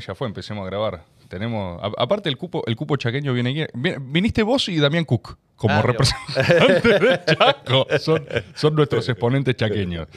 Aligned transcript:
ya 0.00 0.14
fue, 0.14 0.26
empecemos 0.28 0.62
a 0.62 0.66
grabar. 0.66 1.02
Tenemos, 1.28 1.80
a- 1.82 1.92
aparte 2.02 2.28
el 2.28 2.36
cupo, 2.36 2.64
el 2.66 2.74
cupo 2.76 2.96
chaqueño 2.96 3.32
viene 3.32 3.50
aquí. 3.50 3.64
vi- 3.74 3.94
Viniste 4.00 4.42
vos 4.42 4.68
y 4.68 4.78
Damián 4.78 5.04
Cook 5.04 5.36
como 5.56 5.74
Ah, 5.74 5.82
representantes 5.82 6.82
de 6.82 7.20
Chaco. 7.36 7.86
Son, 8.00 8.24
son 8.54 8.74
nuestros 8.74 9.08
exponentes 9.08 9.54
chaqueños. 9.56 10.08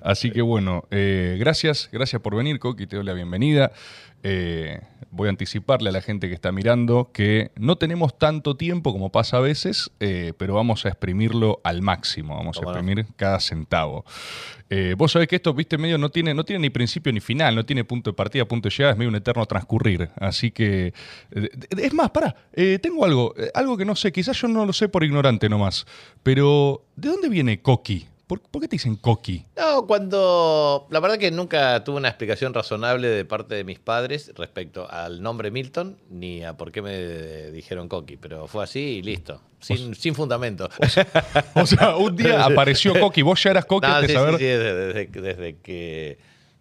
Así 0.00 0.30
que 0.30 0.42
bueno, 0.42 0.84
eh, 0.90 1.36
gracias, 1.38 1.88
gracias 1.92 2.20
por 2.22 2.36
venir, 2.36 2.58
Coqui, 2.58 2.86
te 2.86 2.96
doy 2.96 3.04
la 3.04 3.14
bienvenida. 3.14 3.72
Eh, 4.24 4.80
voy 5.12 5.28
a 5.28 5.30
anticiparle 5.30 5.90
a 5.90 5.92
la 5.92 6.02
gente 6.02 6.28
que 6.28 6.34
está 6.34 6.50
mirando 6.50 7.10
que 7.12 7.52
no 7.56 7.78
tenemos 7.78 8.18
tanto 8.18 8.56
tiempo 8.56 8.92
como 8.92 9.12
pasa 9.12 9.36
a 9.36 9.40
veces, 9.40 9.92
eh, 10.00 10.32
pero 10.36 10.54
vamos 10.54 10.84
a 10.84 10.88
exprimirlo 10.88 11.60
al 11.62 11.82
máximo, 11.82 12.34
vamos 12.34 12.58
a 12.58 12.62
no. 12.62 12.70
exprimir 12.70 13.06
cada 13.16 13.38
centavo. 13.38 14.04
Eh, 14.70 14.94
vos 14.98 15.12
sabés 15.12 15.28
que 15.28 15.36
esto, 15.36 15.54
viste, 15.54 15.78
medio 15.78 15.98
no 15.98 16.10
tiene, 16.10 16.34
no 16.34 16.44
tiene 16.44 16.62
ni 16.62 16.70
principio 16.70 17.12
ni 17.12 17.20
final, 17.20 17.54
no 17.54 17.64
tiene 17.64 17.84
punto 17.84 18.10
de 18.10 18.14
partida, 18.16 18.44
punto 18.44 18.68
de 18.68 18.74
llegada, 18.74 18.92
es 18.92 18.98
medio 18.98 19.08
un 19.08 19.16
eterno 19.16 19.46
transcurrir. 19.46 20.10
Así 20.16 20.50
que, 20.50 20.92
es 21.30 21.94
más, 21.94 22.10
pará, 22.10 22.34
tengo 22.82 23.04
algo, 23.04 23.34
algo 23.54 23.76
que 23.76 23.84
no 23.84 23.94
sé, 23.94 24.10
quizás 24.10 24.38
yo 24.40 24.48
no 24.48 24.66
lo 24.66 24.72
sé 24.72 24.88
por 24.88 25.04
ignorante 25.04 25.48
nomás, 25.48 25.86
pero 26.24 26.84
¿de 26.96 27.08
dónde 27.08 27.28
viene 27.28 27.62
Coqui? 27.62 28.08
¿Por, 28.28 28.40
por 28.42 28.62
qué 28.62 28.68
te 28.68 28.76
dicen 28.76 28.94
Coqui? 28.96 29.44
No, 29.56 29.86
cuando. 29.86 30.86
La 30.90 31.00
verdad 31.00 31.18
que 31.18 31.30
nunca 31.30 31.82
tuve 31.82 31.96
una 31.96 32.08
explicación 32.08 32.54
razonable 32.54 33.08
de 33.08 33.24
parte 33.24 33.54
de 33.56 33.64
mis 33.64 33.78
padres 33.80 34.30
respecto 34.36 34.88
al 34.88 35.20
nombre 35.22 35.50
Milton 35.50 35.96
ni 36.10 36.44
a 36.44 36.56
por 36.56 36.70
qué 36.70 36.82
me 36.82 37.50
dijeron 37.50 37.88
Coqui, 37.88 38.16
pero 38.18 38.46
fue 38.46 38.62
así 38.64 38.78
y 38.98 39.02
listo. 39.02 39.40
Sin, 39.60 39.94
sin 39.96 40.14
fundamento. 40.14 40.68
O 41.54 41.66
sea, 41.66 41.96
un 41.96 42.14
día 42.14 42.44
apareció 42.44 42.92
Coqui, 43.00 43.22
vos 43.22 43.42
ya 43.42 43.50
eras 43.50 43.64
Coqui 43.64 43.88
No, 43.88 43.94
antes 43.96 44.10
sí, 44.10 44.14
de 44.16 44.18
sí, 44.20 44.24
saber. 44.24 44.38
sí, 44.38 44.44
desde, 44.44 44.74
desde- 44.92 45.20
desde 45.20 45.56
que 45.60 46.18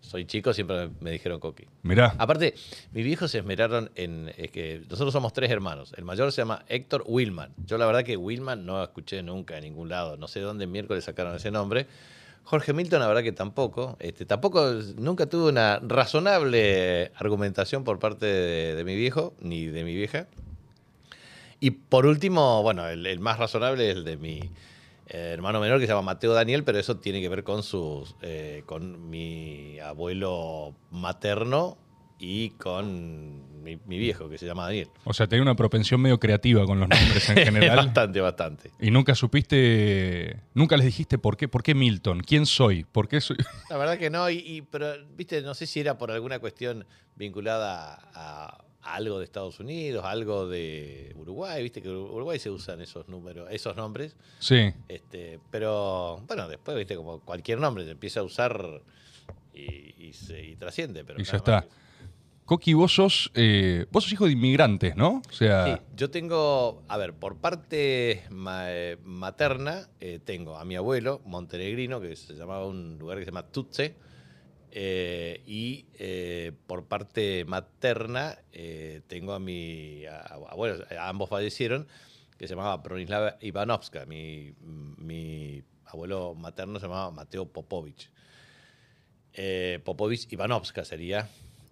soy 0.07 0.25
chico 0.25 0.53
siempre 0.53 0.89
me, 1.02 1.11
dijeron 1.11 1.39
Coqui. 1.39 1.66
Mirá, 1.84 2.15
Aparte, 2.17 2.53
mis 2.93 3.03
viejos 3.03 3.29
se 3.29 3.39
esmeraron 3.39 3.91
en. 3.95 4.34
Es 4.38 4.52
que 4.52 4.81
nosotros 4.89 5.11
somos 5.11 5.34
tres 5.34 5.52
hermanos. 5.52 5.93
El 5.98 6.05
mayor 6.05 6.31
se 6.31 6.41
llama 6.41 6.63
Héctor 6.70 7.04
Willman. 7.05 7.54
Yo, 7.65 7.77
la 7.77 7.85
verdad, 7.85 8.04
que 8.04 8.15
Willman 8.15 8.65
no 8.65 8.82
escuché 8.82 9.21
nunca 9.21 9.57
en 9.57 9.65
ningún 9.65 9.90
lado. 9.90 10.15
No 10.15 10.27
sé 10.27 10.40
dónde 10.40 10.65
miércoles 10.65 11.04
sacaron 11.04 11.35
ese 11.35 11.51
nombre. 11.51 11.87
Jorge 12.43 12.71
Milton, 12.71 13.01
la 13.01 13.07
verdad 13.07 13.23
que 13.23 13.34
tampoco. 13.34 13.98
Este, 13.99 14.26
tampoco, 14.26 14.71
nunca 14.95 15.26
tuve 15.26 15.49
una 15.49 15.79
razonable 15.79 17.12
argumentación 17.15 17.84
por 17.84 17.99
parte 17.99 18.26
de, 18.26 18.76
de 18.76 18.84
mi 18.85 18.95
viejo 18.95 19.34
ni 19.41 19.65
de 19.65 19.84
mi 19.84 19.93
vieja. 19.93 20.27
Y 21.60 21.71
por 21.71 22.05
último, 22.05 22.63
bueno, 22.63 22.87
el, 22.87 23.05
el 23.05 23.20
más 23.20 23.39
razonable 23.39 23.89
es 23.89 23.98
el 23.98 24.05
de 24.05 24.15
mi 24.15 24.51
eh, 25.08 25.32
hermano 25.34 25.60
menor 25.60 25.80
que 25.80 25.86
se 25.86 25.91
llama 25.94 26.02
Mateo 26.13 26.34
Daniel, 26.34 26.63
pero 26.63 26.80
eso 26.80 26.98
tiene 26.98 27.22
que 27.22 27.30
ver 27.30 27.44
con 27.44 27.63
sus, 27.63 28.16
eh, 28.22 28.63
con 28.66 29.10
mi 29.10 29.80
abuelo 29.80 30.76
materno 30.91 31.77
y 32.20 32.50
con 32.52 33.62
mi, 33.63 33.78
mi 33.85 33.98
viejo 34.00 34.28
que 34.30 34.38
se 34.38 34.46
llama 34.46 34.63
Daniel. 34.63 34.90
o 35.04 35.13
sea, 35.13 35.28
tenía 35.28 35.44
una 35.44 35.55
propensión 35.55 36.02
medio 36.02 36.20
creativa 36.20 36.66
con 36.66 36.80
los 36.80 36.90
nombres 36.90 37.30
en 37.30 37.38
general. 37.46 37.76
bastante, 37.78 38.22
bastante. 38.22 38.72
y 38.80 38.90
nunca 38.91 39.13
supiste, 39.13 40.40
nunca 40.54 40.78
les 40.78 40.85
dijiste 40.85 41.18
por 41.18 41.38
qué, 41.38 41.48
por 41.48 41.63
qué 41.63 41.76
Milton, 41.76 42.22
quién 42.22 42.46
soy, 42.46 42.84
por 42.85 43.08
qué 43.08 43.22
soy. 43.22 43.38
La 43.70 43.78
verdad 43.78 43.98
que 43.98 44.10
no, 44.10 44.30
y, 44.30 44.38
y- 44.40 44.62
pero 44.63 44.94
viste, 45.16 45.41
no 45.41 45.54
sé 45.54 45.68
si 45.68 45.80
era 45.80 45.98
por 45.98 46.12
alguna 46.12 46.40
cuestión 46.40 46.85
vinculada 47.16 48.00
a, 48.13 48.48
a 48.50 48.66
algo 48.96 49.20
de 49.20 49.26
Estados 49.26 49.60
Unidos, 49.60 50.04
algo 50.05 50.48
de 50.48 51.13
Uruguay, 51.18 51.62
viste 51.63 51.82
que 51.82 51.90
en 51.90 51.96
Uruguay 51.98 52.40
se 52.40 52.49
usan 52.49 52.82
esos 52.82 53.07
números, 53.07 53.48
esos 53.52 53.76
nombres. 53.76 54.16
Sí. 54.40 54.71
Este, 54.88 55.40
pero 55.52 56.24
bueno, 56.27 56.48
después, 56.48 56.77
viste, 56.77 56.96
como 56.96 57.20
cualquier 57.21 57.60
nombre 57.60 57.84
se 57.85 57.91
empieza 57.91 58.21
a 58.21 58.24
usar 58.24 58.82
y, 59.54 59.94
y 60.07 60.13
se- 60.13 60.44
y 60.44 60.55
trasciende. 60.55 61.04
Pero 61.04 61.20
Y 61.20 61.24
ya 61.24 61.38
está. 61.38 61.62
que- 61.62 61.68
Coqui, 62.46 62.74
vos 62.74 62.94
sos, 62.96 63.29
eh, 63.35 63.88
vos 63.91 64.06
sos 64.06 64.13
hijo 64.13 64.25
de 64.25 64.31
inmigrantes, 64.31 64.96
¿no? 64.96 65.22
O 65.29 65.34
sea, 65.34 65.66
Sí, 65.66 65.81
yo 65.97 66.09
tengo, 66.09 66.81
a 66.88 66.96
ver, 66.96 67.13
por 67.13 67.35
parte 67.35 68.24
ma- 68.29 68.72
eh, 68.72 68.97
materna, 69.03 69.90
eh, 70.00 70.19
tengo 70.24 70.56
a 70.56 70.63
mi 70.63 70.78
abuelo 70.78 71.19
montenegrino, 71.25 72.00
que 72.00 72.16
se 72.16 72.35
llamaba 72.35 72.66
un 72.66 72.97
lugar 73.00 73.17
que 73.17 73.25
se 73.25 73.31
llama 73.31 73.47
Tutse, 73.51 73.95
eh, 74.79 75.41
y 75.47 75.88
eh, 75.97 76.51
por 76.67 76.85
parte 76.85 77.45
materna 77.45 78.38
eh, 78.51 79.01
tengo 79.07 79.33
a 79.33 79.39
mi 79.39 80.05
a- 80.05 80.21
abuelo, 80.51 80.85
ambos 80.99 81.29
fallecieron, 81.29 81.88
que 82.38 82.47
se 82.47 82.53
llamaba 82.53 82.77
Bronislava 82.77 83.37
Ivanovska. 83.41 84.05
Mi, 84.05 84.53
mi 84.61 85.63
abuelo 85.85 86.35
materno 86.35 86.79
se 86.79 86.85
llamaba 86.85 87.09
Mateo 87.09 87.47
Popovich. 87.47 88.11
Eh, 89.33 89.79
Popovich 89.83 90.31
Ivanovska 90.31 90.85
sería 90.85 91.27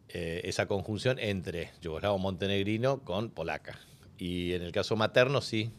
eh, 0.10 0.42
esa 0.46 0.66
conjunción 0.66 1.20
entre 1.20 1.70
yugoslavo 1.84 2.18
montenegrino 2.18 3.04
con 3.04 3.30
polaca. 3.30 3.78
Y 4.18 4.54
en 4.54 4.64
el 4.64 4.72
caso 4.72 4.96
materno, 4.96 5.42
sí, 5.42 5.70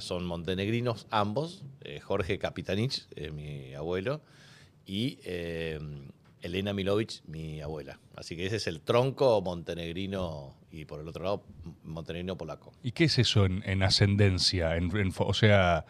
son 0.00 0.24
montenegrinos 0.24 1.06
ambos, 1.10 1.62
Jorge 2.04 2.38
Kapitanich, 2.38 3.06
eh, 3.16 3.30
mi 3.32 3.74
abuelo, 3.74 4.22
y 4.90 5.18
eh, 5.24 5.78
Elena 6.42 6.72
Milovic, 6.72 7.22
mi 7.28 7.60
abuela. 7.60 8.00
Así 8.16 8.36
que 8.36 8.46
ese 8.46 8.56
es 8.56 8.66
el 8.66 8.80
tronco 8.80 9.40
montenegrino 9.40 10.56
y 10.72 10.84
por 10.84 11.00
el 11.00 11.06
otro 11.06 11.22
lado 11.24 11.44
montenegrino 11.84 12.36
polaco. 12.36 12.72
¿y 12.82 12.90
qué 12.92 13.04
es 13.04 13.18
eso 13.18 13.44
en, 13.46 13.62
en 13.66 13.82
ascendencia? 13.84 14.76
En- 14.76 14.94
en 14.96 15.12
fo- 15.12 15.26
o 15.28 15.34
sea, 15.34 15.84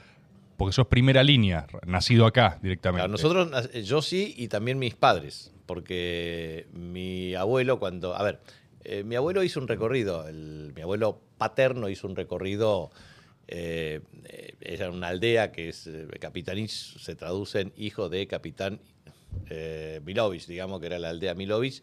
porque 0.58 0.72
sos 0.74 0.86
primera 0.88 1.22
línea, 1.22 1.66
nacido 1.86 2.26
acá 2.26 2.58
directamente. 2.62 3.00
Claro, 3.00 3.12
nosotros, 3.12 3.50
nac- 3.50 3.82
yo 3.82 4.02
sí 4.02 4.34
y 4.36 4.48
también 4.48 4.78
mis 4.78 4.94
padres, 4.94 5.54
porque 5.66 6.66
mi 6.74 7.34
abuelo 7.34 7.78
cuando, 7.78 8.14
a 8.14 8.22
ver, 8.22 8.40
eh, 8.84 9.02
mi 9.04 9.14
abuelo 9.16 9.42
hizo 9.42 9.60
un 9.60 9.68
recorrido, 9.68 10.28
el- 10.28 10.72
mi 10.74 10.82
abuelo 10.82 11.22
paterno 11.38 11.88
hizo 11.88 12.06
un 12.06 12.16
recorrido, 12.16 12.90
eh, 13.48 14.00
eh, 14.24 14.54
era 14.60 14.90
una 14.90 15.08
aldea 15.08 15.52
que 15.52 15.68
es, 15.70 15.86
eh, 15.86 16.06
Capitanich 16.20 16.70
se 16.70 17.14
traduce 17.16 17.60
en 17.60 17.72
hijo 17.76 18.08
de 18.08 18.26
capitán 18.26 18.80
eh, 19.48 20.00
digamos 20.46 20.80
que 20.80 20.86
era 20.86 20.98
la 20.98 21.10
aldea 21.10 21.34
Milovich, 21.34 21.82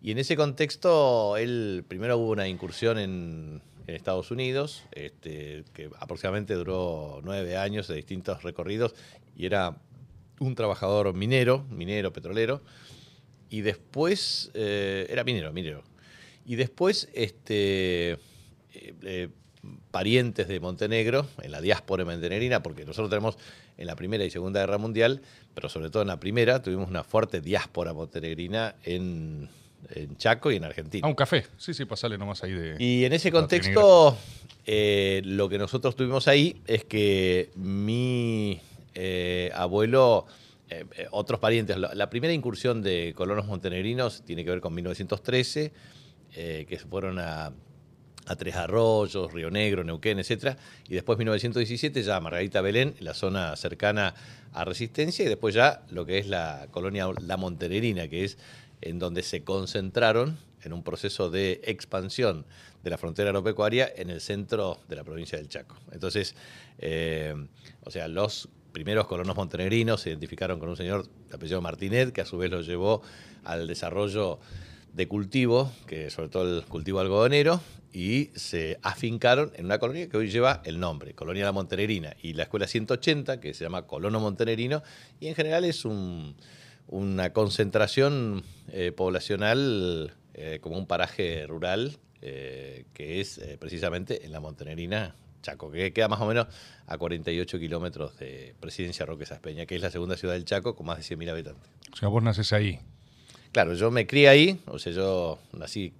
y 0.00 0.10
en 0.10 0.18
ese 0.18 0.36
contexto, 0.36 1.36
él 1.36 1.84
primero 1.86 2.18
hubo 2.18 2.30
una 2.30 2.48
incursión 2.48 2.98
en, 2.98 3.62
en 3.86 3.94
Estados 3.94 4.30
Unidos, 4.30 4.84
este, 4.92 5.64
que 5.72 5.90
aproximadamente 5.98 6.54
duró 6.54 7.20
nueve 7.22 7.56
años 7.56 7.88
de 7.88 7.96
distintos 7.96 8.42
recorridos, 8.42 8.94
y 9.36 9.46
era 9.46 9.76
un 10.40 10.54
trabajador 10.54 11.14
minero, 11.14 11.64
minero, 11.70 12.12
petrolero, 12.12 12.62
y 13.48 13.60
después, 13.60 14.50
eh, 14.54 15.06
era 15.08 15.24
minero, 15.24 15.52
minero, 15.52 15.82
y 16.44 16.56
después, 16.56 17.08
este, 17.14 18.12
eh, 18.12 18.18
eh, 19.02 19.28
parientes 19.90 20.48
de 20.48 20.58
Montenegro, 20.58 21.28
en 21.42 21.52
la 21.52 21.60
diáspora 21.60 22.04
montenegrina, 22.04 22.62
porque 22.62 22.84
nosotros 22.84 23.10
tenemos 23.10 23.38
en 23.78 23.86
la 23.86 23.96
Primera 23.96 24.24
y 24.24 24.30
Segunda 24.30 24.60
Guerra 24.60 24.78
Mundial, 24.78 25.22
pero 25.54 25.68
sobre 25.68 25.90
todo 25.90 26.02
en 26.02 26.08
la 26.08 26.20
Primera, 26.20 26.62
tuvimos 26.62 26.88
una 26.88 27.04
fuerte 27.04 27.40
diáspora 27.40 27.92
montenegrina 27.92 28.74
en, 28.84 29.48
en 29.90 30.16
Chaco 30.16 30.50
y 30.50 30.56
en 30.56 30.64
Argentina. 30.64 31.06
Ah, 31.06 31.10
un 31.10 31.14
café. 31.14 31.46
Sí, 31.56 31.74
sí, 31.74 31.84
pasale 31.84 32.18
nomás 32.18 32.42
ahí 32.44 32.52
de. 32.52 32.76
Y 32.78 33.04
en 33.04 33.12
ese 33.12 33.30
contexto, 33.32 34.16
eh, 34.66 35.22
lo 35.24 35.48
que 35.48 35.58
nosotros 35.58 35.96
tuvimos 35.96 36.28
ahí 36.28 36.60
es 36.66 36.84
que 36.84 37.50
mi 37.54 38.60
eh, 38.94 39.50
abuelo, 39.54 40.26
eh, 40.68 40.84
otros 41.10 41.40
parientes, 41.40 41.76
la, 41.78 42.10
primera 42.10 42.32
incursión 42.32 42.82
de 42.82 43.14
colonos 43.16 43.46
montenegrinos 43.46 44.22
tiene 44.22 44.44
que 44.44 44.50
ver 44.50 44.60
con 44.60 44.74
1913, 44.74 45.72
eh, 46.34 46.66
que 46.68 46.78
fueron 46.78 47.18
a, 47.18 47.52
a 48.26 48.36
Tres 48.36 48.56
Arroyos, 48.56 49.32
Río 49.32 49.50
Negro, 49.50 49.84
Neuquén, 49.84 50.18
etc. 50.18 50.56
Y 50.88 50.94
después 50.94 51.18
1917 51.18 52.02
ya 52.02 52.20
Margarita 52.20 52.60
Belén, 52.60 52.94
la 53.00 53.14
zona 53.14 53.56
cercana 53.56 54.14
a 54.52 54.64
Resistencia, 54.64 55.24
y 55.24 55.28
después 55.28 55.54
ya 55.54 55.82
lo 55.90 56.06
que 56.06 56.18
es 56.18 56.26
la 56.26 56.68
colonia 56.70 57.08
La 57.26 57.36
Montenegrina, 57.36 58.08
que 58.08 58.24
es 58.24 58.38
en 58.80 58.98
donde 58.98 59.22
se 59.22 59.44
concentraron 59.44 60.38
en 60.62 60.72
un 60.72 60.82
proceso 60.82 61.30
de 61.30 61.60
expansión 61.64 62.44
de 62.82 62.90
la 62.90 62.98
frontera 62.98 63.30
agropecuaria 63.30 63.92
en 63.96 64.10
el 64.10 64.20
centro 64.20 64.78
de 64.88 64.96
la 64.96 65.04
provincia 65.04 65.38
del 65.38 65.48
Chaco. 65.48 65.76
Entonces, 65.92 66.34
eh, 66.78 67.34
o 67.84 67.90
sea, 67.90 68.08
los 68.08 68.48
primeros 68.72 69.06
colonos 69.06 69.36
montenegrinos 69.36 70.00
se 70.00 70.10
identificaron 70.10 70.58
con 70.58 70.68
un 70.68 70.76
señor 70.76 71.06
de 71.28 71.36
apellido 71.36 71.60
Martinet, 71.60 72.12
que 72.12 72.22
a 72.22 72.24
su 72.24 72.38
vez 72.38 72.50
los 72.50 72.66
llevó 72.66 73.02
al 73.44 73.66
desarrollo 73.66 74.38
de 74.92 75.08
cultivo, 75.08 75.72
que 75.86 76.10
sobre 76.10 76.28
todo 76.28 76.58
el 76.58 76.64
cultivo 76.64 77.00
algodonero, 77.00 77.60
y 77.92 78.30
se 78.34 78.78
afincaron 78.82 79.52
en 79.54 79.66
una 79.66 79.78
colonia 79.78 80.08
que 80.08 80.16
hoy 80.16 80.30
lleva 80.30 80.62
el 80.64 80.80
nombre, 80.80 81.14
Colonia 81.14 81.44
La 81.44 81.52
Montenegrina, 81.52 82.16
y 82.22 82.34
la 82.34 82.44
Escuela 82.44 82.66
180, 82.66 83.40
que 83.40 83.54
se 83.54 83.64
llama 83.64 83.86
Colono 83.86 84.20
Montenegrino, 84.20 84.82
y 85.20 85.28
en 85.28 85.34
general 85.34 85.64
es 85.64 85.84
un, 85.84 86.34
una 86.88 87.32
concentración 87.32 88.44
eh, 88.68 88.92
poblacional 88.92 90.14
eh, 90.34 90.58
como 90.60 90.78
un 90.78 90.86
paraje 90.86 91.46
rural, 91.46 91.98
eh, 92.22 92.86
que 92.94 93.20
es 93.20 93.40
precisamente 93.58 94.24
en 94.24 94.32
la 94.32 94.40
Montenegrina, 94.40 95.16
Chaco, 95.42 95.70
que 95.70 95.92
queda 95.92 96.08
más 96.08 96.20
o 96.20 96.26
menos 96.26 96.46
a 96.86 96.96
48 96.96 97.58
kilómetros 97.58 98.16
de 98.18 98.54
Presidencia 98.60 99.04
Roque 99.04 99.26
Saspeña, 99.26 99.66
que 99.66 99.74
es 99.74 99.82
la 99.82 99.90
segunda 99.90 100.16
ciudad 100.16 100.34
del 100.34 100.44
Chaco 100.44 100.76
con 100.76 100.86
más 100.86 100.98
de 100.98 101.16
100.000 101.16 101.30
habitantes. 101.30 101.70
O 101.92 101.96
sea, 101.96 102.08
vos 102.08 102.22
naces 102.22 102.52
ahí. 102.52 102.78
Claro, 103.52 103.74
yo 103.74 103.90
me 103.90 104.06
crié 104.06 104.28
ahí, 104.28 104.60
o 104.66 104.78
sea, 104.78 104.92
yo 104.92 105.38
nací 105.52 105.92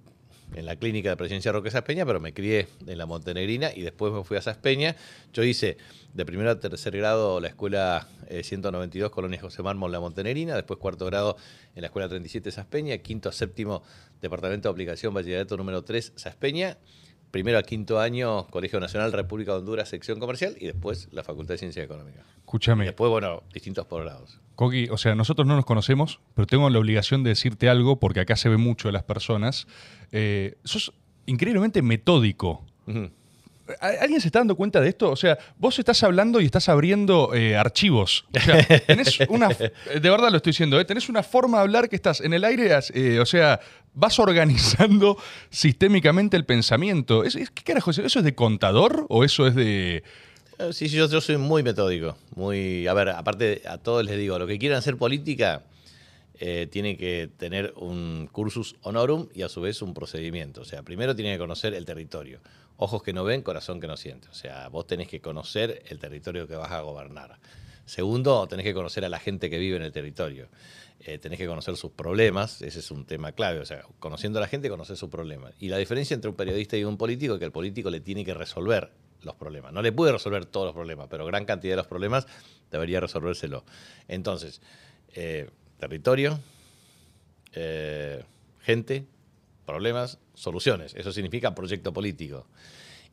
en 0.55 0.65
la 0.65 0.75
clínica 0.75 1.09
de 1.09 1.17
Presidencia 1.17 1.51
Roque 1.51 1.71
Saspeña, 1.71 2.05
pero 2.05 2.19
me 2.19 2.33
crié 2.33 2.67
en 2.85 2.97
la 2.97 3.05
Montenegrina 3.05 3.71
y 3.73 3.81
después 3.81 4.13
me 4.13 4.23
fui 4.23 4.37
a 4.37 4.41
Saspeña. 4.41 4.95
Yo 5.33 5.43
hice 5.43 5.77
de 6.13 6.25
primero 6.25 6.51
a 6.51 6.59
tercer 6.59 6.95
grado 6.95 7.39
la 7.39 7.47
escuela 7.47 8.07
192 8.29 9.07
eh, 9.07 9.11
Colonia 9.11 9.41
José 9.41 9.63
Mármol 9.63 9.91
La 9.91 9.99
Montenegrina, 9.99 10.55
después 10.55 10.79
cuarto 10.79 11.05
grado 11.05 11.37
en 11.75 11.81
la 11.81 11.87
escuela 11.87 12.07
37 12.07 12.51
Saspeña, 12.51 12.97
quinto 12.99 13.29
a 13.29 13.31
séptimo 13.31 13.83
Departamento 14.21 14.69
de 14.69 14.73
Aplicación 14.73 15.13
Bachillerato 15.13 15.57
número 15.57 15.83
3 15.83 16.13
Saspeña, 16.15 16.77
primero 17.33 17.57
a 17.57 17.63
quinto 17.63 17.99
año 17.99 18.45
Colegio 18.51 18.79
Nacional 18.79 19.11
República 19.11 19.53
de 19.53 19.57
Honduras, 19.57 19.89
sección 19.89 20.19
comercial 20.19 20.55
y 20.59 20.67
después 20.67 21.09
la 21.11 21.23
Facultad 21.23 21.55
de 21.55 21.57
Ciencia 21.57 21.81
Económica. 21.81 22.23
Escúchame. 22.37 22.83
Y 22.83 22.87
después, 22.87 23.09
bueno, 23.09 23.41
distintos 23.51 23.87
posgrados. 23.87 24.39
Coqui, 24.53 24.87
o 24.89 24.97
sea, 24.97 25.15
nosotros 25.15 25.47
no 25.47 25.55
nos 25.55 25.65
conocemos, 25.65 26.19
pero 26.35 26.45
tengo 26.45 26.69
la 26.69 26.77
obligación 26.77 27.23
de 27.23 27.31
decirte 27.31 27.69
algo 27.69 27.99
porque 27.99 28.19
acá 28.19 28.35
se 28.35 28.49
ve 28.49 28.57
mucho 28.57 28.87
de 28.87 28.91
las 28.91 29.01
personas. 29.01 29.65
Eh, 30.11 30.59
sos 30.63 30.93
increíblemente 31.25 31.81
metódico. 31.81 32.63
¿Alguien 33.79 34.19
se 34.19 34.27
está 34.27 34.39
dando 34.39 34.55
cuenta 34.55 34.81
de 34.81 34.89
esto? 34.89 35.09
O 35.09 35.15
sea, 35.15 35.37
vos 35.57 35.79
estás 35.79 36.03
hablando 36.03 36.41
y 36.41 36.45
estás 36.45 36.67
abriendo 36.67 37.33
eh, 37.33 37.55
archivos. 37.55 38.25
O 38.35 38.39
sea, 38.39 38.65
tenés 38.87 39.19
una. 39.29 39.47
De 39.49 40.09
verdad 40.09 40.31
lo 40.31 40.37
estoy 40.37 40.51
diciendo, 40.51 40.79
¿eh? 40.79 40.85
tenés 40.85 41.07
una 41.07 41.23
forma 41.23 41.59
de 41.59 41.63
hablar 41.63 41.87
que 41.87 41.95
estás 41.95 42.19
en 42.19 42.33
el 42.33 42.43
aire, 42.43 42.77
eh, 42.93 43.19
o 43.19 43.25
sea, 43.25 43.61
vas 43.93 44.19
organizando 44.19 45.17
sistémicamente 45.49 46.35
el 46.35 46.45
pensamiento. 46.45 47.23
¿Es, 47.23 47.35
¿Qué 47.35 47.63
carajo 47.63 47.91
es 47.91 47.99
eso? 47.99 48.19
es 48.19 48.25
de 48.25 48.35
contador 48.35 49.05
o 49.09 49.23
eso 49.23 49.47
es 49.47 49.55
de.? 49.55 50.03
Sí, 50.71 50.89
sí, 50.89 50.97
yo, 50.97 51.09
yo 51.09 51.21
soy 51.21 51.37
muy 51.37 51.63
metódico. 51.63 52.17
Muy. 52.35 52.85
A 52.87 52.93
ver, 52.93 53.09
aparte, 53.09 53.61
a 53.65 53.77
todos 53.77 54.03
les 54.03 54.17
digo, 54.17 54.37
lo 54.37 54.45
que 54.45 54.59
quieran 54.59 54.77
hacer 54.77 54.97
política 54.97 55.63
eh, 56.39 56.67
tiene 56.69 56.97
que 56.97 57.29
tener 57.37 57.73
un 57.77 58.27
cursus 58.31 58.75
honorum 58.81 59.29
y 59.33 59.43
a 59.43 59.49
su 59.49 59.61
vez 59.61 59.81
un 59.81 59.93
procedimiento. 59.93 60.61
O 60.61 60.65
sea, 60.65 60.83
primero 60.83 61.15
tiene 61.15 61.31
que 61.33 61.37
conocer 61.37 61.73
el 61.73 61.85
territorio. 61.85 62.39
Ojos 62.77 63.03
que 63.03 63.13
no 63.13 63.23
ven, 63.23 63.41
corazón 63.41 63.79
que 63.79 63.87
no 63.87 63.97
siente. 63.97 64.27
O 64.29 64.33
sea, 64.33 64.67
vos 64.69 64.87
tenés 64.87 65.07
que 65.07 65.21
conocer 65.21 65.83
el 65.87 65.99
territorio 65.99 66.47
que 66.47 66.55
vas 66.55 66.71
a 66.71 66.81
gobernar. 66.81 67.39
Segundo, 67.85 68.47
tenés 68.47 68.63
que 68.65 68.73
conocer 68.73 69.03
a 69.05 69.09
la 69.09 69.19
gente 69.19 69.49
que 69.49 69.57
vive 69.57 69.75
en 69.75 69.83
el 69.83 69.91
territorio. 69.91 70.47
Eh, 70.99 71.17
tenés 71.17 71.37
que 71.37 71.47
conocer 71.47 71.75
sus 71.75 71.91
problemas, 71.91 72.61
ese 72.61 72.79
es 72.79 72.89
un 72.91 73.05
tema 73.05 73.33
clave. 73.33 73.59
O 73.59 73.65
sea, 73.65 73.83
conociendo 73.99 74.39
a 74.39 74.41
la 74.41 74.47
gente, 74.47 74.69
conocer 74.69 74.95
sus 74.95 75.09
problemas. 75.09 75.53
Y 75.59 75.67
la 75.67 75.77
diferencia 75.77 76.15
entre 76.15 76.29
un 76.29 76.35
periodista 76.35 76.77
y 76.77 76.83
un 76.83 76.97
político 76.97 77.33
es 77.33 77.39
que 77.39 77.45
el 77.45 77.51
político 77.51 77.89
le 77.89 77.99
tiene 77.99 78.23
que 78.23 78.33
resolver 78.33 78.91
los 79.21 79.35
problemas. 79.35 79.73
No 79.73 79.81
le 79.81 79.91
puede 79.91 80.11
resolver 80.11 80.45
todos 80.45 80.67
los 80.67 80.73
problemas, 80.73 81.07
pero 81.09 81.25
gran 81.25 81.45
cantidad 81.45 81.73
de 81.73 81.77
los 81.77 81.87
problemas 81.87 82.27
debería 82.71 82.99
resolvérselo. 82.99 83.63
Entonces, 84.07 84.61
eh, 85.13 85.49
territorio, 85.77 86.39
eh, 87.53 88.23
gente, 88.61 89.05
problemas, 89.65 90.19
soluciones. 90.33 90.93
Eso 90.95 91.11
significa 91.11 91.55
proyecto 91.55 91.93
político. 91.93 92.45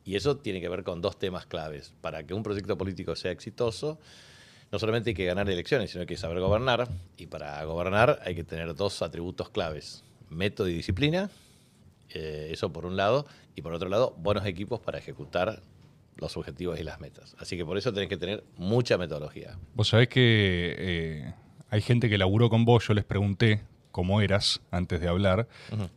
Y 0.03 0.15
eso 0.15 0.37
tiene 0.37 0.61
que 0.61 0.69
ver 0.69 0.83
con 0.83 1.01
dos 1.01 1.17
temas 1.17 1.45
claves. 1.45 1.93
Para 2.01 2.25
que 2.25 2.33
un 2.33 2.43
proyecto 2.43 2.77
político 2.77 3.15
sea 3.15 3.31
exitoso, 3.31 3.99
no 4.71 4.79
solamente 4.79 5.11
hay 5.11 5.13
que 5.13 5.25
ganar 5.25 5.49
elecciones, 5.49 5.91
sino 5.91 6.05
que 6.05 6.13
hay 6.13 6.15
que 6.15 6.21
saber 6.21 6.39
gobernar. 6.39 6.87
Y 7.17 7.27
para 7.27 7.63
gobernar 7.65 8.19
hay 8.25 8.35
que 8.35 8.43
tener 8.43 8.73
dos 8.75 9.01
atributos 9.01 9.49
claves, 9.49 10.03
método 10.29 10.69
y 10.69 10.73
disciplina. 10.73 11.29
Eh, 12.13 12.49
eso 12.51 12.73
por 12.73 12.85
un 12.85 12.97
lado. 12.97 13.25
Y 13.55 13.61
por 13.61 13.73
otro 13.73 13.89
lado, 13.89 14.15
buenos 14.17 14.45
equipos 14.45 14.79
para 14.79 14.97
ejecutar 14.97 15.61
los 16.17 16.37
objetivos 16.37 16.79
y 16.79 16.83
las 16.83 16.99
metas. 16.99 17.35
Así 17.39 17.57
que 17.57 17.65
por 17.65 17.77
eso 17.77 17.93
tenés 17.93 18.09
que 18.09 18.17
tener 18.17 18.43
mucha 18.57 18.97
metodología. 18.97 19.57
Vos 19.75 19.89
sabés 19.89 20.07
que 20.07 20.75
eh, 20.77 21.33
hay 21.69 21.81
gente 21.81 22.09
que 22.09 22.17
laburó 22.17 22.49
con 22.49 22.65
vos, 22.65 22.87
yo 22.87 22.93
les 22.93 23.05
pregunté 23.05 23.61
cómo 23.91 24.21
eras 24.21 24.61
antes 24.71 24.99
de 25.01 25.07
hablar 25.07 25.47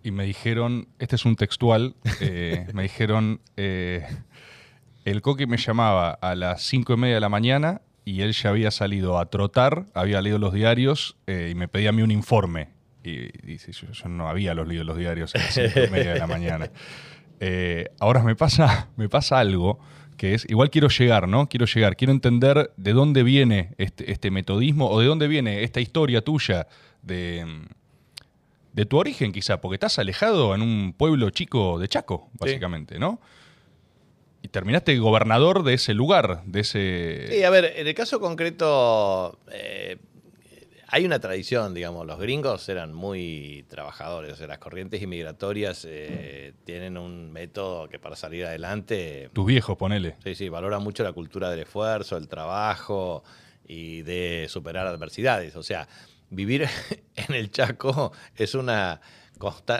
y 0.02 0.10
me 0.10 0.24
dijeron, 0.24 0.88
este 0.98 1.16
es 1.16 1.24
un 1.24 1.36
textual, 1.36 1.94
eh, 2.20 2.66
me 2.74 2.82
dijeron, 2.82 3.40
eh, 3.56 4.06
el 5.04 5.22
coque 5.22 5.46
me 5.46 5.56
llamaba 5.56 6.10
a 6.10 6.34
las 6.34 6.62
cinco 6.62 6.94
y 6.94 6.96
media 6.96 7.14
de 7.14 7.20
la 7.20 7.28
mañana 7.28 7.80
y 8.04 8.20
él 8.20 8.32
ya 8.32 8.50
había 8.50 8.70
salido 8.70 9.18
a 9.18 9.26
trotar, 9.26 9.86
había 9.94 10.20
leído 10.20 10.38
los 10.38 10.52
diarios 10.52 11.16
eh, 11.26 11.48
y 11.50 11.54
me 11.54 11.68
pedía 11.68 11.90
a 11.90 11.92
mí 11.92 12.02
un 12.02 12.10
informe. 12.10 12.68
Y, 13.02 13.28
dice, 13.46 13.72
yo, 13.72 14.08
no 14.08 14.28
había 14.28 14.54
los 14.54 14.66
leído 14.66 14.82
los 14.84 14.96
diarios 14.96 15.34
a 15.34 15.38
las 15.38 15.54
cinco 15.54 15.80
y 15.86 15.90
media 15.90 16.14
de 16.14 16.18
la 16.18 16.26
mañana. 16.26 16.70
ahora 18.00 18.22
me 18.22 18.34
pasa, 18.34 18.88
me 18.96 19.08
pasa 19.08 19.38
algo 19.38 19.78
que 20.16 20.34
es, 20.34 20.46
igual 20.48 20.70
quiero 20.70 20.88
llegar, 20.88 21.28
¿no? 21.28 21.48
Quiero 21.48 21.66
llegar, 21.66 21.96
quiero 21.96 22.12
entender 22.12 22.72
de 22.76 22.92
dónde 22.92 23.22
viene 23.22 23.74
este, 23.76 24.10
este 24.10 24.30
metodismo 24.30 24.88
o 24.88 25.00
de 25.00 25.06
dónde 25.06 25.28
viene 25.28 25.64
esta 25.64 25.80
historia 25.80 26.22
tuya 26.22 26.66
de, 27.02 27.66
de 28.74 28.86
tu 28.86 28.98
origen 28.98 29.32
quizá, 29.32 29.60
porque 29.60 29.76
estás 29.76 29.98
alejado 29.98 30.54
en 30.54 30.60
un 30.60 30.92
pueblo 30.92 31.30
chico 31.30 31.78
de 31.78 31.88
Chaco, 31.88 32.28
básicamente, 32.34 32.98
¿no? 32.98 33.20
Y 34.42 34.48
terminaste 34.48 34.98
gobernador 34.98 35.62
de 35.62 35.74
ese 35.74 35.94
lugar, 35.94 36.42
de 36.44 36.60
ese... 36.60 37.26
Sí, 37.30 37.44
a 37.44 37.50
ver, 37.50 37.72
en 37.76 37.86
el 37.86 37.94
caso 37.94 38.18
concreto, 38.20 39.38
eh, 39.52 39.96
hay 40.88 41.06
una 41.06 41.20
tradición, 41.20 41.72
digamos, 41.72 42.04
los 42.04 42.18
gringos 42.18 42.68
eran 42.68 42.92
muy 42.92 43.64
trabajadores, 43.68 44.40
las 44.40 44.58
corrientes 44.58 45.00
inmigratorias 45.00 45.86
eh, 45.88 46.52
tienen 46.64 46.98
un 46.98 47.32
método 47.32 47.88
que 47.88 48.00
para 48.00 48.16
salir 48.16 48.44
adelante... 48.44 49.30
Tus 49.32 49.46
viejos, 49.46 49.78
ponele. 49.78 50.16
Sí, 50.24 50.34
sí, 50.34 50.48
valoran 50.48 50.82
mucho 50.82 51.04
la 51.04 51.12
cultura 51.12 51.48
del 51.48 51.60
esfuerzo, 51.60 52.16
el 52.16 52.26
trabajo 52.26 53.22
y 53.66 54.02
de 54.02 54.46
superar 54.48 54.86
adversidades. 54.88 55.54
O 55.56 55.62
sea, 55.62 55.88
vivir 56.30 56.68
en 57.16 57.34
el 57.34 57.50
Chaco 57.50 58.12
es 58.36 58.54
una 58.54 59.00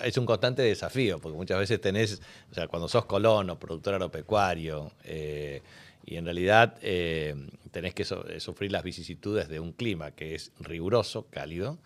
es 0.04 0.18
un 0.18 0.26
constante 0.26 0.60
desafío, 0.60 1.20
porque 1.20 1.36
muchas 1.38 1.58
veces 1.58 1.80
tenés, 1.80 2.20
o 2.50 2.54
sea, 2.54 2.68
cuando 2.68 2.86
sos 2.86 3.06
colono, 3.06 3.58
productor 3.58 3.94
agropecuario, 3.94 4.92
eh, 5.04 5.62
y 6.06 6.16
en 6.16 6.24
realidad 6.24 6.76
eh, 6.82 7.34
tenés 7.70 7.94
que 7.94 8.02
eh, 8.02 8.40
sufrir 8.40 8.72
las 8.72 8.82
vicisitudes 8.82 9.48
de 9.48 9.60
un 9.60 9.72
clima 9.72 10.10
que 10.10 10.34
es 10.34 10.52
riguroso, 10.60 11.28
cálido, 11.30 11.78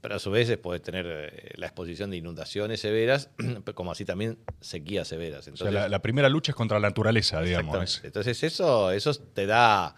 pero 0.00 0.16
a 0.16 0.18
su 0.18 0.30
vez 0.30 0.56
podés 0.58 0.82
tener 0.82 1.06
eh, 1.08 1.52
la 1.56 1.66
exposición 1.66 2.10
de 2.10 2.18
inundaciones 2.18 2.80
severas, 2.80 3.30
como 3.74 3.92
así 3.92 4.04
también 4.04 4.38
sequías 4.60 5.08
severas. 5.08 5.48
Entonces, 5.48 5.68
o 5.68 5.78
sea, 5.78 5.88
la, 5.88 6.02
primera 6.02 6.28
lucha 6.28 6.52
es 6.52 6.56
contra 6.56 6.78
la 6.78 6.88
naturaleza, 6.88 7.40
digamos. 7.40 8.02
Entonces 8.04 8.42
eso, 8.42 8.92
eso 8.92 9.14
te 9.14 9.46
da, 9.46 9.96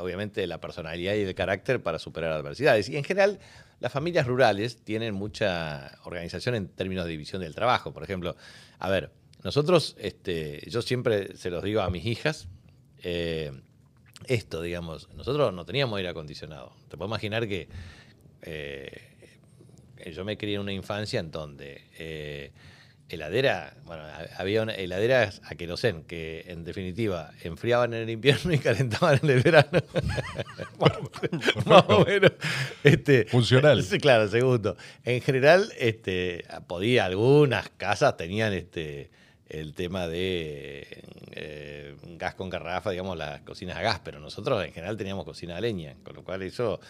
obviamente, 0.00 0.46
la 0.46 0.60
personalidad 0.60 1.14
y 1.14 1.22
el 1.22 1.34
carácter 1.34 1.82
para 1.82 1.98
superar 1.98 2.32
adversidades. 2.32 2.88
Y 2.88 2.96
en 2.96 3.04
general, 3.04 3.40
las 3.80 3.92
familias 3.92 4.26
rurales 4.26 4.82
tienen 4.84 5.14
mucha 5.14 5.98
organización 6.04 6.54
en 6.54 6.68
términos 6.68 7.04
de 7.04 7.10
división 7.10 7.42
del 7.42 7.54
trabajo. 7.54 7.92
Por 7.92 8.02
ejemplo, 8.02 8.36
a 8.78 8.90
ver, 8.90 9.10
nosotros, 9.42 9.96
este, 9.98 10.68
yo 10.68 10.82
siempre 10.82 11.36
se 11.36 11.50
los 11.50 11.62
digo 11.62 11.80
a 11.80 11.90
mis 11.90 12.06
hijas, 12.06 12.48
eh, 13.02 13.52
esto, 14.26 14.62
digamos. 14.62 15.08
Nosotros 15.14 15.52
no 15.52 15.64
teníamos 15.64 15.96
aire 15.98 16.08
acondicionado. 16.08 16.72
Te 16.88 16.96
puedo 16.96 17.08
imaginar 17.08 17.46
que 17.46 17.68
eh, 18.42 19.02
yo 20.12 20.24
me 20.24 20.36
crié 20.36 20.56
en 20.56 20.62
una 20.62 20.72
infancia 20.72 21.20
en 21.20 21.30
donde 21.30 21.82
eh, 21.98 22.52
heladera, 23.08 23.74
bueno, 23.84 24.02
había 24.36 24.62
una 24.62 24.74
heladera 24.74 25.30
a 25.44 25.54
querosén, 25.54 26.02
que 26.04 26.44
en 26.48 26.64
definitiva 26.64 27.32
enfriaban 27.42 27.94
en 27.94 28.02
el 28.02 28.10
invierno 28.10 28.52
y 28.52 28.58
calentaban 28.60 29.20
en 29.22 29.30
el 29.30 29.42
verano. 29.42 29.82
Más 31.66 31.84
o 31.88 32.04
menos. 32.04 32.32
Este, 32.82 33.24
Funcional. 33.26 33.82
Sí, 33.86 33.98
claro, 33.98 34.28
segundo. 34.28 34.76
En 35.04 35.20
general, 35.20 35.72
este, 35.78 36.44
podía, 36.66 37.04
algunas 37.04 37.68
casas 37.70 38.16
tenían 38.16 38.52
este 38.52 39.10
el 39.48 39.74
tema 39.74 40.08
de 40.08 41.04
eh, 41.30 41.94
gas 42.18 42.34
con 42.34 42.50
garrafa, 42.50 42.90
digamos, 42.90 43.16
las 43.16 43.42
cocinas 43.42 43.76
a 43.76 43.82
gas, 43.82 44.00
pero 44.02 44.18
nosotros 44.18 44.64
en 44.64 44.72
general 44.72 44.96
teníamos 44.96 45.24
cocina 45.24 45.56
a 45.56 45.60
leña, 45.60 45.94
con 46.02 46.16
lo 46.16 46.24
cual 46.24 46.42
eso 46.42 46.80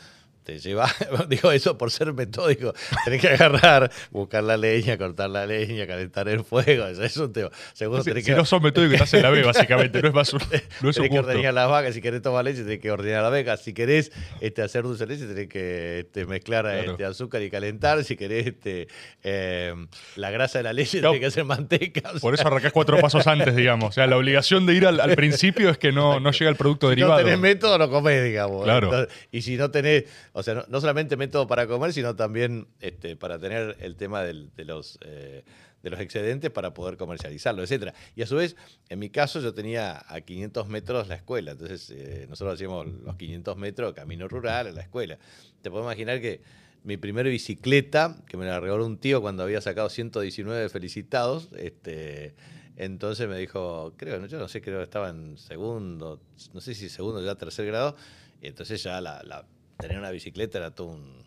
te 0.47 0.61
lleva, 0.61 0.89
digo 1.29 1.51
eso 1.51 1.77
por 1.77 1.91
ser 1.91 2.13
metódico, 2.13 2.73
tenés 3.05 3.21
que 3.21 3.29
agarrar, 3.31 3.91
buscar 4.13 4.45
la 4.45 4.57
leña, 4.57 4.97
cortar 4.97 5.29
la 5.29 5.45
leña, 5.45 5.89
calentar 5.89 6.29
el 6.29 6.45
fuego, 6.45 6.87
eso 6.87 7.03
es 7.03 7.17
un 7.17 7.33
tema. 7.33 7.51
Segundo, 7.73 8.05
si, 8.05 8.13
que, 8.23 8.37
no 8.37 8.45
son 8.45 8.63
metódicos, 8.63 8.95
estás 8.95 9.15
en 9.15 9.23
la 9.23 9.31
B, 9.31 9.43
básicamente, 9.43 10.01
no 10.01 10.07
es 10.07 10.15
más 10.15 10.33
un, 10.33 10.41
no 10.83 10.91
es 10.91 10.97
Tenés 10.97 11.11
que 11.11 11.19
ordenar 11.19 11.53
las 11.53 11.69
vacas, 11.69 11.95
si 11.95 12.01
querés 12.01 12.23
tomar 12.23 12.45
leche, 12.45 12.63
tenés 12.63 12.79
que 12.79 12.93
ordenar 12.93 13.25
la 13.25 13.31
vaca, 13.31 13.57
si 13.57 13.73
querés 13.73 14.13
este, 14.41 14.63
hacer 14.63 14.85
dulce 14.85 15.05
de 15.05 15.15
leche, 15.15 15.27
tenés 15.27 15.49
que 15.49 15.99
este, 16.01 16.27
mezclar 16.27 16.67
este, 16.67 17.05
azúcar 17.05 17.43
y 17.43 17.51
calentar, 17.51 18.05
si 18.05 18.15
querés 18.15 18.47
este, 18.47 18.87
em, 19.25 19.89
la 20.15 20.31
grasa 20.31 20.59
de 20.59 20.63
la 20.63 20.73
leche, 20.73 21.01
tenés 21.01 21.19
que 21.19 21.27
hacer 21.27 21.45
manteca. 21.45 22.13
por 22.21 22.35
eso 22.35 22.47
arrancás 22.47 22.71
cuatro 22.71 23.01
pasos 23.01 23.27
antes, 23.27 23.57
digamos. 23.57 23.89
O 23.89 23.93
sea, 23.93 24.07
la 24.07 24.17
obligación 24.17 24.65
de 24.65 24.75
ir 24.75 24.87
al, 24.87 25.17
principio 25.17 25.71
es 25.71 25.79
que 25.79 25.91
no, 25.91 26.21
no 26.21 26.31
llega 26.31 26.51
el 26.51 26.57
producto 26.57 26.89
derivado. 26.89 27.19
Si 27.19 27.25
no 27.25 27.25
tenés 27.25 27.41
método, 27.41 27.79
no 27.79 27.91
comés, 27.91 28.23
digamos. 28.23 28.63
Claro. 28.63 29.09
y 29.33 29.43
si 29.43 29.57
no 29.57 29.73
tenés 29.73 30.05
o 30.39 30.43
sea, 30.43 30.67
no, 30.69 30.81
solamente 30.83 31.17
método 31.17 31.47
para 31.47 31.67
comer, 31.67 31.95
sino 31.95 32.15
también 32.15 32.69
este, 32.81 33.17
para 33.17 33.39
tener 33.39 33.75
el 33.81 33.97
tema 33.97 34.23
de, 34.23 34.35
los, 34.67 34.99
eh, 35.01 35.45
de 35.83 35.91
los 35.91 35.99
excedentes 35.99 36.51
para 36.51 36.75
poder 36.75 36.99
comercializarlo, 36.99 37.63
etc. 37.63 37.95
Y 38.15 38.21
a 38.21 38.27
su 38.27 38.37
vez, 38.37 38.55
en 38.91 38.99
mi 38.99 39.09
caso, 39.09 39.41
yo 39.41 39.55
tenía 39.55 40.05
a 40.07 40.21
500 40.21 40.69
metros 40.69 41.09
la 41.09 41.15
escuela. 41.15 41.53
Entonces, 41.53 41.89
eh, 41.89 42.27
nosotros 42.29 42.53
hacíamos 42.53 42.87
los 42.87 43.17
500 43.17 43.57
metros 43.57 43.95
camino 43.95 44.29
rural 44.29 44.67
a 44.67 44.73
la 44.73 44.83
escuela. 44.83 45.17
Te 45.63 45.71
puedo 45.71 45.85
imaginar 45.85 46.21
que 46.21 46.43
mi 46.85 46.99
primera 46.99 47.31
bicicleta, 47.31 48.23
que 48.29 48.37
me 48.37 48.45
la 48.45 48.61
regaló 48.61 48.85
un 48.85 48.99
tío 48.99 49.23
cuando 49.23 49.43
había 49.43 49.63
sacado 49.63 49.89
119 49.89 50.69
felicitados. 50.69 51.49
Este, 51.57 52.35
entonces 52.77 53.27
me 53.27 53.39
dijo, 53.39 53.95
creo, 53.97 54.27
yo 54.27 54.39
no 54.39 54.49
sé, 54.49 54.61
creo 54.61 54.81
que 54.81 54.85
estaba 54.85 55.09
en 55.09 55.39
segundo, 55.39 56.21
no 56.53 56.61
sé 56.61 56.75
si 56.75 56.91
segundo, 56.91 57.25
ya 57.25 57.37
tercer 57.37 57.65
grado. 57.65 57.97
Y 58.43 58.49
entonces 58.49 58.83
ya 58.83 59.01
la, 59.01 59.47
tener 59.79 59.99
una 59.99 60.11
bicicleta 60.11 60.59
era 60.59 60.75
todo 60.75 60.89
un, 60.89 61.27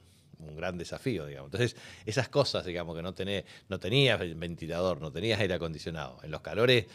gran 0.55 0.77
desafío, 0.77 1.25
digamos. 1.25 1.47
Entonces, 1.51 1.75
esas 2.05 2.29
cosas, 2.29 2.65
digamos, 2.65 2.95
que 2.95 3.01
no, 3.01 3.13
tenés, 3.13 3.43
no 3.67 3.77
tenías 3.77 4.19
ventilador, 4.37 5.01
no 5.01 5.11
tenías 5.11 5.39
aire 5.39 5.53
acondicionado. 5.53 6.17
En 6.23 6.31
los 6.31 6.41
calores 6.41 6.85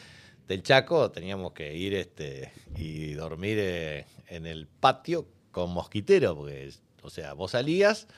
del 0.49 0.63
Chaco 0.63 1.11
teníamos 1.11 1.53
que 1.53 1.75
ir 1.75 1.95
este, 1.95 2.53
y 2.77 3.13
dormir 3.13 3.59
eh, 3.61 4.07
en 4.29 4.47
el 4.47 4.67
patio 4.67 5.29
con 5.51 5.71
mosquitero, 5.71 6.35
porque, 6.35 6.73
o 7.03 7.11
sea, 7.11 7.35
vos 7.35 7.53
salías 7.53 8.09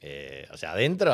eh, 0.00 0.48
o 0.50 0.56
sea, 0.56 0.72
adentro, 0.72 1.12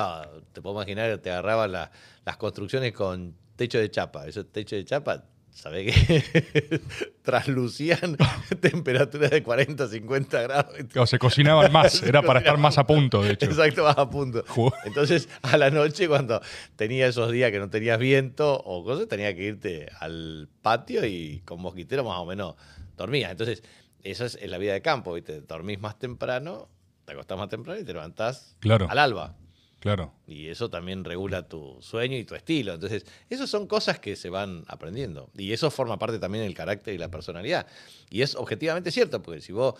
te 0.52 0.62
puedo 0.62 0.76
imaginar 0.76 1.10
que 1.10 1.18
te 1.18 1.30
agarraban 1.30 1.72
las 1.72 2.36
construcciones 2.38 2.92
con 2.92 3.34
techo 3.56 3.78
de 3.78 3.90
chapa. 3.90 4.26
Esos 4.26 4.50
techos 4.52 4.78
de 4.78 4.84
chapa, 4.84 5.24
¿sabés 5.56 5.94
qué? 5.94 6.80
Traslucían 7.22 8.16
temperaturas 8.60 9.30
de 9.30 9.42
40, 9.42 9.88
50 9.88 10.42
grados. 10.42 10.74
O 10.96 11.06
se 11.06 11.18
cocinaban 11.18 11.72
más, 11.72 12.02
era 12.04 12.22
para 12.22 12.40
estar 12.40 12.58
más 12.58 12.78
a 12.78 12.86
punto, 12.86 13.22
de 13.22 13.32
hecho. 13.32 13.46
Exacto, 13.46 13.84
más 13.84 13.98
a 13.98 14.08
punto. 14.08 14.44
Entonces, 14.84 15.28
a 15.42 15.56
la 15.56 15.70
noche, 15.70 16.08
cuando 16.08 16.40
tenía 16.76 17.06
esos 17.06 17.32
días 17.32 17.50
que 17.50 17.58
no 17.58 17.70
tenías 17.70 17.98
viento 17.98 18.60
o 18.64 18.84
cosas, 18.84 19.08
tenía 19.08 19.34
que 19.34 19.44
irte 19.44 19.88
al 19.98 20.48
patio 20.62 21.04
y 21.06 21.40
con 21.44 21.60
mosquitero 21.60 22.04
más 22.04 22.18
o 22.18 22.26
menos 22.26 22.54
dormías. 22.96 23.30
Entonces, 23.30 23.62
esa 24.02 24.26
es 24.26 24.38
la 24.48 24.58
vida 24.58 24.74
de 24.74 24.82
campo, 24.82 25.14
¿viste? 25.14 25.40
Dormís 25.40 25.80
más 25.80 25.98
temprano 25.98 26.68
te 27.06 27.12
acostás 27.12 27.38
más 27.38 27.48
temprano 27.48 27.80
y 27.80 27.84
te 27.84 27.92
levantás 27.92 28.56
al 28.88 28.98
alba. 28.98 29.36
Claro. 29.80 30.12
Y 30.26 30.48
eso 30.48 30.70
también 30.70 31.04
regula 31.04 31.48
tu 31.48 31.78
sueño 31.80 32.16
y 32.16 32.24
tu 32.24 32.34
estilo. 32.34 32.74
Entonces, 32.74 33.04
esas 33.28 33.48
son 33.48 33.66
cosas 33.66 33.98
que 34.00 34.16
se 34.16 34.30
van 34.30 34.64
aprendiendo. 34.68 35.30
Y 35.36 35.52
eso 35.52 35.70
forma 35.70 35.98
parte 35.98 36.18
también 36.18 36.44
del 36.44 36.54
carácter 36.54 36.94
y 36.94 36.98
la 36.98 37.10
personalidad. 37.10 37.66
Y 38.10 38.22
es 38.22 38.34
objetivamente 38.34 38.90
cierto, 38.90 39.22
porque 39.22 39.40
si 39.40 39.52
vos 39.52 39.74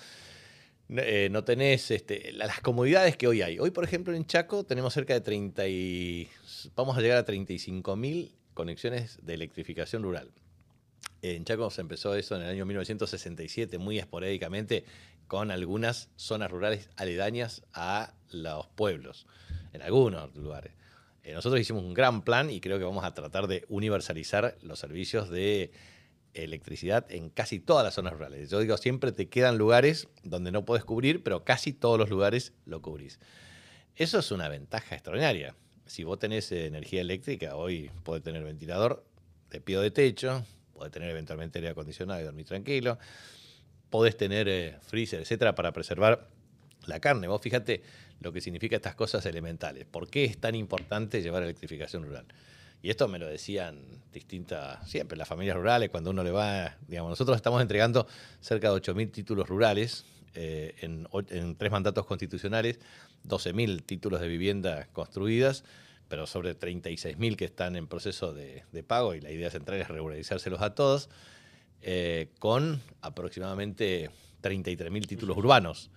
eh, 0.88 1.29
no 1.33 1.43
tenés 1.43 1.91
este, 1.91 2.33
las 2.33 2.61
comodidades 2.61 3.17
que 3.17 3.26
hoy 3.26 3.43
hay. 3.43 3.59
Hoy, 3.59 3.71
por 3.71 3.85
ejemplo, 3.85 4.15
en 4.15 4.26
Chaco 4.26 4.65
tenemos 4.65 4.95
cerca 4.95 5.15
de 5.15 5.21
30 5.21 5.67
y... 5.69 6.29
Vamos 6.75 6.97
a 6.97 7.00
llegar 7.00 7.19
a 7.19 7.25
35 7.25 7.97
mil 7.97 8.33
conexiones 8.55 9.19
de 9.23 9.35
electrificación 9.35 10.03
rural. 10.03 10.31
En 11.23 11.45
Chaco 11.45 11.71
se 11.71 11.81
empezó 11.81 12.15
eso 12.15 12.37
en 12.37 12.43
el 12.43 12.50
año 12.50 12.67
1967, 12.67 13.79
muy 13.79 13.99
esporádicamente, 13.99 14.85
con 15.26 15.50
algunas 15.50 16.09
zonas 16.17 16.50
rurales 16.50 16.88
aledañas 16.97 17.62
a 17.73 18.15
los 18.31 18.67
pueblos, 18.69 19.26
en 19.76 19.83
algunos 19.83 20.35
lugares. 20.35 20.73
Eh, 21.23 21.33
nosotros 21.33 21.61
hicimos 21.61 21.83
un 21.83 21.95
gran 21.95 22.23
plan 22.23 22.50
y 22.50 22.61
creo 22.61 22.78
que 22.78 22.85
vamos 22.85 23.04
a 23.04 23.14
tratar 23.14 23.47
de 23.47 23.64
universalizar 23.68 24.56
los 24.62 24.78
servicios 24.78 25.30
de 25.30 25.71
electricidad 26.35 27.11
en 27.11 27.30
casi 27.30 27.59
todas 27.59 27.85
las 27.85 27.95
zonas 27.95 28.12
rurales. 28.12 28.50
Yo 28.50 28.61
digo, 28.61 28.76
siempre 28.76 29.12
te 29.12 29.28
quedan 29.28 29.56
lugares 29.56 30.09
donde 30.23 30.52
no 30.52 30.64
puedes 30.64 30.85
cubrir, 30.85 31.23
pero 31.23 31.45
casi 31.45 31.73
todos 31.73 31.99
los 31.99 32.11
lugares 32.11 32.52
lo 32.64 32.83
cubrís. 32.83 33.18
Eso 33.95 34.18
es 34.18 34.30
una 34.30 34.49
ventaja 34.49 34.95
extraordinaria. 34.95 35.54
Si 35.87 36.04
vos 36.04 36.18
tenés 36.18 36.52
energía 36.52 37.00
eléctrica, 37.00 37.56
hoy 37.56 37.90
podés 38.02 38.23
tener 38.23 38.45
ventilador 38.45 39.04
de 39.50 39.61
pie 39.61 39.78
de 39.78 39.90
techo, 39.90 40.45
podés 40.75 40.92
tener 40.92 41.09
eventualmente 41.11 41.59
aire 41.59 41.71
acondicionado 41.71 42.21
y 42.21 42.25
dormir 42.25 42.45
tranquilo 42.45 42.99
podés 43.90 44.16
tener 44.16 44.49
eh, 44.49 44.76
freezer, 44.83 45.21
etcétera, 45.21 45.54
para 45.54 45.73
preservar 45.73 46.28
la 46.87 47.00
carne. 47.00 47.28
Vos 47.28 47.40
fíjate 47.40 47.83
lo 48.20 48.32
que 48.32 48.40
significa 48.40 48.76
estas 48.76 48.94
cosas 48.94 49.25
elementales. 49.26 49.85
¿Por 49.85 50.08
qué 50.08 50.25
es 50.25 50.38
tan 50.38 50.54
importante 50.54 51.23
llevar 51.23 51.42
electrificación 51.42 52.04
rural? 52.04 52.26
Y 52.82 52.90
esto 52.90 53.08
me 53.08 53.18
lo 53.18 53.26
decían 53.26 53.80
distintas, 54.12 54.88
siempre 54.88 55.16
las 55.18 55.28
familias 55.28 55.56
rurales, 55.56 55.90
cuando 55.90 56.11
uno 56.11 56.23
le 56.23 56.30
va, 56.30 56.76
digamos, 56.87 57.11
nosotros 57.11 57.37
estamos 57.37 57.61
entregando 57.61 58.06
cerca 58.40 58.70
de 58.70 58.80
8.000 58.80 59.11
títulos 59.11 59.49
rurales 59.49 60.04
eh, 60.35 60.75
en, 60.82 61.56
tres 61.56 61.73
mandatos 61.73 62.06
constitucionales, 62.06 62.78
12.000 63.26 63.85
títulos 63.85 64.20
de 64.20 64.28
vivienda 64.28 64.87
construidas, 64.92 65.64
pero 66.08 66.26
sobre 66.26 66.56
36.000 66.56 67.37
que 67.37 67.46
están 67.46 67.75
en 67.75 67.88
proceso 67.88 68.32
de, 68.32 68.62
pago 68.87 69.14
y 69.14 69.20
la 69.20 69.30
idea 69.30 69.50
central 69.50 69.80
es 69.80 69.88
regularizárselos 69.88 70.61
a 70.61 70.75
todos. 70.75 71.08
Eh, 71.82 72.28
con 72.38 72.80
aproximadamente 73.00 74.11
33.000 74.42 75.06
títulos 75.06 75.37
urbanos. 75.37 75.90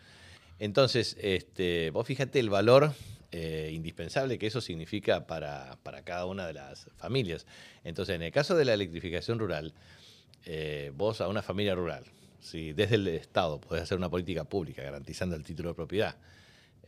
Entonces, 0.59 1.15
este, 1.21 1.89
vos 1.91 2.05
fíjate 2.05 2.39
el 2.39 2.49
valor 2.49 2.93
eh, 3.31 3.69
indispensable 3.73 4.37
que 4.37 4.47
eso 4.47 4.59
significa 4.59 5.25
para, 5.25 5.77
cada 6.03 6.25
una 6.25 6.45
de 6.47 6.53
las 6.53 6.89
familias. 6.97 7.45
Entonces, 7.83 8.15
en 8.15 8.23
el 8.23 8.31
caso 8.31 8.55
de 8.55 8.65
la 8.65 8.73
electrificación 8.73 9.39
rural, 9.39 9.73
eh, 10.45 10.91
vos 10.95 11.21
a 11.21 11.27
una 11.27 11.41
familia 11.41 11.75
rural, 11.75 12.03
si 12.41 12.73
desde 12.73 12.95
el 12.95 13.07
Estado 13.07 13.61
podés 13.61 13.83
hacer 13.83 13.97
una 13.97 14.09
política 14.09 14.43
pública 14.43 14.83
garantizando 14.83 15.35
el 15.35 15.43
título 15.43 15.69
de 15.69 15.75
propiedad, 15.75 16.17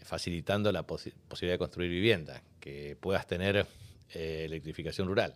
facilitando 0.03 0.71
la 0.71 0.83
posibilidad 0.83 1.53
de 1.53 1.57
construir 1.57 1.91
vivienda, 1.91 2.41
que 2.59 2.97
puedas 2.99 3.27
tener 3.27 3.67
electrificación 4.13 5.07
rural, 5.07 5.35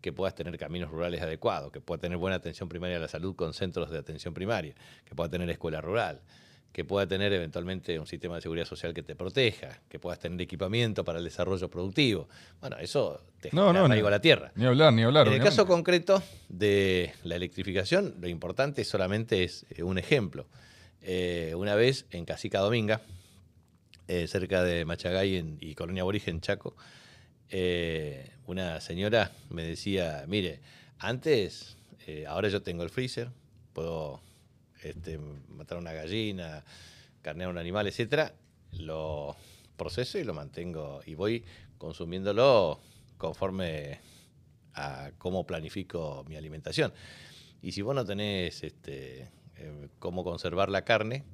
que 0.00 0.12
puedas 0.12 0.34
tener 0.34 0.56
caminos 0.56 0.90
rurales 0.90 1.20
adecuados, 1.20 1.72
que 1.72 1.80
pueda 1.80 2.00
tener 2.00 2.16
buena 2.16 2.36
atención 2.36 2.68
primaria 2.68 2.96
a 2.98 3.00
la 3.00 3.08
salud 3.08 3.34
con 3.34 3.52
centros 3.52 3.90
de 3.90 3.98
atención 3.98 4.32
primaria, 4.32 4.74
que 5.04 5.14
pueda 5.14 5.28
tener 5.28 5.50
escuela 5.50 5.80
rural, 5.80 6.22
que 6.76 6.84
pueda 6.84 7.06
tener 7.06 7.32
eventualmente 7.32 7.98
un 7.98 8.06
sistema 8.06 8.34
de 8.34 8.42
seguridad 8.42 8.66
social 8.66 8.92
que 8.92 9.02
te 9.02 9.16
proteja, 9.16 9.80
que 9.88 9.98
puedas 9.98 10.18
tener 10.18 10.38
equipamiento 10.42 11.06
para 11.06 11.20
el 11.20 11.24
desarrollo 11.24 11.70
productivo. 11.70 12.28
Bueno, 12.60 12.76
eso 12.76 13.22
te 13.40 13.48
no, 13.52 13.72
no, 13.72 13.86
a 13.86 14.10
la 14.10 14.20
tierra. 14.20 14.52
Ni 14.56 14.66
hablar, 14.66 14.92
ni 14.92 15.02
hablar. 15.02 15.26
En 15.26 15.32
el 15.32 15.42
caso 15.42 15.66
concreto 15.66 16.22
de 16.50 17.14
la 17.24 17.36
electrificación, 17.36 18.16
lo 18.20 18.28
importante 18.28 18.84
solamente 18.84 19.42
es 19.42 19.64
eh, 19.70 19.84
un 19.84 19.96
ejemplo. 19.96 20.44
Eh, 21.00 21.54
una 21.56 21.74
vez 21.76 22.04
en 22.10 22.26
Casica 22.26 22.58
Dominga, 22.58 23.00
eh, 24.06 24.26
cerca 24.26 24.62
de 24.62 24.84
Machagay 24.84 25.56
y 25.58 25.74
Colonia 25.76 26.02
Aborigen, 26.02 26.42
Chaco, 26.42 26.76
eh, 27.48 28.32
una 28.44 28.82
señora 28.82 29.32
me 29.48 29.62
decía, 29.62 30.26
mire, 30.28 30.60
antes, 30.98 31.78
ahora 32.28 32.50
yo 32.50 32.60
tengo 32.60 32.82
el 32.82 32.90
freezer, 32.90 33.30
puedo 33.72 34.20
este, 34.90 35.18
matar 35.48 35.78
una 35.78 35.92
gallina, 35.92 36.64
carnear 37.22 37.50
un 37.50 37.58
animal, 37.58 37.86
etcétera, 37.86 38.34
lo 38.72 39.36
proceso 39.76 40.18
y 40.18 40.24
lo 40.24 40.34
mantengo 40.34 41.00
y 41.06 41.14
voy 41.14 41.44
consumiéndolo 41.78 42.80
conforme 43.18 44.00
a 44.74 45.10
cómo 45.18 45.46
planifico 45.46 46.24
mi 46.28 46.36
alimentación. 46.36 46.92
Y 47.62 47.72
si 47.72 47.82
vos 47.82 47.94
no 47.94 48.04
tenés 48.04 48.62
este, 48.62 49.30
eh, 49.56 49.88
cómo 49.98 50.24
conservar 50.24 50.68
la 50.68 50.84
carne, 50.84 51.24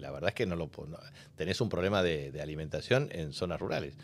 la 0.00 0.10
verdad 0.10 0.28
es 0.28 0.34
que 0.34 0.46
no 0.46 0.56
lo 0.56 0.70
tenés 1.36 1.60
un 1.60 1.68
problema 1.68 2.02
de 2.02 2.40
alimentación 2.40 3.10
en 3.12 3.34
zonas 3.34 3.60
rurales. 3.60 3.94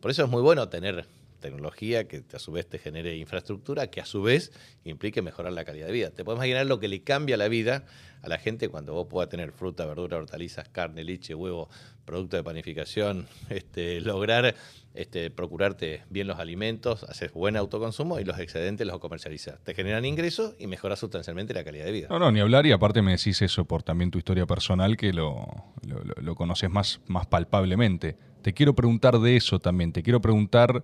Por 0.00 0.12
eso 0.12 0.22
es 0.22 0.30
muy 0.30 0.42
bueno 0.42 0.68
tener 0.68 1.06
tecnología 1.38 2.08
que 2.08 2.24
a 2.32 2.38
su 2.38 2.52
vez 2.52 2.68
te 2.68 2.78
genere 2.78 3.16
infraestructura, 3.16 3.88
que 3.88 4.00
a 4.00 4.04
su 4.04 4.22
vez 4.22 4.52
implique 4.84 5.22
mejorar 5.22 5.52
la 5.52 5.64
calidad 5.64 5.86
de 5.86 5.92
vida. 5.92 6.10
Te 6.10 6.24
puedes 6.24 6.38
imaginar 6.38 6.66
lo 6.66 6.78
que 6.80 6.88
le 6.88 7.02
cambia 7.02 7.36
la 7.36 7.48
vida 7.48 7.84
a 8.22 8.28
la 8.28 8.38
gente 8.38 8.68
cuando 8.68 8.94
vos 8.94 9.06
puedas 9.08 9.28
tener 9.28 9.52
fruta, 9.52 9.86
verdura, 9.86 10.16
hortalizas, 10.16 10.68
carne, 10.68 11.04
leche, 11.04 11.34
huevo, 11.34 11.68
producto 12.04 12.36
de 12.36 12.42
panificación, 12.42 13.26
este, 13.50 14.00
lograr 14.00 14.54
este, 14.94 15.30
procurarte 15.30 16.02
bien 16.10 16.26
los 16.26 16.38
alimentos, 16.38 17.04
haces 17.04 17.32
buen 17.32 17.56
autoconsumo 17.56 18.18
y 18.18 18.24
los 18.24 18.38
excedentes 18.38 18.86
los 18.86 18.98
comercializas. 18.98 19.60
Te 19.62 19.74
generan 19.74 20.04
ingresos 20.04 20.54
y 20.58 20.66
mejoras 20.66 20.98
sustancialmente 20.98 21.54
la 21.54 21.64
calidad 21.64 21.84
de 21.84 21.92
vida. 21.92 22.08
No, 22.10 22.18
no, 22.18 22.32
ni 22.32 22.40
hablar 22.40 22.66
y 22.66 22.72
aparte 22.72 23.02
me 23.02 23.12
decís 23.12 23.40
eso 23.42 23.64
por 23.64 23.82
también 23.82 24.10
tu 24.10 24.18
historia 24.18 24.46
personal 24.46 24.96
que 24.96 25.12
lo, 25.12 25.46
lo 25.82 26.34
conoces 26.34 26.70
más, 26.70 27.00
más 27.06 27.26
palpablemente. 27.26 28.16
Te 28.42 28.54
quiero 28.54 28.74
preguntar 28.74 29.18
de 29.18 29.36
eso 29.36 29.58
también, 29.58 29.92
te 29.92 30.02
quiero 30.02 30.20
preguntar 30.20 30.82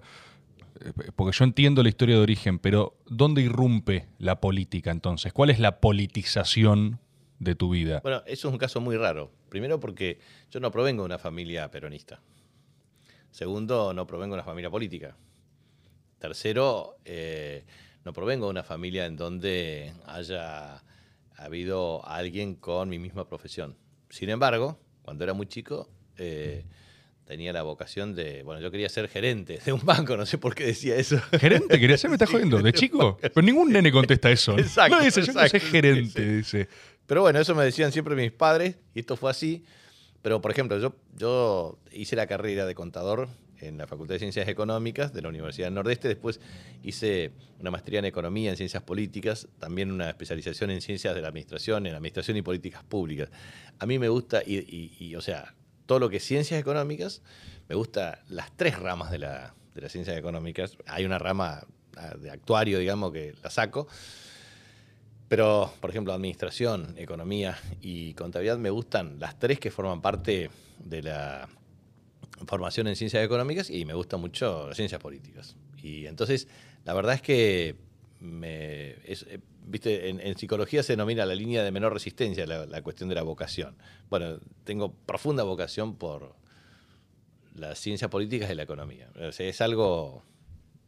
porque 1.17 1.37
yo 1.37 1.45
entiendo 1.45 1.83
la 1.83 1.89
historia 1.89 2.17
de 2.17 2.23
origen, 2.23 2.59
pero 2.59 2.97
¿dónde 3.07 3.43
irrumpe 3.43 4.09
la 4.19 4.41
política 4.41 4.91
entonces? 4.91 5.33
¿Cuál 5.33 5.51
es 5.51 5.59
la 5.59 5.81
politización 5.81 7.01
de 7.39 7.55
tu 7.55 7.71
vida? 7.71 8.01
Bueno, 8.03 8.23
eso 8.27 8.49
es 8.49 8.53
un 8.53 8.59
caso 8.59 8.81
muy 8.81 8.97
raro. 8.97 9.31
Primero 9.49 9.79
porque 9.81 10.19
yo 10.51 10.61
no 10.61 10.71
provengo 10.71 11.03
de 11.03 11.07
una 11.07 11.19
familia 11.19 11.71
peronista. 11.71 12.21
Segundo, 13.31 13.95
no 13.95 14.07
provengo 14.07 14.35
de 14.35 14.41
una 14.41 14.45
familia 14.45 14.71
política. 14.71 15.17
Tercero, 16.19 16.97
eh, 17.05 17.65
no 18.05 18.13
provengo 18.13 18.47
de 18.47 18.51
una 18.51 18.63
familia 18.63 19.07
en 19.07 19.17
donde 19.17 19.93
haya 20.07 20.83
habido 21.37 22.07
alguien 22.07 22.55
con 22.55 22.89
mi 22.89 22.99
misma 22.99 23.29
profesión. 23.29 23.77
Sin 24.09 24.31
embargo, 24.31 24.79
cuando 25.03 25.25
era 25.25 25.35
muy 25.35 25.47
chico, 25.47 25.89
eh, 26.17 26.65
tenía 27.27 27.53
la 27.53 27.63
vocación 27.63 28.15
de. 28.15 28.43
Bueno, 28.43 28.61
yo 28.61 28.71
quería 28.71 28.89
ser 28.89 29.09
gerente 29.09 29.61
de 29.65 29.73
un 29.73 29.85
banco, 29.85 30.17
no 30.17 30.27
sé 30.27 30.39
por 30.39 30.55
qué 30.55 30.67
decía 30.67 30.97
eso. 30.97 31.21
¿Gerente? 31.39 31.79
¿Quería 31.81 31.99
ser? 31.99 32.11
¿Me 32.11 32.17
estás 32.17 32.31
jodiendo? 32.31 32.61
¿De 32.61 32.73
chico? 32.75 33.19
Pero 33.21 33.43
ningún 33.43 33.73
nene 33.73 33.91
contesta 33.91 34.31
eso. 34.31 34.59
Exacto. 34.59 34.97
No 34.97 35.05
dice, 35.05 35.23
yo 35.23 35.33
quiero 35.33 35.49
ser 35.49 35.61
gerente, 35.61 36.37
dice. 36.37 36.69
Pero 37.07 37.23
bueno, 37.23 37.39
eso 37.39 37.55
me 37.55 37.65
decían 37.65 37.93
siempre 37.93 38.15
mis 38.15 38.33
padres, 38.33 38.77
y 38.95 39.01
esto 39.01 39.17
fue 39.17 39.31
así. 39.31 39.65
Pero, 40.23 40.41
por 40.41 40.51
ejemplo, 40.51 40.79
yo, 40.79 40.97
yo 41.17 41.79
hice 41.93 42.17
la 42.17 42.27
carrera 42.27 42.65
de 42.65 42.75
contador 42.75 43.29
en 43.61 43.79
la 43.79 43.87
Facultad 43.87 44.15
de 44.15 44.21
Ciencias 44.21 44.49
Económicas 44.49 45.13
de 45.13 45.23
la 45.23 45.29
Universidad 45.29 45.67
del 45.67 45.75
Nordeste. 45.75 46.09
Después 46.09 46.41
hice 46.83 47.33
una 47.61 47.71
maestría 47.71 47.99
en 47.99 48.07
Economía, 48.07 48.51
en 48.51 48.57
Ciencias 48.57 48.83
Políticas, 48.83 49.49
también 49.59 49.91
una 49.91 50.09
especialización 50.09 50.71
en 50.71 50.81
Ciencias 50.81 51.15
de 51.15 51.23
la 51.23 51.29
Administración, 51.29 51.87
en 51.87 51.95
Administración 51.95 52.37
y 52.37 52.43
Políticas 52.43 52.85
Públicas. 52.85 53.31
A 53.79 53.87
mí 53.87 53.99
me 53.99 54.09
gusta, 54.09 54.43
y, 54.45 55.15
o 55.15 55.21
sea, 55.21 55.55
todo 55.87 55.99
lo 55.99 56.09
que 56.11 56.17
es 56.17 56.25
Ciencias 56.25 56.61
Económicas, 56.61 57.23
me 57.69 57.75
gusta 57.75 58.23
las 58.29 58.55
tres 58.57 58.79
ramas 58.79 59.11
de, 59.11 59.19
la, 59.19 59.55
de 59.75 59.81
las 59.81 59.93
Ciencias 59.93 60.17
Económicas. 60.17 60.77
Hay 60.87 61.05
una 61.05 61.19
rama 61.19 61.67
ah, 61.97 62.15
de 62.19 62.31
actuario, 62.31 62.79
digamos, 62.79 63.13
que 63.13 63.35
la 63.43 63.51
saco. 63.51 63.87
Pero, 65.29 65.73
por 65.81 65.91
ejemplo, 65.91 66.13
administración, 66.13 66.95
economía 66.99 67.59
y 67.81 68.15
contabilidad 68.15 68.59
me 68.59 68.71
gustan 68.71 69.19
las 69.19 69.39
tres 69.39 69.59
que 69.59 69.71
forman 69.71 70.03
parte 70.03 70.51
de 70.79 71.03
la 71.03 71.49
formación 72.47 72.87
en 72.89 72.97
ciencias 72.97 73.25
económicas 73.25 73.71
y 73.71 73.85
me 73.85 73.95
gusta 73.95 74.17
mucho 74.17 74.69
las 74.69 74.77
ciencias 74.77 75.01
políticas. 75.01 75.57
Y 75.83 76.07
entonces, 76.07 76.47
la 76.85 76.93
verdad 76.93 77.15
es 77.15 77.23
que 77.23 77.77
me, 78.21 78.91
eh, 79.05 79.41
viste, 79.65 80.09
en, 80.09 80.39
psicología 80.39 80.83
se 80.83 80.93
denomina 80.93 81.27
la 81.27 81.35
línea 81.35 81.63
de 81.63 81.71
menor 81.71 81.93
resistencia, 81.93 82.47
la, 82.47 82.83
cuestión 82.83 83.09
de 83.09 83.15
la 83.15 83.23
vocación. 83.23 83.77
Bueno, 84.11 84.39
tengo 84.65 84.93
profunda 85.07 85.43
vocación 85.43 85.97
por 85.97 86.35
las 87.55 87.79
ciencias 87.79 88.11
políticas 88.11 88.51
y 88.51 88.55
la 88.55 88.63
economía. 88.65 89.09
es 89.39 89.61
algo 89.61 90.23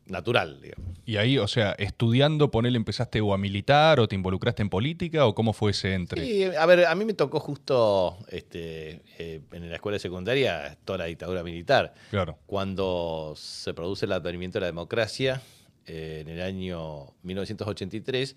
natural, 0.06 0.60
digamos. 0.60 0.96
Y 1.04 1.16
ahí, 1.16 1.38
o 1.38 1.48
sea, 1.48 1.72
estudiando, 1.78 2.50
ponele, 2.50 2.76
empezaste 2.76 3.20
o 3.20 3.34
a 3.34 3.38
militar 3.38 4.00
o 4.00 4.08
te 4.08 4.14
involucraste 4.14 4.62
en 4.62 4.70
política 4.70 5.26
o 5.26 5.34
cómo 5.34 5.52
fue 5.52 5.72
ese 5.72 5.94
entre. 5.94 6.24
Sí, 6.24 6.44
a 6.44 6.66
ver, 6.66 6.86
a 6.86 6.94
mí 6.94 7.04
me 7.04 7.14
tocó 7.14 7.40
justo 7.40 8.18
este, 8.28 9.02
eh, 9.18 9.40
en 9.52 9.68
la 9.68 9.76
escuela 9.76 9.98
secundaria 9.98 10.76
toda 10.84 10.98
la 10.98 11.04
dictadura 11.06 11.42
militar. 11.42 11.94
Claro. 12.10 12.38
Cuando 12.46 13.34
se 13.36 13.74
produce 13.74 14.06
el 14.06 14.12
advenimiento 14.12 14.58
de 14.58 14.60
la 14.60 14.66
democracia 14.66 15.42
eh, 15.86 16.22
en 16.22 16.28
el 16.28 16.40
año 16.40 17.14
1983 17.22 18.36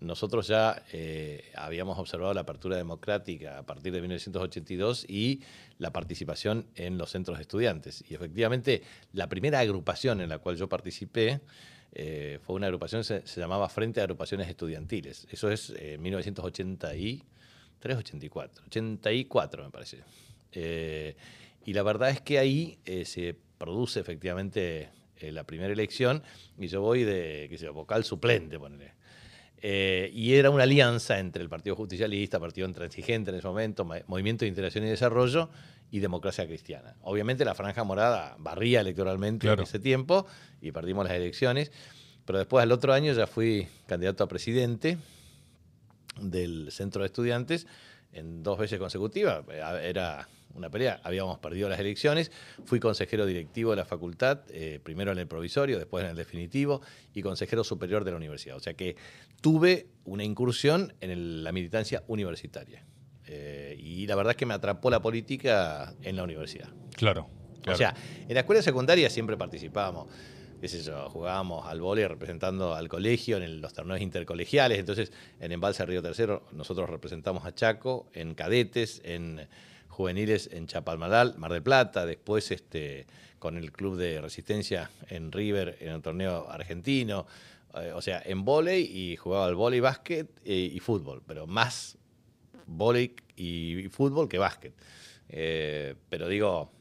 nosotros 0.00 0.48
ya 0.48 0.82
eh, 0.92 1.52
habíamos 1.54 1.98
observado 1.98 2.32
la 2.32 2.40
apertura 2.40 2.76
democrática 2.76 3.58
a 3.58 3.62
partir 3.64 3.92
de 3.92 4.00
1982 4.00 5.04
y 5.08 5.42
la 5.78 5.92
participación 5.92 6.66
en 6.74 6.96
los 6.96 7.10
centros 7.10 7.36
de 7.36 7.42
estudiantes. 7.42 8.02
Y 8.08 8.14
efectivamente, 8.14 8.82
la 9.12 9.28
primera 9.28 9.58
agrupación 9.60 10.22
en 10.22 10.30
la 10.30 10.38
cual 10.38 10.56
yo 10.56 10.68
participé 10.68 11.40
eh, 11.92 12.38
fue 12.42 12.56
una 12.56 12.66
agrupación, 12.66 13.04
se, 13.04 13.26
se, 13.26 13.40
llamaba 13.40 13.68
Frente 13.68 14.00
a 14.00 14.04
Agrupaciones 14.04 14.48
Estudiantiles. 14.48 15.26
Eso 15.30 15.50
es 15.50 15.74
eh, 15.76 15.98
1983, 15.98 17.96
84, 17.96 18.64
84 18.66 19.64
me 19.64 19.70
parece. 19.70 19.98
y 21.66 21.72
la 21.74 21.82
verdad 21.82 22.08
es 22.08 22.22
que 22.22 22.38
ahí 22.38 22.78
se 23.04 23.36
produce 23.58 24.00
efectivamente 24.00 24.88
la 25.20 25.44
primera 25.44 25.72
elección 25.72 26.22
y 26.58 26.68
yo 26.68 26.80
voy 26.80 27.04
de, 27.04 27.48
qué 27.50 27.58
sé 27.58 27.68
vocal 27.68 28.04
suplente, 28.04 28.58
ponele. 28.58 28.99
Eh, 29.62 30.10
y 30.14 30.34
era 30.34 30.50
una 30.50 30.62
alianza 30.62 31.18
entre 31.18 31.42
el 31.42 31.48
Partido 31.48 31.76
Justicialista, 31.76 32.40
Partido 32.40 32.66
Intransigente 32.66 33.30
en 33.30 33.36
ese 33.36 33.46
momento, 33.46 33.84
Movimiento 34.06 34.44
de 34.44 34.48
Integración 34.48 34.84
y 34.84 34.88
Desarrollo 34.88 35.50
y 35.90 35.98
Democracia 35.98 36.46
Cristiana. 36.46 36.96
Obviamente 37.02 37.44
la 37.44 37.54
Franja 37.54 37.84
Morada 37.84 38.36
barría 38.38 38.80
electoralmente 38.80 39.48
en 39.48 39.60
ese 39.60 39.78
tiempo 39.78 40.26
y 40.62 40.72
perdimos 40.72 41.04
las 41.06 41.14
elecciones, 41.14 41.72
pero 42.24 42.38
después 42.38 42.62
al 42.62 42.72
otro 42.72 42.92
año 42.92 43.12
ya 43.12 43.26
fui 43.26 43.68
candidato 43.86 44.24
a 44.24 44.28
presidente 44.28 44.98
del 46.20 46.70
Centro 46.70 47.02
de 47.02 47.06
Estudiantes 47.06 47.66
en 48.12 48.42
dos 48.42 48.58
veces 48.58 48.78
consecutivas. 48.78 49.44
Era 49.50 50.28
una 50.54 50.70
pelea. 50.70 51.00
Habíamos 51.04 51.38
perdido 51.38 51.68
las 51.68 51.78
elecciones. 51.78 52.30
Fui 52.64 52.80
consejero 52.80 53.26
directivo 53.26 53.70
de 53.70 53.76
la 53.76 53.84
facultad, 53.84 54.40
eh, 54.50 54.80
primero 54.82 55.12
en 55.12 55.18
el 55.18 55.26
provisorio, 55.26 55.78
después 55.78 56.04
en 56.04 56.10
el 56.10 56.16
definitivo, 56.16 56.80
y 57.14 57.22
consejero 57.22 57.64
superior 57.64 58.04
de 58.04 58.10
la 58.10 58.16
universidad. 58.16 58.56
O 58.56 58.60
sea 58.60 58.74
que 58.74 58.96
tuve 59.40 59.88
una 60.04 60.24
incursión 60.24 60.94
en 61.00 61.44
la 61.44 61.52
militancia 61.52 62.02
universitaria. 62.08 62.84
Eh, 63.26 63.76
y 63.78 64.06
la 64.06 64.16
verdad 64.16 64.32
es 64.32 64.36
que 64.36 64.46
me 64.46 64.54
atrapó 64.54 64.90
la 64.90 65.00
política 65.00 65.94
en 66.02 66.16
la 66.16 66.24
universidad. 66.24 66.68
Claro, 66.96 67.28
O 67.66 67.74
sea, 67.76 67.94
en 68.28 68.34
la 68.34 68.40
escuela 68.40 68.62
secundaria 68.62 69.08
siempre 69.08 69.36
participábamos 69.36 70.08
qué 70.60 70.68
sé 70.68 70.82
yo, 70.82 71.08
jugábamos 71.08 71.66
al 71.66 71.80
vóley 71.80 72.06
representando 72.06 72.74
al 72.74 72.88
colegio 72.88 73.38
en 73.38 73.62
los 73.62 73.72
torneos 73.72 74.00
intercolegiales, 74.02 74.78
entonces 74.78 75.10
en 75.40 75.52
Embalse 75.52 75.86
Río 75.86 76.02
Tercero 76.02 76.44
nosotros 76.52 76.90
representamos 76.90 77.46
a 77.46 77.54
Chaco, 77.54 78.10
en 78.12 78.34
cadetes, 78.34 79.00
en 79.04 79.48
juveniles 79.88 80.50
en 80.52 80.66
Chapalmalal, 80.66 81.36
Mar 81.38 81.52
del 81.52 81.62
Plata, 81.62 82.04
después 82.04 82.50
este, 82.50 83.06
con 83.38 83.56
el 83.56 83.72
club 83.72 83.96
de 83.96 84.20
resistencia 84.20 84.90
en 85.08 85.32
River 85.32 85.78
en 85.80 85.88
el 85.88 86.02
torneo 86.02 86.48
argentino, 86.50 87.26
eh, 87.74 87.92
o 87.94 88.02
sea, 88.02 88.22
en 88.24 88.44
volei 88.44 88.82
y 88.82 89.16
jugaba 89.16 89.46
al 89.46 89.54
volei, 89.54 89.80
básquet 89.80 90.28
eh, 90.44 90.70
y 90.72 90.78
fútbol, 90.80 91.22
pero 91.26 91.46
más 91.46 91.96
volei 92.66 93.14
y, 93.36 93.88
fútbol 93.90 94.28
que 94.28 94.38
básquet. 94.38 94.74
Eh, 95.28 95.94
pero 96.08 96.28
digo, 96.28 96.72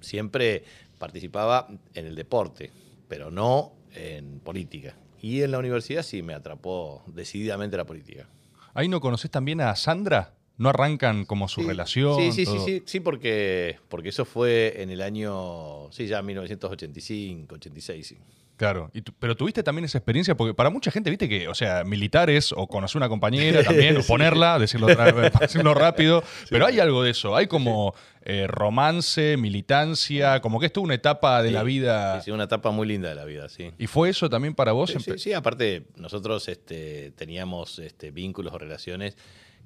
siempre 0.00 0.64
participaba 0.98 1.68
en 1.94 2.06
el 2.06 2.14
deporte, 2.14 2.70
pero 3.08 3.30
no 3.30 3.72
en 3.94 4.40
política. 4.40 4.94
Y 5.20 5.42
en 5.42 5.50
la 5.50 5.58
universidad 5.58 6.02
sí 6.02 6.22
me 6.22 6.34
atrapó 6.34 7.02
decididamente 7.06 7.76
la 7.76 7.84
política. 7.84 8.28
¿Ahí 8.74 8.88
no 8.88 9.00
conoces 9.00 9.30
también 9.30 9.60
a 9.60 9.74
Sandra? 9.74 10.37
¿No 10.58 10.68
arrancan 10.70 11.24
como 11.24 11.48
su 11.48 11.62
relación? 11.62 12.16
Sí, 12.16 12.32
sí, 12.32 12.44
sí, 12.44 12.58
sí, 12.64 12.82
sí, 12.84 13.00
porque, 13.00 13.78
porque 13.88 14.08
eso 14.10 14.24
fue 14.24 14.82
en 14.82 14.90
el 14.90 15.02
año, 15.02 15.90
sí, 15.92 16.06
ya 16.06 16.20
1985, 16.20 17.54
86, 17.54 18.06
sí. 18.06 18.18
Claro, 18.58 18.90
pero 19.20 19.36
tuviste 19.36 19.62
también 19.62 19.84
esa 19.84 19.98
experiencia, 19.98 20.36
porque 20.36 20.52
para 20.52 20.68
mucha 20.68 20.90
gente, 20.90 21.10
viste 21.10 21.28
que, 21.28 21.46
o 21.46 21.54
sea, 21.54 21.84
militares 21.84 22.52
o 22.56 22.66
conocer 22.66 22.96
una 22.96 23.08
compañera 23.08 23.62
también, 23.64 23.96
o 23.96 24.02
ponerla, 24.02 24.58
decirlo, 24.58 24.88
decirlo 25.40 25.74
rápido, 25.74 26.24
pero 26.50 26.66
hay 26.66 26.80
algo 26.80 27.04
de 27.04 27.12
eso, 27.12 27.36
hay 27.36 27.46
como 27.46 27.94
eh, 28.22 28.48
romance, 28.48 29.36
militancia, 29.36 30.40
como 30.40 30.58
que 30.58 30.66
esto 30.66 30.80
es 30.80 30.84
una 30.84 30.94
etapa 30.94 31.40
de 31.40 31.52
la 31.52 31.62
vida. 31.62 32.20
Sí, 32.20 32.32
una 32.32 32.44
etapa 32.44 32.72
muy 32.72 32.88
linda 32.88 33.08
de 33.08 33.14
la 33.14 33.24
vida, 33.24 33.48
sí. 33.48 33.70
¿Y 33.78 33.86
fue 33.86 34.10
eso 34.10 34.28
también 34.28 34.56
para 34.56 34.72
vos? 34.72 34.90
Sí, 34.90 35.18
sí, 35.18 35.32
aparte 35.32 35.84
nosotros 35.94 36.48
este, 36.48 37.12
teníamos 37.12 37.78
este, 37.78 38.10
vínculos 38.10 38.52
o 38.52 38.58
relaciones 38.58 39.16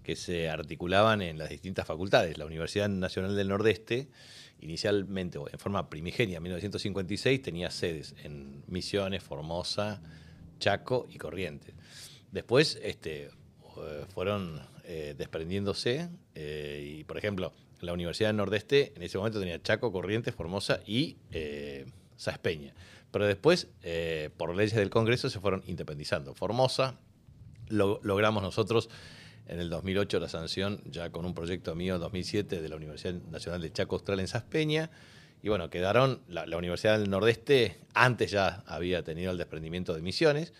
que 0.03 0.17
se 0.17 0.49
articulaban 0.49 1.23
en 1.23 1.38
las 1.38 1.51
distintas 1.51 1.87
facultades. 1.87 2.38
La 2.38 2.47
Universidad 2.47 2.88
Nacional 2.88 3.37
del 3.37 3.49
Nordeste, 3.49 4.09
inicialmente, 4.61 5.38
en 5.38 5.59
forma 5.59 5.88
primigenia, 5.88 6.38
en 6.38 6.43
1956, 6.43 7.43
tenía 7.43 7.71
sedes 7.71 8.15
en 8.25 8.65
Misiones, 8.67 9.23
Formosa, 9.23 10.03
Chaco 10.59 11.07
y 11.09 11.19
Corrientes. 11.19 11.75
Después 12.31 12.79
este, 12.83 13.27
eh, 13.27 14.05
fueron 14.09 14.61
eh, 14.85 15.15
desprendiéndose 15.17 16.09
eh, 16.35 16.97
y, 16.99 17.05
por 17.05 17.17
ejemplo, 17.17 17.53
la 17.81 17.93
Universidad 17.93 18.31
del 18.31 18.37
Nordeste 18.37 18.93
en 18.97 19.03
ese 19.03 19.17
momento 19.17 19.38
tenía 19.38 19.62
Chaco, 19.62 19.93
Corrientes, 19.93 20.35
Formosa 20.35 20.81
y 20.87 21.19
eh, 21.31 21.87
Saspeña. 22.17 22.75
Pero 23.12 23.27
después, 23.27 23.69
por 24.38 24.57
leyes 24.57 24.75
del 24.75 24.88
Congreso, 24.88 25.29
se 25.29 25.38
fueron 25.38 25.62
independizando. 25.67 26.35
Formosa, 26.35 26.99
lo, 27.69 28.01
logramos 28.03 28.43
nosotros 28.43 28.88
en 29.47 29.61
el 29.61 29.71
2008 29.71 30.21
la 30.21 30.29
sanción 30.29 30.83
ya 30.85 31.11
con 31.11 31.25
un 31.25 31.35
proyecto 31.35 31.75
mío 31.75 31.97
en 31.97 32.01
2007 32.01 32.63
de 32.63 32.69
la 32.69 32.77
Universidad 32.77 33.15
Nacional 33.31 33.61
de 33.61 33.73
Chaco 33.73 33.97
Austral 33.97 34.21
en 34.21 34.29
Saspeña. 34.29 34.91
Y 35.43 35.49
bueno, 35.49 35.71
quedaron, 35.71 36.21
la, 36.29 36.57
Universidad 36.57 36.99
del 36.99 37.11
Nordeste 37.11 37.79
antes 37.95 38.31
ya 38.31 38.63
había 38.67 39.03
tenido 39.03 39.33
el 39.33 39.39
desprendimiento 39.39 39.95
de 39.95 40.01
Misiones, 40.01 40.53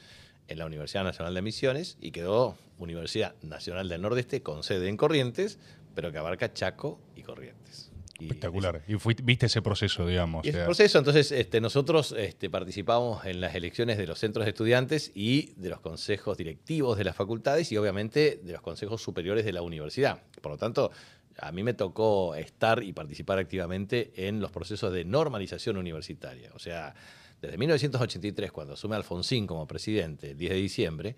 en 0.49 0.59
la 0.59 0.67
Universidad 0.67 1.05
Nacional 1.05 1.35
de 1.35 1.43
Misiones, 1.43 1.97
y 2.01 2.11
quedó 2.11 2.59
Universidad 2.79 3.37
Nacional 3.43 3.89
del 3.89 4.03
Nordeste 4.03 4.43
con 4.43 4.65
sede 4.65 4.89
en 4.89 4.97
Corrientes, 4.97 5.61
pero 5.95 6.11
que 6.11 6.19
abarca 6.19 6.53
Chaco 6.53 7.01
y 7.15 7.23
Corrientes. 7.23 7.92
Espectacular. 8.23 8.83
Y 8.89 8.97
viste 9.23 9.47
ese 9.47 9.63
proceso, 9.63 10.07
digamos. 10.07 10.45
Y 10.45 10.51
ese 10.51 10.65
proceso, 10.65 10.99
entonces 10.99 11.33
este, 11.33 11.61
nosotros 11.61 12.15
este, 12.17 12.51
participamos 12.51 13.25
en 13.25 13.41
las 13.41 13.55
elecciones 13.55 13.99
de 13.99 14.07
los 14.07 14.19
centros 14.19 14.45
de 14.45 14.51
estudiantes 14.51 15.11
y 15.15 15.55
de 15.57 15.69
los 15.69 15.81
consejos 15.81 16.37
directivos 16.37 16.99
de 16.99 17.05
las 17.05 17.17
facultades 17.17 17.71
y 17.73 17.77
obviamente 17.77 18.41
de 18.43 18.53
los 18.53 18.63
consejos 18.63 19.03
superiores 19.03 19.45
de 19.45 19.53
la 19.53 19.63
universidad. 19.63 20.23
Por 20.41 20.53
lo 20.53 20.59
tanto, 20.59 20.91
a 21.39 21.53
mí 21.53 21.63
me 21.63 21.75
tocó 21.75 22.35
estar 22.35 22.83
y 22.83 22.93
participar 22.93 23.39
activamente 23.39 24.13
en 24.17 24.41
los 24.41 24.51
procesos 24.51 24.93
de 24.93 25.05
normalización 25.05 25.77
universitaria. 25.77 26.51
O 26.55 26.59
sea, 26.59 26.95
desde 27.41 27.59
1983, 27.59 28.53
cuando 28.53 28.75
asume 28.75 28.97
Alfonsín 28.97 29.47
como 29.47 29.67
presidente, 29.67 30.31
el 30.31 30.39
10 30.39 30.53
de 30.53 30.59
diciembre, 30.59 31.17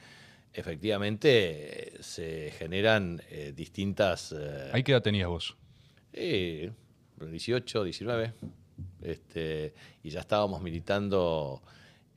efectivamente 0.52 1.92
se 2.00 2.52
generan 2.58 3.20
eh, 3.30 3.52
distintas... 3.54 4.34
Eh, 4.36 4.70
¿Ahí 4.72 4.82
qué 4.82 4.92
edad 4.92 5.02
tenías 5.02 5.28
vos? 5.28 5.56
18, 7.30 7.84
19, 7.84 8.32
este, 9.02 9.74
y 10.02 10.10
ya 10.10 10.20
estábamos 10.20 10.62
militando 10.62 11.62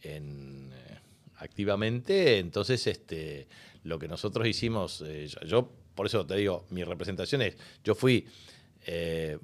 eh, 0.02 1.00
activamente, 1.38 2.40
entonces 2.40 2.88
este, 2.88 3.48
lo 3.84 4.00
que 4.00 4.08
nosotros 4.08 4.48
hicimos, 4.48 5.04
eh, 5.06 5.28
yo 5.46 5.70
por 5.94 6.06
eso 6.06 6.26
te 6.26 6.36
digo, 6.36 6.66
mi 6.70 6.84
representación 6.84 7.42
es, 7.42 7.58
yo 7.84 7.94
fui 7.94 8.26
eh, 8.86 9.38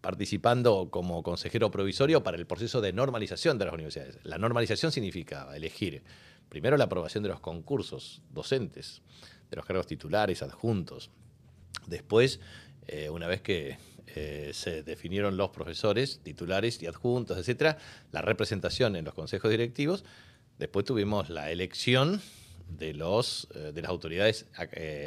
participando 0.00 0.88
como 0.90 1.22
consejero 1.22 1.70
provisorio 1.70 2.22
para 2.22 2.36
el 2.36 2.46
proceso 2.46 2.80
de 2.80 2.92
normalización 2.92 3.56
de 3.58 3.64
las 3.66 3.74
universidades. 3.74 4.18
La 4.24 4.38
normalización 4.38 4.92
significa 4.92 5.54
elegir 5.54 6.02
primero 6.48 6.76
la 6.76 6.84
aprobación 6.84 7.22
de 7.22 7.30
los 7.30 7.40
concursos 7.40 8.20
docentes, 8.30 9.02
de 9.50 9.56
los 9.56 9.64
cargos 9.64 9.86
titulares, 9.86 10.42
adjuntos. 10.42 11.10
Después, 11.86 12.40
una 13.10 13.26
vez 13.26 13.40
que 13.40 13.78
eh, 14.06 14.50
se 14.52 14.82
definieron 14.82 15.36
los 15.36 15.50
profesores 15.50 16.20
titulares 16.22 16.82
y 16.82 16.86
adjuntos, 16.86 17.38
etcétera, 17.38 17.78
la 18.12 18.22
representación 18.22 18.96
en 18.96 19.04
los 19.04 19.14
consejos 19.14 19.50
directivos. 19.50 20.04
Después 20.58 20.84
tuvimos 20.84 21.30
la 21.30 21.50
elección 21.50 22.20
de, 22.68 22.94
los, 22.94 23.48
eh, 23.54 23.72
de 23.72 23.82
las 23.82 23.90
autoridades 23.90 24.46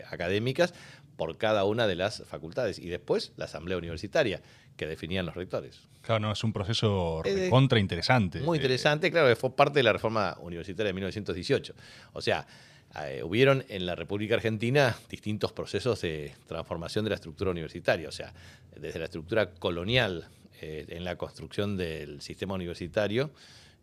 académicas 0.09 0.73
por 1.15 1.37
cada 1.37 1.63
una 1.63 1.87
de 1.87 1.95
las 1.95 2.23
facultades 2.25 2.79
y 2.79 2.87
después 2.89 3.33
la 3.37 3.45
asamblea 3.45 3.77
universitaria 3.77 4.41
que 4.77 4.85
definían 4.85 5.25
los 5.25 5.35
rectores. 5.35 5.81
Claro, 6.01 6.19
no, 6.21 6.31
es 6.31 6.43
un 6.43 6.53
proceso 6.53 7.21
contra 7.49 7.79
interesante. 7.79 8.39
Muy 8.39 8.59
interesante, 8.59 9.11
claro, 9.11 9.27
que 9.27 9.35
fue 9.35 9.53
parte 9.53 9.79
de 9.79 9.83
la 9.83 9.93
reforma 9.93 10.37
universitaria 10.39 10.89
de 10.89 10.93
1918. 10.93 11.73
O 12.13 12.21
sea, 12.21 12.47
eh, 12.95 13.21
hubieron 13.23 13.63
en 13.69 13.85
la 13.85 13.95
República 13.95 14.35
Argentina 14.35 14.97
distintos 15.09 15.51
procesos 15.51 16.01
de 16.01 16.33
transformación 16.47 17.05
de 17.05 17.09
la 17.09 17.15
estructura 17.15 17.51
universitaria, 17.51 18.09
o 18.09 18.11
sea, 18.11 18.33
desde 18.75 18.97
la 18.97 19.05
estructura 19.05 19.51
colonial 19.51 20.27
eh, 20.61 20.85
en 20.89 21.03
la 21.03 21.15
construcción 21.15 21.77
del 21.77 22.21
sistema 22.21 22.55
universitario, 22.55 23.31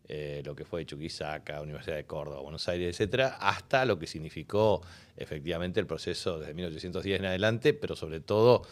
eh, 0.08 0.42
lo 0.44 0.56
que 0.56 0.64
fue 0.64 0.84
Chuquisaca, 0.84 1.60
Universidad 1.60 1.96
de 1.96 2.04
Córdoba, 2.04 2.40
Buenos 2.40 2.66
Aires, 2.68 2.88
etcétera, 2.88 3.36
hasta 3.40 3.84
lo 3.84 3.98
que 3.98 4.06
significó 4.06 4.82
efectivamente 5.16 5.80
el 5.80 5.86
proceso 5.86 6.40
desde 6.40 6.54
1810 6.54 7.20
en 7.20 7.26
adelante, 7.26 7.72
pero 7.72 7.94
sobre 7.94 8.20
todo 8.20 8.62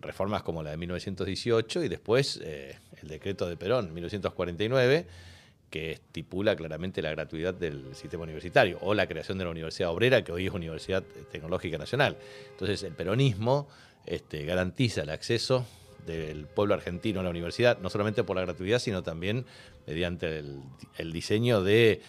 reformas 0.00 0.44
como 0.44 0.62
la 0.62 0.70
de 0.70 0.76
1918 0.76 1.82
y 1.82 1.88
después 1.88 2.36
el 2.36 3.08
decreto 3.08 3.48
de 3.48 3.56
Perón, 3.56 3.92
1949 3.92 5.06
que 5.74 5.90
estipula 5.90 6.54
claramente 6.54 7.02
la 7.02 7.10
gratuidad 7.10 7.52
del 7.52 7.96
sistema 7.96 8.22
universitario, 8.22 8.78
o 8.82 8.94
la 8.94 9.08
creación 9.08 9.38
de 9.38 9.44
la 9.44 9.50
Universidad 9.50 9.90
Obrera, 9.90 10.22
que 10.22 10.30
hoy 10.30 10.46
es 10.46 10.52
Universidad 10.52 11.02
Tecnológica 11.32 11.78
Nacional. 11.78 12.16
Entonces, 12.52 12.84
el 12.84 12.92
peronismo 12.92 13.66
este, 14.06 14.44
garantiza 14.44 15.02
el 15.02 15.10
acceso 15.10 15.66
del 16.06 16.46
pueblo 16.46 16.74
argentino 16.74 17.18
a 17.18 17.22
la 17.24 17.30
universidad, 17.30 17.80
no 17.80 17.90
solamente 17.90 18.22
por 18.22 18.36
la 18.36 18.42
gratuidad, 18.42 18.78
sino 18.78 19.02
también 19.02 19.46
mediante 19.84 20.44
el 20.98 21.12
diseño 21.12 21.60
de 21.60 22.00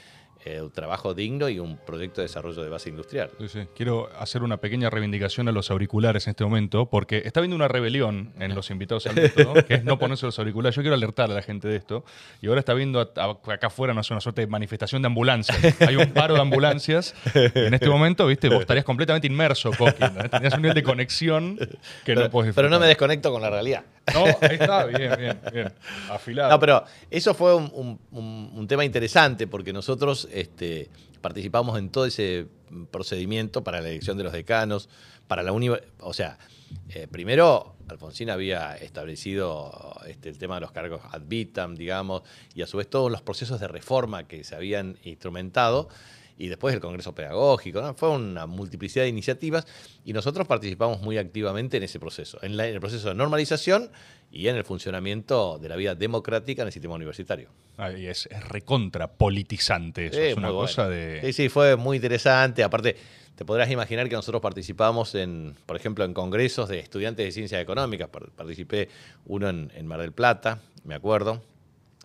eh, 0.45 0.61
un 0.61 0.71
trabajo 0.71 1.13
digno 1.13 1.49
y 1.49 1.59
un 1.59 1.77
proyecto 1.77 2.21
de 2.21 2.27
desarrollo 2.27 2.63
de 2.63 2.69
base 2.69 2.89
industrial. 2.89 3.31
Quiero 3.75 4.09
hacer 4.17 4.43
una 4.43 4.57
pequeña 4.57 4.89
reivindicación 4.89 5.47
a 5.47 5.51
los 5.51 5.71
auriculares 5.71 6.27
en 6.27 6.31
este 6.31 6.43
momento, 6.43 6.85
porque 6.85 7.23
está 7.25 7.39
habiendo 7.39 7.55
una 7.55 7.67
rebelión 7.67 8.31
en 8.39 8.55
los 8.55 8.69
invitados 8.69 9.07
al 9.07 9.15
método, 9.15 9.53
que 9.65 9.75
es 9.75 9.83
no 9.83 9.97
ponerse 9.97 10.25
los 10.25 10.37
auriculares. 10.39 10.75
Yo 10.75 10.81
quiero 10.81 10.95
alertar 10.95 11.31
a 11.31 11.33
la 11.33 11.41
gente 11.41 11.67
de 11.67 11.75
esto. 11.75 12.05
Y 12.41 12.47
ahora 12.47 12.59
está 12.59 12.73
viendo 12.73 12.99
acá 13.01 13.67
afuera 13.67 13.93
no 13.93 14.01
una 14.09 14.21
suerte 14.21 14.41
de 14.41 14.47
manifestación 14.47 15.01
de 15.01 15.07
ambulancias. 15.07 15.57
Hay 15.81 15.95
un 15.95 16.11
paro 16.11 16.35
de 16.35 16.41
ambulancias. 16.41 17.15
en 17.33 17.73
este 17.73 17.89
momento, 17.89 18.27
viste, 18.27 18.49
vos 18.49 18.61
estarías 18.61 18.85
completamente 18.85 19.27
inmerso, 19.27 19.71
Coqui. 19.71 20.03
Tenías 20.29 20.53
un 20.53 20.61
nivel 20.61 20.75
de 20.75 20.83
conexión 20.83 21.57
que 22.03 22.15
no 22.15 22.29
puedes 22.29 22.53
Pero 22.53 22.69
no 22.69 22.79
me 22.79 22.87
desconecto 22.87 23.31
con 23.31 23.41
la 23.41 23.49
realidad. 23.49 23.83
No, 24.13 24.25
ahí 24.41 24.57
está, 24.59 24.85
bien, 24.85 25.13
bien, 25.17 25.39
bien. 25.51 25.73
Afilado. 26.09 26.51
No, 26.51 26.59
pero 26.59 26.83
eso 27.09 27.33
fue 27.33 27.55
un, 27.55 28.67
tema 28.67 28.85
interesante 28.85 29.47
porque 29.47 29.73
nosotros 29.73 30.27
este, 30.35 30.89
participamos 31.21 31.79
en 31.79 31.89
todo 31.89 32.05
ese 32.05 32.47
procedimiento 32.91 33.63
para 33.63 33.81
la 33.81 33.89
elección 33.89 34.17
de 34.17 34.23
los 34.23 34.33
decanos, 34.33 34.89
para 35.27 35.43
la 35.43 35.51
universidad. 35.51 35.93
O 36.01 36.13
sea, 36.13 36.37
eh, 36.89 37.07
primero 37.09 37.75
Alfonsín 37.87 38.29
había 38.29 38.75
establecido 38.75 39.95
este, 40.07 40.29
el 40.29 40.37
tema 40.37 40.55
de 40.55 40.61
los 40.61 40.71
cargos 40.71 41.01
ad 41.11 41.21
vitam, 41.25 41.75
digamos, 41.75 42.23
y 42.53 42.61
a 42.61 42.67
su 42.67 42.77
vez 42.77 42.89
todos 42.89 43.11
los 43.11 43.21
procesos 43.21 43.59
de 43.59 43.67
reforma 43.67 44.27
que 44.27 44.43
se 44.43 44.55
habían 44.55 44.97
instrumentado 45.03 45.87
y 46.37 46.47
después 46.47 46.73
el 46.73 46.81
Congreso 46.81 47.15
Pedagógico. 47.15 47.93
Fue 47.95 48.09
una 48.09 48.45
multiplicidad 48.45 49.03
de 49.03 49.09
iniciativas 49.09 49.65
y 50.03 50.13
nosotros 50.13 50.47
participamos 50.47 51.01
muy 51.01 51.17
activamente 51.17 51.77
en 51.77 51.83
ese 51.83 51.99
proceso, 51.99 52.39
en, 52.41 52.59
el 52.59 52.79
proceso 52.79 53.09
de 53.09 53.15
normalización 53.15 53.89
y 54.31 54.47
en 54.47 54.55
el 54.55 54.63
funcionamiento 54.63 55.57
de 55.59 55.69
la 55.69 55.75
vida 55.75 55.95
democrática 55.95 56.61
en 56.61 56.67
el 56.67 56.73
sistema 56.73 56.95
universitario. 56.95 57.49
y 57.97 58.07
es, 58.07 58.27
recontra 58.49 59.11
politizante 59.11 60.07
eso, 60.07 60.19
es 60.19 60.35
una 60.35 60.49
cosa 60.49 60.89
de... 60.89 61.21
Sí, 61.21 61.33
sí, 61.33 61.49
fue 61.49 61.75
muy 61.75 61.97
interesante. 61.97 62.63
Aparte, 62.63 62.95
te 63.35 63.45
podrás 63.45 63.69
imaginar 63.71 64.09
que 64.09 64.15
nosotros 64.15 64.41
participamos 64.41 65.15
en, 65.15 65.55
por 65.65 65.77
ejemplo, 65.77 66.03
en 66.03 66.13
congresos 66.13 66.67
de 66.69 66.79
estudiantes 66.79 67.25
de 67.25 67.31
ciencias 67.31 67.61
económicas. 67.61 68.09
Participé 68.35 68.89
uno 69.25 69.49
en 69.49 69.87
Mar 69.87 70.01
del 70.01 70.11
Plata, 70.11 70.59
me 70.83 70.95
acuerdo, 70.95 71.41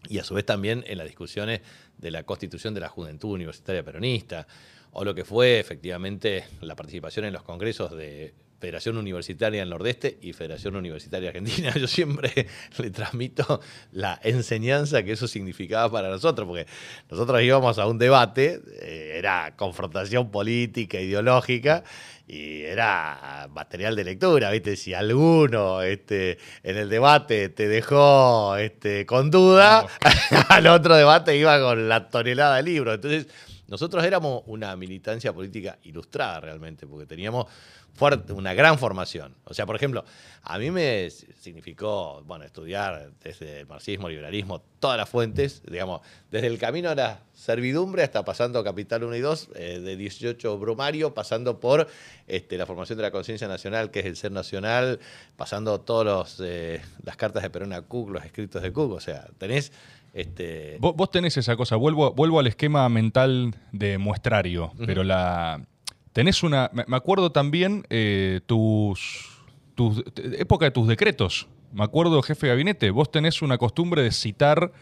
y 0.09 0.19
a 0.19 0.25
su 0.25 0.35
vez 0.35 0.45
también 0.47 0.85
en 0.87 0.99
las 0.99 1.07
discusiones 1.07 1.61
de 2.01 2.11
la 2.11 2.23
constitución 2.25 2.75
de 2.75 2.81
la 2.81 2.89
Juventud 2.89 3.31
Universitaria 3.31 3.85
Peronista, 3.85 4.47
o 4.93 5.05
lo 5.05 5.15
que 5.15 5.25
fue 5.25 5.61
efectivamente 5.61 6.45
la 6.61 6.75
participación 6.75 7.25
en 7.27 7.33
los 7.33 7.43
congresos 7.43 7.93
de 7.93 8.35
Federación 8.61 8.99
Universitaria 8.99 9.61
del 9.61 9.71
Nordeste 9.71 10.19
y 10.21 10.35
Federación 10.35 10.77
Universitaria 10.77 11.31
Argentina. 11.31 11.73
Yo 11.81 11.87
siempre 11.87 12.47
le 12.79 12.91
transmito 12.91 13.61
la 13.93 14.21
enseñanza 14.23 15.03
que 15.03 15.13
eso 15.13 15.27
significaba 15.27 15.91
para 15.91 16.11
nosotros, 16.11 16.47
porque 16.47 16.67
nosotros 17.11 17.43
íbamos 17.43 17.79
a 17.79 17.87
un 17.87 17.99
debate, 17.99 18.61
eh, 18.83 19.15
era 19.17 19.57
confrontación 19.57 20.31
política, 20.31 21.01
ideológica, 21.01 21.85
y 22.29 22.63
era 22.63 23.49
material 23.51 23.97
de 23.97 24.05
lectura, 24.05 24.51
¿viste? 24.51 24.77
Si 24.77 24.95
alguno 24.95 25.83
este, 25.83 26.39
en 26.63 26.77
el 26.77 26.89
debate 26.89 27.49
te 27.49 27.67
dejó 27.67 28.57
este, 28.57 29.05
con 29.07 29.31
duda, 29.31 29.87
al 30.49 30.67
otro 30.69 30.95
debate 30.95 31.37
iba 31.37 31.59
con 31.61 31.89
la 31.89 32.09
tonelada 32.09 32.57
de 32.57 32.63
libros. 32.63 32.95
Entonces, 32.95 33.27
nosotros 33.67 34.05
éramos 34.05 34.43
una 34.47 34.77
militancia 34.77 35.33
política 35.33 35.79
ilustrada 35.85 36.41
realmente, 36.41 36.87
porque 36.87 37.07
teníamos 37.07 37.47
fuerte, 37.95 38.33
una 38.33 38.55
gran 38.55 38.79
formación. 38.79 39.35
O 39.45 39.55
sea, 39.55 39.67
por 39.67 39.77
ejemplo, 39.77 40.05
a 40.43 40.59
mí 40.59 40.71
me 40.71 41.11
significó, 41.11 42.23
bueno, 42.27 42.45
estudiar 42.45 43.11
desde 43.23 43.61
el 43.61 43.67
marxismo, 43.67 44.09
liberalismo, 44.09 44.63
todas 44.79 44.97
las 44.97 45.09
fuentes, 45.09 45.63
digamos, 45.71 46.01
desde 46.31 46.47
el 46.47 46.59
camino 46.59 46.91
a 46.91 46.95
la 46.95 47.21
servidumbre 47.35 48.03
hasta 48.03 48.25
pasando 48.25 48.65
Capital 48.65 49.05
1 49.05 49.17
y 49.17 49.21
2, 49.21 49.49
eh, 49.55 49.81
de 49.81 49.97
18 49.97 50.59
Brumario, 50.59 51.13
pasando 51.15 51.61
por 51.61 51.89
este, 52.27 52.57
la 52.57 52.67
formación 52.67 52.97
de 52.97 53.03
la 53.03 53.11
conciencia 53.11 53.49
nacional, 53.49 53.91
que 53.91 54.01
es 54.01 54.07
el 54.07 54.17
ser 54.17 54.33
nacional, 54.33 54.99
pasando 55.37 55.81
todas 55.81 56.41
eh, 56.41 56.81
las 57.05 57.17
cartas 57.17 57.43
de 57.43 57.51
Perón 57.51 57.73
a 57.73 57.83
Cook, 57.83 58.11
los 58.11 58.25
escritos 58.25 58.63
de 58.63 58.73
Cook, 58.73 58.93
o 58.93 59.01
sea, 59.01 59.29
tenés 59.39 59.73
este... 60.13 60.79
Vos, 60.81 61.11
tenés 61.11 61.37
esa 61.37 61.57
cosa, 61.57 61.77
vuelvo, 61.77 62.13
vuelvo 62.13 62.41
al 62.41 62.47
esquema 62.47 62.89
mental 62.89 63.55
de 63.73 63.99
muestrario, 63.99 64.73
pero 64.85 65.05
la 65.05 65.65
tenés 66.13 66.43
una. 66.43 66.71
Me 66.73 66.97
acuerdo 66.97 67.33
también 67.33 67.87
eh, 67.91 68.41
tus, 68.47 69.43
tus. 69.75 70.03
época 70.17 70.67
de 70.67 70.71
tus 70.71 70.89
decretos. 70.89 71.49
Me 71.73 71.85
acuerdo, 71.85 72.21
jefe 72.23 72.47
de 72.47 72.53
gabinete, 72.53 72.91
vos 72.91 73.11
tenés 73.11 73.43
una 73.43 73.59
costumbre 73.59 74.03
de 74.03 74.11
citar 74.11 74.73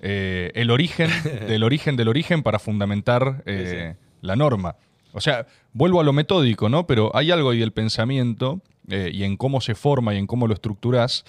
eh, 0.00 0.50
el 0.54 0.70
origen 0.70 1.10
del 1.46 1.62
origen 1.62 1.96
del 1.96 2.08
origen 2.08 2.42
para 2.42 2.58
fundamentar 2.58 3.42
eh, 3.46 3.96
la 4.22 4.36
norma. 4.36 4.76
O 5.12 5.20
sea, 5.20 5.46
vuelvo 5.72 6.00
a 6.00 6.04
lo 6.04 6.12
metódico, 6.12 6.68
¿no? 6.68 6.86
Pero 6.86 7.14
hay 7.14 7.30
algo 7.30 7.50
ahí 7.50 7.58
del 7.58 7.72
pensamiento 7.72 8.60
y 8.88 9.24
en 9.24 9.36
cómo 9.36 9.60
se 9.60 9.74
forma 9.74 10.14
y 10.14 10.18
en 10.18 10.26
cómo 10.26 10.46
lo 10.46 10.54
estructurás 10.54 11.24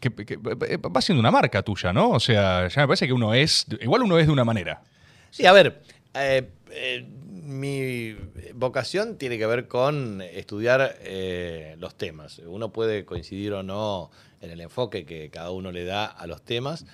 que, 0.00 0.36
va 0.36 1.00
siendo 1.00 1.20
una 1.20 1.30
marca 1.30 1.62
tuya, 1.62 1.92
¿no? 1.92 2.10
O 2.10 2.20
sea, 2.20 2.68
ya 2.68 2.82
me 2.82 2.88
parece 2.88 3.06
que 3.06 3.12
uno 3.12 3.34
es, 3.34 3.66
igual 3.80 4.02
uno 4.02 4.18
es 4.18 4.26
de 4.26 4.32
una 4.32 4.44
manera. 4.44 4.82
Sí, 5.30 5.46
a 5.46 5.52
ver, 5.52 5.82
eh, 6.14 6.48
eh, 6.70 7.06
mi 7.30 8.16
vocación 8.54 9.18
tiene 9.18 9.38
que 9.38 9.46
ver 9.46 9.68
con 9.68 10.20
estudiar 10.20 10.96
eh, 11.00 11.76
los 11.78 11.96
temas. 11.96 12.38
Uno 12.40 12.72
puede 12.72 13.04
coincidir 13.04 13.52
o 13.52 13.62
no 13.62 14.10
en 14.40 14.50
el 14.50 14.60
enfoque 14.60 15.04
que 15.06 15.30
cada 15.30 15.50
uno 15.50 15.72
le 15.72 15.84
da 15.84 16.06
a 16.06 16.26
los 16.26 16.42
temas, 16.42 16.86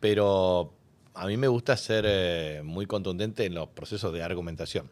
pero 0.00 0.74
a 1.14 1.26
mí 1.26 1.36
me 1.36 1.48
gusta 1.48 1.76
ser 1.76 2.62
muy 2.62 2.86
contundente 2.86 3.44
en 3.44 3.54
los 3.54 3.68
procesos 3.68 4.12
de 4.12 4.22
argumentación. 4.22 4.90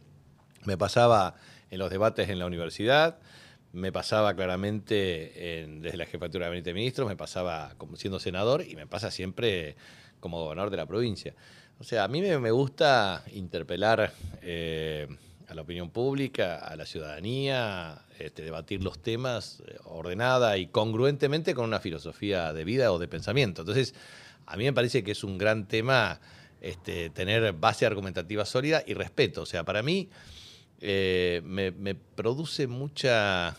Me 0.64 0.76
pasaba 0.76 1.36
en 1.70 1.78
los 1.78 1.90
debates 1.90 2.28
en 2.28 2.38
la 2.38 2.46
universidad, 2.46 3.18
me 3.72 3.92
pasaba 3.92 4.34
claramente 4.34 5.68
desde 5.80 5.96
la 5.96 6.06
jefatura 6.06 6.46
de 6.46 6.50
gabinete 6.50 6.70
de 6.70 6.74
ministros, 6.74 7.08
me 7.08 7.16
pasaba 7.16 7.74
como 7.78 7.96
siendo 7.96 8.18
senador 8.18 8.62
y 8.62 8.74
me 8.74 8.86
pasa 8.86 9.10
siempre 9.10 9.76
como 10.20 10.42
gobernador 10.42 10.70
de 10.70 10.76
la 10.76 10.86
provincia. 10.86 11.34
O 11.80 11.84
sea, 11.84 12.02
a 12.02 12.08
mí 12.08 12.20
me, 12.20 12.50
gusta 12.50 13.22
interpelar 13.32 14.12
eh, 14.42 15.06
a 15.46 15.54
la 15.54 15.62
opinión 15.62 15.90
pública, 15.90 16.56
a 16.56 16.74
la 16.74 16.84
ciudadanía, 16.84 18.02
este, 18.18 18.42
debatir 18.42 18.82
los 18.82 18.98
temas 19.00 19.62
eh, 19.64 19.76
ordenada 19.84 20.58
y 20.58 20.66
congruentemente 20.66 21.54
con 21.54 21.66
una 21.66 21.78
filosofía 21.78 22.52
de 22.52 22.64
vida 22.64 22.90
o 22.90 22.98
de 22.98 23.06
pensamiento. 23.06 23.62
Entonces, 23.62 23.94
a 24.46 24.56
mí 24.56 24.64
me 24.64 24.72
parece 24.72 25.04
que 25.04 25.12
es 25.12 25.22
un 25.22 25.38
gran 25.38 25.68
tema 25.68 26.20
este, 26.60 27.10
tener 27.10 27.52
base 27.52 27.86
argumentativa 27.86 28.44
sólida 28.44 28.82
y 28.84 28.94
respeto. 28.94 29.42
O 29.42 29.46
sea, 29.46 29.64
para 29.64 29.80
mí 29.84 30.08
eh, 30.80 31.42
me, 31.44 31.94
produce 31.94 32.66
mucha, 32.66 33.56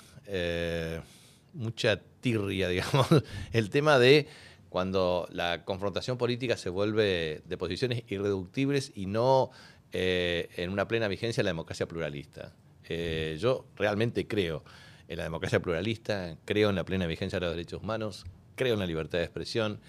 mucha 1.53 2.01
tirria, 2.19 2.67
digamos, 2.67 3.07
el 3.53 3.69
tema 3.69 3.97
de 3.97 4.27
cuando 4.69 5.27
la 5.31 5.65
confrontación 5.65 6.17
política 6.17 6.55
se 6.55 6.69
vuelve 6.69 7.41
de 7.45 7.57
posiciones 7.57 8.03
irreductibles 8.07 8.91
y 8.95 9.07
no 9.07 9.49
eh, 9.91 10.49
en 10.57 10.69
una 10.69 10.87
plena 10.87 11.07
vigencia 11.07 11.43
la 11.43 11.49
democracia 11.49 11.87
pluralista. 11.87 12.53
Eh, 12.87 13.37
yo 13.39 13.65
realmente 13.75 14.27
creo 14.27 14.63
en 15.07 15.17
la 15.17 15.23
democracia 15.23 15.59
pluralista, 15.59 16.37
creo 16.45 16.69
en 16.69 16.75
la 16.75 16.85
plena 16.85 17.07
vigencia 17.07 17.39
de 17.39 17.47
los 17.47 17.55
derechos 17.55 17.81
humanos, 17.81 18.25
creo 18.55 18.75
en 18.75 18.79
la 18.79 18.85
libertad 18.85 19.17
de 19.17 19.23
expresión, 19.23 19.79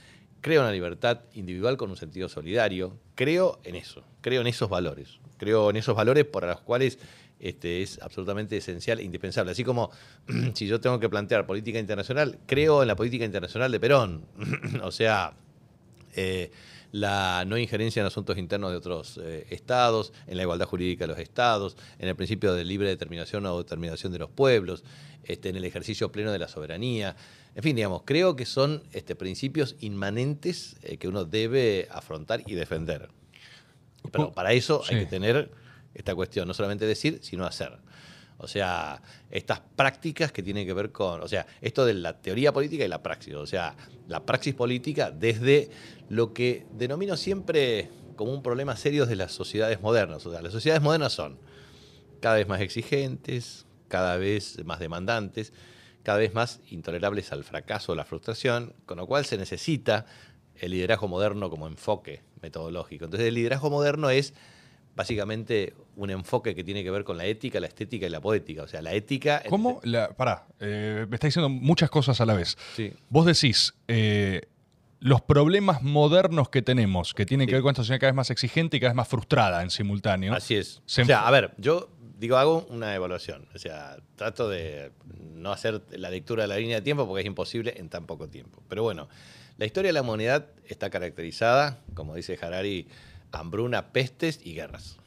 creo 0.41 0.61
en 0.63 0.67
la 0.67 0.73
libertad 0.73 1.21
individual 1.35 1.77
con 1.77 1.91
un 1.91 1.97
sentido 1.97 2.29
solidario, 2.29 2.99
creo 3.15 3.61
en 3.65 3.77
eso, 3.77 4.05
creo 4.23 4.41
en 4.41 4.47
esos 4.47 4.71
valores, 4.71 5.19
creo 5.37 5.69
en 5.69 5.77
esos 5.77 5.95
valores 5.95 6.25
para 6.25 6.49
los 6.49 6.61
cuales 6.63 6.99
este, 7.41 7.83
es 7.83 7.99
absolutamente 8.03 8.57
esencial 8.57 9.01
e 9.01 9.03
indispensable. 9.03 9.53
Así 9.53 9.65
como 9.65 9.91
si 10.55 10.67
yo 10.67 10.81
tengo 10.81 11.01
que 11.01 11.09
plantear 11.09 11.47
política 11.47 11.79
internacional, 11.79 12.39
creo 12.47 12.83
en 12.83 12.89
la 12.89 12.97
política 12.97 13.25
internacional 13.25 13.73
de 13.73 13.81
Perón. 13.81 14.27
o 14.83 14.91
sea, 14.91 15.35
eh, 16.15 16.51
la 16.93 17.45
no 17.47 17.57
injerencia 17.57 18.01
en 18.01 18.07
asuntos 18.07 18.37
internos 18.37 18.71
de 18.73 18.77
otros 18.77 19.19
eh, 19.23 19.47
estados, 19.51 20.13
en 20.27 20.37
la 20.37 20.43
igualdad 20.43 20.67
jurídica 20.67 21.05
de 21.05 21.09
los 21.09 21.19
estados, 21.19 21.77
en 21.99 22.09
el 22.09 22.17
principio 22.17 22.53
de 22.53 22.65
libre 22.65 22.89
determinación 22.89 23.47
o 23.47 23.59
determinación 23.59 24.13
de 24.13 24.19
los 24.19 24.31
pueblos, 24.31 24.85
este, 25.23 25.51
en 25.51 25.57
el 25.57 25.65
ejercicio 25.65 26.11
pleno 26.11 26.33
de 26.33 26.39
la 26.39 26.49
soberanía. 26.49 27.17
En 27.55 27.63
fin, 27.63 27.77
digamos, 27.77 28.03
creo 28.05 28.37
que 28.37 28.45
son 28.45 28.83
este, 28.93 29.15
principios 29.15 29.77
inmanentes 29.81 30.77
eh, 30.83 30.97
que 30.97 31.09
uno 31.09 31.25
debe 31.25 31.89
afrontar 31.91 32.43
y 32.47 32.55
defender. 32.55 33.09
Pero 34.11 34.33
para 34.33 34.53
eso 34.53 34.83
hay 34.89 35.01
que 35.01 35.07
tener 35.07 35.51
esta 35.95 36.15
cuestión, 36.15 36.47
no 36.49 36.55
solamente 36.55 36.87
decir, 36.87 37.19
sino 37.23 37.45
hacer. 37.45 37.79
O 38.39 38.49
sea, 38.49 39.03
estas 39.31 39.61
prácticas 39.61 40.33
que 40.33 40.43
tienen 40.43 40.67
que 40.67 40.73
ver 40.73 40.93
con, 40.93 41.21
o 41.21 41.29
sea, 41.29 41.47
esto 41.61 41.85
de 41.85 41.93
la 41.93 42.23
teoría 42.23 42.53
política 42.53 42.85
y 42.85 42.89
la 42.89 43.03
praxis, 43.03 43.35
o 43.35 43.47
sea, 43.47 43.77
la 44.09 44.25
praxis 44.25 44.55
política 44.55 45.11
desde 45.11 45.69
lo 46.09 46.33
que 46.33 46.67
denomino 46.73 47.19
siempre 47.19 47.91
como 48.17 48.33
un 48.33 48.43
problema 48.43 48.77
serio 48.77 49.05
de 49.05 49.17
las 49.17 49.33
sociedades 49.33 49.83
modernas. 49.83 50.25
O 50.25 50.31
sea, 50.31 50.41
las 50.41 50.53
sociedades 50.53 50.83
modernas 50.83 51.13
son 51.13 51.39
cada 52.21 52.37
vez 52.37 52.49
más 52.49 52.61
exigentes, 52.63 53.67
cada 53.89 54.17
vez 54.17 54.65
más 54.65 54.79
demandantes, 54.79 55.53
cada 56.03 56.19
vez 56.19 56.33
más 56.33 56.61
intolerables 56.71 57.33
al 57.33 57.45
fracaso 57.45 57.93
o 57.93 57.95
la 57.95 58.05
frustración, 58.05 58.75
con 58.87 58.97
lo 58.97 59.07
cual 59.07 59.27
se 59.27 59.37
necesita 59.37 60.07
el 60.55 60.71
liderazgo 60.71 61.09
moderno 61.09 61.51
como 61.51 61.67
enfoque 61.67 62.23
metodológico. 62.41 63.05
Entonces, 63.05 63.29
el 63.29 63.35
liderazgo 63.35 63.69
moderno 63.71 64.09
es 64.09 64.35
básicamente 64.95 65.75
un 65.97 66.11
enfoque 66.11 66.55
que 66.55 66.65
tiene 66.65 66.83
que 66.83 66.91
ver 66.91 67.05
con 67.05 67.17
la 67.17 67.27
ética, 67.27 67.61
la 67.61 67.67
estética 67.67 68.07
y 68.07 68.11
la 68.11 68.21
poética. 68.21 68.63
O 68.63 68.69
sea, 68.69 68.83
la 68.83 68.93
ética. 68.93 69.43
¿Cómo? 69.49 69.81
La, 69.85 70.11
pará, 70.11 70.47
eh, 70.59 71.07
me 71.09 71.17
está 71.17 71.27
diciendo 71.27 71.49
muchas 71.49 71.91
cosas 71.91 72.21
a 72.21 72.27
la 72.27 72.35
vez. 72.35 72.57
Sí. 72.77 72.93
Vos 73.09 73.27
decís. 73.27 73.75
Eh, 73.89 74.43
los 75.03 75.23
problemas 75.23 75.81
modernos 75.81 76.51
que 76.51 76.61
tenemos, 76.61 77.15
que 77.15 77.25
tienen 77.25 77.47
que 77.47 77.55
ver 77.55 77.63
con 77.63 77.71
esta 77.71 77.81
sociedad 77.81 77.99
cada 77.99 78.13
vez 78.13 78.17
más 78.17 78.29
exigente 78.29 78.77
y 78.77 78.81
cada 78.81 78.91
vez 78.91 78.97
más 78.97 79.09
frustrada 79.09 79.63
en 79.63 79.71
simultáneo. 79.71 80.35
Así 80.35 80.57
es. 80.57 80.83
o 80.85 81.05
sea, 81.07 81.27
a 81.27 81.31
ver, 81.31 81.55
yo 81.57 81.89
digo, 82.21 82.37
hago 82.37 82.67
una 82.69 82.95
evaluación. 82.95 83.49
O 83.55 83.59
sea, 83.59 83.97
trato 84.15 84.49
de 84.49 84.93
no 85.35 85.53
hacer 85.53 85.83
la 85.93 86.11
lectura 86.11 86.43
de 86.43 86.49
la 86.49 86.59
línea 86.59 86.77
de 86.77 86.83
tiempo 86.83 87.07
porque 87.07 87.23
es 87.23 87.27
imposible 87.27 87.75
en 87.79 87.89
tan 87.89 88.07
poco 88.07 88.29
tiempo. 88.29 88.63
Pero 88.69 88.83
bueno, 88.83 89.09
la 89.57 89.65
historia 89.65 89.89
de 89.89 89.95
la 89.95 90.03
humanidad 90.03 90.47
está 90.67 90.91
caracterizada, 90.91 91.81
como 91.95 92.15
dice 92.15 92.39
Harari, 92.41 92.87
hambruna, 93.33 93.93
pestes 93.93 94.41
y 94.43 94.55
guerras. 94.55 94.99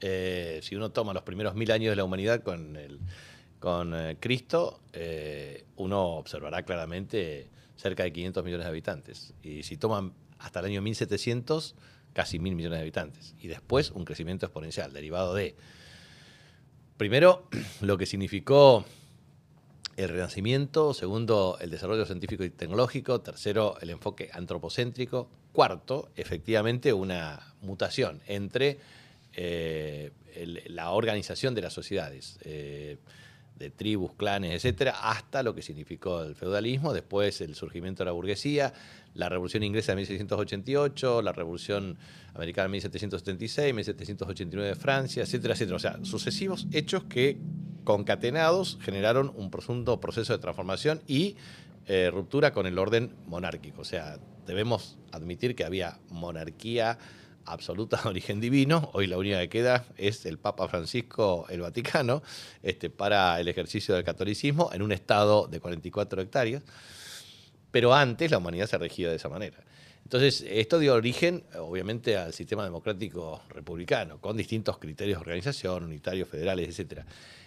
Eh, 0.00 0.60
si 0.62 0.76
uno 0.76 0.90
toma 0.90 1.12
los 1.14 1.22
primeros 1.22 1.54
mil 1.54 1.70
años 1.70 1.90
de 1.90 1.96
la 1.96 2.04
humanidad 2.04 2.42
con, 2.42 2.76
eh, 2.76 4.16
Cristo, 4.20 4.80
eh, 4.92 5.64
uno 5.76 6.02
observará 6.16 6.62
claramente 6.64 7.48
cerca 7.76 8.02
de 8.02 8.12
500 8.12 8.44
millones 8.44 8.64
de 8.64 8.70
habitantes. 8.70 9.34
Y 9.42 9.62
si 9.62 9.76
toman 9.76 10.12
hasta 10.38 10.60
el 10.60 10.66
año 10.66 10.82
1700, 10.82 11.74
casi 12.12 12.38
mil 12.38 12.54
millones 12.54 12.78
de 12.78 12.82
habitantes. 12.82 13.34
Y 13.40 13.48
después 13.48 13.90
un 13.90 14.04
crecimiento 14.04 14.46
exponencial 14.46 14.92
derivado 14.92 15.34
de, 15.34 15.54
primero, 16.96 17.48
lo 17.80 17.96
que 17.96 18.06
significó 18.06 18.84
el 19.96 20.08
renacimiento, 20.08 20.92
segundo, 20.92 21.56
el 21.60 21.70
desarrollo 21.70 22.04
científico 22.04 22.44
y 22.44 22.50
tecnológico, 22.50 23.20
tercero, 23.20 23.76
el 23.80 23.90
enfoque 23.90 24.28
antropocéntrico, 24.32 25.28
cuarto, 25.54 26.10
efectivamente, 26.16 26.92
una 26.92 27.54
mutación 27.62 28.20
entre 28.26 28.78
eh, 29.34 30.10
la 30.66 30.90
organización 30.90 31.54
de 31.54 31.62
las 31.62 31.72
sociedades, 31.72 32.38
eh, 32.42 32.98
de 33.56 33.70
tribus, 33.70 34.12
clanes, 34.14 34.52
etcétera, 34.52 34.96
hasta 35.00 35.44
lo 35.44 35.54
que 35.54 35.62
significó 35.62 36.22
el 36.24 36.34
feudalismo, 36.34 36.92
después 36.92 37.40
el 37.40 37.54
surgimiento 37.54 38.02
de 38.02 38.06
la 38.06 38.12
burguesía, 38.12 38.74
la 39.14 39.28
Revolución 39.28 39.62
Inglesa 39.62 39.92
de 39.92 39.96
1688, 39.96 41.22
la 41.22 41.32
Revolución 41.32 41.96
Americana 42.34 42.64
de 42.64 42.72
1776, 42.72 43.72
1789 43.72 44.68
de 44.70 44.74
Francia, 44.74 45.22
etcétera, 45.22 45.54
etcétera. 45.54 45.76
O 45.76 45.78
sea, 45.78 45.98
sucesivos 46.02 46.66
hechos 46.72 47.04
que 47.04 47.38
concatenados 47.84 48.76
generaron 48.82 49.32
un 49.36 49.52
profundo 49.52 50.00
proceso 50.00 50.32
de 50.32 50.40
transformación 50.40 51.00
y 51.06 51.36
eh, 51.86 52.10
ruptura 52.10 52.52
con 52.52 52.66
el 52.66 52.76
orden 52.76 53.14
monárquico. 53.26 53.82
O 53.82 53.84
sea, 53.84 54.18
debemos 54.46 54.98
admitir 55.12 55.54
que 55.54 55.64
había 55.64 55.98
monarquía 56.10 56.98
absoluta 57.46 58.00
de 58.02 58.08
origen 58.08 58.40
divino. 58.40 58.90
Hoy 58.92 59.06
la 59.06 59.18
única 59.18 59.38
que 59.40 59.48
queda 59.48 59.84
es 59.96 60.26
el 60.26 60.38
Papa 60.38 60.68
Francisco, 60.68 61.46
el 61.48 61.60
Vaticano, 61.60 62.22
este, 62.62 62.90
para 62.90 63.40
el 63.40 63.48
ejercicio 63.48 63.94
del 63.94 64.04
catolicismo 64.04 64.70
en 64.72 64.82
un 64.82 64.92
estado 64.92 65.46
de 65.46 65.60
44 65.60 66.22
hectáreas. 66.22 66.62
Pero 67.70 67.94
antes 67.94 68.30
la 68.30 68.38
humanidad 68.38 68.66
se 68.66 68.78
regía 68.78 69.10
de 69.10 69.16
esa 69.16 69.28
manera. 69.28 69.58
Entonces, 70.04 70.44
esto 70.46 70.78
dio 70.78 70.94
origen, 70.94 71.44
obviamente, 71.58 72.16
al 72.16 72.34
sistema 72.34 72.62
democrático 72.62 73.42
republicano, 73.48 74.20
con 74.20 74.36
distintos 74.36 74.76
criterios 74.78 75.18
de 75.18 75.22
organización, 75.22 75.84
unitarios, 75.84 76.28
federales, 76.28 76.78
etc. 76.78 77.00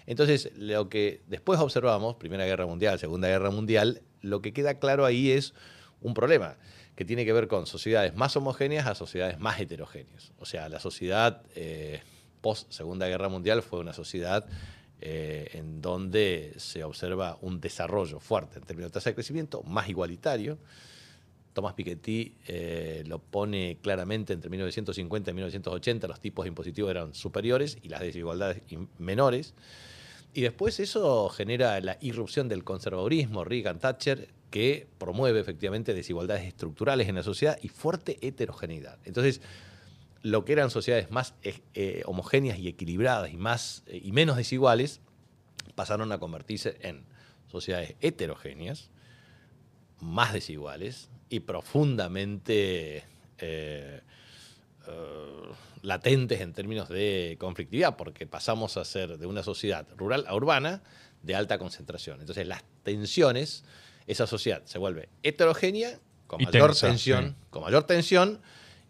Entonces, 0.07 0.51
lo 0.57 0.89
que 0.89 1.21
después 1.27 1.60
observamos, 1.60 2.15
Primera 2.15 2.45
Guerra 2.45 2.65
Mundial, 2.65 2.97
Segunda 2.97 3.27
Guerra 3.27 3.51
Mundial, 3.51 4.01
lo 4.21 4.41
que 4.41 4.53
queda 4.53 4.79
claro 4.79 5.05
ahí 5.05 5.29
es 5.29 5.53
un 6.01 6.15
problema 6.15 6.57
que 6.97 7.05
tiene 7.05 7.25
que 7.25 7.31
ver 7.31 7.47
con 7.47 7.67
sociedades 7.67 8.15
más 8.15 8.36
homogéneas 8.36 8.88
a 8.88 8.95
sociedades 8.95 9.39
más 9.39 9.60
heterogéneas. 9.60 10.33
O 10.39 10.45
sea, 10.45 10.67
la 10.67 10.79
sociedad 10.79 11.43
eh, 11.55 12.01
post 12.41 12.71
Segunda 12.71 13.07
Guerra 13.07 13.29
Mundial 13.29 13.62
fue 13.62 13.79
una 13.79 13.93
sociedad 13.93 14.47
eh, 14.99 15.47
en 15.53 15.79
donde 15.79 16.55
se 16.57 16.83
observa 16.83 17.38
un 17.41 17.62
desarrollo 17.62 18.19
fuerte 18.19 18.57
en 18.57 18.65
términos 18.65 18.91
de 18.91 18.95
tasa 18.95 19.12
de 19.12 19.13
crecimiento, 19.13 19.62
más 19.62 19.88
igualitario. 19.89 20.57
Thomas 21.53 21.75
Piketty 21.75 22.33
eh, 22.47 23.03
lo 23.05 23.19
pone 23.19 23.77
claramente 23.79 24.33
entre 24.33 24.49
1950 24.49 25.29
y 25.29 25.33
1980, 25.36 26.07
los 26.07 26.19
tipos 26.19 26.47
impositivos 26.47 26.89
eran 26.89 27.13
superiores 27.13 27.77
y 27.83 27.89
las 27.89 28.01
desigualdades 28.01 28.63
menores. 28.97 29.53
Y 30.38 30.41
después 30.41 30.80
eso 30.80 31.30
genera 31.30 31.82
la 31.82 31.97
irrupción 32.00 32.47
del 32.47 32.63
conservadurismo, 32.63 33.43
Reagan 33.43 33.80
Thatcher, 33.80 34.30
que 34.52 34.86
promueve 35.00 35.39
efectivamente 35.39 35.95
desigualdades 35.95 36.45
estructurales 36.45 37.10
en 37.10 37.15
la 37.15 37.23
sociedad 37.23 37.58
y 37.60 37.69
fuerte 37.69 38.19
heterogeneidad. 38.21 39.00
Entonces, 39.06 39.41
lo 40.21 40.45
que 40.45 40.54
eran 40.54 40.69
sociedades 40.69 41.10
más 41.10 41.34
eh, 41.41 41.62
eh, 41.73 42.04
homogéneas 42.06 42.60
y 42.60 42.67
equilibradas 42.67 43.32
y, 43.32 43.38
más, 43.38 43.82
eh, 43.88 44.00
y 44.04 44.12
menos 44.12 44.38
desiguales, 44.38 45.02
pasaron 45.73 46.12
a 46.12 46.19
convertirse 46.19 46.78
en 46.82 47.04
sociedades 47.47 47.95
heterogéneas, 48.02 48.91
más 50.02 50.34
desiguales 50.34 51.10
y 51.30 51.39
profundamente 51.39 53.06
latentes 55.82 56.41
en 56.41 56.54
términos 56.54 56.89
de 56.89 57.38
conflictividad, 57.39 57.95
porque 57.95 58.28
pasamos 58.28 58.78
a 58.78 58.86
ser 58.86 59.17
de 59.17 59.26
una 59.26 59.43
sociedad 59.43 59.88
rural 59.95 60.26
a 60.28 60.36
urbana 60.36 60.82
de 61.23 61.36
alta 61.36 61.58
concentración. 61.58 62.19
Entonces 62.19 62.47
las 62.47 62.63
tensiones 62.84 63.63
esa 64.08 64.26
sociedad 64.26 64.62
se 64.65 64.80
vuelve 64.80 65.10
heterogénea, 65.21 66.00
con 66.26 66.41
mayor 66.41 66.76
tensión, 66.76 67.36
con 67.50 67.63
mayor 67.63 67.84
tensión 67.84 68.39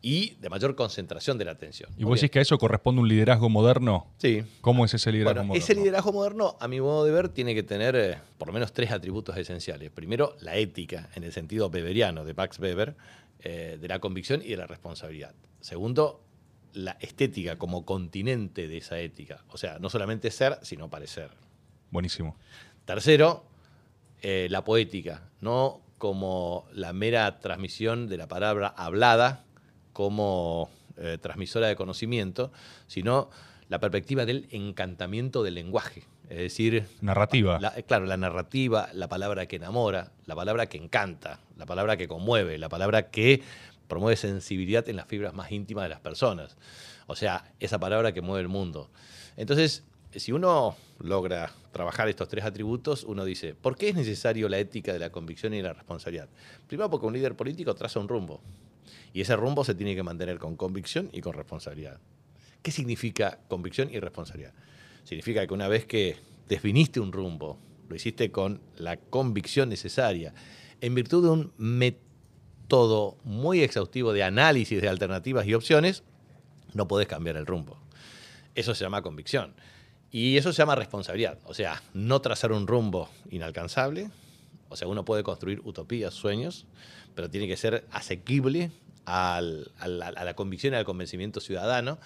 y 0.02 0.36
de 0.36 0.50
mayor 0.50 0.76
concentración 0.76 1.40
de 1.40 1.46
la 1.46 1.52
atención. 1.52 1.90
¿Y 1.98 2.04
vos 2.04 2.22
decís 2.22 2.32
que 2.32 2.40
a 2.40 2.42
eso 2.44 2.58
corresponde 2.58 3.02
un 3.02 3.08
liderazgo 3.08 3.50
moderno? 3.50 4.08
Sí. 4.18 4.44
¿Cómo 4.62 4.86
es 4.86 4.94
ese 4.94 5.12
liderazgo 5.12 5.44
moderno? 5.44 5.64
Ese 5.64 5.74
liderazgo 5.74 6.14
moderno, 6.14 6.56
a 6.60 6.68
mi 6.68 6.80
modo 6.80 7.04
de 7.04 7.12
ver, 7.12 7.30
tiene 7.30 7.56
que 7.56 7.64
tener 7.64 7.96
eh, 7.96 8.18
por 8.38 8.48
lo 8.48 8.54
menos 8.54 8.74
tres 8.74 8.92
atributos 8.92 9.36
esenciales. 9.38 9.90
Primero, 9.90 10.36
la 10.42 10.56
ética, 10.56 11.10
en 11.16 11.24
el 11.24 11.34
sentido 11.34 11.70
beberiano 11.70 12.26
de 12.26 12.36
Max 12.36 12.60
Weber, 12.60 12.96
eh, 13.42 13.78
de 13.80 13.88
la 13.88 14.00
convicción 14.00 14.42
y 14.44 14.50
de 14.50 14.58
la 14.58 14.68
responsabilidad. 14.68 15.34
Segundo, 15.62 16.24
la 16.74 16.98
estética 17.00 17.58
como 17.58 17.86
continente 17.86 18.68
de 18.68 18.78
esa 18.78 19.00
ética. 19.00 19.44
O 19.50 19.58
sea, 19.58 19.80
no 19.80 19.90
solamente 19.90 20.32
ser, 20.32 20.60
sino 20.62 20.90
parecer. 20.90 21.32
Buenísimo. 21.92 22.36
Tercero, 22.86 23.44
eh, 24.22 24.48
la 24.50 24.64
poética, 24.64 25.30
no 25.42 25.82
como 25.98 26.68
la 26.72 26.94
mera 26.94 27.40
transmisión 27.40 28.08
de 28.08 28.18
la 28.18 28.28
palabra 28.28 28.68
hablada 28.68 29.46
como 29.94 30.70
eh, 30.98 31.18
transmisora 31.20 31.68
de 31.68 31.76
conocimiento, 31.76 32.52
sino 32.88 33.30
la 33.70 33.80
perspectiva 33.80 34.26
del 34.26 34.48
encantamiento 34.52 35.44
del 35.44 35.56
lenguaje. 35.56 36.04
Es 36.30 36.38
decir, 36.38 36.86
narrativa. 37.02 37.60
claro, 37.86 38.06
la 38.06 38.18
narrativa, 38.18 38.90
la 38.94 39.08
palabra 39.08 39.46
que 39.46 39.56
enamora, 39.56 40.12
la 40.26 40.36
palabra 40.36 40.68
que 40.68 40.78
encanta, 40.78 41.40
la 41.56 41.66
palabra 41.66 41.96
que 41.96 42.08
conmueve, 42.08 42.58
la 42.58 42.68
palabra 42.68 43.10
que 43.10 43.42
promueve 43.88 44.18
sensibilidad 44.18 44.88
en 44.90 44.98
las 44.98 45.08
fibras 45.08 45.34
más 45.34 45.52
íntimas 45.52 45.86
de 45.86 45.90
las 45.90 46.02
personas. 46.02 46.58
O 47.08 47.16
sea, 47.16 47.54
esa 47.60 47.80
palabra 47.80 48.12
que 48.12 48.22
mueve 48.22 48.42
el 48.42 48.50
mundo. 48.50 48.90
Entonces, 49.38 49.86
si 50.14 50.34
uno 50.34 50.76
logra 51.00 51.52
trabajar 51.72 52.10
estos 52.10 52.28
tres 52.28 52.44
atributos, 52.44 53.04
uno 53.04 53.24
dice, 53.24 53.56
¿por 53.56 53.78
qué 53.78 53.90
es 53.90 53.96
necesario 53.96 54.50
la 54.50 54.58
ética 54.58 54.92
de 54.92 55.00
la 55.00 55.12
convicción 55.12 55.54
y 55.54 55.62
la 55.62 55.74
responsabilidad? 55.74 56.28
Primero 56.68 56.90
porque 56.90 57.06
un 57.06 57.14
líder 57.14 57.36
político 57.36 57.74
traza 57.76 58.00
un 58.00 58.08
rumbo. 58.10 58.42
Y 59.14 59.22
ese 59.22 59.36
rumbo 59.36 59.64
se 59.64 59.76
tiene 59.76 59.96
que 59.96 60.04
mantener 60.04 60.38
con 60.40 60.58
convicción 60.58 61.10
y 61.14 61.22
con 61.22 61.34
responsabilidad. 61.34 62.00
¿Qué 62.62 62.72
significa 62.72 63.40
convicción 63.48 63.90
y 63.92 64.00
responsabilidad? 64.00 64.54
Significa 65.08 65.48
que 65.48 65.54
una 65.54 65.70
vez 65.70 65.86
que 65.86 66.18
definiste 66.50 67.00
un 67.00 67.14
rumbo, 67.14 67.58
lo 67.88 67.96
hiciste 67.96 68.30
con 68.30 68.60
la 68.76 68.98
convicción 68.98 69.70
necesaria, 69.70 70.34
en 70.82 70.96
virtud 70.96 71.24
de 71.24 71.30
un 71.30 71.54
método 71.56 73.18
muy 73.24 73.62
exhaustivo 73.62 74.12
de 74.12 74.24
análisis 74.24 74.82
de 74.82 74.90
alternativas 74.90 75.48
y 75.48 75.54
opciones, 75.54 76.04
no 76.74 76.90
podés 76.90 77.08
cambiar 77.08 77.38
el 77.38 77.46
rumbo. 77.46 77.80
Eso 78.54 78.76
se 78.76 78.84
llama 78.84 79.02
convicción. 79.02 79.54
Y 80.12 80.36
eso 80.36 80.52
se 80.52 80.58
llama 80.58 80.76
responsabilidad. 80.76 81.40
O 81.46 81.54
sea, 81.54 81.82
no 81.94 82.20
trazar 82.20 82.52
un 82.52 82.68
rumbo 82.68 83.08
inalcanzable. 83.32 84.12
O 84.68 84.76
sea, 84.76 84.90
uno 84.90 85.06
puede 85.06 85.24
construir 85.24 85.62
utopías, 85.64 86.14
sueños, 86.14 86.66
pero 87.16 87.30
tiene 87.30 87.48
que 87.48 87.56
ser 87.56 87.86
asequible 87.92 88.72
a 89.06 89.40
la 89.40 90.34
convicción 90.36 90.74
y 90.74 90.76
al 90.76 90.84
convencimiento 90.84 91.40
ciudadano. 91.40 91.98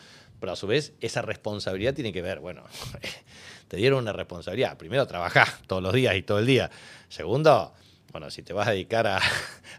Pero 0.41 0.51
a 0.51 0.55
su 0.57 0.67
vez, 0.67 0.93
esa 0.99 1.21
responsabilidad 1.21 1.93
tiene 1.93 2.11
que 2.11 2.21
ver, 2.21 2.39
bueno, 2.39 2.63
te 3.69 3.77
dieron 3.77 3.99
una 3.99 4.11
responsabilidad. 4.11 4.77
Primero, 4.77 5.07
trabajar 5.07 5.47
todos 5.67 5.81
los 5.81 5.93
días 5.93 6.15
y 6.15 6.23
todo 6.23 6.39
el 6.39 6.47
día. 6.47 6.69
Segundo, 7.07 7.73
bueno, 8.11 8.29
si 8.29 8.41
te 8.41 8.51
vas 8.51 8.67
a 8.67 8.71
dedicar 8.71 9.07
a, 9.07 9.21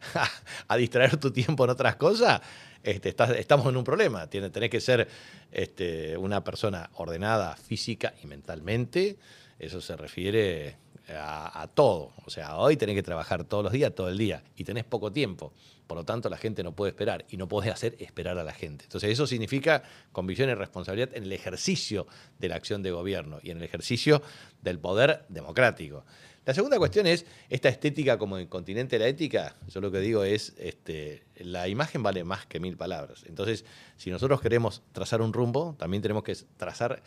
a 0.68 0.77
distraer 0.77 1.18
tu 1.18 1.31
tiempo 1.31 1.64
en 1.64 1.70
otras 1.70 1.96
cosas, 1.96 2.40
este, 2.83 3.14
estamos 3.38 3.66
en 3.66 3.77
un 3.77 3.85
problema. 3.85 4.29
Tienes, 4.29 4.51
tenés 4.53 4.70
que 4.70 4.81
ser 4.81 5.09
este, 5.51 6.16
una 6.16 6.42
persona 6.42 6.90
ordenada 6.94 7.57
física 7.57 8.14
y 8.22 8.27
mentalmente. 8.27 9.16
Eso 9.59 9.81
se 9.81 9.96
refiere 9.96 10.77
a, 11.09 11.68
todo. 11.75 12.12
O 12.25 12.31
sea, 12.31 12.57
hoy 12.57 12.77
tenés 12.77 12.94
que 12.94 13.03
trabajar 13.03 13.44
todos 13.44 13.64
los 13.64 13.72
días, 13.72 13.94
todo 13.94 14.09
el 14.09 14.18
día, 14.18 14.42
y 14.57 14.64
tenés 14.64 14.85
poco 14.85 15.12
tiempo. 15.12 15.53
Por 15.87 15.97
lo 15.97 16.05
tanto, 16.05 16.31
la 16.31 16.37
gente 16.37 16.62
no 16.62 16.75
puede 16.75 16.90
esperar 16.90 17.25
y 17.29 17.37
no 17.37 17.49
podés 17.49 17.73
hacer 17.73 17.97
esperar 17.99 18.38
a 18.38 18.45
la 18.45 18.53
gente. 18.53 18.85
Entonces, 18.85 19.11
eso 19.11 19.27
significa 19.27 19.83
convicción 20.12 20.49
y 20.49 20.55
responsabilidad 20.55 21.11
en 21.14 21.25
el 21.25 21.33
ejercicio 21.33 22.07
de 22.38 22.49
la 22.49 22.57
acción 22.57 22.83
de 22.83 22.90
gobierno 22.90 23.40
y 23.42 23.51
en 23.51 23.59
el 23.59 23.64
ejercicio 23.64 24.23
del 24.62 24.79
poder 24.79 25.25
democrático. 25.29 26.05
La 26.45 26.55
segunda 26.55 26.77
cuestión 26.79 27.07
es 27.07 27.25
esta 27.51 27.68
estética 27.68 28.18
como 28.18 28.37
el 28.37 28.49
continente 28.49 28.99
de 28.99 29.05
la 29.05 29.09
ética. 29.09 29.55
Yo 29.68 29.81
lo 29.81 29.92
que 29.92 30.01
digo 30.01 30.25
es, 30.25 30.55
este, 30.59 31.23
la 31.37 31.68
imagen 31.68 32.03
vale 32.03 32.25
más 32.25 32.47
que 32.47 32.59
mil 32.59 32.77
palabras. 32.77 33.25
Entonces, 33.29 33.64
si 33.97 34.11
nosotros 34.11 34.40
queremos 34.40 34.83
trazar 34.90 35.23
un 35.23 35.33
rumbo, 35.33 35.77
también 35.79 36.03
tenemos 36.03 36.25
que 36.25 36.37
trazar 36.57 37.01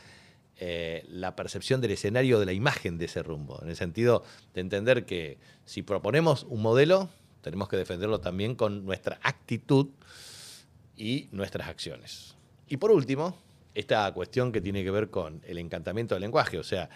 eh, 0.58 1.04
la 1.10 1.36
percepción 1.36 1.82
del 1.82 1.92
escenario 1.92 2.40
de 2.40 2.46
la 2.46 2.54
imagen 2.54 2.98
de 2.98 3.06
ese 3.06 3.22
rumbo, 3.24 3.62
en 3.62 3.68
el 3.68 3.76
sentido 3.76 4.24
de 4.54 4.62
entender 4.62 5.06
que 5.06 5.38
si 5.66 5.82
proponemos 5.82 6.46
un 6.46 6.62
modelo, 6.62 7.10
tenemos 7.46 7.70
que 7.70 7.78
defenderlo 7.78 8.20
también 8.20 8.56
con 8.56 8.88
nuestra 8.88 9.20
actitud 9.22 9.90
y 10.98 11.30
nuestras 11.32 11.68
acciones. 11.68 12.36
Y 12.68 12.78
por 12.78 12.90
último, 12.90 13.38
esta 13.76 14.12
cuestión 14.14 14.52
que 14.52 14.62
tiene 14.62 14.84
que 14.84 14.90
ver 14.90 15.12
con 15.12 15.44
el 15.46 15.60
encantamiento 15.60 16.16
del 16.16 16.24
lenguaje, 16.24 16.58
o 16.58 16.64
sea, 16.64 16.90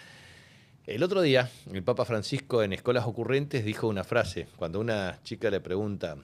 el 0.86 1.04
otro 1.04 1.22
día, 1.22 1.48
el 1.72 1.84
Papa 1.84 2.04
Francisco 2.04 2.64
en 2.64 2.72
Escuelas 2.72 3.06
Ocurrentes 3.06 3.64
dijo 3.64 3.86
una 3.86 4.02
frase, 4.02 4.48
cuando 4.56 4.80
una 4.80 5.20
chica 5.22 5.50
le 5.50 5.60
pregunta, 5.60 6.16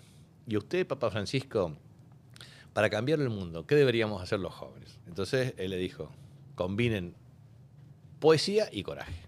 ¿y 0.48 0.56
usted, 0.56 0.84
Papa 0.88 1.08
Francisco, 1.12 1.76
para 2.72 2.90
cambiar 2.90 3.20
el 3.20 3.30
mundo, 3.30 3.64
qué 3.64 3.76
deberíamos 3.76 4.20
hacer 4.20 4.40
los 4.40 4.52
jóvenes? 4.52 4.98
Entonces 5.06 5.54
él 5.56 5.70
le 5.70 5.76
dijo, 5.76 6.10
combinen 6.56 7.14
poesía 8.18 8.68
y 8.72 8.82
coraje. 8.82 9.25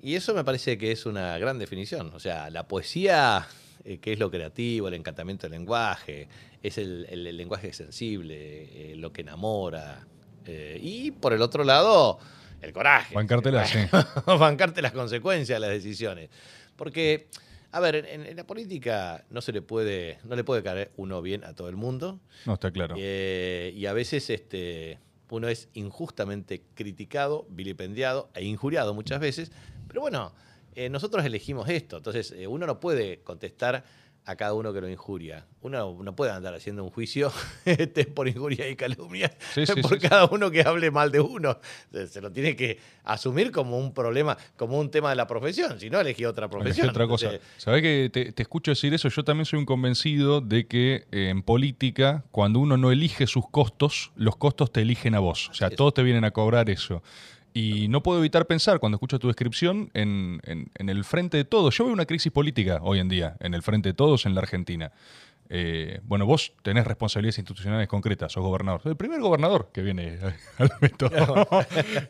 Y 0.00 0.14
eso 0.14 0.34
me 0.34 0.44
parece 0.44 0.76
que 0.78 0.92
es 0.92 1.06
una 1.06 1.38
gran 1.38 1.58
definición. 1.58 2.12
O 2.14 2.20
sea, 2.20 2.50
la 2.50 2.68
poesía, 2.68 3.46
eh, 3.84 3.98
que 3.98 4.12
es 4.12 4.18
lo 4.18 4.30
creativo, 4.30 4.88
el 4.88 4.94
encantamiento 4.94 5.42
del 5.42 5.52
lenguaje, 5.52 6.28
es 6.62 6.78
el, 6.78 7.36
lenguaje 7.36 7.72
sensible, 7.72 8.92
eh, 8.92 8.96
lo 8.96 9.12
que 9.12 9.22
enamora. 9.22 10.06
Eh, 10.44 10.78
y 10.82 11.10
por 11.10 11.32
el 11.32 11.42
otro 11.42 11.64
lado, 11.64 12.18
el 12.60 12.72
coraje. 12.72 13.14
Bancarte 13.14 13.50
las, 13.50 13.72
Bancarte 14.26 14.82
las 14.82 14.92
consecuencias 14.92 15.56
de 15.56 15.60
las 15.60 15.70
decisiones. 15.70 16.28
Porque, 16.76 17.28
a 17.72 17.80
ver, 17.80 18.06
en, 18.08 18.36
la 18.36 18.46
política 18.46 19.24
no 19.30 19.40
se 19.40 19.52
le 19.52 19.62
puede, 19.62 20.18
no 20.24 20.36
le 20.36 20.44
puede 20.44 20.62
caer 20.62 20.92
uno 20.96 21.22
bien 21.22 21.42
a 21.42 21.54
todo 21.54 21.68
el 21.68 21.76
mundo. 21.76 22.20
No, 22.44 22.54
está 22.54 22.70
claro. 22.70 22.96
Y 22.96 23.86
a 23.86 23.92
veces 23.94 24.28
este, 24.30 24.98
uno 25.30 25.48
es 25.48 25.68
injustamente 25.74 26.62
criticado, 26.74 27.46
vilipendiado 27.50 28.30
e 28.34 28.44
injuriado 28.44 28.94
muchas 28.94 29.20
veces. 29.20 29.50
Pero 29.96 30.02
bueno, 30.02 30.34
eh, 30.74 30.90
nosotros 30.90 31.24
elegimos 31.24 31.70
esto. 31.70 31.96
Entonces, 31.96 32.30
eh, 32.32 32.46
uno 32.46 32.66
no 32.66 32.80
puede 32.80 33.20
contestar 33.20 33.82
a 34.26 34.36
cada 34.36 34.52
uno 34.52 34.70
que 34.74 34.82
lo 34.82 34.90
injuria. 34.90 35.46
Uno 35.62 36.02
no 36.02 36.14
puede 36.14 36.32
andar 36.32 36.52
haciendo 36.54 36.84
un 36.84 36.90
juicio 36.90 37.32
este, 37.64 38.04
por 38.04 38.28
injuria 38.28 38.68
y 38.68 38.76
calumnia 38.76 39.34
por 39.80 39.98
cada 39.98 40.26
uno 40.26 40.50
que 40.50 40.60
hable 40.60 40.90
mal 40.90 41.10
de 41.10 41.20
uno. 41.20 41.58
Se 42.10 42.20
lo 42.20 42.30
tiene 42.30 42.54
que 42.56 42.78
asumir 43.04 43.50
como 43.52 43.78
un 43.78 43.94
problema, 43.94 44.36
como 44.58 44.78
un 44.78 44.90
tema 44.90 45.08
de 45.08 45.16
la 45.16 45.26
profesión, 45.26 45.80
si 45.80 45.88
no 45.88 45.98
elegí 45.98 46.26
otra 46.26 46.46
profesión. 46.50 46.90
otra 46.90 47.06
cosa. 47.06 47.30
Sabés 47.56 47.80
que 47.80 48.10
te, 48.12 48.42
escucho 48.42 48.72
decir 48.72 48.92
eso, 48.92 49.08
yo 49.08 49.24
también 49.24 49.46
soy 49.46 49.60
un 49.60 49.64
convencido 49.64 50.42
de 50.42 50.66
que 50.66 51.06
eh, 51.10 51.30
en 51.30 51.42
política, 51.42 52.22
cuando 52.32 52.58
uno 52.58 52.76
no 52.76 52.92
elige 52.92 53.26
sus 53.26 53.48
costos, 53.48 54.12
los 54.14 54.36
costos 54.36 54.70
te 54.70 54.82
eligen 54.82 55.14
a 55.14 55.20
vos. 55.20 55.48
O 55.48 55.54
sea, 55.54 55.70
todos 55.70 55.94
te 55.94 56.02
vienen 56.02 56.26
a 56.26 56.32
cobrar 56.32 56.68
eso. 56.68 57.02
Y 57.56 57.88
no 57.88 58.02
puedo 58.02 58.18
evitar 58.18 58.46
pensar, 58.46 58.80
cuando 58.80 58.96
escucho 58.96 59.18
tu 59.18 59.28
descripción, 59.28 59.90
en, 59.94 60.42
el 60.76 61.04
frente 61.04 61.38
de 61.38 61.46
todos. 61.46 61.74
Yo 61.74 61.84
veo 61.84 61.94
una 61.94 62.04
crisis 62.04 62.30
política 62.30 62.80
hoy 62.82 62.98
en 62.98 63.08
día, 63.08 63.34
en 63.40 63.54
el 63.54 63.62
frente 63.62 63.88
de 63.88 63.92
todos 63.94 64.26
en 64.26 64.34
la 64.34 64.42
Argentina. 64.42 64.92
Eh, 65.48 66.00
bueno, 66.02 66.26
vos 66.26 66.52
tenés 66.60 66.86
responsabilidades 66.86 67.38
institucionales 67.38 67.88
concretas, 67.88 68.32
sos 68.32 68.42
gobernador. 68.42 68.82
El 68.84 68.96
primer 68.98 69.22
gobernador 69.22 69.70
que 69.72 69.80
viene 69.80 70.18
al 70.58 70.70
método. 70.82 71.48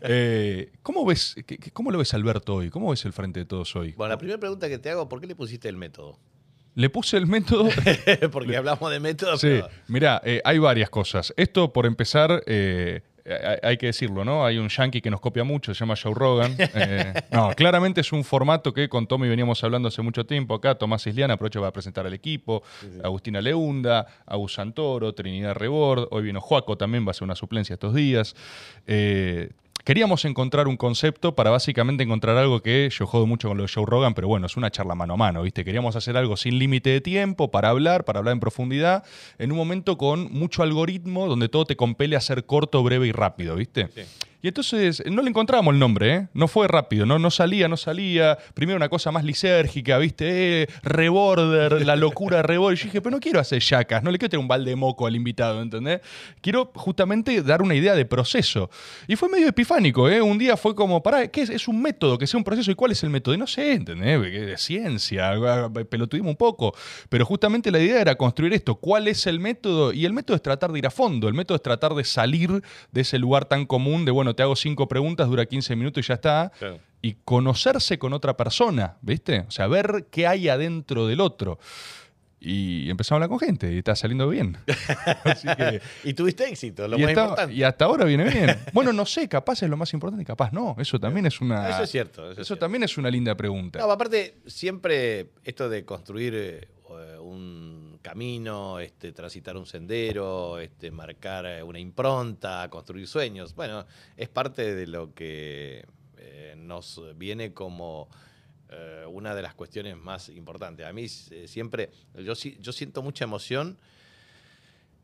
Eh, 0.02 0.72
¿cómo, 0.82 1.06
ves, 1.06 1.36
¿Cómo 1.72 1.92
lo 1.92 1.98
ves 1.98 2.12
Alberto 2.14 2.56
hoy? 2.56 2.68
¿Cómo 2.68 2.90
ves 2.90 3.04
el 3.04 3.12
frente 3.12 3.38
de 3.38 3.46
todos 3.46 3.76
hoy? 3.76 3.92
Bueno, 3.92 4.14
la 4.14 4.18
primera 4.18 4.40
pregunta 4.40 4.68
que 4.68 4.78
te 4.78 4.90
hago, 4.90 5.08
¿por 5.08 5.20
qué 5.20 5.28
le 5.28 5.36
pusiste 5.36 5.68
el 5.68 5.76
método? 5.76 6.18
Le 6.74 6.90
puse 6.90 7.18
el 7.18 7.28
método. 7.28 7.68
Porque 8.32 8.56
hablamos 8.56 8.90
de 8.90 8.98
método. 8.98 9.36
Sí, 9.36 9.60
mira, 9.86 10.20
eh, 10.24 10.42
hay 10.44 10.58
varias 10.58 10.90
cosas. 10.90 11.32
Esto, 11.36 11.72
por 11.72 11.86
empezar, 11.86 12.42
hay 13.62 13.76
que 13.76 13.86
decirlo, 13.86 14.24
¿no? 14.24 14.44
Hay 14.44 14.58
un 14.58 14.68
yankee 14.68 15.00
que 15.00 15.10
nos 15.10 15.20
copia 15.20 15.44
mucho, 15.44 15.74
se 15.74 15.80
llama 15.80 15.94
Joe 16.00 16.14
Rogan. 16.14 16.54
Eh, 16.58 17.12
no, 17.32 17.50
claramente 17.50 18.00
es 18.00 18.12
un 18.12 18.24
formato 18.24 18.72
que 18.72 18.88
con 18.88 19.06
Tommy 19.06 19.28
veníamos 19.28 19.62
hablando 19.64 19.88
hace 19.88 20.02
mucho 20.02 20.26
tiempo 20.26 20.54
acá. 20.54 20.76
Tomás 20.76 21.06
Isliana 21.06 21.34
aprovecho 21.34 21.60
para 21.60 21.72
presentar 21.72 22.06
al 22.06 22.14
equipo. 22.14 22.62
Agustina 23.02 23.40
Leunda, 23.40 24.06
Agus 24.26 24.54
Santoro, 24.54 25.14
Trinidad 25.14 25.54
Rebord. 25.54 26.08
Hoy 26.10 26.24
vino 26.24 26.40
Joaco 26.40 26.76
también, 26.76 27.06
va 27.06 27.10
a 27.10 27.14
ser 27.14 27.24
una 27.24 27.34
suplencia 27.34 27.74
estos 27.74 27.94
días. 27.94 28.34
Eh, 28.86 29.50
Queríamos 29.86 30.24
encontrar 30.24 30.66
un 30.66 30.76
concepto 30.76 31.36
para 31.36 31.50
básicamente 31.50 32.02
encontrar 32.02 32.36
algo 32.36 32.60
que 32.60 32.90
yo 32.90 33.06
jodo 33.06 33.24
mucho 33.24 33.46
con 33.46 33.56
lo 33.56 33.62
de 33.62 33.72
Joe 33.72 33.86
Rogan, 33.86 34.14
pero 34.14 34.26
bueno, 34.26 34.46
es 34.46 34.56
una 34.56 34.68
charla 34.68 34.96
mano 34.96 35.14
a 35.14 35.16
mano, 35.16 35.42
¿viste? 35.42 35.64
Queríamos 35.64 35.94
hacer 35.94 36.16
algo 36.16 36.36
sin 36.36 36.58
límite 36.58 36.90
de 36.90 37.00
tiempo 37.00 37.52
para 37.52 37.68
hablar, 37.68 38.04
para 38.04 38.18
hablar 38.18 38.32
en 38.32 38.40
profundidad, 38.40 39.04
en 39.38 39.52
un 39.52 39.56
momento 39.56 39.96
con 39.96 40.32
mucho 40.32 40.64
algoritmo 40.64 41.28
donde 41.28 41.48
todo 41.48 41.66
te 41.66 41.76
compele 41.76 42.16
a 42.16 42.20
ser 42.20 42.46
corto, 42.46 42.82
breve 42.82 43.06
y 43.06 43.12
rápido, 43.12 43.54
¿viste? 43.54 43.86
Sí. 43.94 44.02
Entonces 44.48 45.02
no 45.06 45.22
le 45.22 45.30
encontramos 45.30 45.72
el 45.72 45.78
nombre, 45.78 46.14
¿eh? 46.14 46.28
No 46.34 46.48
fue 46.48 46.68
rápido, 46.68 47.06
no, 47.06 47.18
no 47.18 47.30
salía, 47.30 47.68
no 47.68 47.76
salía. 47.76 48.38
Primero 48.54 48.76
una 48.76 48.88
cosa 48.88 49.10
más 49.10 49.24
lisérgica, 49.24 49.98
¿viste? 49.98 50.62
Eh, 50.62 50.68
reborder, 50.82 51.84
la 51.84 51.96
locura 51.96 52.38
de 52.38 52.42
reborder. 52.44 52.78
Yo 52.78 52.84
dije, 52.84 53.00
pero 53.00 53.16
no 53.16 53.20
quiero 53.20 53.40
hacer 53.40 53.60
yacas, 53.60 54.02
no 54.02 54.10
le 54.10 54.18
quiero 54.18 54.30
tener 54.30 54.42
un 54.42 54.48
balde 54.48 54.70
de 54.70 54.76
moco 54.76 55.06
al 55.06 55.16
invitado, 55.16 55.60
¿entendés? 55.60 56.00
Quiero 56.40 56.70
justamente 56.74 57.42
dar 57.42 57.62
una 57.62 57.74
idea 57.74 57.94
de 57.94 58.04
proceso. 58.04 58.70
Y 59.08 59.16
fue 59.16 59.28
medio 59.28 59.48
epifánico, 59.48 60.08
¿eh? 60.08 60.22
Un 60.22 60.38
día 60.38 60.56
fue 60.56 60.74
como, 60.74 61.02
pará, 61.02 61.26
¿qué 61.28 61.42
es? 61.42 61.50
Es 61.50 61.66
un 61.66 61.82
método, 61.82 62.16
que 62.18 62.26
sea 62.26 62.38
un 62.38 62.44
proceso. 62.44 62.70
¿Y 62.70 62.74
cuál 62.74 62.92
es 62.92 63.02
el 63.02 63.10
método? 63.10 63.34
Y 63.34 63.38
no 63.38 63.46
sé, 63.46 63.72
¿entendés? 63.72 64.20
De 64.20 64.56
ciencia, 64.58 65.32
pelotudimos 65.90 66.30
un 66.30 66.36
poco. 66.36 66.74
Pero 67.08 67.24
justamente 67.24 67.70
la 67.70 67.80
idea 67.80 68.00
era 68.00 68.14
construir 68.14 68.52
esto. 68.52 68.76
¿Cuál 68.76 69.08
es 69.08 69.26
el 69.26 69.40
método? 69.40 69.92
Y 69.92 70.04
el 70.04 70.12
método 70.12 70.36
es 70.36 70.42
tratar 70.42 70.70
de 70.72 70.78
ir 70.78 70.86
a 70.86 70.90
fondo. 70.90 71.26
El 71.26 71.34
método 71.34 71.56
es 71.56 71.62
tratar 71.62 71.94
de 71.94 72.04
salir 72.04 72.62
de 72.92 73.00
ese 73.00 73.18
lugar 73.18 73.46
tan 73.46 73.66
común 73.66 74.04
de, 74.04 74.12
bueno, 74.12 74.35
te 74.36 74.42
hago 74.44 74.54
cinco 74.54 74.86
preguntas, 74.86 75.26
dura 75.28 75.44
15 75.46 75.74
minutos 75.74 76.04
y 76.04 76.08
ya 76.08 76.14
está. 76.14 76.52
Y 77.02 77.14
conocerse 77.24 77.98
con 77.98 78.12
otra 78.12 78.36
persona, 78.36 78.96
¿viste? 79.02 79.40
O 79.48 79.50
sea, 79.50 79.66
ver 79.66 80.06
qué 80.10 80.26
hay 80.26 80.48
adentro 80.48 81.06
del 81.06 81.20
otro. 81.20 81.58
y 82.38 82.90
empezamos 82.90 83.12
a 83.12 83.24
hablar 83.24 83.28
con 83.30 83.40
gente 83.40 83.72
y 83.72 83.78
está 83.78 83.96
saliendo 83.96 84.28
bien. 84.28 84.56
Así 85.24 85.48
que- 85.56 85.80
Y 86.04 86.12
tuviste 86.14 86.44
éxito, 86.48 86.86
lo 86.86 86.96
y, 86.98 87.00
más 87.02 87.10
está- 87.10 87.22
importante. 87.22 87.54
y 87.54 87.62
hasta 87.64 87.84
ahora 87.86 88.04
viene 88.04 88.24
bien. 88.24 88.56
Bueno, 88.72 88.92
no 88.92 89.04
sé, 89.06 89.26
capaz 89.28 89.62
es 89.62 89.68
lo 89.70 89.76
más 89.76 89.92
importante, 89.94 90.24
capaz 90.24 90.52
no. 90.52 90.76
Eso 90.78 91.00
también 91.00 91.26
es 91.26 91.40
una. 91.40 91.68
Eso 91.70 91.82
es 91.84 91.90
cierto. 91.90 92.22
Eso, 92.24 92.32
Eso, 92.32 92.40
es 92.42 92.46
cierto. 92.48 92.60
también 92.60 92.84
es 92.84 92.96
una 92.98 93.10
linda 93.10 93.34
pregunta. 93.34 93.78
No, 93.80 93.90
aparte, 93.90 94.36
siempre 94.46 95.30
esto 95.44 95.68
de 95.68 95.84
construir 95.84 96.34
eh, 96.36 96.68
un 97.20 97.65
camino, 98.06 98.78
este, 98.78 99.10
transitar 99.12 99.56
un 99.56 99.66
sendero, 99.66 100.60
este, 100.60 100.92
marcar 100.92 101.44
eh, 101.44 101.60
una 101.64 101.80
impronta, 101.80 102.68
construir 102.70 103.08
sueños, 103.08 103.52
bueno, 103.56 103.84
es 104.16 104.28
parte 104.28 104.76
de 104.76 104.86
lo 104.86 105.12
que 105.12 105.84
eh, 106.18 106.54
nos 106.56 107.02
viene 107.16 107.52
como 107.52 108.08
eh, 108.68 109.04
una 109.08 109.34
de 109.34 109.42
las 109.42 109.54
cuestiones 109.56 109.96
más 109.96 110.28
importantes. 110.28 110.86
A 110.86 110.92
mí 110.92 111.08
siempre, 111.08 111.90
yo, 112.14 112.36
si- 112.36 112.56
yo 112.60 112.70
siento 112.72 113.02
mucha 113.02 113.24
emoción 113.24 113.76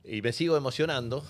y 0.04 0.22
me 0.22 0.32
sigo 0.32 0.56
emocionando 0.56 1.24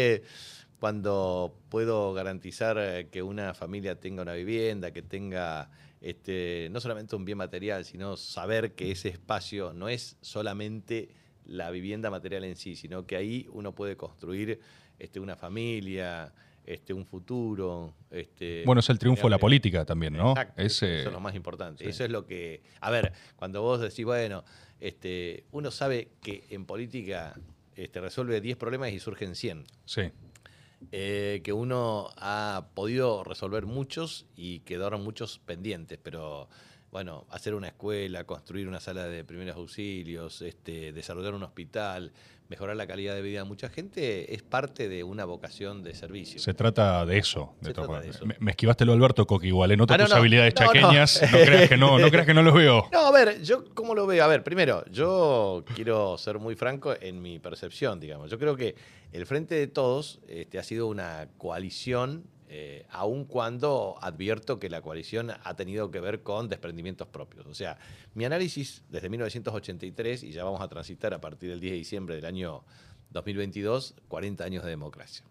cuando 0.80 1.58
puedo 1.68 2.14
garantizar 2.14 3.06
que 3.10 3.22
una 3.22 3.52
familia 3.52 4.00
tenga 4.00 4.22
una 4.22 4.32
vivienda, 4.32 4.92
que 4.92 5.02
tenga 5.02 5.70
este, 6.00 6.68
no 6.70 6.80
solamente 6.80 7.16
un 7.16 7.24
bien 7.24 7.38
material, 7.38 7.84
sino 7.84 8.16
saber 8.16 8.72
que 8.74 8.90
ese 8.90 9.08
espacio 9.08 9.72
no 9.72 9.88
es 9.88 10.16
solamente 10.20 11.08
la 11.44 11.70
vivienda 11.70 12.10
material 12.10 12.44
en 12.44 12.56
sí, 12.56 12.76
sino 12.76 13.06
que 13.06 13.16
ahí 13.16 13.46
uno 13.52 13.72
puede 13.74 13.96
construir 13.96 14.60
este, 14.98 15.20
una 15.20 15.36
familia, 15.36 16.32
este, 16.64 16.92
un 16.92 17.06
futuro. 17.06 17.94
Este, 18.10 18.62
Bueno, 18.66 18.80
es 18.80 18.90
el 18.90 18.98
triunfo 18.98 19.24
de 19.28 19.30
la 19.30 19.38
política 19.38 19.84
también, 19.84 20.14
¿no? 20.14 20.30
Exacto, 20.30 20.60
Ese- 20.62 21.00
Eso 21.00 21.08
es 21.08 21.12
lo 21.14 21.20
más 21.20 21.34
importante. 21.34 21.84
sí. 21.84 21.90
Eso 21.90 22.04
es 22.04 22.10
lo 22.10 22.26
que. 22.26 22.62
A 22.80 22.90
ver, 22.90 23.12
cuando 23.36 23.62
vos 23.62 23.80
decís, 23.80 24.04
bueno, 24.04 24.44
este, 24.80 25.44
uno 25.52 25.70
sabe 25.70 26.08
que 26.22 26.44
en 26.50 26.64
política 26.66 27.38
este, 27.76 28.00
resuelve 28.00 28.40
10 28.40 28.56
problemas 28.56 28.90
y 28.92 28.98
surgen 28.98 29.34
100. 29.36 29.64
Sí. 29.84 30.02
Eh, 30.92 31.40
que 31.42 31.52
uno 31.52 32.10
ha 32.16 32.68
podido 32.74 33.24
resolver 33.24 33.66
muchos 33.66 34.26
y 34.36 34.60
quedaron 34.60 35.02
muchos 35.02 35.38
pendientes, 35.38 35.98
pero 36.02 36.48
bueno, 36.90 37.26
hacer 37.30 37.54
una 37.54 37.68
escuela, 37.68 38.24
construir 38.24 38.68
una 38.68 38.80
sala 38.80 39.06
de 39.06 39.24
primeros 39.24 39.56
auxilios, 39.56 40.42
este, 40.42 40.92
desarrollar 40.92 41.34
un 41.34 41.42
hospital, 41.42 42.12
mejorar 42.48 42.76
la 42.76 42.86
calidad 42.86 43.14
de 43.14 43.22
vida 43.22 43.40
de 43.40 43.44
mucha 43.44 43.68
gente, 43.68 44.34
es 44.34 44.42
parte 44.42 44.88
de 44.88 45.02
una 45.04 45.24
vocación 45.24 45.82
de 45.82 45.94
servicio. 45.94 46.38
Se 46.40 46.54
trata 46.54 47.04
de 47.04 47.18
eso. 47.18 47.54
de 47.60 47.74
todas 47.74 48.02
de 48.04 48.10
eso. 48.10 48.24
Me, 48.26 48.36
me 48.38 48.50
esquivaste 48.52 48.84
lo 48.84 48.92
Alberto 48.92 49.26
Coqui 49.26 49.48
igual, 49.48 49.70
¿eh? 49.72 49.76
noto 49.76 49.94
Ah, 49.94 49.98
no, 49.98 50.04
tus 50.04 50.12
no. 50.12 50.16
habilidades 50.20 50.54
No, 50.54 50.60
no. 50.66 50.72
chaqueñas. 50.72 51.22
No, 51.22 51.28
creas 51.44 51.68
que 51.68 51.76
no, 51.76 51.98
no 51.98 52.10
creas 52.10 52.26
que 52.26 52.34
no 52.34 52.42
los 52.42 52.54
veo. 52.54 52.88
No, 52.92 53.06
a 53.06 53.10
ver, 53.12 53.42
yo 53.42 53.64
cómo 53.74 53.94
lo 53.94 54.06
veo. 54.06 54.22
A 54.24 54.28
ver, 54.28 54.44
primero, 54.44 54.84
yo 54.90 55.64
quiero 55.74 56.16
ser 56.18 56.38
muy 56.38 56.54
franco 56.54 56.94
en 57.00 57.20
mi 57.20 57.38
percepción, 57.38 57.98
digamos. 58.00 58.30
Yo 58.30 58.38
creo 58.38 58.56
que 58.56 58.74
el 59.12 59.26
Frente 59.26 59.54
de 59.54 59.66
Todos 59.66 60.20
este, 60.28 60.58
ha 60.58 60.62
sido 60.62 60.86
una 60.86 61.28
coalición, 61.38 62.24
eh, 62.58 62.86
aun 62.88 63.26
cuando 63.26 63.96
advierto 64.00 64.58
que 64.58 64.70
la 64.70 64.80
coalición 64.80 65.30
ha 65.30 65.56
tenido 65.56 65.90
que 65.90 66.00
ver 66.00 66.22
con 66.22 66.48
desprendimientos 66.48 67.06
propios. 67.06 67.44
O 67.44 67.52
sea, 67.52 67.76
mi 68.14 68.24
análisis 68.24 68.82
desde 68.88 69.10
1983, 69.10 70.22
y 70.22 70.32
ya 70.32 70.42
vamos 70.42 70.62
a 70.62 70.68
transitar 70.68 71.12
a 71.12 71.20
partir 71.20 71.50
del 71.50 71.60
10 71.60 71.72
de 71.72 71.76
diciembre 71.76 72.14
del 72.14 72.24
año 72.24 72.64
2022, 73.10 73.96
40 74.08 74.42
años 74.42 74.64
de 74.64 74.70
democracia. 74.70 75.26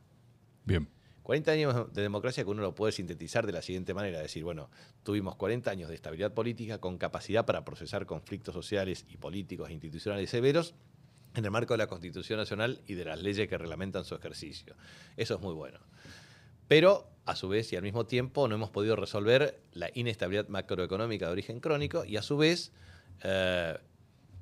Bien. 0.65 0.87
40 1.23 1.51
años 1.51 1.93
de 1.93 2.03
democracia 2.03 2.43
que 2.43 2.49
uno 2.51 2.61
lo 2.61 2.75
puede 2.75 2.91
sintetizar 2.91 3.47
de 3.47 3.53
la 3.53 3.63
siguiente 3.63 3.95
manera, 3.95 4.19
decir, 4.19 4.43
bueno, 4.43 4.69
tuvimos 5.01 5.35
40 5.35 5.71
años 5.71 5.89
de 5.89 5.95
estabilidad 5.95 6.31
política 6.31 6.77
con 6.77 6.99
capacidad 6.99 7.43
para 7.43 7.65
procesar 7.65 8.05
conflictos 8.05 8.53
sociales 8.53 9.03
y 9.09 9.17
políticos 9.17 9.71
e 9.71 9.73
institucionales 9.73 10.29
severos 10.29 10.75
en 11.33 11.43
el 11.43 11.49
marco 11.49 11.73
de 11.73 11.79
la 11.79 11.87
Constitución 11.87 12.37
Nacional 12.37 12.83
y 12.85 12.93
de 12.93 13.05
las 13.05 13.19
leyes 13.19 13.47
que 13.47 13.57
reglamentan 13.57 14.05
su 14.05 14.13
ejercicio. 14.13 14.75
Eso 15.17 15.33
es 15.33 15.41
muy 15.41 15.55
bueno. 15.55 15.79
Pero, 16.67 17.09
a 17.25 17.35
su 17.35 17.47
vez 17.47 17.71
y 17.73 17.75
al 17.75 17.83
mismo 17.83 18.05
tiempo, 18.05 18.47
no 18.47 18.55
hemos 18.55 18.69
podido 18.69 18.95
resolver 18.95 19.61
la 19.73 19.89
inestabilidad 19.93 20.47
macroeconómica 20.47 21.27
de 21.27 21.31
origen 21.31 21.59
crónico 21.59 22.05
y, 22.05 22.17
a 22.17 22.21
su 22.21 22.37
vez, 22.37 22.71
eh, 23.23 23.77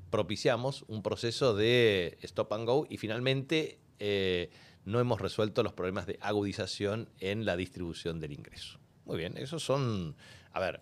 propiciamos 0.10 0.86
un 0.88 1.02
proceso 1.02 1.56
de 1.56 2.18
stop 2.22 2.54
and 2.54 2.66
go 2.66 2.86
y 2.90 2.98
finalmente 2.98 3.80
eh, 4.00 4.52
no 4.86 5.00
hemos 5.00 5.20
resuelto 5.20 5.64
los 5.64 5.74
problemas 5.74 6.06
de 6.06 6.18
agudización 6.22 7.10
en 7.20 7.46
la 7.46 7.56
distribución 7.56 8.20
del 8.20 8.34
ingreso. 8.34 8.80
Muy 9.06 9.18
bien, 9.18 9.38
esos 9.38 9.64
son, 9.64 10.16
a 10.52 10.60
ver, 10.60 10.82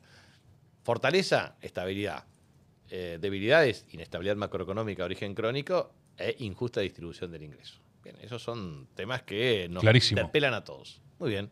fortaleza, 0.84 1.56
estabilidad, 1.62 2.26
eh, 2.90 3.18
debilidades, 3.22 3.86
inestabilidad 3.90 4.36
macroeconómica 4.36 5.04
de 5.04 5.06
origen 5.06 5.34
crónico 5.34 5.94
e 6.18 6.36
injusta 6.40 6.82
distribución 6.82 7.32
del 7.32 7.44
ingreso. 7.44 7.80
Bien, 8.04 8.18
esos 8.22 8.42
son 8.44 8.88
temas 8.96 9.24
que 9.24 9.68
nos 9.70 9.82
Clarísimo. 9.82 10.20
interpelan 10.20 10.54
a 10.54 10.64
todos. 10.64 11.02
Muy 11.22 11.30
bien. 11.30 11.52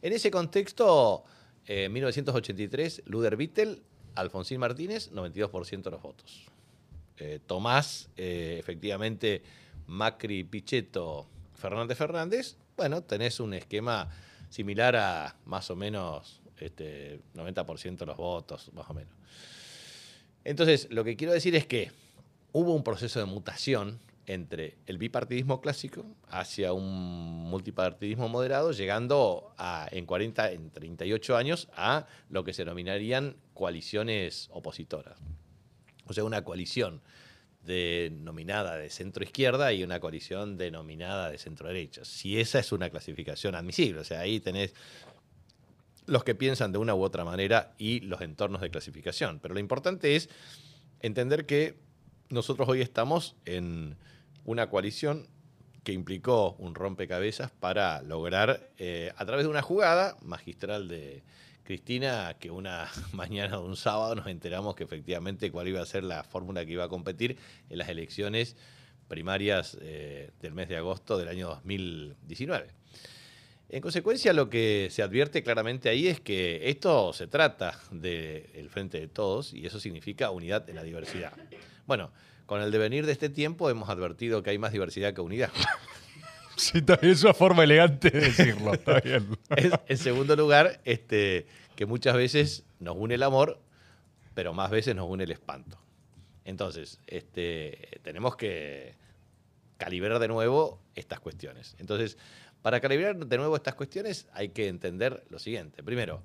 En 0.00 0.14
ese 0.14 0.30
contexto, 0.30 1.24
eh, 1.66 1.84
en 1.84 1.92
1983, 1.92 3.02
Luder 3.04 3.36
Vittel, 3.36 3.82
Alfonsín 4.14 4.58
Martínez, 4.58 5.12
92% 5.12 5.82
de 5.82 5.90
los 5.90 6.00
votos. 6.00 6.46
Eh, 7.18 7.38
Tomás, 7.46 8.08
eh, 8.16 8.56
efectivamente, 8.58 9.42
Macri, 9.86 10.44
Pichetto, 10.44 11.26
Fernández 11.54 11.98
Fernández, 11.98 12.56
bueno, 12.74 13.02
tenés 13.02 13.38
un 13.38 13.52
esquema 13.52 14.08
similar 14.48 14.96
a 14.96 15.36
más 15.44 15.70
o 15.70 15.76
menos 15.76 16.40
este, 16.58 17.20
90% 17.34 17.98
de 17.98 18.06
los 18.06 18.16
votos, 18.16 18.72
más 18.72 18.88
o 18.88 18.94
menos. 18.94 19.12
Entonces, 20.42 20.88
lo 20.90 21.04
que 21.04 21.16
quiero 21.16 21.34
decir 21.34 21.54
es 21.54 21.66
que 21.66 21.92
hubo 22.52 22.74
un 22.74 22.82
proceso 22.82 23.20
de 23.20 23.26
mutación 23.26 24.00
entre 24.26 24.78
el 24.86 24.98
bipartidismo 24.98 25.60
clásico 25.60 26.04
hacia 26.28 26.72
un 26.72 27.44
multipartidismo 27.44 28.28
moderado, 28.28 28.72
llegando 28.72 29.52
a, 29.58 29.88
en 29.90 30.06
40, 30.06 30.52
en 30.52 30.70
38 30.70 31.36
años 31.36 31.68
a 31.74 32.06
lo 32.30 32.44
que 32.44 32.52
se 32.52 32.62
denominarían 32.62 33.36
coaliciones 33.54 34.48
opositoras. 34.52 35.18
O 36.06 36.12
sea, 36.12 36.24
una 36.24 36.44
coalición 36.44 37.02
denominada 37.64 38.76
de 38.76 38.90
centro 38.90 39.22
izquierda 39.22 39.72
y 39.72 39.84
una 39.84 40.00
coalición 40.00 40.56
denominada 40.56 41.30
de 41.30 41.38
centro 41.38 41.68
derecha. 41.68 42.04
Si 42.04 42.40
esa 42.40 42.58
es 42.58 42.72
una 42.72 42.90
clasificación 42.90 43.54
admisible, 43.54 44.00
o 44.00 44.04
sea, 44.04 44.20
ahí 44.20 44.40
tenés 44.40 44.74
los 46.06 46.24
que 46.24 46.34
piensan 46.34 46.72
de 46.72 46.78
una 46.78 46.94
u 46.94 47.02
otra 47.02 47.24
manera 47.24 47.74
y 47.78 48.00
los 48.00 48.20
entornos 48.20 48.60
de 48.60 48.70
clasificación. 48.70 49.38
Pero 49.40 49.54
lo 49.54 49.60
importante 49.60 50.16
es 50.16 50.28
entender 51.00 51.46
que 51.46 51.76
nosotros 52.32 52.66
hoy 52.66 52.80
estamos 52.80 53.36
en 53.44 53.96
una 54.46 54.70
coalición 54.70 55.28
que 55.84 55.92
implicó 55.92 56.56
un 56.58 56.74
rompecabezas 56.74 57.50
para 57.50 58.00
lograr, 58.00 58.70
eh, 58.78 59.12
a 59.16 59.26
través 59.26 59.44
de 59.44 59.50
una 59.50 59.60
jugada 59.60 60.16
magistral 60.22 60.88
de 60.88 61.22
Cristina, 61.62 62.34
que 62.40 62.50
una 62.50 62.88
mañana 63.12 63.58
de 63.58 63.62
un 63.62 63.76
sábado 63.76 64.14
nos 64.14 64.26
enteramos 64.28 64.74
que 64.74 64.84
efectivamente 64.84 65.50
cuál 65.50 65.68
iba 65.68 65.82
a 65.82 65.86
ser 65.86 66.04
la 66.04 66.24
fórmula 66.24 66.64
que 66.64 66.72
iba 66.72 66.84
a 66.84 66.88
competir 66.88 67.36
en 67.68 67.76
las 67.78 67.90
elecciones 67.90 68.56
primarias 69.08 69.76
eh, 69.82 70.30
del 70.40 70.54
mes 70.54 70.70
de 70.70 70.78
agosto 70.78 71.18
del 71.18 71.28
año 71.28 71.48
2019. 71.48 72.68
En 73.68 73.82
consecuencia, 73.82 74.32
lo 74.32 74.48
que 74.48 74.88
se 74.90 75.02
advierte 75.02 75.42
claramente 75.42 75.90
ahí 75.90 76.06
es 76.06 76.20
que 76.20 76.70
esto 76.70 77.12
se 77.12 77.26
trata 77.26 77.78
del 77.90 78.70
frente 78.70 79.00
de 79.00 79.08
todos 79.08 79.52
y 79.52 79.66
eso 79.66 79.80
significa 79.80 80.30
unidad 80.30 80.68
en 80.70 80.76
la 80.76 80.82
diversidad. 80.82 81.32
Bueno, 81.86 82.10
con 82.46 82.60
el 82.60 82.70
devenir 82.70 83.06
de 83.06 83.12
este 83.12 83.28
tiempo 83.28 83.70
hemos 83.70 83.88
advertido 83.88 84.42
que 84.42 84.50
hay 84.50 84.58
más 84.58 84.72
diversidad 84.72 85.14
que 85.14 85.20
unidad. 85.20 85.50
Sí, 86.54 86.82
bien, 86.82 86.98
es 87.02 87.24
una 87.24 87.32
forma 87.32 87.64
elegante 87.64 88.10
de 88.10 88.20
decirlo. 88.20 88.74
Está 88.74 89.00
bien. 89.04 89.38
Es, 89.56 89.72
en 89.88 89.96
segundo 89.96 90.36
lugar, 90.36 90.80
este, 90.84 91.46
que 91.76 91.86
muchas 91.86 92.14
veces 92.14 92.64
nos 92.78 92.94
une 92.96 93.14
el 93.14 93.22
amor, 93.22 93.58
pero 94.34 94.52
más 94.52 94.70
veces 94.70 94.94
nos 94.94 95.08
une 95.08 95.24
el 95.24 95.30
espanto. 95.30 95.78
Entonces, 96.44 97.00
este, 97.06 98.00
tenemos 98.02 98.36
que 98.36 98.94
calibrar 99.78 100.18
de 100.18 100.28
nuevo 100.28 100.80
estas 100.94 101.20
cuestiones. 101.20 101.74
Entonces, 101.78 102.18
para 102.62 102.80
calibrar 102.80 103.16
de 103.16 103.36
nuevo 103.36 103.56
estas 103.56 103.74
cuestiones 103.74 104.28
hay 104.32 104.50
que 104.50 104.68
entender 104.68 105.24
lo 105.30 105.38
siguiente. 105.38 105.82
Primero, 105.82 106.22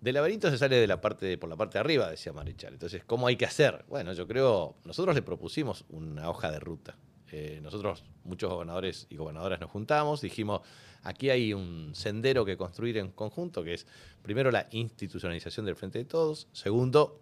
del 0.00 0.14
laberinto 0.14 0.50
se 0.50 0.58
sale 0.58 0.76
de 0.76 0.86
la 0.86 1.00
parte 1.00 1.36
por 1.38 1.48
la 1.48 1.56
parte 1.56 1.78
de 1.78 1.80
arriba, 1.80 2.10
decía 2.10 2.32
Marichal. 2.32 2.74
Entonces, 2.74 3.04
¿cómo 3.04 3.26
hay 3.26 3.36
que 3.36 3.46
hacer? 3.46 3.84
Bueno, 3.88 4.12
yo 4.12 4.28
creo, 4.28 4.76
nosotros 4.84 5.14
le 5.14 5.22
propusimos 5.22 5.84
una 5.88 6.30
hoja 6.30 6.50
de 6.52 6.60
ruta. 6.60 6.96
Eh, 7.30 7.60
nosotros, 7.62 8.04
muchos 8.24 8.50
gobernadores 8.50 9.06
y 9.10 9.16
gobernadoras 9.16 9.60
nos 9.60 9.70
juntamos, 9.70 10.20
dijimos, 10.20 10.62
aquí 11.02 11.30
hay 11.30 11.52
un 11.52 11.90
sendero 11.94 12.44
que 12.44 12.56
construir 12.56 12.96
en 12.96 13.10
conjunto, 13.10 13.62
que 13.62 13.74
es, 13.74 13.86
primero, 14.22 14.50
la 14.50 14.68
institucionalización 14.70 15.66
del 15.66 15.76
Frente 15.76 15.98
de 15.98 16.04
Todos, 16.04 16.48
segundo, 16.52 17.20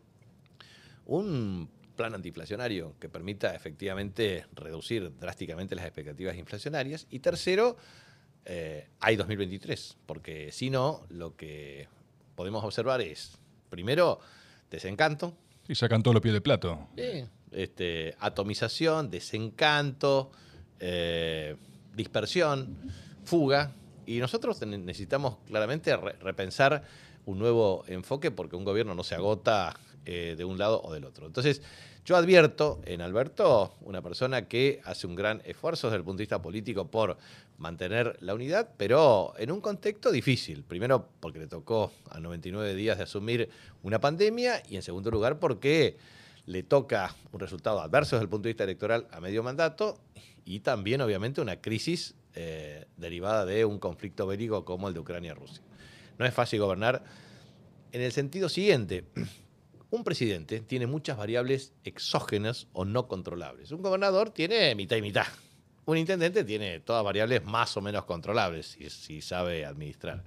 un 1.06 1.68
plan 1.96 2.14
antiinflacionario 2.14 2.94
que 3.00 3.08
permita 3.08 3.54
efectivamente 3.54 4.46
reducir 4.54 5.12
drásticamente 5.18 5.74
las 5.74 5.86
expectativas 5.86 6.36
inflacionarias, 6.36 7.06
y 7.10 7.18
tercero, 7.18 7.76
eh, 8.44 8.88
hay 9.00 9.16
2023, 9.16 9.96
porque 10.06 10.52
si 10.52 10.70
no, 10.70 11.04
lo 11.08 11.34
que 11.34 11.88
podemos 12.36 12.62
observar 12.62 13.00
es, 13.00 13.32
primero, 13.70 14.20
desencanto, 14.70 15.34
Y 15.66 15.74
sacan 15.74 16.02
todos 16.02 16.14
los 16.14 16.22
pies 16.22 16.34
de 16.34 16.40
plato. 16.40 16.86
Sí, 16.96 17.24
este, 17.50 18.14
atomización, 18.20 19.10
desencanto, 19.10 20.30
eh, 20.78 21.56
dispersión, 21.94 22.76
fuga. 23.24 23.72
Y 24.06 24.18
nosotros 24.18 24.60
necesitamos 24.64 25.38
claramente 25.46 25.96
repensar 25.96 26.84
un 27.24 27.40
nuevo 27.40 27.84
enfoque 27.88 28.30
porque 28.30 28.54
un 28.54 28.64
gobierno 28.64 28.94
no 28.94 29.02
se 29.02 29.16
agota 29.16 29.74
eh, 30.06 30.34
de 30.36 30.44
un 30.44 30.56
lado 30.56 30.80
o 30.82 30.94
del 30.94 31.04
otro. 31.04 31.26
Entonces, 31.26 31.60
yo 32.04 32.16
advierto 32.16 32.80
en 32.84 33.00
Alberto 33.00 33.74
una 33.80 34.00
persona 34.00 34.46
que 34.46 34.80
hace 34.84 35.08
un 35.08 35.16
gran 35.16 35.42
esfuerzo 35.44 35.88
desde 35.88 35.96
el 35.96 36.04
punto 36.04 36.18
de 36.18 36.22
vista 36.22 36.40
político 36.40 36.88
por 36.88 37.18
mantener 37.58 38.16
la 38.20 38.34
unidad, 38.34 38.70
pero 38.76 39.34
en 39.36 39.50
un 39.50 39.60
contexto 39.60 40.12
difícil. 40.12 40.62
Primero, 40.62 41.08
porque 41.18 41.40
le 41.40 41.48
tocó 41.48 41.92
a 42.08 42.20
99 42.20 42.76
días 42.76 42.98
de 42.98 43.02
asumir 43.02 43.50
una 43.82 44.00
pandemia 44.00 44.62
y 44.68 44.76
en 44.76 44.82
segundo 44.82 45.10
lugar, 45.10 45.40
porque 45.40 45.96
le 46.44 46.62
toca 46.62 47.14
un 47.32 47.40
resultado 47.40 47.80
adverso 47.80 48.14
desde 48.14 48.24
el 48.24 48.30
punto 48.30 48.44
de 48.44 48.50
vista 48.50 48.62
electoral 48.64 49.08
a 49.10 49.20
medio 49.20 49.42
mandato 49.42 49.98
y 50.44 50.60
también, 50.60 51.00
obviamente, 51.00 51.40
una 51.40 51.60
crisis 51.60 52.14
eh, 52.34 52.86
derivada 52.96 53.44
de 53.44 53.64
un 53.64 53.80
conflicto 53.80 54.28
bélico 54.28 54.64
como 54.64 54.86
el 54.86 54.94
de 54.94 55.00
Ucrania-Rusia. 55.00 55.62
No 56.18 56.24
es 56.24 56.32
fácil 56.32 56.60
gobernar 56.60 57.02
en 57.90 58.00
el 58.00 58.12
sentido 58.12 58.48
siguiente. 58.48 59.04
Un 59.90 60.02
presidente 60.02 60.60
tiene 60.60 60.86
muchas 60.86 61.16
variables 61.16 61.72
exógenas 61.84 62.66
o 62.72 62.84
no 62.84 63.06
controlables. 63.06 63.70
Un 63.70 63.82
gobernador 63.82 64.30
tiene 64.30 64.74
mitad 64.74 64.96
y 64.96 65.02
mitad. 65.02 65.26
Un 65.84 65.96
intendente 65.96 66.42
tiene 66.42 66.80
todas 66.80 67.04
variables 67.04 67.44
más 67.44 67.76
o 67.76 67.80
menos 67.80 68.04
controlables 68.04 68.76
si, 68.88 69.20
sabe 69.20 69.64
administrar. 69.64 70.24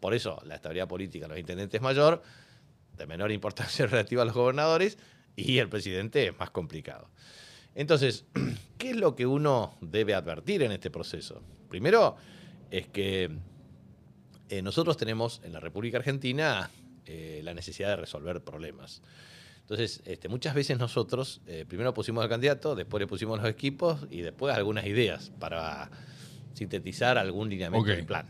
Por 0.00 0.12
eso 0.12 0.40
la 0.44 0.56
estabilidad 0.56 0.86
política 0.86 1.24
de 1.24 1.30
los 1.30 1.38
intendentes 1.38 1.78
es 1.78 1.82
mayor, 1.82 2.22
de 2.96 3.06
menor 3.06 3.32
importancia 3.32 3.86
relativa 3.90 4.22
a 4.22 4.24
los 4.26 4.34
gobernadores, 4.34 4.98
y 5.34 5.58
el 5.58 5.68
presidente 5.68 6.26
es 6.26 6.38
más 6.38 6.50
complicado. 6.50 7.08
Entonces, 7.74 8.26
¿qué 8.78 8.90
es 8.90 8.96
lo 8.96 9.14
que 9.14 9.24
uno 9.24 9.76
debe 9.80 10.14
advertir 10.14 10.62
en 10.62 10.72
este 10.72 10.90
proceso? 10.90 11.42
Primero, 11.70 12.16
es 12.70 12.88
que 12.88 13.30
eh, 14.50 14.62
nosotros 14.62 14.96
tenemos 14.98 15.40
en 15.44 15.52
la 15.52 15.60
República 15.60 15.98
Argentina 15.98 16.70
eh, 17.08 17.40
la 17.42 17.54
necesidad 17.54 17.88
de 17.88 17.96
resolver 17.96 18.42
problemas. 18.42 19.02
Entonces, 19.62 20.02
este, 20.04 20.28
muchas 20.28 20.54
veces 20.54 20.78
nosotros 20.78 21.40
eh, 21.46 21.64
primero 21.68 21.92
pusimos 21.92 22.22
al 22.22 22.28
candidato, 22.28 22.74
después 22.74 23.00
le 23.00 23.06
pusimos 23.06 23.40
los 23.40 23.48
equipos 23.48 24.06
y 24.10 24.20
después 24.20 24.54
algunas 24.54 24.86
ideas 24.86 25.30
para 25.38 25.90
sintetizar 26.54 27.18
algún 27.18 27.48
lineamiento 27.48 27.90
del 27.90 28.04
plan. 28.04 28.26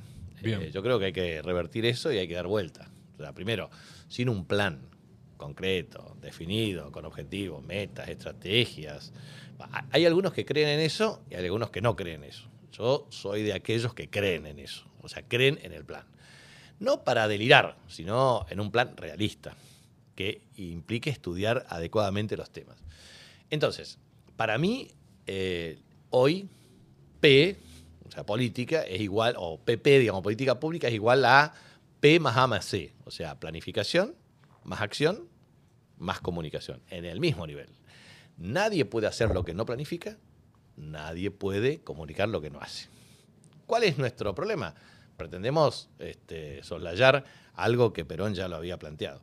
yo 0.72 0.82
creo 0.82 0.98
que 0.98 1.06
hay 1.06 1.12
que 1.12 1.42
revertir 1.42 1.86
eso 1.86 2.12
y 2.12 2.18
hay 2.18 2.28
que 2.28 2.34
dar 2.34 2.46
vuelta. 2.46 2.90
O 3.14 3.22
sea, 3.22 3.32
primero, 3.32 3.68
sin 4.08 4.28
un 4.28 4.44
plan 4.46 4.80
concreto, 5.36 6.16
definido, 6.20 6.92
con 6.92 7.04
objetivos, 7.04 7.64
metas, 7.64 8.08
estrategias. 8.08 9.12
Hay 9.90 10.06
algunos 10.06 10.32
que 10.32 10.44
creen 10.44 10.68
en 10.68 10.80
eso 10.80 11.22
y 11.30 11.34
hay 11.34 11.44
algunos 11.44 11.70
que 11.70 11.80
no 11.80 11.96
creen 11.96 12.22
en 12.22 12.30
eso. 12.30 12.48
Yo 12.72 13.06
soy 13.10 13.42
de 13.42 13.54
aquellos 13.54 13.94
que 13.94 14.10
creen 14.10 14.46
en 14.46 14.58
eso, 14.58 14.86
o 15.00 15.08
sea, 15.08 15.22
creen 15.22 15.58
en 15.62 15.72
el 15.72 15.84
plan. 15.84 16.04
No 16.80 17.04
para 17.04 17.28
delirar, 17.28 17.76
sino 17.88 18.46
en 18.50 18.60
un 18.60 18.70
plan 18.70 18.96
realista, 18.96 19.54
que 20.14 20.42
implique 20.56 21.10
estudiar 21.10 21.66
adecuadamente 21.68 22.36
los 22.36 22.50
temas. 22.50 22.76
Entonces, 23.50 23.98
para 24.36 24.58
mí, 24.58 24.88
eh, 25.26 25.78
hoy, 26.10 26.48
P, 27.20 27.56
o 28.06 28.10
sea, 28.10 28.24
política, 28.24 28.82
es 28.82 29.00
igual, 29.00 29.34
o 29.38 29.58
PP, 29.58 29.98
digamos, 29.98 30.22
política 30.22 30.58
pública, 30.58 30.88
es 30.88 30.94
igual 30.94 31.24
a 31.24 31.54
P 32.00 32.20
más 32.20 32.36
A 32.36 32.46
más 32.46 32.64
C, 32.64 32.92
o 33.04 33.10
sea, 33.10 33.38
planificación, 33.38 34.14
más 34.64 34.80
acción, 34.80 35.28
más 35.98 36.20
comunicación, 36.20 36.80
en 36.90 37.04
el 37.04 37.20
mismo 37.20 37.46
nivel. 37.46 37.68
Nadie 38.36 38.84
puede 38.84 39.06
hacer 39.06 39.30
lo 39.30 39.44
que 39.44 39.54
no 39.54 39.66
planifica, 39.66 40.16
nadie 40.76 41.30
puede 41.30 41.80
comunicar 41.80 42.28
lo 42.28 42.40
que 42.40 42.50
no 42.50 42.60
hace. 42.60 42.88
¿Cuál 43.66 43.84
es 43.84 43.98
nuestro 43.98 44.34
problema? 44.34 44.74
Pretendemos 45.18 45.90
este, 45.98 46.62
soslayar 46.62 47.24
algo 47.54 47.92
que 47.92 48.04
Perón 48.04 48.34
ya 48.34 48.46
lo 48.46 48.54
había 48.54 48.78
planteado. 48.78 49.20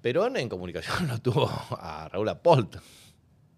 Perón 0.00 0.38
en 0.38 0.48
comunicación 0.48 1.06
no 1.06 1.20
tuvo 1.20 1.50
a 1.78 2.08
Raúl 2.08 2.30
Apolt. 2.30 2.76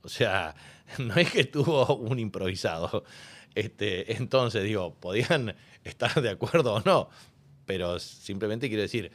O 0.02 0.08
sea, 0.08 0.56
no 0.98 1.14
es 1.14 1.30
que 1.30 1.44
tuvo 1.44 1.94
un 1.96 2.18
improvisado. 2.18 3.04
Este, 3.54 4.16
entonces, 4.16 4.64
digo, 4.64 4.96
podían 4.96 5.54
estar 5.84 6.20
de 6.20 6.30
acuerdo 6.30 6.74
o 6.74 6.80
no, 6.80 7.08
pero 7.66 8.00
simplemente 8.00 8.66
quiero 8.66 8.82
decir, 8.82 9.12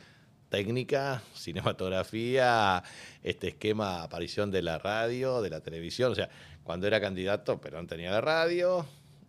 técnica, 0.48 1.24
cinematografía, 1.34 2.82
este 3.22 3.50
esquema, 3.50 4.02
aparición 4.02 4.50
de 4.50 4.62
la 4.62 4.78
radio, 4.78 5.42
de 5.42 5.50
la 5.50 5.60
televisión. 5.60 6.14
O 6.14 6.16
sea, 6.16 6.30
cuando 6.64 6.88
era 6.88 7.02
candidato, 7.02 7.60
Perón 7.60 7.86
tenía 7.86 8.12
la 8.12 8.22
radio, 8.22 8.86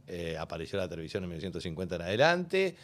eh, 0.06 0.36
apareció 0.38 0.78
la 0.78 0.88
televisión 0.88 1.24
en 1.24 1.30
1950 1.30 1.96
en 1.96 2.02
adelante. 2.02 2.76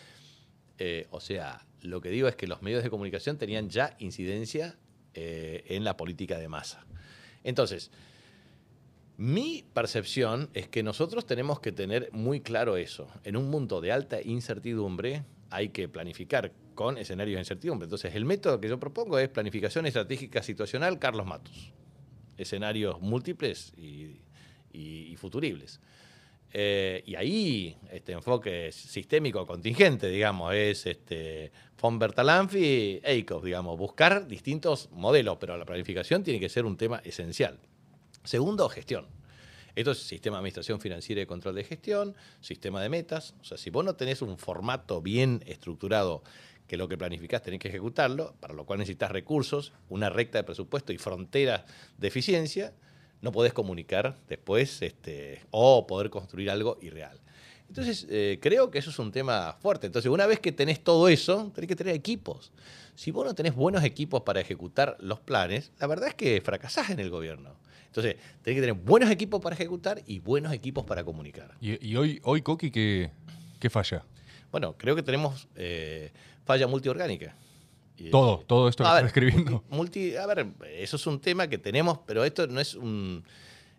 Eh, 0.85 1.07
o 1.13 1.21
sea, 1.21 1.65
lo 1.83 2.01
que 2.01 2.11
digo 2.11 2.27
es 2.27 2.35
que 2.35 2.49
los 2.49 2.61
medios 2.61 2.83
de 2.83 2.91
comunicación 2.91 3.39
tenían 3.39 3.71
ya 3.71 3.95
incidencia 4.01 4.75
eh, 5.15 5.63
en 5.69 5.85
la 5.85 5.97
política 5.97 6.41
de 6.41 6.49
masa. 6.49 6.85
Entonces, 7.45 7.93
mi 9.17 9.65
percepción 9.75 10.51
es 10.55 10.67
que 10.67 10.83
nosotros 10.83 11.25
tenemos 11.25 11.61
que 11.61 11.71
tener 11.71 12.09
muy 12.11 12.41
claro 12.41 12.77
eso. 12.77 13.07
En 13.23 13.37
un 13.37 13.49
mundo 13.49 13.81
de 13.81 13.93
alta 13.93 14.21
incertidumbre 14.23 15.23
hay 15.51 15.69
que 15.69 15.89
planificar 15.89 16.51
con 16.75 16.99
escenarios 16.99 17.37
de 17.37 17.43
incertidumbre. 17.43 17.85
Entonces, 17.85 18.17
el 18.17 18.25
método 18.25 18.61
que 18.61 18.69
yo 18.69 18.81
propongo 18.81 19.21
es 19.21 19.29
planificación 19.29 19.87
estratégica 19.87 20.43
situacional 20.43 20.99
Carlos 20.99 21.27
Matos. 21.27 21.73
Escenarios 22.37 23.01
múltiples 23.01 23.73
y, 23.77 25.15
futuribles. 25.17 25.79
Eh, 26.55 27.03
y 27.07 27.15
ahí 27.15 27.77
este 27.91 28.13
enfoque 28.13 28.71
sistémico 28.73 29.47
contingente, 29.47 30.09
digamos, 30.09 30.55
es 30.55 30.85
este, 30.87 31.51
von 31.81 31.99
Bertalanffy, 31.99 33.01
digamos, 33.43 33.79
buscar 33.79 34.27
distintos 34.27 34.91
modelos, 34.93 35.39
pero 35.41 35.57
la 35.57 35.65
planificación 35.65 36.23
tiene 36.23 36.39
que 36.39 36.51
ser 36.51 36.67
un 36.67 36.77
tema 36.77 37.01
esencial. 37.05 37.59
Segundo, 38.23 38.69
gestión. 38.69 39.07
Esto 39.75 39.93
es 39.93 39.99
sistema 39.99 40.37
de 40.37 40.41
administración 40.41 40.81
financiera 40.81 41.23
y 41.23 41.27
control 41.27 41.55
de 41.55 41.65
gestión, 41.65 42.15
sistema 42.43 42.83
de 42.83 42.91
metas. 42.91 43.35
O 43.41 43.45
sea, 43.45 43.57
si 43.57 43.71
vos 43.71 43.83
no 43.83 43.97
tenés 43.97 44.21
un 44.21 44.37
formato 44.37 45.01
bien 45.01 45.43
estructurado 45.47 46.23
que 46.67 46.77
lo 46.77 46.89
que 46.89 46.99
planificás 46.99 47.43
tenés 47.43 47.61
que 47.61 47.69
ejecutarlo, 47.69 48.35
para 48.41 48.53
lo 48.53 48.67
cual 48.67 48.79
necesitas 48.81 49.11
recursos, 49.11 49.73
una 49.89 50.11
recta 50.11 50.39
de 50.39 50.45
presupuesto 50.45 50.93
y 50.93 50.99
fronteras 50.99 51.65
de 51.97 52.09
eficiencia, 52.09 52.75
no 53.23 53.33
podés 53.33 53.55
comunicar 53.55 54.17
después 54.29 54.83
este, 54.83 55.41
o 55.51 55.87
poder 55.87 56.11
construir 56.11 56.51
algo 56.51 56.79
irreal. 56.83 57.19
Entonces, 57.69 58.07
eh, 58.11 58.39
creo 58.43 58.71
que 58.71 58.79
eso 58.79 58.91
es 58.91 58.99
un 58.99 59.11
tema 59.13 59.57
fuerte. 59.63 59.87
Entonces, 59.87 60.11
una 60.11 60.27
vez 60.27 60.39
que 60.41 60.53
tenés 60.53 60.85
todo 60.85 61.09
eso, 61.09 61.51
tenés 61.55 61.69
que 61.69 61.77
tener 61.77 61.95
equipos. 61.95 62.53
Si 62.95 63.11
vos 63.11 63.25
no 63.25 63.35
tenés 63.35 63.55
buenos 63.55 63.83
equipos 63.83 64.21
para 64.23 64.41
ejecutar 64.41 64.99
los 65.01 65.21
planes, 65.21 65.73
la 65.79 65.87
verdad 65.87 66.09
es 66.09 66.15
que 66.15 66.43
fracasás 66.43 66.91
en 66.91 67.01
el 67.01 67.09
gobierno. 67.09 67.57
Entonces, 67.87 68.17
tenés 68.43 68.59
que 68.59 68.67
tener 68.67 68.75
buenos 68.75 69.11
equipos 69.11 69.41
para 69.41 69.55
ejecutar 69.55 70.03
y 70.07 70.19
buenos 70.19 70.53
equipos 70.53 70.85
para 70.85 71.03
comunicar. 71.03 71.55
¿Y, 71.61 71.97
hoy, 71.97 72.21
hoy, 72.25 72.43
Coqui, 72.43 72.71
qué, 72.71 73.11
qué 73.59 73.71
falla? 73.71 74.05
Bueno, 74.51 74.75
creo 74.77 74.95
que 74.95 75.03
tenemos 75.03 75.49
eh, 75.57 76.13
falla 76.45 76.67
multiorgánica. 76.67 77.35
Todo, 78.11 78.39
todo 78.47 78.69
esto 78.69 78.85
que 78.85 78.91
estás 78.91 79.05
escribiendo. 79.05 79.65
Multi, 79.71 80.17
a 80.17 80.27
ver, 80.27 80.47
eso 80.77 80.97
es 80.97 81.07
un 81.07 81.21
tema 81.21 81.47
que 81.47 81.59
tenemos, 81.59 81.99
pero 82.07 82.25
esto 82.25 82.47
no 82.47 82.61
es 82.61 82.75
un 82.75 83.23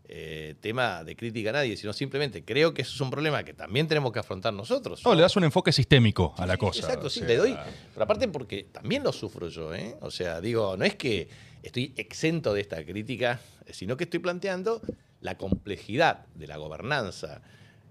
eh, 0.06 0.56
tema 0.60 1.04
de 1.04 1.16
crítica 1.16 1.50
a 1.50 1.54
nadie, 1.54 1.76
sino 1.76 1.92
simplemente 1.94 2.44
creo 2.44 2.74
que 2.74 2.84
eso 2.84 2.94
es 2.94 3.02
un 3.02 3.10
problema 3.10 3.44
que 3.44 3.54
también 3.54 3.88
tenemos 3.88 4.12
que 4.12 4.20
afrontar 4.20 4.54
nosotros. 4.54 5.04
No, 5.04 5.16
le 5.16 5.22
das 5.22 5.36
un 5.36 5.44
enfoque 5.44 5.72
sistémico 5.72 6.34
a 6.38 6.46
la 6.46 6.58
cosa. 6.58 6.82
Exacto, 6.82 7.10
sí, 7.10 7.22
le 7.22 7.36
doy. 7.36 7.58
Pero 7.94 8.04
aparte 8.04 8.28
porque 8.28 8.68
también 8.72 9.04
lo 9.04 9.12
sufro 9.12 9.48
yo, 9.48 9.74
¿eh? 9.74 9.96
O 10.02 10.12
sea, 10.12 10.40
digo, 10.40 10.78
no 10.78 10.86
es 10.86 10.96
que 10.96 11.28
estoy 11.64 11.94
exento 11.96 12.54
de 12.54 12.62
esta 12.62 12.86
crítica, 12.86 13.40
sino 13.72 13.98
que 13.98 14.04
estoy 14.04 14.20
planteando 14.20 14.82
la 15.22 15.38
complejidad 15.38 16.26
de 16.36 16.48
la 16.48 16.58
gobernanza 16.58 17.42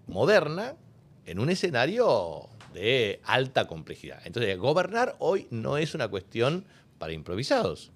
moderna 0.07 0.77
en 1.25 1.39
un 1.39 1.51
escenario 1.51 2.49
de 2.73 3.21
alta 3.25 3.67
complejidad. 3.67 4.21
Entonces, 4.25 4.59
gobernar 4.59 5.17
hoy 5.19 5.47
no 5.51 5.77
es 5.77 5.95
una 5.95 6.09
cuestión 6.09 6.65
para 6.99 7.13
improvisados, 7.13 7.93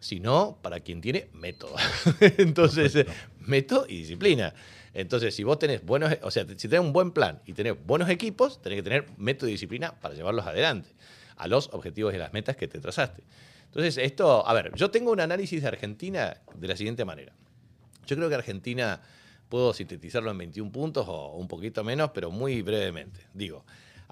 sino 0.00 0.58
para 0.62 0.80
quien 0.80 1.00
tiene 1.00 1.28
método. 1.32 1.74
Entonces, 2.20 3.06
método 3.40 3.86
y 3.88 3.98
disciplina. 3.98 4.54
Entonces, 4.92 5.34
si 5.34 5.42
vos 5.42 5.58
tenés 5.58 5.84
buenos, 5.84 6.16
o 6.22 6.30
sea, 6.30 6.46
si 6.56 6.68
tenés 6.68 6.80
un 6.80 6.92
buen 6.92 7.10
plan 7.10 7.40
y 7.46 7.52
tenés 7.52 7.74
buenos 7.84 8.08
equipos, 8.08 8.62
tenés 8.62 8.78
que 8.78 8.82
tener 8.82 9.06
método 9.16 9.48
y 9.48 9.52
disciplina 9.52 9.98
para 10.00 10.14
llevarlos 10.14 10.46
adelante 10.46 10.90
a 11.36 11.48
los 11.48 11.68
objetivos 11.72 12.14
y 12.14 12.18
las 12.18 12.32
metas 12.32 12.56
que 12.56 12.68
te 12.68 12.78
trazaste. 12.78 13.24
Entonces, 13.66 13.98
esto, 13.98 14.46
a 14.46 14.52
ver, 14.52 14.72
yo 14.76 14.90
tengo 14.90 15.10
un 15.10 15.20
análisis 15.20 15.62
de 15.62 15.68
Argentina 15.68 16.36
de 16.54 16.68
la 16.68 16.76
siguiente 16.76 17.04
manera. 17.04 17.32
Yo 18.06 18.14
creo 18.14 18.28
que 18.28 18.36
Argentina, 18.36 19.00
puedo 19.48 19.72
sintetizarlo 19.72 20.30
en 20.30 20.38
21 20.38 20.72
puntos 20.72 21.06
o 21.08 21.36
un 21.36 21.48
poquito 21.48 21.84
menos, 21.84 22.10
pero 22.12 22.30
muy 22.30 22.62
brevemente. 22.62 23.20
Digo, 23.32 23.64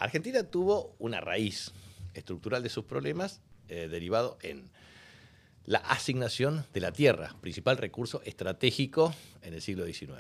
Argentina 0.03 0.43
tuvo 0.43 0.97
una 0.99 1.21
raíz 1.21 1.73
estructural 2.15 2.63
de 2.63 2.69
sus 2.69 2.85
problemas 2.85 3.41
eh, 3.69 3.89
derivado 3.89 4.37
en 4.43 4.71
la 5.65 5.79
asignación 5.79 6.67
de 6.73 6.81
la 6.81 6.93
tierra, 6.93 7.37
principal 7.41 7.77
recurso 7.77 8.21
estratégico 8.25 9.15
en 9.43 9.55
el 9.55 9.63
siglo 9.63 9.87
XIX. 9.87 10.13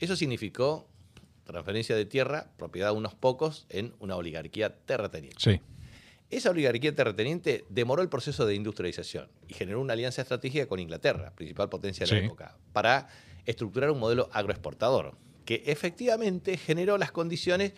Eso 0.00 0.16
significó 0.16 0.88
transferencia 1.44 1.94
de 1.94 2.06
tierra, 2.06 2.50
propiedad 2.56 2.90
de 2.90 2.96
unos 2.96 3.14
pocos, 3.14 3.66
en 3.68 3.94
una 4.00 4.16
oligarquía 4.16 4.74
terrateniente. 4.74 5.38
Sí. 5.38 5.60
Esa 6.30 6.50
oligarquía 6.50 6.92
terrateniente 6.94 7.64
demoró 7.68 8.02
el 8.02 8.08
proceso 8.08 8.46
de 8.46 8.56
industrialización 8.56 9.28
y 9.46 9.54
generó 9.54 9.80
una 9.80 9.92
alianza 9.92 10.22
estratégica 10.22 10.66
con 10.66 10.80
Inglaterra, 10.80 11.32
principal 11.36 11.68
potencia 11.68 12.04
de 12.04 12.12
la 12.12 12.26
época, 12.26 12.58
para 12.72 13.08
estructurar 13.46 13.90
un 13.90 14.00
modelo 14.00 14.28
agroexportador, 14.32 15.16
que 15.44 15.62
efectivamente 15.66 16.56
generó 16.56 16.98
las 16.98 17.12
condiciones 17.12 17.74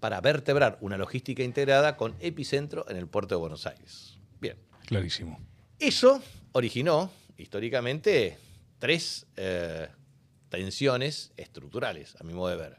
para 0.00 0.20
vertebrar 0.20 0.78
una 0.80 0.96
logística 0.96 1.42
integrada 1.42 1.96
con 1.96 2.16
epicentro 2.20 2.86
en 2.88 2.96
el 2.96 3.06
puerto 3.06 3.34
de 3.34 3.40
Buenos 3.40 3.66
Aires. 3.66 4.18
Bien, 4.40 4.56
Clarísimo. 4.86 5.38
eso 5.78 6.22
originó 6.52 7.10
históricamente 7.36 8.38
tres 8.78 9.26
eh, 9.36 9.88
tensiones 10.48 11.32
estructurales, 11.36 12.16
a 12.20 12.24
mi 12.24 12.32
modo 12.32 12.48
de 12.48 12.56
ver. 12.56 12.78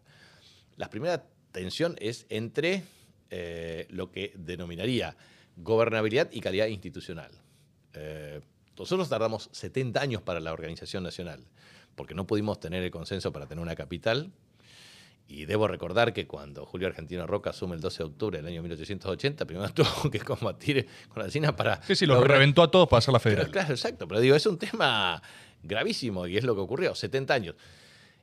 La 0.76 0.89
primera 0.89 1.24
tensión 1.51 1.95
es 1.99 2.26
entre 2.30 2.84
eh, 3.30 3.88
lo 3.89 4.11
que 4.11 4.34
denominaría 4.36 5.15
gobernabilidad 5.57 6.30
y 6.32 6.41
calidad 6.41 6.67
institucional. 6.67 7.32
Eh, 7.93 8.41
nosotros 8.78 9.09
tardamos 9.09 9.49
70 9.51 10.01
años 10.01 10.22
para 10.22 10.39
la 10.39 10.53
organización 10.53 11.03
nacional, 11.03 11.45
porque 11.95 12.15
no 12.15 12.26
pudimos 12.26 12.59
tener 12.59 12.84
el 12.84 12.91
consenso 12.91 13.32
para 13.32 13.45
tener 13.45 13.61
una 13.61 13.76
capital. 13.76 14.32
Y 15.28 15.45
debo 15.45 15.67
recordar 15.67 16.11
que 16.13 16.28
cuando 16.28 16.65
Julio 16.65 16.88
Argentino 16.88 17.26
Roca 17.26 17.51
asume 17.51 17.76
el 17.76 17.82
12 17.82 17.97
de 17.99 18.03
octubre 18.09 18.38
del 18.39 18.47
año 18.47 18.61
1880, 18.63 19.45
primero 19.45 19.69
tuvo 19.74 20.11
que 20.11 20.19
combatir 20.19 20.86
con 21.07 21.24
la 21.24 21.30
China 21.30 21.55
para... 21.55 21.82
Sí, 21.84 21.95
sí, 21.95 22.05
los 22.05 22.17
lograr- 22.17 22.38
reventó 22.38 22.63
a 22.63 22.69
todos 22.72 22.88
para 22.89 22.97
hacer 22.99 23.13
la 23.13 23.19
Claro, 23.19 23.36
federal. 23.38 23.51
claro, 23.51 23.74
exacto. 23.74 24.07
Pero 24.07 24.19
digo, 24.19 24.36
es 24.36 24.45
un 24.45 24.57
tema 24.57 25.22
gravísimo 25.63 26.28
y 26.28 26.38
es 26.38 26.43
lo 26.43 26.53
que 26.55 26.61
ocurrió, 26.61 26.93
70 26.95 27.34
años. 27.34 27.55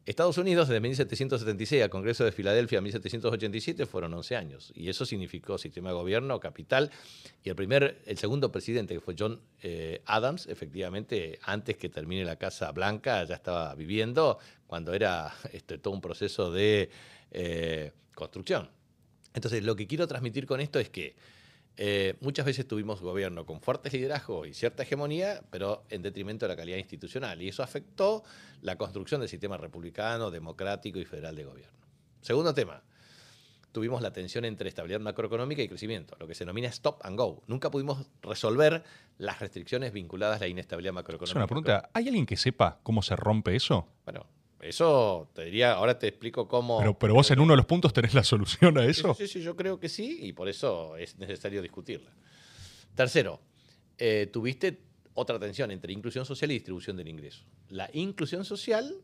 Estados 0.08 0.38
Unidos, 0.38 0.68
desde 0.68 0.80
1776 0.80 1.82
al 1.82 1.90
Congreso 1.90 2.24
de 2.24 2.32
Filadelfia 2.32 2.78
en 2.78 2.84
1787, 2.84 3.84
fueron 3.84 4.14
11 4.14 4.36
años. 4.36 4.72
Y 4.74 4.88
eso 4.88 5.04
significó 5.04 5.58
sistema 5.58 5.90
de 5.90 5.96
gobierno, 5.96 6.40
capital. 6.40 6.90
Y 7.44 7.50
el 7.50 7.54
primer, 7.54 8.00
el 8.06 8.16
segundo 8.16 8.50
presidente, 8.50 8.94
que 8.94 9.00
fue 9.00 9.14
John 9.18 9.38
eh, 9.62 10.00
Adams, 10.06 10.46
efectivamente, 10.46 11.38
antes 11.42 11.76
que 11.76 11.90
termine 11.90 12.24
la 12.24 12.36
Casa 12.36 12.72
Blanca, 12.72 13.22
ya 13.24 13.34
estaba 13.34 13.74
viviendo, 13.74 14.38
cuando 14.66 14.94
era 14.94 15.34
este, 15.52 15.76
todo 15.76 15.92
un 15.92 16.00
proceso 16.00 16.50
de 16.50 16.88
eh, 17.30 17.92
construcción. 18.14 18.70
Entonces, 19.34 19.62
lo 19.62 19.76
que 19.76 19.86
quiero 19.86 20.08
transmitir 20.08 20.46
con 20.46 20.62
esto 20.62 20.78
es 20.78 20.88
que 20.88 21.16
eh, 21.80 22.16
muchas 22.20 22.44
veces 22.44 22.66
tuvimos 22.66 23.00
gobierno 23.00 23.46
con 23.46 23.60
fuertes 23.60 23.92
liderazgos 23.92 24.48
y 24.48 24.52
cierta 24.52 24.82
hegemonía, 24.82 25.42
pero 25.50 25.84
en 25.90 26.02
detrimento 26.02 26.44
de 26.44 26.48
la 26.50 26.56
calidad 26.56 26.76
institucional. 26.76 27.40
Y 27.40 27.48
eso 27.48 27.62
afectó 27.62 28.24
la 28.62 28.76
construcción 28.76 29.20
del 29.20 29.30
sistema 29.30 29.56
republicano, 29.56 30.30
democrático 30.32 30.98
y 30.98 31.04
federal 31.04 31.36
de 31.36 31.44
gobierno. 31.44 31.78
Segundo 32.20 32.52
tema, 32.52 32.82
tuvimos 33.70 34.02
la 34.02 34.12
tensión 34.12 34.44
entre 34.44 34.68
estabilidad 34.68 34.98
macroeconómica 34.98 35.62
y 35.62 35.68
crecimiento, 35.68 36.16
lo 36.18 36.26
que 36.26 36.34
se 36.34 36.44
denomina 36.44 36.66
stop 36.68 37.00
and 37.04 37.16
go. 37.16 37.42
Nunca 37.46 37.70
pudimos 37.70 38.06
resolver 38.22 38.82
las 39.18 39.38
restricciones 39.38 39.92
vinculadas 39.92 40.38
a 40.38 40.40
la 40.40 40.48
inestabilidad 40.48 40.90
Es 40.92 40.94
macroeconómica. 40.96 41.38
una 41.38 41.46
pregunta. 41.46 41.90
¿Hay 41.94 42.08
alguien 42.08 42.26
que 42.26 42.36
sepa 42.36 42.80
cómo 42.82 43.02
se 43.02 43.14
rompe 43.14 43.54
eso? 43.54 43.86
Bueno, 44.04 44.26
eso 44.60 45.30
te 45.34 45.44
diría, 45.44 45.72
ahora 45.72 45.98
te 45.98 46.08
explico 46.08 46.48
cómo... 46.48 46.78
Pero, 46.78 46.98
pero 46.98 47.14
vos 47.14 47.30
en 47.30 47.40
uno 47.40 47.52
de 47.52 47.58
los 47.58 47.66
puntos 47.66 47.92
tenés 47.92 48.14
la 48.14 48.24
solución 48.24 48.76
a 48.78 48.82
Sí, 48.82 48.90
eso. 48.90 49.14
Sí, 49.14 49.28
sí, 49.28 49.40
yo 49.40 49.54
creo 49.56 49.78
que 49.78 49.88
sí 49.88 50.18
y 50.22 50.32
por 50.32 50.48
eso 50.48 50.96
es 50.96 51.16
necesario 51.18 51.62
discutirla. 51.62 52.12
Tercero, 52.94 53.40
eh, 53.96 54.28
tuviste 54.32 54.80
otra 55.14 55.38
tensión 55.38 55.70
entre 55.70 55.92
inclusión 55.92 56.24
social 56.24 56.50
y 56.50 56.54
distribución 56.54 56.96
del 56.96 57.08
ingreso. 57.08 57.44
La 57.68 57.88
inclusión 57.92 58.44
social 58.44 58.94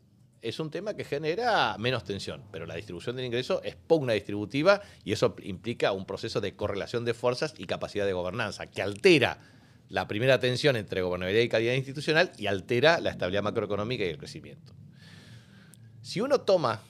es 0.43 0.61
un 0.61 0.71
tema 0.71 0.95
que 0.95 1.05
genera 1.05 1.77
menos 1.79 2.05
tensión, 2.05 2.45
pero 2.53 2.67
la 2.67 2.75
distribución 2.75 3.17
del 3.17 3.25
ingreso 3.25 3.63
es 3.63 3.77
pugna 3.77 4.13
distributiva 4.13 4.83
y 5.05 5.13
eso 5.13 5.35
implica 5.43 5.93
un 5.93 6.05
proceso 6.05 6.41
de 6.41 6.55
correlación 6.55 7.05
de 7.05 7.15
fuerzas 7.15 7.55
y 7.57 7.67
capacidad 7.67 8.07
de 8.07 8.13
gobernanza 8.13 8.67
que 8.67 8.83
altera 8.83 9.41
la 9.89 10.07
primera 10.07 10.39
tensión 10.41 10.77
entre 10.77 11.03
gobernabilidad 11.03 11.45
y 11.45 11.49
calidad 11.49 11.75
institucional 11.75 12.33
y 12.37 12.47
altera 12.47 13.01
la 13.01 13.11
estabilidad 13.11 13.43
macroeconómica 13.43 14.05
y 14.05 14.09
el 14.09 14.19
crecimiento. 14.19 14.73
Si 16.05 16.21
uno 16.21 16.43
toma 16.43 16.83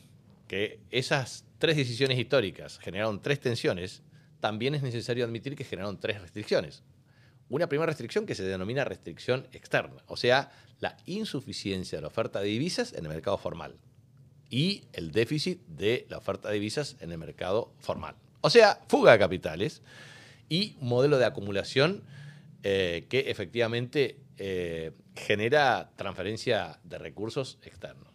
que 0.48 0.80
esas 0.90 1.44
tres 1.58 1.76
decisiones 1.76 2.18
históricas 2.18 2.80
generaron 2.80 3.22
tres 3.22 3.38
tensiones, 3.38 4.02
también 4.40 4.74
es 4.74 4.82
necesario 4.82 5.24
admitir 5.24 5.54
que 5.54 5.62
generaron 5.62 6.00
tres 6.00 6.20
restricciones. 6.20 6.82
Una 7.48 7.68
primera 7.68 7.86
restricción 7.86 8.26
que 8.26 8.34
se 8.34 8.42
denomina 8.42 8.82
restricción 8.82 9.46
externa, 9.52 10.02
o 10.08 10.16
sea, 10.16 10.50
la 10.80 10.96
insuficiencia 11.06 11.98
de 11.98 12.02
la 12.02 12.08
oferta 12.08 12.40
de 12.40 12.48
divisas 12.48 12.92
en 12.92 13.04
el 13.04 13.08
mercado 13.08 13.38
formal 13.38 13.76
y 14.50 14.82
el 14.92 15.12
déficit 15.12 15.60
de 15.68 16.06
la 16.08 16.18
oferta 16.18 16.48
de 16.48 16.54
divisas 16.54 16.96
en 16.98 17.12
el 17.12 17.18
mercado 17.18 17.72
formal. 17.78 18.16
O 18.40 18.50
sea, 18.50 18.80
fuga 18.88 19.12
de 19.12 19.20
capitales 19.20 19.80
y 20.48 20.76
modelo 20.80 21.18
de 21.18 21.26
acumulación 21.26 22.02
eh, 22.64 23.06
que 23.08 23.30
efectivamente 23.30 24.18
eh, 24.38 24.90
genera 25.14 25.92
transferencia 25.94 26.80
de 26.82 26.98
recursos 26.98 27.58
externos. 27.62 28.13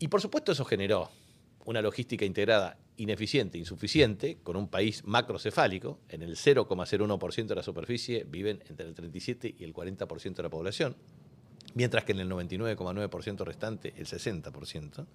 Y 0.00 0.08
por 0.08 0.20
supuesto 0.20 0.50
eso 0.50 0.64
generó 0.64 1.10
una 1.66 1.82
logística 1.82 2.24
integrada 2.24 2.78
ineficiente, 2.96 3.58
insuficiente, 3.58 4.38
con 4.42 4.56
un 4.56 4.66
país 4.66 5.04
macrocefálico, 5.04 6.00
en 6.08 6.22
el 6.22 6.36
0,01% 6.36 7.46
de 7.46 7.54
la 7.54 7.62
superficie 7.62 8.24
viven 8.26 8.62
entre 8.68 8.88
el 8.88 8.94
37 8.94 9.54
y 9.58 9.62
el 9.62 9.74
40% 9.74 10.34
de 10.34 10.42
la 10.42 10.48
población, 10.48 10.96
mientras 11.74 12.04
que 12.04 12.12
en 12.12 12.20
el 12.20 12.30
99,9% 12.30 13.44
restante 13.44 13.92
el 13.96 14.06
60%. 14.06 15.06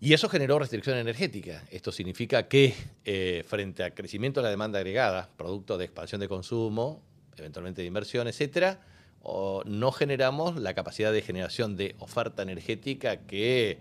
Y 0.00 0.12
eso 0.12 0.28
generó 0.28 0.58
restricción 0.58 0.98
energética. 0.98 1.64
Esto 1.70 1.92
significa 1.92 2.46
que 2.46 2.74
eh, 3.04 3.42
frente 3.46 3.84
al 3.84 3.94
crecimiento 3.94 4.40
de 4.40 4.44
la 4.44 4.50
demanda 4.50 4.78
agregada, 4.78 5.30
producto 5.36 5.78
de 5.78 5.86
expansión 5.86 6.20
de 6.20 6.28
consumo, 6.28 7.02
eventualmente 7.38 7.80
de 7.80 7.86
inversión, 7.86 8.28
etcétera, 8.28 8.80
o 9.22 9.62
no 9.64 9.92
generamos 9.92 10.56
la 10.56 10.74
capacidad 10.74 11.12
de 11.12 11.22
generación 11.22 11.76
de 11.76 11.94
oferta 11.98 12.42
energética 12.42 13.18
que 13.18 13.78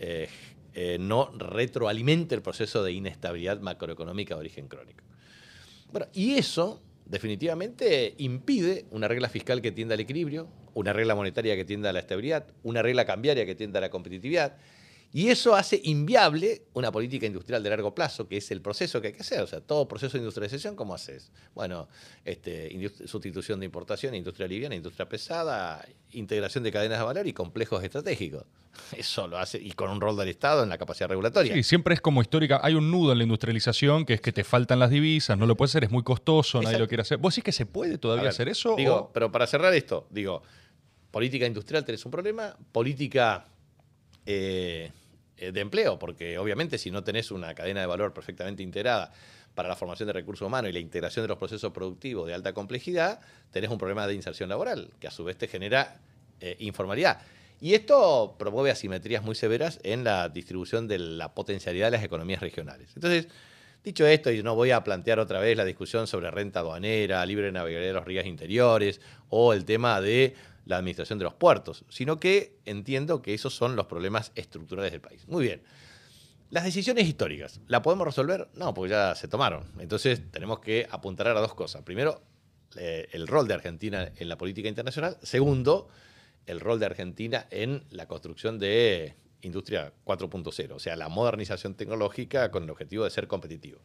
eh, 0.00 0.28
eh, 0.74 0.96
no 0.98 1.30
retroalimente 1.36 2.34
el 2.34 2.42
proceso 2.42 2.82
de 2.82 2.92
inestabilidad 2.92 3.60
macroeconómica 3.60 4.34
de 4.34 4.40
origen 4.40 4.66
crónico. 4.66 5.04
Bueno, 5.92 6.08
y 6.12 6.34
eso 6.34 6.82
definitivamente 7.06 8.14
impide 8.18 8.86
una 8.90 9.06
regla 9.06 9.28
fiscal 9.28 9.62
que 9.62 9.70
tienda 9.70 9.94
al 9.94 10.00
equilibrio, 10.00 10.48
una 10.74 10.92
regla 10.92 11.14
monetaria 11.14 11.54
que 11.54 11.64
tienda 11.64 11.90
a 11.90 11.92
la 11.92 12.00
estabilidad, 12.00 12.46
una 12.64 12.82
regla 12.82 13.04
cambiaria 13.04 13.46
que 13.46 13.54
tienda 13.54 13.78
a 13.78 13.82
la 13.82 13.90
competitividad. 13.90 14.56
Y 15.16 15.28
eso 15.28 15.54
hace 15.54 15.80
inviable 15.84 16.62
una 16.72 16.90
política 16.90 17.24
industrial 17.24 17.62
de 17.62 17.70
largo 17.70 17.94
plazo, 17.94 18.26
que 18.26 18.36
es 18.38 18.50
el 18.50 18.60
proceso 18.60 19.00
que 19.00 19.06
hay 19.06 19.12
que 19.12 19.20
hacer. 19.20 19.40
O 19.42 19.46
sea, 19.46 19.60
todo 19.60 19.86
proceso 19.86 20.14
de 20.14 20.18
industrialización, 20.18 20.74
¿cómo 20.74 20.92
haces? 20.92 21.30
Bueno, 21.54 21.86
este, 22.24 22.68
sustitución 23.06 23.60
de 23.60 23.66
importación, 23.66 24.16
industria 24.16 24.48
liviana, 24.48 24.74
industria 24.74 25.08
pesada, 25.08 25.86
integración 26.10 26.64
de 26.64 26.72
cadenas 26.72 26.98
de 26.98 27.04
valor 27.04 27.28
y 27.28 27.32
complejos 27.32 27.84
estratégicos. 27.84 28.44
Eso 28.96 29.28
lo 29.28 29.38
hace, 29.38 29.56
y 29.62 29.70
con 29.70 29.88
un 29.88 30.00
rol 30.00 30.16
del 30.16 30.30
Estado 30.30 30.64
en 30.64 30.68
la 30.68 30.78
capacidad 30.78 31.08
regulatoria. 31.08 31.54
Sí, 31.54 31.62
siempre 31.62 31.94
es 31.94 32.00
como 32.00 32.20
histórica. 32.20 32.58
Hay 32.60 32.74
un 32.74 32.90
nudo 32.90 33.12
en 33.12 33.18
la 33.18 33.22
industrialización 33.24 34.04
que 34.06 34.14
es 34.14 34.20
que 34.20 34.32
te 34.32 34.42
faltan 34.42 34.80
las 34.80 34.90
divisas, 34.90 35.38
no 35.38 35.46
lo 35.46 35.56
puedes 35.56 35.70
hacer, 35.70 35.84
es 35.84 35.92
muy 35.92 36.02
costoso, 36.02 36.58
nadie 36.58 36.70
Exacto. 36.70 36.82
lo 36.82 36.88
quiere 36.88 37.02
hacer. 37.02 37.18
¿Vos 37.18 37.32
decís 37.34 37.44
que 37.44 37.52
se 37.52 37.66
puede 37.66 37.98
todavía 37.98 38.24
ver, 38.24 38.30
hacer 38.32 38.48
eso? 38.48 38.74
Digo, 38.76 38.96
o- 38.96 39.12
pero 39.12 39.30
para 39.30 39.46
cerrar 39.46 39.72
esto, 39.74 40.08
digo, 40.10 40.42
política 41.12 41.46
industrial 41.46 41.84
tenés 41.84 42.04
un 42.04 42.10
problema, 42.10 42.56
política 42.72 43.46
eh, 44.26 44.90
de 45.36 45.60
empleo, 45.60 45.98
porque 45.98 46.38
obviamente 46.38 46.78
si 46.78 46.90
no 46.90 47.02
tenés 47.02 47.30
una 47.30 47.54
cadena 47.54 47.80
de 47.80 47.86
valor 47.86 48.12
perfectamente 48.12 48.62
integrada 48.62 49.12
para 49.54 49.68
la 49.68 49.76
formación 49.76 50.06
de 50.06 50.12
recursos 50.12 50.46
humanos 50.46 50.70
y 50.70 50.72
la 50.72 50.80
integración 50.80 51.24
de 51.24 51.28
los 51.28 51.38
procesos 51.38 51.72
productivos 51.72 52.26
de 52.26 52.34
alta 52.34 52.52
complejidad, 52.52 53.20
tenés 53.50 53.70
un 53.70 53.78
problema 53.78 54.06
de 54.06 54.14
inserción 54.14 54.48
laboral, 54.48 54.90
que 55.00 55.06
a 55.06 55.10
su 55.10 55.24
vez 55.24 55.36
te 55.36 55.48
genera 55.48 56.00
eh, 56.40 56.56
informalidad. 56.60 57.20
Y 57.60 57.74
esto 57.74 58.34
promueve 58.38 58.70
asimetrías 58.70 59.22
muy 59.22 59.34
severas 59.34 59.80
en 59.84 60.04
la 60.04 60.28
distribución 60.28 60.88
de 60.88 60.98
la 60.98 61.34
potencialidad 61.34 61.86
de 61.86 61.92
las 61.92 62.04
economías 62.04 62.40
regionales. 62.40 62.90
Entonces, 62.94 63.28
Dicho 63.84 64.06
esto, 64.06 64.32
y 64.32 64.42
no 64.42 64.54
voy 64.54 64.70
a 64.70 64.82
plantear 64.82 65.20
otra 65.20 65.40
vez 65.40 65.58
la 65.58 65.64
discusión 65.66 66.06
sobre 66.06 66.30
renta 66.30 66.60
aduanera, 66.60 67.24
libre 67.26 67.52
navegabilidad 67.52 67.90
de 67.90 67.98
los 67.98 68.06
ríos 68.06 68.24
interiores 68.24 68.98
o 69.28 69.52
el 69.52 69.66
tema 69.66 70.00
de 70.00 70.34
la 70.64 70.76
administración 70.76 71.18
de 71.18 71.24
los 71.24 71.34
puertos, 71.34 71.84
sino 71.88 72.18
que 72.18 72.58
entiendo 72.64 73.22
que 73.22 73.34
esos 73.34 73.54
son 73.54 73.76
los 73.76 73.86
problemas 73.86 74.32
estructurales 74.34 74.92
del 74.92 75.00
país. 75.00 75.26
Muy 75.28 75.44
bien. 75.44 75.62
Las 76.50 76.64
decisiones 76.64 77.08
históricas, 77.08 77.60
¿la 77.66 77.82
podemos 77.82 78.06
resolver? 78.06 78.48
No, 78.54 78.74
porque 78.74 78.90
ya 78.90 79.14
se 79.14 79.28
tomaron. 79.28 79.64
Entonces 79.78 80.30
tenemos 80.30 80.60
que 80.60 80.86
apuntar 80.90 81.28
a 81.28 81.40
dos 81.40 81.54
cosas. 81.54 81.82
Primero, 81.82 82.22
eh, 82.76 83.08
el 83.12 83.26
rol 83.26 83.48
de 83.48 83.54
Argentina 83.54 84.12
en 84.16 84.28
la 84.28 84.38
política 84.38 84.68
internacional. 84.68 85.16
Segundo, 85.22 85.88
el 86.46 86.60
rol 86.60 86.78
de 86.78 86.86
Argentina 86.86 87.46
en 87.50 87.84
la 87.90 88.06
construcción 88.06 88.58
de 88.58 89.16
industria 89.42 89.92
4.0, 90.04 90.72
o 90.72 90.78
sea, 90.78 90.96
la 90.96 91.08
modernización 91.08 91.74
tecnológica 91.74 92.50
con 92.50 92.64
el 92.64 92.70
objetivo 92.70 93.04
de 93.04 93.10
ser 93.10 93.28
competitivo. 93.28 93.80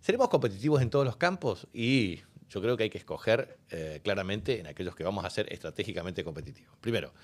¿Seremos 0.00 0.28
competitivos 0.28 0.82
en 0.82 0.90
todos 0.90 1.04
los 1.04 1.16
campos? 1.16 1.66
Y 1.72 2.20
Yo 2.52 2.60
creo 2.60 2.76
que 2.76 2.82
hay 2.82 2.90
que 2.90 2.98
escoger 2.98 3.56
eh, 3.70 4.00
claramente 4.04 4.60
en 4.60 4.66
aquellos 4.66 4.94
que 4.94 5.04
vamos 5.04 5.24
a 5.24 5.30
ser 5.30 5.50
estratégicamente 5.50 6.22
competitivos. 6.22 6.76
Primero, 6.82 7.14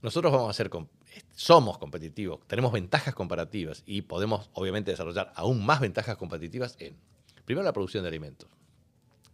nosotros 0.00 0.32
vamos 0.32 0.48
a 0.48 0.52
ser, 0.54 0.70
somos 1.34 1.76
competitivos, 1.76 2.40
tenemos 2.46 2.72
ventajas 2.72 3.14
comparativas 3.14 3.82
y 3.84 4.00
podemos 4.02 4.48
obviamente 4.54 4.92
desarrollar 4.92 5.30
aún 5.36 5.64
más 5.66 5.80
ventajas 5.80 6.16
competitivas 6.16 6.76
en, 6.78 6.96
primero, 7.44 7.64
la 7.64 7.74
producción 7.74 8.02
de 8.02 8.08
alimentos. 8.08 8.48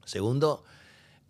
Segundo, 0.04 0.64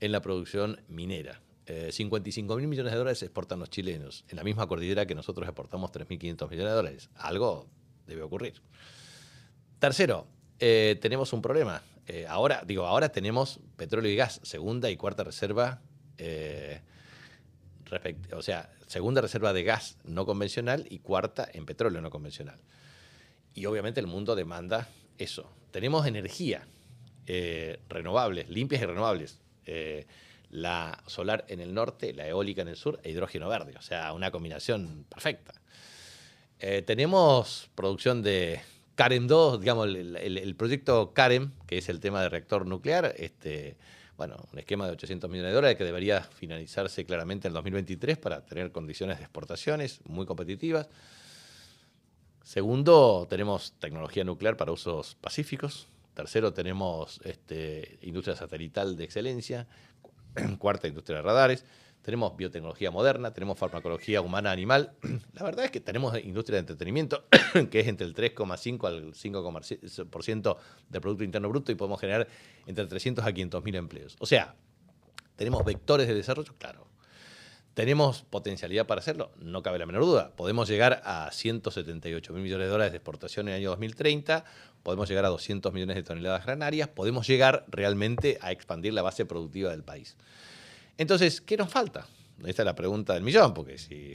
en 0.01 0.13
la 0.13 0.23
producción 0.23 0.81
minera. 0.89 1.43
55 1.67 2.53
eh, 2.53 2.57
mil 2.57 2.69
millones 2.69 2.93
de 2.93 2.99
dólares 2.99 3.23
exportan 3.23 3.59
los 3.59 3.69
chilenos, 3.69 4.25
en 4.29 4.37
la 4.37 4.45
misma 4.45 4.67
cordillera 4.69 5.05
que 5.05 5.15
nosotros 5.15 5.47
exportamos 5.47 5.93
3.500 5.93 6.49
millones 6.49 6.71
de 6.71 6.77
dólares. 6.77 7.11
Algo 7.17 7.67
debe 8.07 8.23
ocurrir. 8.23 8.55
Tercero, 9.81 10.27
eh, 10.61 10.97
tenemos 11.03 11.33
un 11.35 11.43
problema. 11.43 11.83
Eh, 12.07 12.27
ahora, 12.29 12.63
digo, 12.67 12.87
ahora 12.87 13.09
tenemos 13.11 13.61
petróleo 13.77 14.11
y 14.11 14.17
gas, 14.17 14.41
segunda 14.43 14.91
y 14.91 14.97
cuarta 14.97 15.25
reserva, 15.25 15.81
o 18.33 18.43
sea, 18.43 18.71
segunda 18.87 19.21
reserva 19.21 19.53
de 19.53 19.65
gas 19.65 19.99
no 20.05 20.25
convencional 20.25 20.87
y 20.89 21.01
cuarta 21.01 21.49
en 21.53 21.67
petróleo 21.67 22.01
no 22.01 22.11
convencional. 22.11 22.59
Y 23.55 23.67
obviamente 23.67 24.01
el 24.01 24.07
mundo 24.07 24.37
demanda 24.37 24.89
eso. 25.19 25.51
Tenemos 25.71 26.07
energía 26.07 26.67
renovables, 27.89 28.49
limpias 28.49 28.83
y 28.83 28.87
renovables 28.87 29.41
la 30.51 31.03
solar 31.07 31.45
en 31.49 31.61
el 31.61 31.75
norte, 31.75 32.13
la 32.15 32.27
eólica 32.27 32.63
en 32.63 32.69
el 32.69 32.77
sur 32.77 33.01
e 33.03 33.11
hidrógeno 33.11 33.49
verde. 33.49 33.75
O 33.79 33.83
sea, 33.83 34.13
una 34.13 34.31
combinación 34.31 35.05
perfecta. 35.09 35.55
Eh, 36.59 36.83
tenemos 36.83 37.69
producción 37.75 38.23
de 38.23 38.61
CAREM 38.97 39.27
2, 39.27 39.61
digamos, 39.61 39.87
el, 39.87 40.57
proyecto 40.57 41.13
CAREM, 41.13 41.53
que 41.67 41.79
es 41.79 41.89
el 41.89 42.01
tema 42.01 42.23
de 42.23 42.29
reactor 42.31 42.67
nuclear, 42.67 43.15
este, 43.19 43.77
bueno, 44.17 44.37
un 44.53 44.59
esquema 44.59 44.87
de 44.87 44.93
800 44.93 45.31
millones 45.31 45.51
de 45.51 45.55
dólares 45.55 45.77
que 45.77 45.85
debería 45.85 46.23
finalizarse 46.23 47.05
claramente 47.05 47.47
en 47.47 47.51
el 47.51 47.55
2023 47.55 48.19
para 48.19 48.45
tener 48.45 48.73
condiciones 48.73 49.19
de 49.19 49.25
exportaciones 49.25 50.01
muy 50.05 50.27
competitivas. 50.27 50.89
Segundo, 52.43 53.27
tenemos 53.29 53.75
tecnología 53.79 54.25
nuclear 54.25 54.57
para 54.57 54.73
usos 54.73 55.15
pacíficos. 55.21 55.89
Tercero, 56.15 56.55
tenemos 56.55 57.21
este, 57.25 57.99
industria 58.01 58.35
satelital 58.35 58.97
de 58.97 59.05
excelencia. 59.05 59.67
cuarta 60.59 60.89
industria 60.89 61.17
de 61.17 61.23
radares, 61.23 61.65
tenemos 62.07 62.37
biotecnología 62.37 62.93
moderna, 62.93 63.33
tenemos 63.33 63.59
farmacología 63.59 64.21
humana 64.21 64.53
animal. 64.53 64.93
La 65.35 65.43
verdad 65.43 65.65
es 65.65 65.73
que 65.73 65.81
tenemos 65.81 66.17
industria 66.23 66.55
de 66.55 66.61
entretenimiento, 66.61 67.25
que 67.71 67.81
es 67.81 67.89
entre 67.89 68.07
el 68.07 68.15
3,5 68.15 68.87
al 68.87 69.13
5% 69.13 70.57
del 70.89 71.01
Producto 71.01 71.25
Interno 71.25 71.49
Bruto 71.49 71.73
y 71.73 71.75
podemos 71.75 72.01
generar 72.01 72.29
entre 72.69 72.87
300 72.87 73.27
a 73.27 73.33
500 73.33 73.65
mil 73.65 73.75
empleos. 73.75 74.15
O 74.21 74.27
sea, 74.27 74.55
¿tenemos 75.35 75.65
vectores 75.65 76.07
de 76.07 76.15
desarrollo? 76.15 76.55
Claro. 76.59 76.87
¿Tenemos 77.75 78.23
potencialidad 78.23 78.87
para 78.87 79.01
hacerlo? 79.01 79.33
No 79.41 79.65
cabe 79.65 79.81
la 79.81 79.87
menor 79.87 80.05
duda. 80.05 80.31
Podemos 80.37 80.69
llegar 80.69 81.03
a 81.05 81.29
178 81.33 82.33
mil 82.35 82.45
millones 82.45 82.69
de 82.69 82.71
dólares 82.71 82.93
de 82.93 82.99
exportación 82.99 83.49
en 83.49 83.55
el 83.55 83.61
año 83.63 83.71
2030, 83.71 84.45
podemos 84.85 85.09
llegar 85.09 85.25
a 85.25 85.29
200 85.31 85.73
millones 85.73 85.97
de 85.97 86.05
toneladas 86.05 86.47
granarias, 86.47 86.87
podemos 86.87 87.27
llegar 87.27 87.65
realmente 87.67 88.39
a 88.43 88.53
expandir 88.53 88.95
la 88.95 89.03
base 89.03 89.27
productiva 89.27 89.73
del 89.73 89.83
país. 89.83 90.17
Entonces, 90.99 91.41
¿qué 91.41 91.57
nos 91.57 91.71
falta? 91.71 92.07
Esta 92.45 92.63
es 92.63 92.67
la 92.67 92.75
pregunta 92.75 93.15
del 93.15 93.23
millón, 93.23 93.55
porque 93.55 93.79
si, 93.79 94.15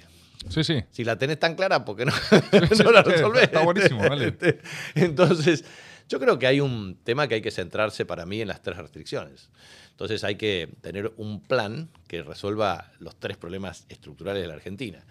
sí, 0.50 0.64
sí. 0.64 0.84
si 0.92 1.04
la 1.04 1.18
tenés 1.18 1.40
tan 1.40 1.56
clara, 1.56 1.84
¿por 1.84 1.98
qué 1.98 2.06
no, 2.06 2.14
no 2.84 2.92
la 2.92 3.02
resolvés? 3.04 3.44
Está 3.44 3.64
buenísimo, 3.64 4.08
vale. 4.08 4.38
Entonces, 4.96 5.64
yo 6.08 6.20
creo 6.20 6.38
que 6.38 6.48
hay 6.48 6.60
un 6.60 6.98
tema 7.04 7.28
que 7.28 7.36
hay 7.36 7.42
que 7.42 7.52
centrarse 7.52 8.06
para 8.06 8.26
mí 8.26 8.42
en 8.42 8.48
las 8.48 8.62
tres 8.62 8.78
restricciones. 8.78 9.50
Entonces 9.92 10.24
hay 10.24 10.36
que 10.36 10.68
tener 10.82 11.14
un 11.18 11.42
plan 11.42 11.90
que 12.08 12.24
resuelva 12.24 12.92
los 13.00 13.16
tres 13.16 13.38
problemas 13.38 13.86
estructurales 13.88 14.42
de 14.42 14.48
la 14.48 14.56
Argentina. 14.56 15.06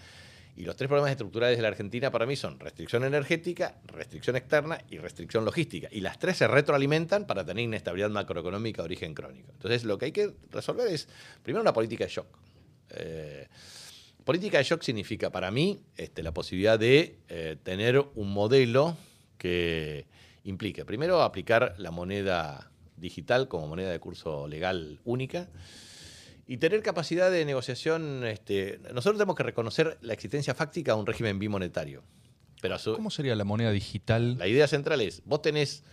Y 0.61 0.65
los 0.67 0.77
tres 0.77 0.89
problemas 0.89 1.11
estructurales 1.11 1.57
de 1.57 1.63
la 1.63 1.69
Argentina 1.69 2.11
para 2.11 2.27
mí 2.27 2.37
son 2.37 2.61
restricción 2.61 3.03
energética, 3.05 3.81
restricción 3.87 4.37
externa 4.37 4.79
y 4.91 4.99
restricción 4.99 5.47
logística. 5.47 5.89
Y 5.91 6.03
las 6.03 6.19
tres 6.19 6.37
se 6.37 6.47
retroalimentan 6.47 7.27
para 7.27 7.47
tener 7.47 7.65
inestabilidad 7.65 8.11
macroeconómica 8.11 8.83
de 8.83 8.85
origen 8.85 9.15
crónico. 9.15 9.53
Entonces 9.53 9.85
lo 9.85 9.97
que 9.97 10.05
hay 10.05 10.13
que 10.13 10.35
resolver 10.51 10.89
es, 10.89 11.09
primero, 11.43 11.63
una 11.63 11.73
política 11.73 12.05
de 12.05 12.11
shock. 12.11 12.27
Eh, 12.91 13.49
política 14.23 14.59
de 14.59 14.65
shock 14.65 14.83
significa 14.83 15.31
para 15.31 15.51
mí 15.51 15.81
este, 15.97 16.23
la 16.23 16.35
posibilidad 16.35 16.79
de 16.79 17.21
eh, 17.31 17.57
tener 17.63 17.99
un 18.15 18.31
modelo 18.31 18.99
que 19.39 20.05
implique, 20.45 20.85
primero, 20.85 21.23
aplicar 21.23 21.75
la 21.79 21.91
moneda 21.91 22.71
digital 22.99 23.49
como 23.49 23.67
moneda 23.67 23.93
de 23.93 23.99
curso 23.99 24.47
legal 24.47 25.01
única 25.05 25.49
y 26.51 26.57
tener 26.57 26.83
capacidad 26.83 27.31
de 27.31 27.45
negociación. 27.45 28.27
Este, 28.27 28.81
nosotros 28.93 29.19
tenemos 29.19 29.37
que 29.37 29.45
reconocer 29.45 29.99
la 30.01 30.15
existencia 30.15 30.53
fáctica 30.53 30.95
de 30.95 30.99
un 30.99 31.07
régimen 31.07 31.39
bimonetario. 31.39 32.03
Pero 32.61 32.77
¿Cómo 32.97 33.09
sería 33.09 33.37
la 33.37 33.45
moneda 33.45 33.71
digital? 33.71 34.37
La 34.37 34.49
idea 34.49 34.67
central 34.67 35.01
es, 35.01 35.23
vos 35.25 35.43
tenés 35.43 35.85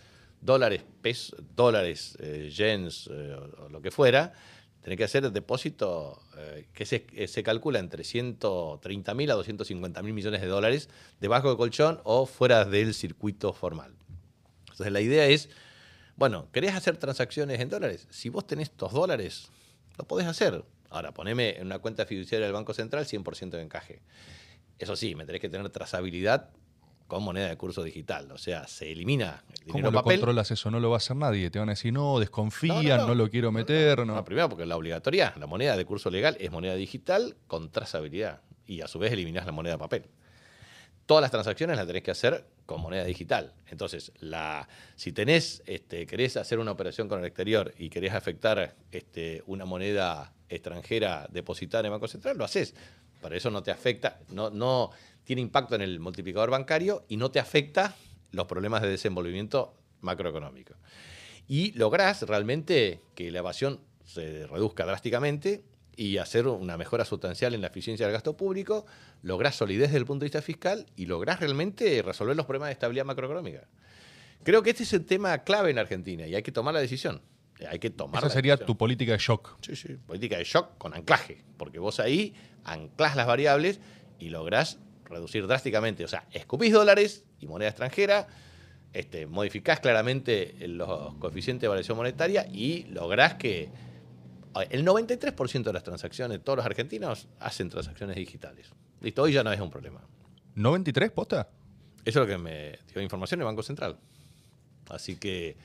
dólares, 0.41 0.83
pesos, 1.03 1.39
dólares, 1.55 2.17
eh, 2.19 2.49
yens 2.51 3.07
eh, 3.13 3.35
o 3.59 3.69
lo 3.69 3.83
que 3.83 3.91
fuera, 3.91 4.33
tenés 4.81 4.97
que 4.97 5.03
hacer 5.03 5.25
el 5.25 5.31
depósito 5.31 6.23
eh, 6.35 6.65
que 6.73 6.87
se, 6.87 7.05
se, 7.27 7.43
calcula 7.43 7.77
entre 7.77 8.03
130 8.03 9.13
mil 9.13 9.29
a 9.29 9.35
250 9.35 10.01
mil 10.01 10.13
millones 10.13 10.41
de 10.41 10.47
dólares 10.47 10.89
debajo 11.21 11.49
del 11.49 11.57
colchón 11.57 12.01
o 12.03 12.25
fuera 12.25 12.65
del 12.65 12.95
circuito 12.95 13.53
formal. 13.53 13.93
Entonces 14.61 14.91
la 14.91 15.01
idea 15.01 15.27
es, 15.27 15.49
bueno, 16.15 16.49
¿querés 16.51 16.73
hacer 16.73 16.97
transacciones 16.97 17.59
en 17.59 17.69
dólares? 17.69 18.07
Si 18.09 18.29
vos 18.29 18.47
tenés 18.47 18.69
estos 18.69 18.91
dólares, 18.91 19.51
lo 19.97 20.05
podés 20.05 20.27
hacer. 20.27 20.63
Ahora, 20.89 21.13
poneme 21.13 21.57
en 21.57 21.65
una 21.65 21.79
cuenta 21.79 22.05
fiduciaria 22.05 22.45
del 22.45 22.53
Banco 22.53 22.73
Central 22.73 23.05
100% 23.05 23.49
de 23.51 23.61
encaje. 23.61 24.01
Eso 24.79 24.95
sí, 24.95 25.15
me 25.15 25.25
tenés 25.25 25.41
que 25.41 25.49
tener 25.49 25.69
trazabilidad 25.69 26.49
con 27.07 27.23
moneda 27.23 27.47
de 27.47 27.57
curso 27.57 27.83
digital. 27.83 28.31
O 28.31 28.37
sea, 28.37 28.67
se 28.67 28.91
elimina 28.91 29.43
el 29.49 29.65
dinero 29.65 29.73
¿Cómo 29.73 29.91
lo 29.91 30.03
controlas 30.03 30.51
eso? 30.51 30.69
No 30.71 30.79
lo 30.79 30.89
va 30.89 30.97
a 30.97 30.97
hacer 30.97 31.15
nadie. 31.15 31.49
Te 31.49 31.59
van 31.59 31.69
a 31.69 31.73
decir, 31.73 31.93
no, 31.93 32.19
desconfían, 32.19 33.07
no, 33.07 33.15
lo 33.15 33.29
quiero 33.29 33.51
meter. 33.51 34.05
No, 34.05 34.23
primero 34.23 34.49
porque 34.49 34.65
la 34.65 34.75
obligatoria, 34.75 35.33
la 35.37 35.47
moneda 35.47 35.75
de 35.75 35.85
curso 35.85 36.09
legal 36.09 36.37
es 36.39 36.51
moneda 36.51 36.75
digital 36.75 37.35
con 37.47 37.71
trazabilidad. 37.71 38.41
Y 38.65 38.81
a 38.81 38.87
su 38.87 38.99
vez 38.99 39.11
eliminás 39.13 39.45
la 39.45 39.51
moneda 39.51 39.75
de 39.75 39.79
papel 39.79 40.09
todas 41.07 41.21
las 41.21 41.31
transacciones 41.31 41.77
las 41.77 41.87
tenés 41.87 42.03
que 42.03 42.11
hacer 42.11 42.45
con 42.67 42.81
moneda 42.81 43.05
digital. 43.05 43.53
Entonces, 43.67 44.11
la, 44.19 44.67
si 44.95 45.13
tenés, 45.13 45.63
este, 45.65 46.05
querés 46.05 46.37
hacer 46.37 46.59
una 46.59 46.71
operación 46.71 47.07
con 47.07 47.19
el 47.19 47.25
exterior 47.25 47.73
y 47.79 47.89
querés 47.89 48.13
afectar 48.13 48.75
este, 48.91 49.41
una 49.47 49.65
moneda 49.65 50.33
extranjera 50.49 51.27
depositada 51.31 51.79
en 51.79 51.85
el 51.85 51.91
Banco 51.93 52.07
Central, 52.07 52.37
lo 52.37 52.43
haces. 52.43 52.75
Para 53.21 53.35
eso 53.35 53.49
no 53.49 53.63
te 53.63 53.71
afecta, 53.71 54.19
no, 54.29 54.51
no 54.51 54.91
tiene 55.23 55.41
impacto 55.41 55.75
en 55.75 55.81
el 55.81 55.99
multiplicador 55.99 56.51
bancario 56.51 57.05
y 57.07 57.17
no 57.17 57.31
te 57.31 57.39
afecta 57.39 57.95
los 58.31 58.45
problemas 58.45 58.81
de 58.81 58.89
desenvolvimiento 58.89 59.73
macroeconómico. 60.01 60.75
Y 61.47 61.71
lográs 61.71 62.21
realmente 62.23 62.99
que 63.15 63.31
la 63.31 63.39
evasión 63.39 63.79
se 64.05 64.45
reduzca 64.45 64.85
drásticamente 64.85 65.63
y 65.97 66.19
hacer 66.19 66.47
una 66.47 66.77
mejora 66.77 67.03
sustancial 67.03 67.55
en 67.55 67.61
la 67.61 67.67
eficiencia 67.67 68.05
del 68.05 68.13
gasto 68.13 68.37
público, 68.37 68.85
lográs 69.23 69.55
solidez 69.55 69.87
desde 69.87 69.97
el 69.97 70.05
punto 70.05 70.21
de 70.21 70.27
vista 70.27 70.43
fiscal 70.43 70.85
y 70.95 71.07
lográs 71.07 71.39
realmente 71.39 72.01
resolver 72.03 72.37
los 72.37 72.45
problemas 72.45 72.67
de 72.67 72.73
estabilidad 72.73 73.03
macroeconómica. 73.03 73.67
Creo 74.43 74.61
que 74.61 74.69
este 74.69 74.83
es 74.83 74.93
el 74.93 75.05
tema 75.05 75.39
clave 75.39 75.71
en 75.71 75.79
Argentina 75.79 76.27
y 76.27 76.35
hay 76.35 76.43
que 76.43 76.51
tomar 76.51 76.75
la 76.75 76.79
decisión. 76.79 77.21
Hay 77.67 77.79
que 77.79 77.89
tomar 77.89 78.23
Esa 78.23 78.29
sería 78.29 78.55
tu 78.55 78.77
política 78.77 79.13
de 79.13 79.17
shock. 79.17 79.57
Sí, 79.61 79.75
sí, 79.75 79.97
política 80.05 80.37
de 80.37 80.43
shock 80.43 80.77
con 80.77 80.93
anclaje, 80.93 81.43
porque 81.57 81.79
vos 81.79 81.99
ahí 81.99 82.35
anclás 82.63 83.15
las 83.15 83.25
variables 83.25 83.79
y 84.19 84.29
lográs 84.29 84.77
reducir 85.05 85.47
drásticamente, 85.47 86.05
o 86.05 86.07
sea, 86.07 86.27
escupís 86.31 86.71
dólares 86.71 87.25
y 87.39 87.47
moneda 87.47 87.69
extranjera, 87.69 88.27
este, 88.93 89.25
modificás 89.25 89.79
claramente 89.79 90.55
los 90.67 91.15
coeficientes 91.15 91.61
de 91.61 91.67
variación 91.69 91.97
monetaria 91.97 92.47
y 92.51 92.83
lográs 92.83 93.33
que 93.35 93.69
el 94.69 94.85
93% 94.85 95.63
de 95.63 95.73
las 95.73 95.83
transacciones, 95.83 96.43
todos 96.43 96.57
los 96.57 96.65
argentinos 96.65 97.27
hacen 97.39 97.69
transacciones 97.69 98.15
digitales. 98.15 98.67
Listo, 99.01 99.23
hoy 99.23 99.33
ya 99.33 99.43
no 99.43 99.51
es 99.51 99.59
un 99.59 99.69
problema. 99.69 100.01
¿93 100.55 101.11
posta? 101.11 101.49
Eso 102.03 102.21
es 102.21 102.27
lo 102.27 102.27
que 102.27 102.37
me 102.37 102.79
dio 102.91 103.01
información 103.01 103.39
el 103.41 103.45
Banco 103.45 103.61
Central. 103.61 103.97
Así 104.89 105.17
que 105.17 105.57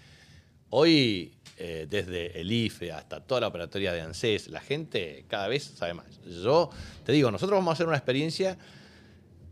hoy, 0.70 1.35
eh, 1.57 1.87
desde 1.89 2.41
el 2.41 2.51
IFE 2.51 2.93
hasta 2.93 3.20
toda 3.20 3.41
la 3.43 3.47
operatoria 3.49 3.93
de 3.93 4.01
ANSES, 4.01 4.49
la 4.49 4.61
gente 4.61 5.24
cada 5.28 5.49
vez 5.49 5.62
sabe 5.62 5.95
más. 5.95 6.20
Yo 6.24 6.70
te 7.05 7.12
digo, 7.12 7.30
nosotros 7.30 7.57
vamos 7.57 7.70
a 7.70 7.74
hacer 7.74 7.87
una 7.87 7.97
experiencia 7.97 8.59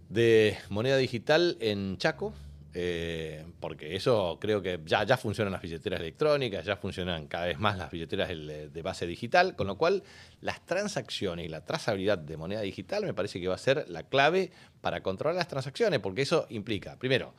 de 0.09 0.59
moneda 0.68 0.97
digital 0.97 1.57
en 1.61 1.97
Chaco, 1.99 2.35
eh, 2.73 3.45
porque 3.59 3.97
eso 3.97 4.39
creo 4.41 4.62
que 4.62 4.81
ya, 4.85 5.05
ya 5.05 5.16
funcionan 5.16 5.53
las 5.53 5.62
billeteras 5.62 6.01
electrónicas, 6.01 6.64
ya 6.64 6.77
funcionan 6.77 7.27
cada 7.27 7.47
vez 7.47 7.59
más 7.59 7.77
las 7.77 7.91
billeteras 7.91 8.29
de 8.29 8.83
base 8.83 9.07
digital, 9.07 9.57
con 9.57 9.66
lo 9.66 9.77
cual 9.77 10.03
las 10.41 10.64
transacciones 10.66 11.47
y 11.47 11.49
la 11.49 11.64
trazabilidad 11.64 12.18
de 12.18 12.37
moneda 12.37 12.61
digital 12.61 13.05
me 13.05 13.14
parece 13.14 13.41
que 13.41 13.49
va 13.49 13.55
a 13.55 13.59
ser 13.59 13.87
la 13.89 14.05
clave 14.05 14.53
para 14.81 15.03
controlar 15.03 15.37
las 15.37 15.49
transacciones, 15.49 16.01
porque 16.01 16.23
eso 16.23 16.47
implica, 16.51 16.97
primero, 16.97 17.35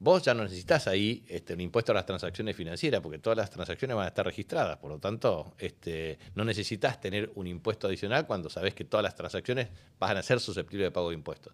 vos 0.00 0.22
ya 0.22 0.34
no 0.34 0.42
necesitas 0.42 0.88
ahí 0.88 1.22
este, 1.28 1.54
un 1.54 1.60
impuesto 1.60 1.92
a 1.92 1.94
las 1.94 2.06
transacciones 2.06 2.56
financieras, 2.56 3.00
porque 3.02 3.18
todas 3.18 3.36
las 3.36 3.50
transacciones 3.50 3.96
van 3.96 4.06
a 4.06 4.08
estar 4.08 4.24
registradas. 4.24 4.78
Por 4.78 4.90
lo 4.90 4.98
tanto, 4.98 5.54
este, 5.58 6.18
no 6.34 6.44
necesitas 6.44 7.00
tener 7.00 7.30
un 7.34 7.46
impuesto 7.46 7.86
adicional 7.86 8.26
cuando 8.26 8.48
sabes 8.48 8.74
que 8.74 8.84
todas 8.84 9.04
las 9.04 9.14
transacciones 9.14 9.68
van 9.98 10.16
a 10.16 10.22
ser 10.22 10.40
susceptibles 10.40 10.86
de 10.86 10.90
pago 10.90 11.10
de 11.10 11.16
impuestos. 11.16 11.52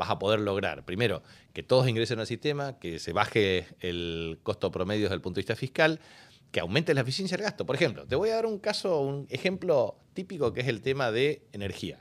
Vas 0.00 0.08
a 0.08 0.18
poder 0.18 0.40
lograr, 0.40 0.82
primero, 0.86 1.22
que 1.52 1.62
todos 1.62 1.86
ingresen 1.86 2.20
al 2.20 2.26
sistema, 2.26 2.78
que 2.78 2.98
se 2.98 3.12
baje 3.12 3.66
el 3.80 4.38
costo 4.42 4.70
promedio 4.70 5.02
desde 5.02 5.16
el 5.16 5.20
punto 5.20 5.36
de 5.36 5.42
vista 5.42 5.56
fiscal, 5.56 6.00
que 6.50 6.60
aumente 6.60 6.94
la 6.94 7.02
eficiencia 7.02 7.36
del 7.36 7.44
gasto. 7.44 7.66
Por 7.66 7.76
ejemplo, 7.76 8.06
te 8.06 8.16
voy 8.16 8.30
a 8.30 8.36
dar 8.36 8.46
un 8.46 8.58
caso, 8.60 8.98
un 9.02 9.26
ejemplo 9.28 9.98
típico 10.14 10.54
que 10.54 10.62
es 10.62 10.68
el 10.68 10.80
tema 10.80 11.12
de 11.12 11.42
energía. 11.52 11.98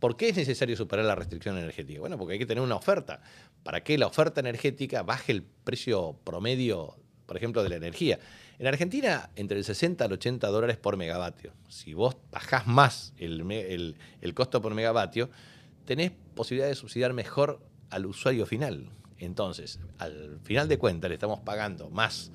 ¿Por 0.00 0.18
qué 0.18 0.28
es 0.28 0.36
necesario 0.36 0.76
superar 0.76 1.06
la 1.06 1.14
restricción 1.14 1.56
energética? 1.56 2.00
Bueno, 2.00 2.18
porque 2.18 2.34
hay 2.34 2.38
que 2.38 2.44
tener 2.44 2.62
una 2.62 2.76
oferta. 2.76 3.22
Para 3.62 3.82
que 3.82 3.96
la 3.96 4.06
oferta 4.06 4.40
energética 4.40 5.02
baje 5.02 5.32
el 5.32 5.42
precio 5.42 6.20
promedio, 6.24 6.98
por 7.24 7.38
ejemplo, 7.38 7.62
de 7.62 7.70
la 7.70 7.76
energía. 7.76 8.18
En 8.58 8.66
Argentina, 8.66 9.30
entre 9.34 9.56
el 9.56 9.64
60 9.64 10.04
al 10.04 10.12
80 10.12 10.46
dólares 10.48 10.76
por 10.76 10.98
megavatio. 10.98 11.54
Si 11.70 11.94
vos 11.94 12.18
bajás 12.30 12.66
más 12.66 13.14
el, 13.16 13.96
el 14.20 14.34
costo 14.34 14.60
por 14.60 14.74
megavatio, 14.74 15.30
tenés 15.84 16.12
posibilidad 16.34 16.68
de 16.68 16.74
subsidiar 16.74 17.12
mejor 17.12 17.60
al 17.90 18.06
usuario 18.06 18.46
final. 18.46 18.90
Entonces, 19.18 19.80
al 19.98 20.40
final 20.42 20.68
de 20.68 20.78
cuentas, 20.78 21.08
le 21.08 21.14
estamos 21.14 21.40
pagando 21.40 21.90
más 21.90 22.30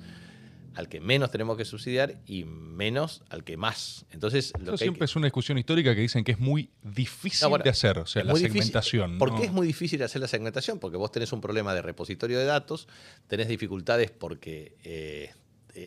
al 0.76 0.90
que 0.90 1.00
menos 1.00 1.30
tenemos 1.30 1.56
que 1.56 1.64
subsidiar 1.64 2.20
y 2.26 2.44
menos 2.44 3.22
al 3.30 3.44
que 3.44 3.56
más. 3.56 4.04
Entonces, 4.10 4.52
lo 4.58 4.74
Eso 4.74 4.84
siempre 4.84 5.06
es 5.06 5.16
una 5.16 5.26
discusión 5.26 5.56
histórica 5.56 5.94
que 5.94 6.02
dicen 6.02 6.22
que 6.22 6.32
es 6.32 6.38
muy 6.38 6.70
difícil 6.82 7.48
de 7.64 7.70
hacer, 7.70 7.98
o 7.98 8.06
sea, 8.06 8.22
la 8.24 8.36
segmentación. 8.36 9.16
¿Por 9.16 9.34
qué 9.36 9.46
es 9.46 9.52
muy 9.52 9.66
difícil 9.66 10.02
hacer 10.02 10.20
la 10.20 10.28
segmentación? 10.28 10.78
Porque 10.78 10.98
vos 10.98 11.10
tenés 11.10 11.32
un 11.32 11.40
problema 11.40 11.74
de 11.74 11.80
repositorio 11.80 12.38
de 12.38 12.44
datos, 12.44 12.88
tenés 13.26 13.48
dificultades 13.48 14.10
porque 14.10 14.76
eh, 14.84 15.32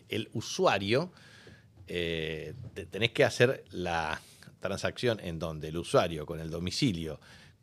el 0.08 0.28
usuario, 0.32 1.12
eh, 1.86 2.54
tenés 2.90 3.12
que 3.12 3.22
hacer 3.22 3.62
la 3.70 4.20
transacción 4.58 5.20
en 5.20 5.38
donde 5.38 5.68
el 5.68 5.76
usuario 5.76 6.26
con 6.26 6.40
el 6.40 6.50
domicilio, 6.50 7.20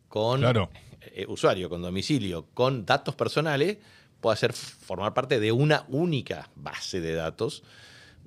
con 0.07 0.43
eh, 0.43 1.25
usuario 1.27 1.69
con 1.69 1.81
domicilio, 1.81 2.47
con 2.53 2.85
datos 2.85 3.15
personales, 3.15 3.77
pueda 4.19 4.35
ser 4.35 4.53
formar 4.53 5.13
parte 5.13 5.39
de 5.39 5.51
una 5.51 5.85
única 5.89 6.49
base 6.55 7.01
de 7.01 7.13
datos 7.13 7.63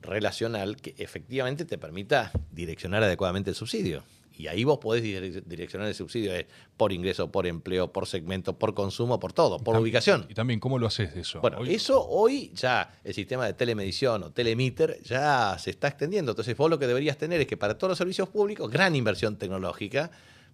relacional 0.00 0.76
que 0.76 0.94
efectivamente 0.98 1.64
te 1.64 1.78
permita 1.78 2.32
direccionar 2.52 3.02
adecuadamente 3.02 3.50
el 3.50 3.56
subsidio. 3.56 4.02
Y 4.40 4.46
ahí 4.46 4.64
vos 4.64 4.78
podés 4.78 5.02
direccionar 5.02 5.86
el 5.86 5.94
subsidio 5.94 6.32
por 6.78 6.94
ingreso, 6.94 7.30
por 7.30 7.46
empleo, 7.46 7.92
por 7.92 8.06
segmento, 8.06 8.58
por 8.58 8.72
consumo, 8.72 9.20
por 9.20 9.34
todo, 9.34 9.58
por 9.58 9.76
ubicación. 9.76 10.24
Y 10.30 10.34
también, 10.34 10.60
¿cómo 10.60 10.78
lo 10.78 10.86
haces 10.86 11.14
eso? 11.14 11.42
Bueno, 11.42 11.62
eso 11.66 12.08
hoy 12.08 12.50
ya 12.54 12.90
el 13.04 13.12
sistema 13.12 13.44
de 13.44 13.52
telemedición 13.52 14.22
o 14.22 14.30
telemeter 14.30 14.98
ya 15.02 15.58
se 15.58 15.68
está 15.68 15.88
extendiendo. 15.88 16.32
Entonces, 16.32 16.56
vos 16.56 16.70
lo 16.70 16.78
que 16.78 16.86
deberías 16.86 17.18
tener 17.18 17.42
es 17.42 17.46
que 17.46 17.58
para 17.58 17.76
todos 17.76 17.90
los 17.90 17.98
servicios 17.98 18.30
públicos, 18.30 18.70
gran 18.70 18.96
inversión 18.96 19.36
tecnológica 19.36 20.10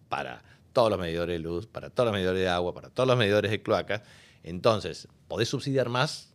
para 0.08 0.42
todos 0.76 0.90
los 0.90 0.98
medidores 0.98 1.32
de 1.32 1.38
luz, 1.38 1.66
para 1.66 1.88
todos 1.88 2.08
los 2.08 2.12
medidores 2.12 2.38
de 2.38 2.50
agua, 2.50 2.74
para 2.74 2.90
todos 2.90 3.06
los 3.06 3.16
medidores 3.16 3.50
de 3.50 3.62
cloacas, 3.62 4.02
entonces, 4.42 5.08
podés 5.26 5.48
subsidiar 5.48 5.88
más 5.88 6.34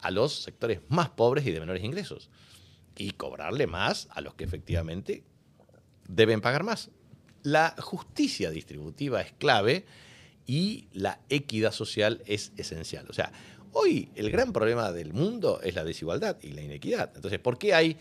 a 0.00 0.10
los 0.10 0.42
sectores 0.42 0.82
más 0.88 1.08
pobres 1.08 1.46
y 1.46 1.52
de 1.52 1.60
menores 1.60 1.82
ingresos 1.82 2.28
y 2.98 3.12
cobrarle 3.12 3.66
más 3.66 4.08
a 4.10 4.20
los 4.20 4.34
que 4.34 4.44
efectivamente 4.44 5.24
deben 6.06 6.42
pagar 6.42 6.64
más. 6.64 6.90
La 7.42 7.74
justicia 7.78 8.50
distributiva 8.50 9.22
es 9.22 9.32
clave 9.32 9.86
y 10.44 10.88
la 10.92 11.20
equidad 11.30 11.72
social 11.72 12.22
es 12.26 12.52
esencial. 12.58 13.06
O 13.08 13.14
sea, 13.14 13.32
hoy 13.72 14.10
el 14.16 14.30
gran 14.30 14.52
problema 14.52 14.92
del 14.92 15.14
mundo 15.14 15.62
es 15.62 15.74
la 15.74 15.84
desigualdad 15.84 16.36
y 16.42 16.48
la 16.48 16.60
inequidad. 16.60 17.10
Entonces, 17.16 17.40
¿por 17.40 17.56
qué 17.56 17.72
hay... 17.72 17.96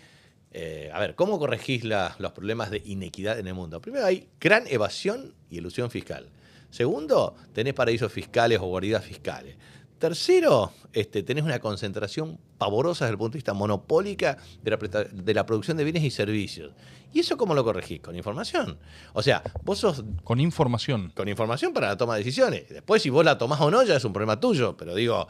Eh, 0.52 0.90
a 0.94 1.00
ver, 1.00 1.16
¿cómo 1.16 1.40
corregís 1.40 1.84
los 1.84 2.32
problemas 2.34 2.72
de 2.72 2.82
inequidad 2.86 3.40
en 3.40 3.48
el 3.48 3.54
mundo? 3.54 3.82
Primero 3.82 4.06
hay 4.06 4.28
gran 4.40 4.66
evasión 4.68 5.34
y 5.50 5.58
elusión 5.58 5.92
fiscal. 5.92 6.30
Segundo, 6.70 7.36
tenés 7.54 7.74
paraísos 7.74 8.12
fiscales 8.12 8.60
o 8.60 8.66
guaridas 8.66 9.04
fiscales. 9.04 9.56
Tercero, 10.00 10.74
este, 10.94 11.24
tenés 11.24 11.44
una 11.44 11.60
concentración 11.60 12.40
pavorosa 12.60 13.06
desde 13.06 13.14
el 13.14 13.18
punto 13.18 13.34
de 13.34 13.38
vista 13.38 13.54
monopólica 13.54 14.38
de 14.62 15.34
la, 15.34 15.46
producción 15.46 15.76
de 15.76 15.84
bienes 15.84 16.04
y 16.04 16.12
servicios. 16.12 16.72
¿Y 17.14 17.22
eso 17.22 17.36
cómo 17.36 17.56
lo 17.56 17.64
corregís? 17.64 18.00
Con 18.02 18.16
información. 18.16 18.78
O 19.14 19.24
sea, 19.24 19.42
vos 19.64 19.80
sos... 19.80 20.04
Con 20.24 20.40
información. 20.40 21.12
Con 21.16 21.28
información 21.28 21.74
para 21.74 21.88
la 21.88 21.98
toma 21.98 22.14
de 22.14 22.20
decisiones. 22.20 22.70
Después, 22.70 23.02
si 23.02 23.10
vos 23.10 23.26
la 23.26 23.40
tomás 23.40 23.60
o 23.62 23.72
no, 23.72 23.82
ya 23.84 23.96
es 23.96 24.06
un 24.06 24.14
problema 24.14 24.40
tuyo. 24.40 24.78
Pero 24.78 24.94
digo, 24.94 25.28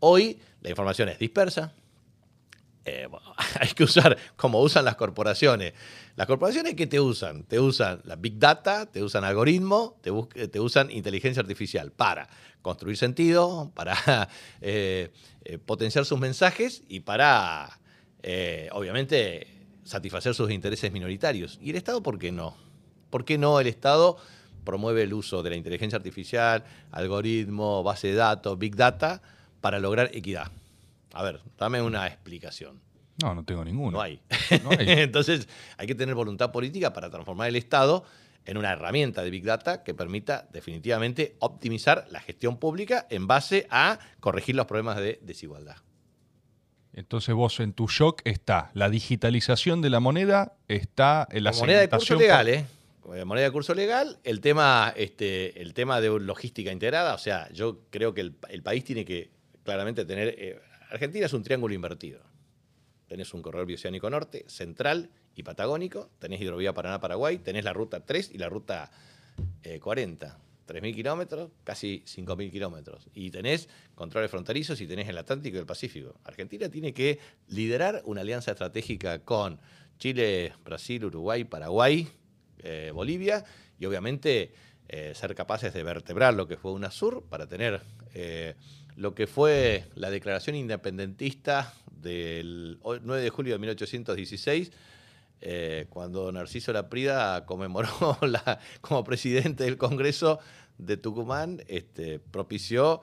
hoy 0.00 0.38
la 0.60 0.68
información 0.68 1.08
es 1.08 1.18
dispersa, 1.18 1.72
eh, 2.84 3.08
hay 3.60 3.68
que 3.68 3.84
usar 3.84 4.16
como 4.36 4.60
usan 4.60 4.84
las 4.84 4.96
corporaciones. 4.96 5.74
Las 6.16 6.26
corporaciones 6.26 6.74
que 6.74 6.86
te 6.86 7.00
usan, 7.00 7.44
te 7.44 7.60
usan 7.60 8.00
la 8.04 8.16
big 8.16 8.38
data, 8.38 8.86
te 8.86 9.02
usan 9.02 9.24
algoritmo, 9.24 9.98
te, 10.02 10.48
te 10.48 10.60
usan 10.60 10.90
inteligencia 10.90 11.40
artificial 11.40 11.92
para 11.92 12.28
construir 12.62 12.96
sentido, 12.96 13.70
para 13.74 14.28
eh, 14.60 15.10
eh, 15.44 15.58
potenciar 15.58 16.04
sus 16.04 16.18
mensajes 16.18 16.82
y 16.88 17.00
para, 17.00 17.80
obviamente, 18.72 19.46
satisfacer 19.84 20.34
sus 20.34 20.50
intereses 20.50 20.92
minoritarios. 20.92 21.58
¿Y 21.62 21.70
el 21.70 21.76
Estado 21.76 22.02
por 22.02 22.18
qué 22.18 22.32
no? 22.32 22.56
¿Por 23.10 23.24
qué 23.24 23.38
no 23.38 23.60
el 23.60 23.66
Estado 23.66 24.16
promueve 24.64 25.02
el 25.02 25.14
uso 25.14 25.42
de 25.42 25.50
la 25.50 25.56
inteligencia 25.56 25.96
artificial, 25.96 26.64
algoritmo, 26.92 27.82
base 27.82 28.08
de 28.08 28.14
datos, 28.14 28.58
big 28.58 28.76
data, 28.76 29.22
para 29.60 29.78
lograr 29.78 30.10
equidad? 30.12 30.52
A 31.12 31.22
ver, 31.22 31.40
dame 31.58 31.82
una 31.82 32.06
explicación. 32.06 32.80
No, 33.22 33.34
no 33.34 33.44
tengo 33.44 33.64
ninguna. 33.64 33.92
No 33.92 34.02
hay. 34.02 34.20
Entonces, 34.78 35.48
hay 35.76 35.86
que 35.86 35.94
tener 35.94 36.14
voluntad 36.14 36.52
política 36.52 36.92
para 36.92 37.10
transformar 37.10 37.48
el 37.48 37.56
Estado 37.56 38.04
en 38.46 38.56
una 38.56 38.72
herramienta 38.72 39.22
de 39.22 39.30
Big 39.30 39.44
Data 39.44 39.82
que 39.82 39.94
permita 39.94 40.48
definitivamente 40.52 41.36
optimizar 41.40 42.06
la 42.10 42.20
gestión 42.20 42.56
pública 42.56 43.06
en 43.10 43.26
base 43.26 43.66
a 43.70 43.98
corregir 44.20 44.54
los 44.54 44.66
problemas 44.66 44.96
de 44.96 45.18
desigualdad. 45.22 45.76
Entonces 46.92 47.34
vos 47.34 47.60
en 47.60 47.72
tu 47.72 47.86
shock 47.86 48.20
está 48.24 48.70
la 48.74 48.90
digitalización 48.90 49.80
de 49.80 49.90
la 49.90 50.00
moneda, 50.00 50.56
está 50.66 51.28
en 51.30 51.44
la 51.44 51.52
moneda 51.52 51.80
de 51.80 51.88
curso 51.88 52.16
legal, 52.16 52.48
¿eh? 52.48 52.66
Moneda 53.24 53.46
de 53.46 53.52
curso 53.52 53.74
legal, 53.74 54.18
el 54.24 54.40
tema, 54.40 54.92
este, 54.96 55.60
el 55.60 55.74
tema 55.74 56.00
de 56.00 56.08
logística 56.20 56.70
integrada, 56.70 57.14
o 57.14 57.18
sea, 57.18 57.50
yo 57.52 57.80
creo 57.90 58.14
que 58.14 58.20
el, 58.20 58.62
país 58.62 58.84
tiene 58.84 59.04
que 59.04 59.30
claramente 59.64 60.04
tener 60.04 60.34
eh, 60.38 60.60
Argentina 60.90 61.26
es 61.26 61.32
un 61.32 61.42
triángulo 61.42 61.72
invertido. 61.74 62.20
Tenés 63.06 63.32
un 63.34 63.42
corredor 63.42 63.66
bioceánico 63.66 64.10
norte, 64.10 64.44
central 64.48 65.10
y 65.34 65.42
patagónico, 65.42 66.10
tenés 66.18 66.40
hidrovía 66.40 66.74
Paraná-Paraguay, 66.74 67.38
tenés 67.38 67.64
la 67.64 67.72
ruta 67.72 68.04
3 68.04 68.30
y 68.32 68.38
la 68.38 68.48
ruta 68.48 68.90
40. 69.80 70.26
Eh, 70.26 70.50
3.000 70.70 70.94
kilómetros, 70.94 71.50
casi 71.64 72.04
5.000 72.06 72.50
kilómetros. 72.52 73.08
Y 73.12 73.30
tenés 73.32 73.68
controles 73.96 74.30
fronterizos 74.30 74.80
y 74.80 74.86
tenés 74.86 75.08
el 75.08 75.18
Atlántico 75.18 75.56
y 75.56 75.60
el 75.60 75.66
Pacífico. 75.66 76.14
Argentina 76.22 76.68
tiene 76.68 76.94
que 76.94 77.18
liderar 77.48 78.02
una 78.04 78.20
alianza 78.20 78.52
estratégica 78.52 79.24
con 79.24 79.58
Chile, 79.98 80.52
Brasil, 80.64 81.04
Uruguay, 81.04 81.42
Paraguay, 81.42 82.06
eh, 82.58 82.92
Bolivia 82.94 83.44
y 83.80 83.86
obviamente 83.86 84.52
eh, 84.88 85.12
ser 85.16 85.34
capaces 85.34 85.74
de 85.74 85.82
vertebrar 85.82 86.34
lo 86.34 86.46
que 86.46 86.56
fue 86.56 86.70
UNASUR 86.70 87.24
para 87.24 87.48
tener 87.48 87.82
lo 88.96 89.14
que 89.14 89.26
fue 89.26 89.84
la 89.94 90.10
declaración 90.10 90.56
independentista 90.56 91.72
del 91.90 92.78
9 92.82 93.22
de 93.22 93.30
julio 93.30 93.54
de 93.54 93.58
1816, 93.58 94.72
eh, 95.42 95.86
cuando 95.88 96.30
Narciso 96.32 96.72
Laprida 96.72 97.46
conmemoró 97.46 97.88
como 98.80 99.04
presidente 99.04 99.64
del 99.64 99.78
Congreso 99.78 100.38
de 100.78 100.96
Tucumán, 100.96 101.62
este, 101.66 102.18
propició 102.18 103.00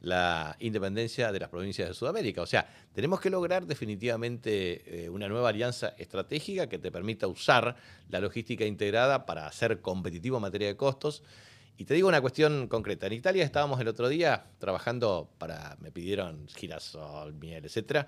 la 0.00 0.56
independencia 0.60 1.30
de 1.30 1.40
las 1.40 1.50
provincias 1.50 1.88
de 1.88 1.94
Sudamérica. 1.94 2.42
O 2.42 2.46
sea, 2.46 2.66
tenemos 2.94 3.20
que 3.20 3.28
lograr 3.28 3.66
definitivamente 3.66 5.04
eh, 5.04 5.10
una 5.10 5.28
nueva 5.28 5.50
alianza 5.50 5.94
estratégica 5.98 6.68
que 6.68 6.78
te 6.78 6.90
permita 6.90 7.26
usar 7.26 7.76
la 8.08 8.20
logística 8.20 8.64
integrada 8.64 9.26
para 9.26 9.50
ser 9.52 9.80
competitivo 9.80 10.36
en 10.36 10.42
materia 10.42 10.68
de 10.68 10.76
costos 10.76 11.22
y 11.76 11.84
te 11.84 11.94
digo 11.94 12.08
una 12.08 12.20
cuestión 12.20 12.68
concreta. 12.68 13.06
En 13.06 13.14
Italia 13.14 13.44
estábamos 13.44 13.80
el 13.80 13.88
otro 13.88 14.08
día 14.08 14.46
trabajando 14.58 15.30
para, 15.38 15.76
me 15.80 15.90
pidieron 15.90 16.46
girasol, 16.48 17.32
miel, 17.34 17.64
etc. 17.64 18.06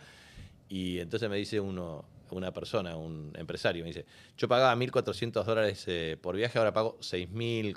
Y 0.68 0.98
entonces 0.98 1.28
me 1.30 1.36
dice 1.36 1.58
uno, 1.60 2.04
una 2.30 2.52
persona, 2.52 2.96
un 2.96 3.32
empresario, 3.36 3.82
me 3.82 3.88
dice, 3.88 4.06
yo 4.36 4.48
pagaba 4.48 4.74
1.400 4.74 5.44
dólares 5.44 5.84
eh, 5.86 6.18
por 6.20 6.36
viaje, 6.36 6.58
ahora 6.58 6.72
pago 6.72 6.98
6.400, 7.00 7.76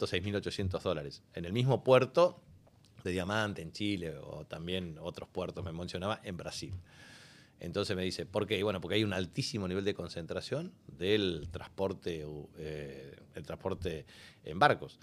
6.800 0.00 0.80
dólares. 0.82 1.22
En 1.34 1.44
el 1.44 1.52
mismo 1.52 1.84
puerto 1.84 2.40
de 3.04 3.10
Diamante, 3.12 3.62
en 3.62 3.72
Chile, 3.72 4.16
o 4.16 4.44
también 4.44 4.98
otros 5.00 5.28
puertos, 5.28 5.64
me 5.64 5.72
mencionaba, 5.72 6.20
en 6.24 6.36
Brasil. 6.36 6.74
Entonces 7.60 7.96
me 7.96 8.02
dice, 8.02 8.26
¿por 8.26 8.46
qué? 8.46 8.62
bueno, 8.62 8.80
porque 8.80 8.96
hay 8.96 9.04
un 9.04 9.12
altísimo 9.12 9.66
nivel 9.66 9.84
de 9.84 9.94
concentración 9.94 10.72
del 10.86 11.48
transporte, 11.50 12.26
eh, 12.58 13.16
el 13.34 13.44
transporte 13.44 14.04
en 14.44 14.58
barcos. 14.58 14.98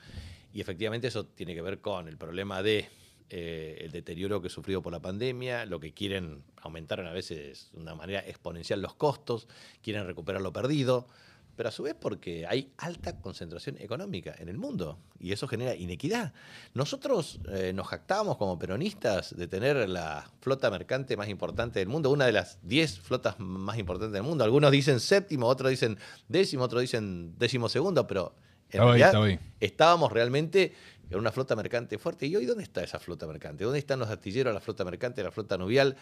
Y 0.54 0.62
efectivamente 0.62 1.08
eso 1.08 1.26
tiene 1.26 1.56
que 1.56 1.62
ver 1.62 1.80
con 1.80 2.08
el 2.08 2.18
problema 2.18 2.62
de 2.62 2.88
eh, 3.30 3.80
el 3.82 3.92
deterioro 3.92 4.42
que 4.42 4.50
sufrido 4.50 4.84
por 4.84 4.94
la 4.94 5.02
pandemia, 5.02 5.66
lo 5.66 5.80
que 5.80 5.94
quieren 5.94 6.44
aumentar 6.58 7.00
a 7.00 7.12
veces 7.12 7.72
de 7.74 7.82
una 7.82 7.96
manera 7.96 8.20
exponencial 8.20 8.82
los 8.82 8.94
costos, 8.94 9.48
quieren 9.82 10.06
recuperar 10.06 10.42
lo 10.42 10.54
perdido 10.54 11.08
pero 11.56 11.70
a 11.70 11.72
su 11.72 11.84
vez 11.84 11.96
porque 12.00 12.46
hay 12.48 12.72
alta 12.78 13.20
concentración 13.20 13.78
económica 13.80 14.36
en 14.38 14.50
el 14.50 14.58
mundo 14.58 15.00
y 15.20 15.32
eso 15.32 15.48
genera 15.48 15.76
inequidad. 15.76 16.34
Nosotros 16.74 17.40
eh, 17.50 17.74
nos 17.74 17.88
jactábamos 17.88 18.38
como 18.38 18.58
peronistas 18.58 19.36
de 19.36 19.48
tener 19.48 19.88
la 19.90 20.30
flota 20.42 20.70
mercante 20.72 21.16
más 21.16 21.30
importante 21.30 21.80
del 21.80 21.88
mundo, 21.88 22.10
una 22.10 22.26
de 22.26 22.32
las 22.32 22.60
10 22.64 23.00
flotas 23.00 23.40
más 23.40 23.78
importantes 23.78 24.14
del 24.14 24.24
mundo. 24.24 24.44
Algunos 24.44 24.72
dicen 24.72 25.00
séptimo, 25.00 25.48
otros 25.48 25.70
dicen 25.70 25.98
décimo, 26.28 26.64
otros 26.64 26.82
dicen 26.82 27.38
décimo 27.38 27.70
segundo, 27.70 28.08
pero 28.08 28.36
en 28.72 28.82
realidad 28.82 29.14
estábamos 29.60 30.12
realmente 30.12 30.74
en 31.10 31.20
una 31.20 31.32
flota 31.32 31.56
mercante 31.56 31.98
fuerte. 31.98 32.26
¿Y 32.26 32.36
hoy 32.36 32.46
dónde 32.46 32.64
está 32.64 32.84
esa 32.84 33.00
flota 33.00 33.28
mercante? 33.28 33.64
¿Dónde 33.64 33.80
están 33.80 34.00
los 34.00 34.10
astilleros, 34.10 34.54
la 34.54 34.60
flota 34.60 34.84
mercante, 34.84 35.24
la 35.24 35.32
flota 35.32 35.58
nubial? 35.58 35.96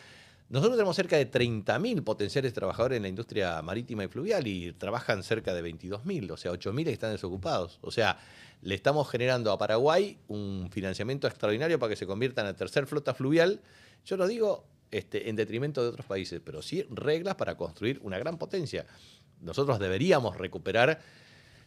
Nosotros 0.51 0.75
tenemos 0.75 0.97
cerca 0.97 1.15
de 1.15 1.31
30.000 1.31 2.03
potenciales 2.03 2.51
trabajadores 2.51 2.97
en 2.97 3.03
la 3.03 3.07
industria 3.07 3.61
marítima 3.61 4.03
y 4.03 4.09
fluvial 4.09 4.45
y 4.47 4.73
trabajan 4.73 5.23
cerca 5.23 5.53
de 5.53 5.63
22.000, 5.63 6.29
o 6.29 6.35
sea, 6.35 6.51
8.000 6.51 6.89
están 6.89 7.13
desocupados. 7.13 7.79
O 7.79 7.89
sea, 7.89 8.19
le 8.61 8.75
estamos 8.75 9.09
generando 9.09 9.53
a 9.53 9.57
Paraguay 9.57 10.17
un 10.27 10.67
financiamiento 10.69 11.25
extraordinario 11.25 11.79
para 11.79 11.91
que 11.91 11.95
se 11.95 12.05
convierta 12.05 12.41
en 12.41 12.47
la 12.47 12.53
tercera 12.53 12.85
flota 12.85 13.13
fluvial. 13.13 13.61
Yo 14.03 14.17
lo 14.17 14.27
digo 14.27 14.65
este, 14.91 15.29
en 15.29 15.37
detrimento 15.37 15.83
de 15.83 15.87
otros 15.87 16.05
países, 16.05 16.41
pero 16.43 16.61
sí 16.61 16.85
reglas 16.89 17.35
para 17.35 17.55
construir 17.55 18.01
una 18.03 18.19
gran 18.19 18.37
potencia. 18.37 18.85
Nosotros 19.39 19.79
deberíamos 19.79 20.37
recuperar 20.37 20.99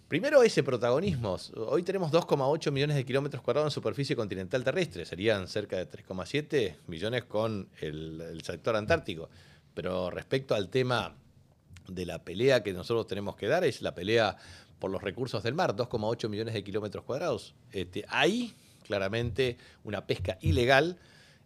Primero, 0.09 0.43
ese 0.43 0.63
protagonismo. 0.63 1.39
Hoy 1.57 1.83
tenemos 1.83 2.13
2,8 2.13 2.71
millones 2.71 2.97
de 2.97 3.07
kilómetros 3.07 3.43
cuadrados 3.43 3.73
en 3.73 3.75
superficie 3.75 4.15
continental 4.15 4.63
terrestre. 4.63 5.07
Serían 5.07 5.49
cerca 5.49 5.79
de 5.79 5.89
3,7 5.89 6.77
millones 6.87 7.25
con 7.25 7.71
el, 7.81 8.41
sector 8.45 8.77
antártico. 8.77 9.31
Pero 9.73 10.11
respecto 10.11 10.55
al 10.55 10.69
tema 10.69 11.17
de 11.89 12.05
la 12.05 12.23
pelea 12.23 12.63
que 12.63 12.75
nosotros 12.75 13.07
tenemos 13.07 13.35
que 13.37 13.49
dar, 13.49 13.65
es 13.65 13.81
la 13.81 13.95
pelea 13.95 14.37
por 14.79 14.91
los 14.91 15.03
recursos 15.03 15.43
del 15.43 15.55
mar, 15.55 15.75
2,8 15.75 16.29
millones 16.29 16.53
de 16.53 16.63
kilómetros 16.63 17.05
cuadrados. 17.05 17.55
Este, 17.73 18.05
hay 18.09 18.55
claramente 18.83 19.57
una 19.85 20.07
pesca 20.07 20.37
ilegal 20.43 20.99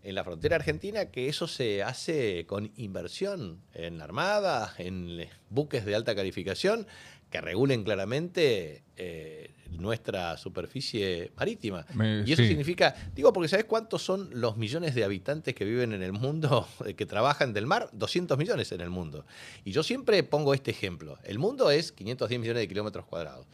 en 0.03 0.15
la 0.15 0.25
frontera 0.25 0.57
argentina, 0.57 1.07
que 1.07 1.29
eso 1.29 1.47
se 1.47 1.83
hace 1.83 2.47
con 2.47 2.73
inversión 2.77 3.61
en 3.75 3.99
la 3.99 4.05
Armada, 4.05 4.75
en 4.79 5.29
buques 5.51 5.85
de 5.85 5.95
alta 5.95 6.15
calificación, 6.15 6.87
que 7.31 7.41
regulen 7.41 7.85
claramente 7.85 8.83
eh, 8.97 9.51
nuestra 9.71 10.37
superficie 10.37 11.31
marítima. 11.37 11.85
y 12.25 12.33
eso 12.33 12.43
significa, 12.43 12.95
digo, 13.15 13.33
porque 13.33 13.49
¿sabes 13.49 13.67
cuántos 13.67 14.03
son 14.03 14.31
los 14.33 14.57
millones 14.57 14.95
de 14.95 15.05
habitantes 15.05 15.55
que 15.55 15.65
viven 15.65 15.93
en 15.93 16.03
el 16.03 16.13
mundo, 16.13 16.67
que 16.97 17.07
trabajan 17.07 17.53
del 17.53 17.67
mar? 17.67 17.91
200 17.93 18.39
millones 18.39 18.73
en 18.73 18.81
el 18.81 18.91
mundo. 18.91 19.27
Y 19.65 19.73
yo 19.73 19.83
siempre 19.83 20.23
pongo 20.23 20.55
este 20.55 20.71
ejemplo. 20.71 21.19
El 21.25 21.39
mundo 21.39 21.71
es 21.71 21.93
510 21.93 22.41
millones 22.41 22.63
de 22.63 22.69
kilómetros 22.69 23.05
cuadrados. 23.07 23.47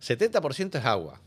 70% 0.00 0.78
es 0.78 0.84
agua, 0.84 1.20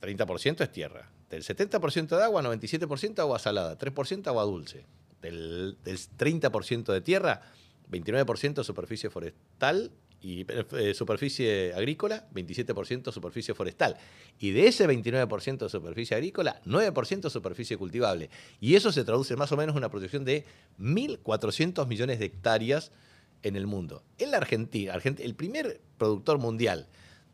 30% 0.00 0.60
es 0.62 0.72
tierra. 0.72 1.10
Del 1.30 1.42
70% 1.42 2.16
de 2.16 2.22
agua, 2.22 2.42
97% 2.42 3.18
agua 3.18 3.38
salada, 3.38 3.76
3% 3.76 4.26
agua 4.28 4.44
dulce. 4.44 4.84
Del, 5.20 5.76
del 5.82 5.98
30% 5.98 6.92
de 6.92 7.00
tierra, 7.00 7.42
29% 7.90 8.62
superficie 8.62 9.10
forestal 9.10 9.90
y 10.20 10.44
eh, 10.48 10.94
superficie 10.94 11.72
agrícola, 11.74 12.26
27% 12.34 13.12
superficie 13.12 13.54
forestal. 13.54 13.96
Y 14.38 14.50
de 14.50 14.66
ese 14.66 14.88
29% 14.88 15.58
de 15.58 15.68
superficie 15.68 16.16
agrícola, 16.16 16.60
9% 16.64 17.30
superficie 17.30 17.76
cultivable. 17.76 18.28
Y 18.60 18.74
eso 18.74 18.90
se 18.90 19.04
traduce 19.04 19.36
más 19.36 19.52
o 19.52 19.56
menos 19.56 19.74
en 19.74 19.78
una 19.78 19.90
producción 19.90 20.24
de 20.24 20.44
1.400 20.80 21.86
millones 21.86 22.18
de 22.18 22.26
hectáreas 22.26 22.90
en 23.42 23.54
el 23.56 23.66
mundo. 23.66 24.02
En 24.18 24.32
la 24.32 24.38
Argentina, 24.38 24.94
el 24.94 25.34
primer 25.34 25.80
productor 25.96 26.38
mundial 26.38 26.88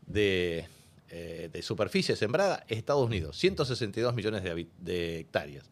de, 0.05 0.67
eh, 1.09 1.49
superficie 1.61 2.15
sembrada 2.15 2.63
es 2.67 2.77
Estados 2.77 3.05
Unidos, 3.05 3.37
162 3.37 4.13
millones 4.13 4.43
de, 4.43 5.19
hectáreas. 5.19 5.69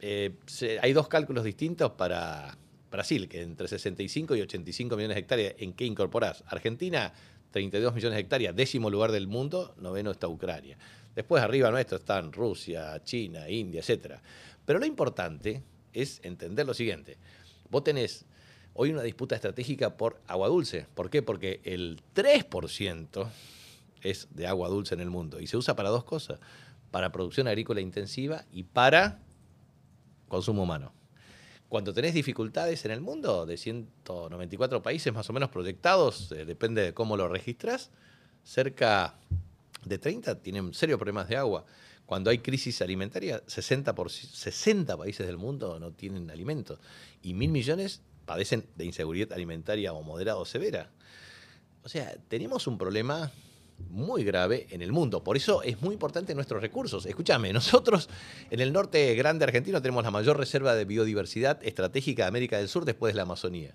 Eh, 0.00 0.34
hay 0.80 0.92
dos 0.94 1.08
cálculos 1.08 1.44
distintos 1.44 1.92
para 1.92 2.56
Brasil, 2.90 3.28
que 3.28 3.42
entre 3.42 3.68
65 3.68 4.36
y 4.36 4.42
85 4.42 4.96
millones 4.96 5.14
de 5.14 5.20
hectáreas, 5.20 5.54
¿en 5.58 5.72
qué 5.72 5.84
incorporás? 5.84 6.42
Argentina, 6.48 7.12
32 7.52 7.94
millones 7.94 8.16
de 8.16 8.20
hectáreas, 8.20 8.54
décimo 8.54 8.90
lugar 8.90 9.12
del 9.12 9.26
mundo, 9.26 9.74
noveno 9.78 10.10
está 10.10 10.28
Ucrania. 10.28 10.76
Después 11.14 11.42
arriba 11.42 11.70
nuestro 11.70 11.98
están 11.98 12.32
Rusia, 12.32 13.02
China, 13.04 13.48
India, 13.48 13.80
etc. 13.80 14.14
Pero 14.64 14.78
lo 14.78 14.86
importante 14.86 15.62
es 15.92 16.20
entender 16.22 16.66
lo 16.66 16.74
siguiente. 16.74 17.16
Vos 17.68 17.84
tenés 17.84 18.24
hoy 18.74 18.90
una 18.90 19.02
disputa 19.02 19.34
estratégica 19.34 19.96
por 19.96 20.20
agua 20.26 20.48
dulce. 20.48 20.86
¿Por 20.94 21.10
qué? 21.10 21.22
Porque 21.22 21.60
el 21.64 22.00
3% 22.14 23.28
es 24.02 24.28
de 24.30 24.46
agua 24.46 24.68
dulce 24.68 24.94
en 24.94 25.00
el 25.00 25.10
mundo 25.10 25.40
y 25.40 25.46
se 25.46 25.56
usa 25.56 25.76
para 25.76 25.90
dos 25.90 26.04
cosas, 26.04 26.40
para 26.90 27.12
producción 27.12 27.48
agrícola 27.48 27.80
intensiva 27.80 28.44
y 28.52 28.62
para 28.62 29.20
consumo 30.28 30.62
humano. 30.62 30.92
Cuando 31.70 31.94
tenés 31.94 32.14
dificultades 32.14 32.84
en 32.84 32.90
el 32.90 33.00
mundo, 33.00 33.46
de 33.46 33.56
194 33.56 34.82
países 34.82 35.14
más 35.14 35.30
o 35.30 35.32
menos 35.32 35.50
proyectados, 35.50 36.32
eh, 36.32 36.44
depende 36.44 36.82
de 36.82 36.92
cómo 36.92 37.16
lo 37.16 37.28
registras, 37.28 37.92
cerca 38.42 39.14
de 39.84 39.96
30 39.96 40.42
tienen 40.42 40.74
serios 40.74 40.98
problemas 40.98 41.28
de 41.28 41.36
agua. 41.36 41.64
Cuando 42.06 42.28
hay 42.30 42.38
crisis 42.38 42.82
alimentaria, 42.82 43.40
60, 43.46 43.94
por, 43.94 44.10
60 44.10 44.96
países 44.96 45.24
del 45.24 45.36
mundo 45.36 45.78
no 45.78 45.92
tienen 45.92 46.28
alimentos 46.32 46.80
y 47.22 47.34
mil 47.34 47.50
millones 47.50 48.02
padecen 48.26 48.66
de 48.74 48.86
inseguridad 48.86 49.32
alimentaria 49.32 49.92
o 49.92 50.02
moderada 50.02 50.38
o 50.38 50.44
severa. 50.44 50.90
O 51.84 51.88
sea, 51.88 52.16
tenemos 52.26 52.66
un 52.66 52.78
problema 52.78 53.30
muy 53.88 54.24
grave 54.24 54.66
en 54.70 54.82
el 54.82 54.92
mundo. 54.92 55.24
Por 55.24 55.36
eso 55.36 55.62
es 55.62 55.80
muy 55.80 55.94
importante 55.94 56.34
nuestros 56.34 56.60
recursos. 56.60 57.06
Escúchame, 57.06 57.52
nosotros 57.52 58.08
en 58.50 58.60
el 58.60 58.72
norte 58.72 59.14
grande 59.14 59.44
argentino 59.44 59.80
tenemos 59.80 60.04
la 60.04 60.10
mayor 60.10 60.36
reserva 60.36 60.74
de 60.74 60.84
biodiversidad 60.84 61.62
estratégica 61.62 62.24
de 62.24 62.28
América 62.28 62.58
del 62.58 62.68
Sur 62.68 62.84
después 62.84 63.12
de 63.12 63.16
la 63.16 63.22
Amazonía. 63.22 63.74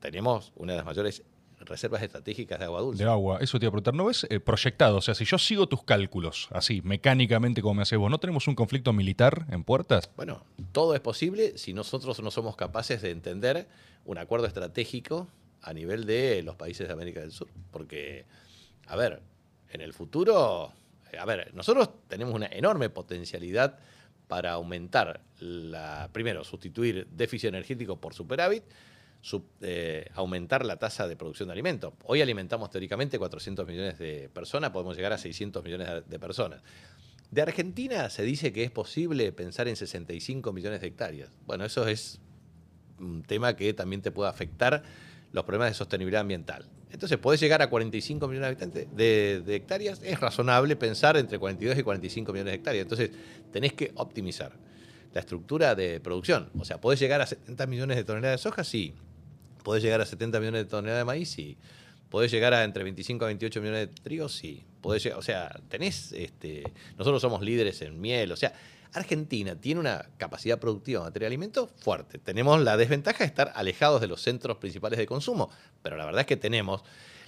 Tenemos 0.00 0.52
una 0.56 0.72
de 0.72 0.78
las 0.78 0.86
mayores 0.86 1.22
reservas 1.64 2.02
estratégicas 2.02 2.58
de 2.58 2.64
agua 2.64 2.80
dulce. 2.80 3.04
De 3.04 3.10
agua, 3.10 3.38
eso 3.40 3.58
te 3.58 3.64
iba 3.64 3.70
a 3.70 3.72
preguntar. 3.72 3.94
¿No 3.94 4.06
ves 4.06 4.26
eh, 4.30 4.40
proyectado? 4.40 4.98
O 4.98 5.00
sea, 5.00 5.14
si 5.14 5.24
yo 5.24 5.38
sigo 5.38 5.66
tus 5.66 5.82
cálculos, 5.82 6.48
así, 6.50 6.82
mecánicamente 6.82 7.62
como 7.62 7.74
me 7.74 7.82
haces 7.82 7.98
vos, 7.98 8.10
¿no 8.10 8.18
tenemos 8.18 8.46
un 8.48 8.54
conflicto 8.54 8.92
militar 8.92 9.46
en 9.50 9.64
puertas? 9.64 10.10
Bueno, 10.16 10.44
todo 10.72 10.94
es 10.94 11.00
posible 11.00 11.56
si 11.58 11.72
nosotros 11.72 12.20
no 12.22 12.30
somos 12.30 12.56
capaces 12.56 13.02
de 13.02 13.10
entender 13.10 13.68
un 14.04 14.18
acuerdo 14.18 14.46
estratégico 14.46 15.28
a 15.62 15.72
nivel 15.72 16.04
de 16.04 16.42
los 16.42 16.56
países 16.56 16.86
de 16.86 16.92
América 16.92 17.20
del 17.20 17.32
Sur. 17.32 17.48
Porque 17.70 18.26
a 18.86 18.96
ver, 18.96 19.22
en 19.70 19.80
el 19.80 19.92
futuro, 19.92 20.72
eh, 21.12 21.18
a 21.18 21.24
ver, 21.24 21.52
nosotros 21.54 21.90
tenemos 22.08 22.34
una 22.34 22.46
enorme 22.46 22.90
potencialidad 22.90 23.78
para 24.28 24.52
aumentar 24.52 25.20
la, 25.38 26.08
primero, 26.12 26.44
sustituir 26.44 27.06
déficit 27.10 27.48
energético 27.48 28.00
por 28.00 28.14
superávit, 28.14 28.64
eh, 29.60 30.06
aumentar 30.14 30.64
la 30.64 30.76
tasa 30.76 31.08
de 31.08 31.16
producción 31.16 31.48
de 31.48 31.52
alimentos. 31.52 31.94
Hoy 32.04 32.20
alimentamos 32.20 32.70
teóricamente 32.70 33.18
400 33.18 33.66
millones 33.66 33.98
de 33.98 34.28
personas, 34.28 34.70
podemos 34.70 34.96
llegar 34.96 35.12
a 35.12 35.18
600 35.18 35.64
millones 35.64 36.08
de 36.08 36.18
personas. 36.18 36.62
De 37.30 37.42
Argentina 37.42 38.10
se 38.10 38.22
dice 38.22 38.52
que 38.52 38.64
es 38.64 38.70
posible 38.70 39.32
pensar 39.32 39.66
en 39.66 39.76
65 39.76 40.52
millones 40.52 40.80
de 40.80 40.86
hectáreas. 40.86 41.30
Bueno, 41.46 41.64
eso 41.64 41.88
es 41.88 42.20
un 42.98 43.22
tema 43.22 43.56
que 43.56 43.72
también 43.74 44.02
te 44.02 44.10
puede 44.10 44.30
afectar 44.30 44.82
los 45.32 45.44
problemas 45.44 45.70
de 45.70 45.74
sostenibilidad 45.74 46.20
ambiental. 46.20 46.66
Entonces, 46.94 47.18
podés 47.18 47.40
llegar 47.40 47.60
a 47.60 47.68
45 47.68 48.28
millones 48.28 48.42
de, 48.42 48.46
habitantes, 48.46 48.96
de, 48.96 49.56
hectáreas. 49.56 50.00
Es 50.04 50.20
razonable 50.20 50.76
pensar 50.76 51.16
entre 51.16 51.40
42 51.40 51.76
y 51.76 51.82
45 51.82 52.32
millones 52.32 52.52
de 52.52 52.56
hectáreas. 52.56 52.82
Entonces, 52.84 53.10
tenés 53.52 53.72
que 53.72 53.90
optimizar 53.96 54.52
la 55.12 55.18
estructura 55.18 55.74
de 55.74 55.98
producción. 55.98 56.50
O 56.56 56.64
sea, 56.64 56.80
podés 56.80 57.00
llegar 57.00 57.20
a 57.20 57.26
70 57.26 57.66
millones 57.66 57.96
de 57.96 58.04
toneladas 58.04 58.40
de 58.40 58.42
soja, 58.44 58.62
sí. 58.62 58.94
Podés 59.64 59.82
llegar 59.82 60.00
a 60.02 60.06
70 60.06 60.38
millones 60.38 60.66
de 60.66 60.70
toneladas 60.70 61.00
de 61.00 61.04
maíz, 61.04 61.30
sí. 61.30 61.58
Podés 62.10 62.30
llegar 62.30 62.54
a 62.54 62.62
entre 62.62 62.84
25 62.84 63.24
a 63.24 63.26
28 63.26 63.60
millones 63.60 63.88
de 63.88 63.94
trigo, 64.00 64.28
sí. 64.28 64.64
Podés 64.80 65.04
o 65.06 65.22
sea, 65.22 65.60
tenés, 65.68 66.12
este, 66.12 66.62
nosotros 66.96 67.20
somos 67.20 67.42
líderes 67.42 67.82
en 67.82 68.00
miel, 68.00 68.30
o 68.30 68.36
sea, 68.36 68.52
Argentina 68.94 69.60
tiene 69.60 69.80
una 69.80 70.06
capacidad 70.16 70.58
productiva 70.58 71.00
de 71.00 71.06
materia 71.06 71.26
de 71.26 71.34
alimento 71.34 71.66
fuerte. 71.66 72.18
Tenemos 72.18 72.60
la 72.62 72.76
desventaja 72.76 73.18
de 73.18 73.26
estar 73.26 73.52
alejados 73.54 74.00
de 74.00 74.06
los 74.06 74.22
centros 74.22 74.58
principales 74.58 74.98
de 74.98 75.06
consumo, 75.06 75.50
pero 75.82 75.96
la 75.96 76.06
verdad 76.06 76.20
es 76.20 76.26
que 76.26 76.36
tenemos 76.36 76.82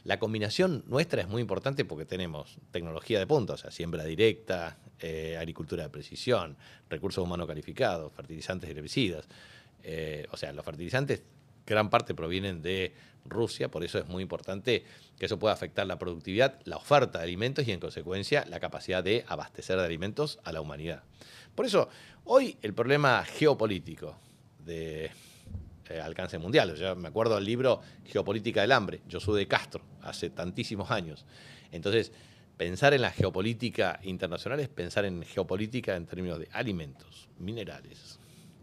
la 0.05 0.21
combinación 0.21 0.85
nuestra 0.87 1.21
es 1.21 1.29
muy 1.29 1.43
importante 1.43 1.85
porque 1.85 2.05
tenemos 2.05 2.59
tecnología 2.71 3.19
de 3.19 3.27
punta, 3.27 3.55
o 3.55 3.57
sea, 3.57 3.73
siembra 3.73 4.05
directa, 4.05 4.79
eh, 5.01 5.37
agricultura 5.37 5.83
de 5.83 5.89
precisión, 5.89 6.57
recursos 6.89 7.25
humanos 7.25 7.49
calificados, 7.49 8.12
fertilizantes 8.12 8.71
y 8.71 8.73
herbicidas. 8.73 9.27
Eh, 9.83 10.29
o 10.31 10.37
sea, 10.37 10.53
los 10.53 10.64
fertilizantes 10.64 11.23
gran 11.67 11.91
parte 11.91 12.14
provienen 12.14 12.62
de 12.62 12.95
Rusia, 13.25 13.69
por 13.69 13.83
eso 13.83 13.99
es 13.99 14.07
muy 14.07 14.23
importante 14.23 14.85
que 15.19 15.27
eso 15.27 15.41
pueda 15.41 15.53
afectar 15.53 15.85
la 15.89 15.99
productividad, 15.99 16.61
la 16.64 16.77
oferta 16.77 17.19
de 17.19 17.25
alimentos 17.25 17.67
y 17.67 17.73
en 17.73 17.81
consecuencia 17.81 18.45
la 18.47 18.61
capacidad 18.61 19.03
de 19.03 19.25
abastecer 19.27 19.77
de 19.77 19.85
alimentos 19.85 20.39
a 20.45 20.53
la 20.53 20.61
humanidad. 20.61 21.03
Por 21.57 21.65
eso, 21.65 21.89
hoy 22.25 22.59
el 22.61 22.75
problema 22.75 23.25
geopolítico 23.25 24.15
de 24.65 25.11
eh, 25.89 26.01
alcance 26.01 26.39
mundial, 26.39 26.75
yo 26.75 26.95
me 26.95 27.09
acuerdo 27.09 27.37
del 27.37 27.45
libro 27.45 27.81
Geopolítica 28.05 28.61
del 28.61 28.73
Hambre, 28.73 29.01
yo 29.09 29.21
soy 29.21 29.41
de 29.41 29.49
Castro, 29.49 29.83
hace 30.03 30.29
tantísimos 30.29 30.91
años. 30.91 31.25
Entonces, 31.73 32.13
pensar 32.59 32.93
en 32.93 33.01
la 33.01 33.11
geopolítica 33.11 34.01
internacional 34.03 34.61
es 34.61 34.69
pensar 34.69 35.07
en 35.07 35.23
geopolítica 35.23 35.97
en 35.97 36.05
términos 36.05 36.39
de 36.39 36.49
alimentos, 36.53 37.31
minerales, 37.39 38.19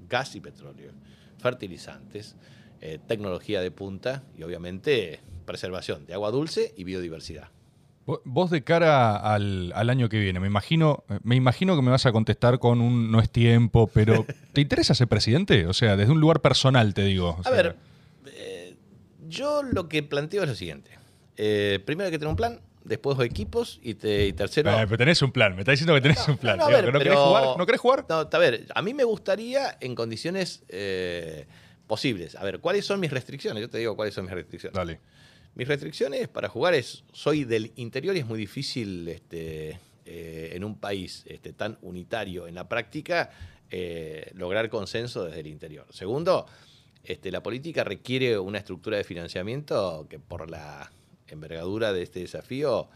gas 0.08 0.36
y 0.36 0.40
petróleo, 0.40 0.92
fertilizantes, 1.40 2.36
eh, 2.80 3.00
tecnología 3.08 3.62
de 3.62 3.72
punta 3.72 4.24
y 4.38 4.44
obviamente 4.44 5.20
preservación 5.48 6.06
de 6.06 6.14
agua 6.14 6.30
dulce 6.30 6.76
y 6.78 6.84
biodiversidad. 6.84 7.50
Vos 8.06 8.50
de 8.50 8.64
cara 8.64 9.16
al, 9.16 9.72
año 9.90 10.10
que 10.10 10.20
viene, 10.20 10.42
me 10.42 10.48
imagino, 10.48 11.06
me 11.24 11.36
imagino 11.36 11.76
que 11.78 11.82
me 11.82 11.90
vas 11.90 12.06
a 12.06 12.12
contestar 12.12 12.60
con 12.60 12.82
un 12.82 13.12
no 13.12 13.22
es 13.22 13.30
tiempo, 13.30 13.88
pero 13.88 14.26
¿te 14.52 14.60
interesa 14.60 14.94
ser 14.94 15.08
presidente? 15.08 15.68
O 15.68 15.74
sea, 15.74 15.96
desde 15.96 16.12
un 16.12 16.20
lugar 16.20 16.42
personal 16.42 16.94
te 16.94 17.04
digo. 17.06 17.40
a 17.46 17.50
ver, 17.50 17.78
eh, 18.26 18.76
yo 19.30 19.64
lo 19.64 19.88
que 19.88 20.04
planteo 20.04 20.44
es 20.44 20.50
lo 20.50 20.56
siguiente. 20.56 20.92
Eh, 21.38 21.80
primero 21.86 22.08
hay 22.08 22.12
que 22.12 22.20
tener 22.20 22.30
un 22.30 22.36
plan, 22.36 22.60
después 22.84 23.18
equipos 23.22 23.80
y, 23.82 23.94
tercero... 23.94 24.72
pero 24.74 24.98
tenés 24.98 25.22
un 25.22 25.32
plan, 25.32 25.56
me 25.56 25.62
estás 25.62 25.74
diciendo 25.74 25.94
que 25.96 26.02
tenés 26.02 26.28
un 26.28 26.38
plan. 26.38 26.58
No, 26.58 26.68
querés 26.68 27.16
jugar? 27.16 27.58
¿No 27.58 27.66
querés 27.66 27.82
jugar? 27.82 28.06
No, 28.10 28.30
a 28.32 28.38
ver, 28.38 28.66
a 28.74 28.82
mí 28.82 28.94
me 28.94 29.06
gustaría 29.06 29.78
en 29.80 29.96
condiciones 29.96 30.64
eh, 30.68 31.46
posibles. 31.88 32.36
A 32.36 32.44
ver, 32.44 32.60
¿cuáles 32.60 32.86
son 32.86 33.00
mis 33.00 33.12
restricciones? 33.12 33.62
Yo 33.62 33.70
te 33.70 33.78
digo 33.78 33.96
cuáles 33.96 34.14
son 34.14 34.26
mis 34.26 34.34
restricciones. 34.34 34.76
Dale. 34.76 35.00
Mis 35.56 35.68
restricciones 35.68 36.28
para 36.28 36.50
jugar 36.50 36.74
es, 36.74 37.04
soy 37.12 37.44
del 37.44 37.72
interior 37.76 38.16
y 38.16 38.20
es 38.20 38.26
muy 38.26 38.40
difícil 38.40 39.08
este, 39.08 39.80
eh, 40.06 40.52
en 40.54 40.64
un 40.64 40.80
país 40.80 41.24
este, 41.28 41.54
tan 41.54 41.78
unitario 41.82 42.48
en 42.48 42.56
la 42.56 42.68
práctica 42.68 43.30
eh, 43.70 44.32
lograr 44.34 44.70
consenso 44.70 45.26
desde 45.26 45.42
el 45.42 45.48
interior. 45.48 45.86
Segundo, 45.92 46.48
este, 47.04 47.32
la 47.32 47.44
política 47.44 47.84
requiere 47.84 48.38
una 48.40 48.58
estructura 48.58 48.98
de 48.98 49.04
financiamiento 49.04 50.08
que 50.10 50.20
por 50.20 50.50
la 50.50 50.92
envergadura 51.28 51.94
de 51.94 52.04
este 52.04 52.20
desafío 52.20 52.90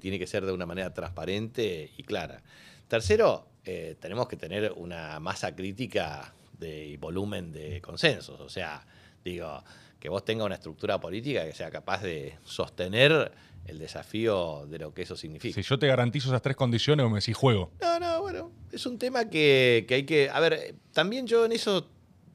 tiene 0.00 0.18
que 0.18 0.28
ser 0.28 0.46
de 0.46 0.52
una 0.52 0.64
manera 0.64 0.94
transparente 0.94 1.90
y 1.96 2.04
clara. 2.04 2.40
Tercero, 2.86 3.46
eh, 3.64 3.96
tenemos 4.00 4.26
que 4.26 4.36
tener 4.36 4.72
una 4.72 5.20
masa 5.20 5.54
crítica 5.54 6.34
de 6.58 6.96
volumen 7.00 7.52
de 7.52 7.80
consensos. 7.80 8.40
O 8.40 8.48
sea, 8.48 8.86
digo, 9.24 9.62
que 10.00 10.08
vos 10.08 10.24
tengas 10.24 10.46
una 10.46 10.54
estructura 10.56 10.98
política 10.98 11.44
que 11.44 11.52
sea 11.52 11.70
capaz 11.70 12.02
de 12.02 12.38
sostener 12.42 13.30
el 13.66 13.78
desafío 13.78 14.66
de 14.66 14.78
lo 14.78 14.94
que 14.94 15.02
eso 15.02 15.14
significa. 15.14 15.54
Si 15.54 15.62
yo 15.62 15.78
te 15.78 15.86
garantizo 15.86 16.28
esas 16.28 16.42
tres 16.42 16.56
condiciones, 16.56 17.08
me 17.08 17.16
decís 17.16 17.36
juego. 17.36 17.70
No, 17.80 18.00
no, 18.00 18.20
bueno, 18.22 18.50
es 18.72 18.86
un 18.86 18.98
tema 18.98 19.28
que, 19.28 19.86
hay 19.88 20.04
que... 20.04 20.30
A 20.30 20.40
ver, 20.40 20.74
también 20.92 21.26
yo 21.26 21.44
en 21.44 21.52
eso 21.52 21.86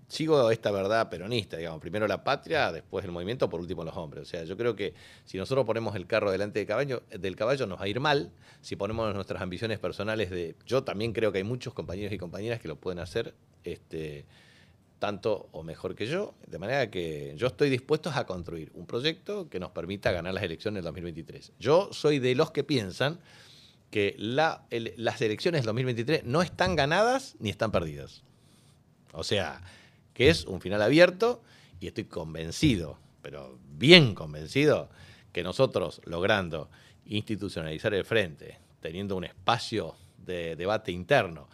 sigo 0.07 0.51
esta 0.51 0.69
verdad 0.69 1.09
peronista, 1.09 1.57
digamos, 1.57 1.81
primero 1.81 2.07
la 2.07 2.23
patria, 2.23 2.71
después 2.71 3.03
el 3.03 3.11
movimiento, 3.11 3.49
por 3.49 3.59
último 3.59 3.83
los 3.83 3.97
hombres. 3.97 4.21
O 4.21 4.25
sea, 4.25 4.43
yo 4.43 4.55
creo 4.55 4.75
que 4.75 4.93
si 5.25 5.39
nosotros 5.39 5.65
ponemos 5.65 5.95
el 5.95 6.05
carro 6.05 6.31
delante 6.31 6.59
del 6.59 6.67
caballo, 6.67 7.01
del 7.09 7.35
caballo 7.35 7.65
nos 7.65 7.79
va 7.79 7.85
a 7.85 7.87
ir 7.87 7.99
mal. 7.99 8.31
Si 8.61 8.75
ponemos 8.75 9.13
nuestras 9.15 9.41
ambiciones 9.41 9.79
personales 9.79 10.29
de... 10.29 10.55
Yo 10.67 10.83
también 10.83 11.13
creo 11.13 11.31
que 11.31 11.39
hay 11.39 11.43
muchos 11.43 11.73
compañeros 11.73 12.13
y 12.13 12.19
compañeras 12.19 12.61
que 12.61 12.67
lo 12.67 12.75
pueden 12.75 12.99
hacer. 12.99 13.33
Este, 13.63 14.25
tanto 14.99 15.49
o 15.51 15.63
mejor 15.63 15.95
que 15.95 16.07
yo, 16.07 16.33
de 16.47 16.57
manera 16.57 16.89
que 16.89 17.33
yo 17.37 17.47
estoy 17.47 17.69
dispuesto 17.69 18.11
a 18.13 18.25
construir 18.25 18.71
un 18.73 18.85
proyecto 18.85 19.49
que 19.49 19.59
nos 19.59 19.71
permita 19.71 20.11
ganar 20.11 20.33
las 20.33 20.43
elecciones 20.43 20.77
del 20.77 20.85
2023. 20.85 21.53
Yo 21.59 21.89
soy 21.91 22.19
de 22.19 22.35
los 22.35 22.51
que 22.51 22.63
piensan 22.63 23.19
que 23.91 24.15
las 24.17 25.21
elecciones 25.21 25.61
del 25.61 25.67
2023 25.67 26.23
no 26.25 26.41
están 26.41 26.75
ganadas 26.75 27.35
ni 27.39 27.49
están 27.49 27.71
perdidas. 27.71 28.23
O 29.13 29.23
sea, 29.23 29.61
que 30.13 30.29
es 30.29 30.45
un 30.45 30.61
final 30.61 30.81
abierto 30.81 31.41
y 31.79 31.87
estoy 31.87 32.05
convencido, 32.05 32.97
pero 33.21 33.57
bien 33.77 34.15
convencido, 34.15 34.89
que 35.31 35.43
nosotros 35.43 36.01
logrando 36.05 36.69
institucionalizar 37.05 37.93
el 37.93 38.05
frente, 38.05 38.57
teniendo 38.79 39.15
un 39.15 39.25
espacio 39.25 39.95
de 40.17 40.55
debate 40.55 40.91
interno, 40.91 41.47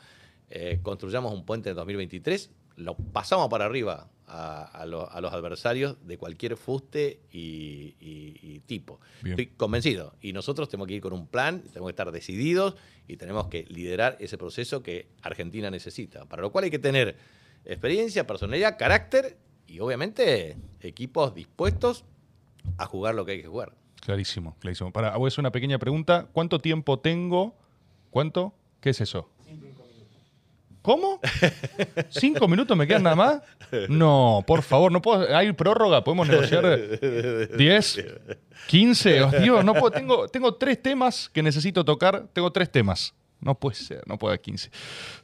eh, 0.50 0.80
construyamos 0.82 1.34
un 1.34 1.46
puente 1.46 1.70
en 1.70 1.76
2023, 1.76 2.50
lo 2.82 2.96
pasamos 2.96 3.50
para 3.50 3.66
arriba 3.66 4.10
a, 4.28 4.86
los 4.86 5.34
adversarios 5.34 5.98
de 6.08 6.18
cualquier 6.18 6.56
fuste 6.56 7.20
y, 7.32 8.62
tipo. 8.66 9.00
Estoy 9.24 9.48
convencido. 9.48 10.16
Y 10.22 10.34
nosotros 10.34 10.70
tenemos 10.70 10.88
que 10.88 10.96
ir 10.96 11.02
con 11.02 11.14
un 11.14 11.28
plan, 11.28 11.62
tenemos 11.62 11.88
que 11.88 11.92
estar 11.92 12.12
decididos 12.12 12.76
y 13.08 13.18
tenemos 13.18 13.48
que 13.48 13.66
liderar 13.70 14.18
ese 14.20 14.38
proceso 14.38 14.82
que 14.82 15.08
Argentina 15.22 15.70
necesita. 15.70 16.26
Para 16.26 16.42
lo 16.42 16.52
cual 16.52 16.66
hay 16.66 16.72
que 16.72 16.80
tener 16.80 17.18
experiencia, 17.66 18.26
personalidad, 18.26 18.78
carácter 18.78 19.38
y 19.68 19.80
obviamente 19.80 20.58
equipos 20.82 21.36
dispuestos 21.36 22.06
a 22.78 22.86
jugar 22.86 23.16
lo 23.16 23.26
que 23.26 23.34
hay 23.34 23.42
que 23.42 23.48
jugar. 23.48 23.74
Clarísimo, 24.02 24.56
clarísimo. 24.60 24.92
Para, 24.92 25.16
voy 25.18 25.28
a 25.28 25.30
hacer 25.30 25.42
una 25.42 25.52
pequeña 25.52 25.78
pregunta. 25.78 26.28
¿Cuánto 26.32 26.60
tiempo 26.60 27.00
tengo? 27.00 27.56
¿Cuánto? 28.10 28.54
¿Qué 28.80 28.90
es 28.92 29.02
eso? 29.02 29.30
¿Cómo? 30.82 31.20
¿Cinco 32.10 32.48
minutos 32.48 32.76
me 32.76 32.88
quedan 32.88 33.04
nada 33.04 33.16
más? 33.16 33.42
No, 33.88 34.44
por 34.48 34.64
favor, 34.64 34.92
no 34.92 35.02
puedo. 35.02 35.36
¿Hay 35.36 35.52
prórroga? 35.54 36.04
¿Podemos 36.04 36.28
negociar? 36.28 36.80
¿Diez? 37.56 38.04
¿Quince? 38.68 39.22
Dios, 39.42 39.64
no 39.64 39.74
puedo. 39.74 39.92
Tengo, 39.92 40.28
tengo 40.28 40.56
tres 40.56 40.82
temas 40.82 41.30
que 41.30 41.44
necesito 41.44 41.86
tocar. 41.86 42.28
Tengo 42.34 42.52
tres 42.52 42.72
temas. 42.72 43.14
No 43.42 43.56
puede 43.56 43.76
ser, 43.76 44.04
no 44.06 44.20
puede 44.20 44.34
haber 44.34 44.42
15. 44.42 44.70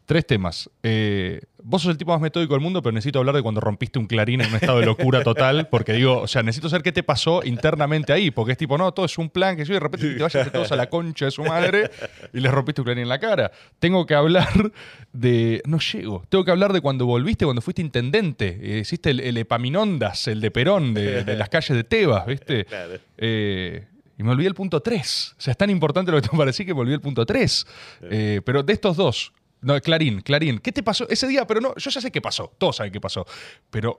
Tres 0.05 0.25
temas. 0.25 0.69
Eh, 0.81 1.41
vos 1.61 1.83
sos 1.83 1.91
el 1.91 1.97
tipo 1.97 2.11
más 2.11 2.19
metódico 2.19 2.55
del 2.55 2.61
mundo, 2.61 2.81
pero 2.81 2.91
necesito 2.93 3.19
hablar 3.19 3.35
de 3.35 3.43
cuando 3.43 3.61
rompiste 3.61 3.99
un 3.99 4.07
clarín 4.07 4.41
en 4.41 4.49
un 4.49 4.55
estado 4.55 4.79
de 4.79 4.87
locura 4.87 5.21
total, 5.23 5.67
porque 5.69 5.93
digo, 5.93 6.21
o 6.21 6.27
sea, 6.27 6.41
necesito 6.41 6.67
saber 6.67 6.81
qué 6.81 6.91
te 6.91 7.03
pasó 7.03 7.43
internamente 7.43 8.11
ahí, 8.13 8.31
porque 8.31 8.53
es 8.53 8.57
tipo, 8.57 8.75
no, 8.75 8.91
todo 8.91 9.05
es 9.05 9.17
un 9.19 9.29
plan 9.29 9.55
que 9.55 9.65
yo 9.65 9.75
de 9.75 9.79
repente 9.79 10.15
te 10.15 10.23
vayas 10.23 10.51
todos 10.51 10.71
a 10.71 10.75
la 10.75 10.89
concha 10.89 11.25
de 11.25 11.31
su 11.31 11.43
madre 11.43 11.91
y 12.33 12.39
les 12.39 12.51
rompiste 12.51 12.81
un 12.81 12.85
clarín 12.85 13.03
en 13.03 13.09
la 13.09 13.19
cara. 13.19 13.51
Tengo 13.77 14.07
que 14.07 14.15
hablar 14.15 14.71
de. 15.13 15.61
No 15.65 15.77
llego. 15.77 16.23
Tengo 16.29 16.43
que 16.43 16.51
hablar 16.51 16.73
de 16.73 16.81
cuando 16.81 17.05
volviste, 17.05 17.45
cuando 17.45 17.61
fuiste 17.61 17.81
intendente. 17.83 18.59
Eh, 18.61 18.79
hiciste 18.79 19.11
el, 19.11 19.37
Epaminondas, 19.37 20.27
el 20.27 20.41
de 20.41 20.49
Perón, 20.49 20.95
de, 20.95 21.23
las 21.35 21.49
calles 21.49 21.75
de 21.75 21.83
Tebas, 21.83 22.25
¿viste? 22.25 22.65
Claro. 22.77 22.99
Eh, 23.17 23.85
y 24.17 24.23
me 24.23 24.31
olvidé 24.31 24.47
el 24.47 24.55
punto 24.55 24.81
3. 24.81 25.35
O 25.37 25.41
sea, 25.41 25.51
es 25.51 25.57
tan 25.57 25.69
importante 25.69 26.11
lo 26.11 26.19
que 26.19 26.27
te 26.27 26.35
pareció 26.35 26.65
que 26.65 26.73
me 26.73 26.81
olvidé 26.81 26.95
el 26.95 27.01
punto 27.01 27.25
3. 27.25 27.67
Eh, 28.01 28.41
pero 28.43 28.63
de 28.63 28.73
estos 28.73 28.97
dos, 28.97 29.31
no, 29.61 29.79
Clarín, 29.79 30.21
Clarín, 30.21 30.59
¿qué 30.59 30.71
te 30.71 30.81
pasó 30.81 31.07
ese 31.09 31.27
día? 31.27 31.45
Pero 31.45 31.61
no, 31.61 31.75
yo 31.75 31.91
ya 31.91 32.01
sé 32.01 32.11
qué 32.11 32.21
pasó, 32.21 32.51
todos 32.57 32.77
saben 32.77 32.91
qué 32.91 32.99
pasó. 32.99 33.25
Pero 33.69 33.97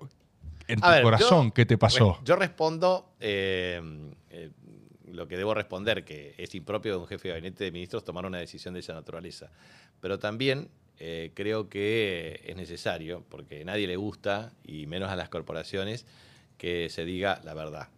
en 0.66 0.80
tu 0.80 1.02
corazón, 1.02 1.52
¿qué 1.52 1.64
te 1.64 1.78
pasó? 1.78 2.18
Yo 2.24 2.34
respondo 2.34 3.12
eh, 3.20 3.80
eh, 4.30 4.50
lo 5.06 5.28
que 5.28 5.36
debo 5.36 5.54
responder, 5.54 6.04
que 6.04 6.34
es 6.36 6.52
impropio 6.54 6.92
de 6.92 6.98
un 6.98 7.06
jefe 7.06 7.28
de 7.28 7.34
gabinete 7.34 7.64
de 7.64 7.70
ministros 7.70 8.04
tomar 8.04 8.26
una 8.26 8.38
decisión 8.38 8.74
de 8.74 8.80
esa 8.80 8.94
naturaleza. 8.94 9.50
Pero 10.00 10.18
también 10.18 10.68
creo 11.32 11.68
que 11.68 12.40
es 12.44 12.56
necesario, 12.56 13.22
porque 13.28 13.60
a 13.62 13.64
nadie 13.64 13.86
le 13.86 13.94
gusta, 13.94 14.50
y 14.64 14.88
menos 14.88 15.10
a 15.10 15.14
las 15.14 15.28
corporaciones, 15.28 16.06
que 16.56 16.88
se 16.90 17.04
diga 17.04 17.40
la 17.44 17.54
verdad. 17.54 17.88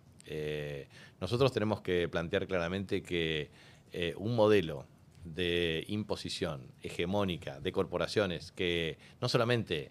Nosotros 1.20 1.52
tenemos 1.52 1.80
que 1.82 2.08
plantear 2.08 2.46
claramente 2.46 3.02
que 3.02 3.50
eh, 3.92 4.14
un 4.16 4.36
modelo 4.36 4.86
de 5.24 5.84
imposición 5.88 6.72
hegemónica 6.82 7.60
de 7.60 7.72
corporaciones 7.72 8.52
que 8.52 8.98
no 9.20 9.28
solamente 9.28 9.90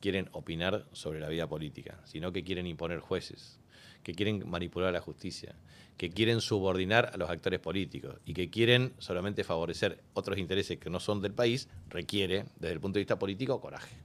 quieren 0.00 0.28
opinar 0.32 0.86
sobre 0.92 1.20
la 1.20 1.28
vida 1.28 1.46
política, 1.48 2.00
sino 2.04 2.32
que 2.32 2.42
quieren 2.42 2.66
imponer 2.66 3.00
jueces, 3.00 3.58
que 4.02 4.14
quieren 4.14 4.48
manipular 4.48 4.88
a 4.88 4.92
la 4.92 5.00
justicia, 5.00 5.54
que 5.96 6.10
quieren 6.10 6.40
subordinar 6.40 7.10
a 7.12 7.16
los 7.16 7.28
actores 7.28 7.60
políticos 7.60 8.16
y 8.24 8.32
que 8.32 8.48
quieren 8.48 8.94
solamente 8.98 9.44
favorecer 9.44 10.00
otros 10.14 10.38
intereses 10.38 10.78
que 10.78 10.88
no 10.88 11.00
son 11.00 11.20
del 11.20 11.34
país, 11.34 11.68
requiere, 11.90 12.46
desde 12.58 12.72
el 12.72 12.80
punto 12.80 12.94
de 12.94 13.00
vista 13.00 13.18
político, 13.18 13.60
coraje. 13.60 13.96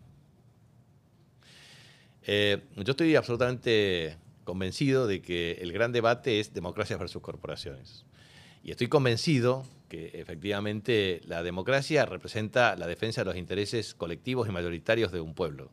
Eh, 2.24 2.62
yo 2.76 2.92
estoy 2.92 3.16
absolutamente 3.16 4.18
convencido 4.48 5.08
de 5.08 5.22
que 5.22 5.58
el 5.60 5.74
gran 5.74 5.92
debate 5.92 6.40
es 6.40 6.54
democracia 6.54 6.96
versus 6.96 7.22
corporaciones. 7.22 8.06
Y 8.64 8.72
estoy 8.72 8.88
convencido 8.88 9.66
que 9.90 10.12
efectivamente 10.14 11.20
la 11.26 11.44
democracia 11.44 12.06
representa 12.06 12.78
la 12.78 12.88
defensa 12.88 13.20
de 13.22 13.26
los 13.26 13.36
intereses 13.36 13.94
colectivos 13.94 14.48
y 14.48 14.54
mayoritarios 14.54 15.12
de 15.12 15.20
un 15.20 15.34
pueblo. 15.34 15.70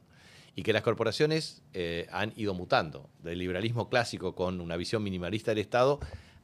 Y 0.56 0.64
que 0.64 0.72
las 0.72 0.82
corporaciones 0.82 1.62
eh, 1.72 2.08
han 2.10 2.32
ido 2.34 2.52
mutando 2.52 3.08
del 3.22 3.38
liberalismo 3.38 3.88
clásico 3.88 4.34
con 4.34 4.60
una 4.60 4.76
visión 4.76 5.04
minimalista 5.04 5.52
del 5.52 5.58
Estado 5.58 6.00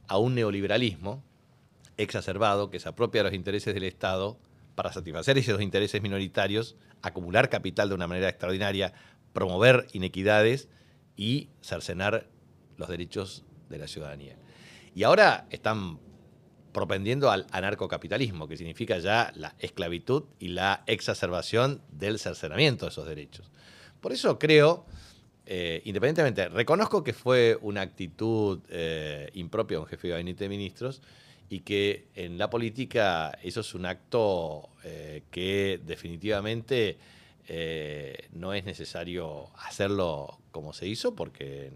a 0.07 0.17
un 0.17 0.33
neoliberalismo 0.33 1.21
exacerbado 1.97 2.69
que 2.69 2.79
se 2.79 2.87
apropia 2.87 3.19
de 3.19 3.29
los 3.29 3.35
intereses 3.35 3.73
del 3.73 3.83
Estado 3.83 4.39
para 4.75 4.93
satisfacer 4.93 5.37
esos 5.37 5.61
intereses 5.61 6.01
minoritarios, 6.01 6.77
acumular 7.01 7.49
capital 7.49 7.89
de 7.89 7.95
una 7.95 8.07
manera 8.07 8.29
extraordinaria, 8.29 8.93
promover 9.33 9.87
inequidades 9.91 10.69
y 11.15 11.49
cercenar 11.61 12.27
los 12.77 12.89
derechos 12.89 13.43
de 13.69 13.77
la 13.77 13.87
ciudadanía. 13.87 14.35
Y 14.93 15.03
ahora 15.03 15.47
están 15.49 15.99
propendiendo 16.71 17.29
al 17.29 17.47
anarcocapitalismo, 17.51 18.47
que 18.47 18.57
significa 18.57 18.97
ya 18.99 19.31
la 19.35 19.55
esclavitud 19.59 20.23
y 20.39 20.49
la 20.49 20.83
exacerbación 20.87 21.81
del 21.91 22.19
cercenamiento 22.19 22.85
de 22.85 22.91
esos 22.91 23.05
derechos. 23.05 23.51
Por 23.99 24.13
eso 24.13 24.39
creo, 24.39 24.85
eh, 25.45 25.81
independientemente, 25.85 26.49
reconozco 26.49 27.03
que 27.03 27.13
fue 27.13 27.57
una 27.61 27.81
actitud 27.81 28.61
eh, 28.69 29.29
impropia 29.33 29.77
de 29.77 29.83
un 29.83 29.87
jefe 29.87 30.07
de 30.07 30.13
gabinete 30.13 30.45
de 30.45 30.49
ministros 30.49 31.01
y 31.49 31.59
que 31.59 32.07
en 32.15 32.37
la 32.37 32.49
política 32.49 33.37
eso 33.43 33.59
es 33.59 33.73
un 33.73 33.85
acto 33.85 34.69
eh, 34.83 35.23
que 35.29 35.79
definitivamente 35.85 36.97
no 38.31 38.53
es 38.53 38.63
necesario 38.63 39.49
hacerlo 39.57 40.40
como 40.51 40.73
se 40.73 40.87
hizo 40.87 41.15
porque 41.15 41.71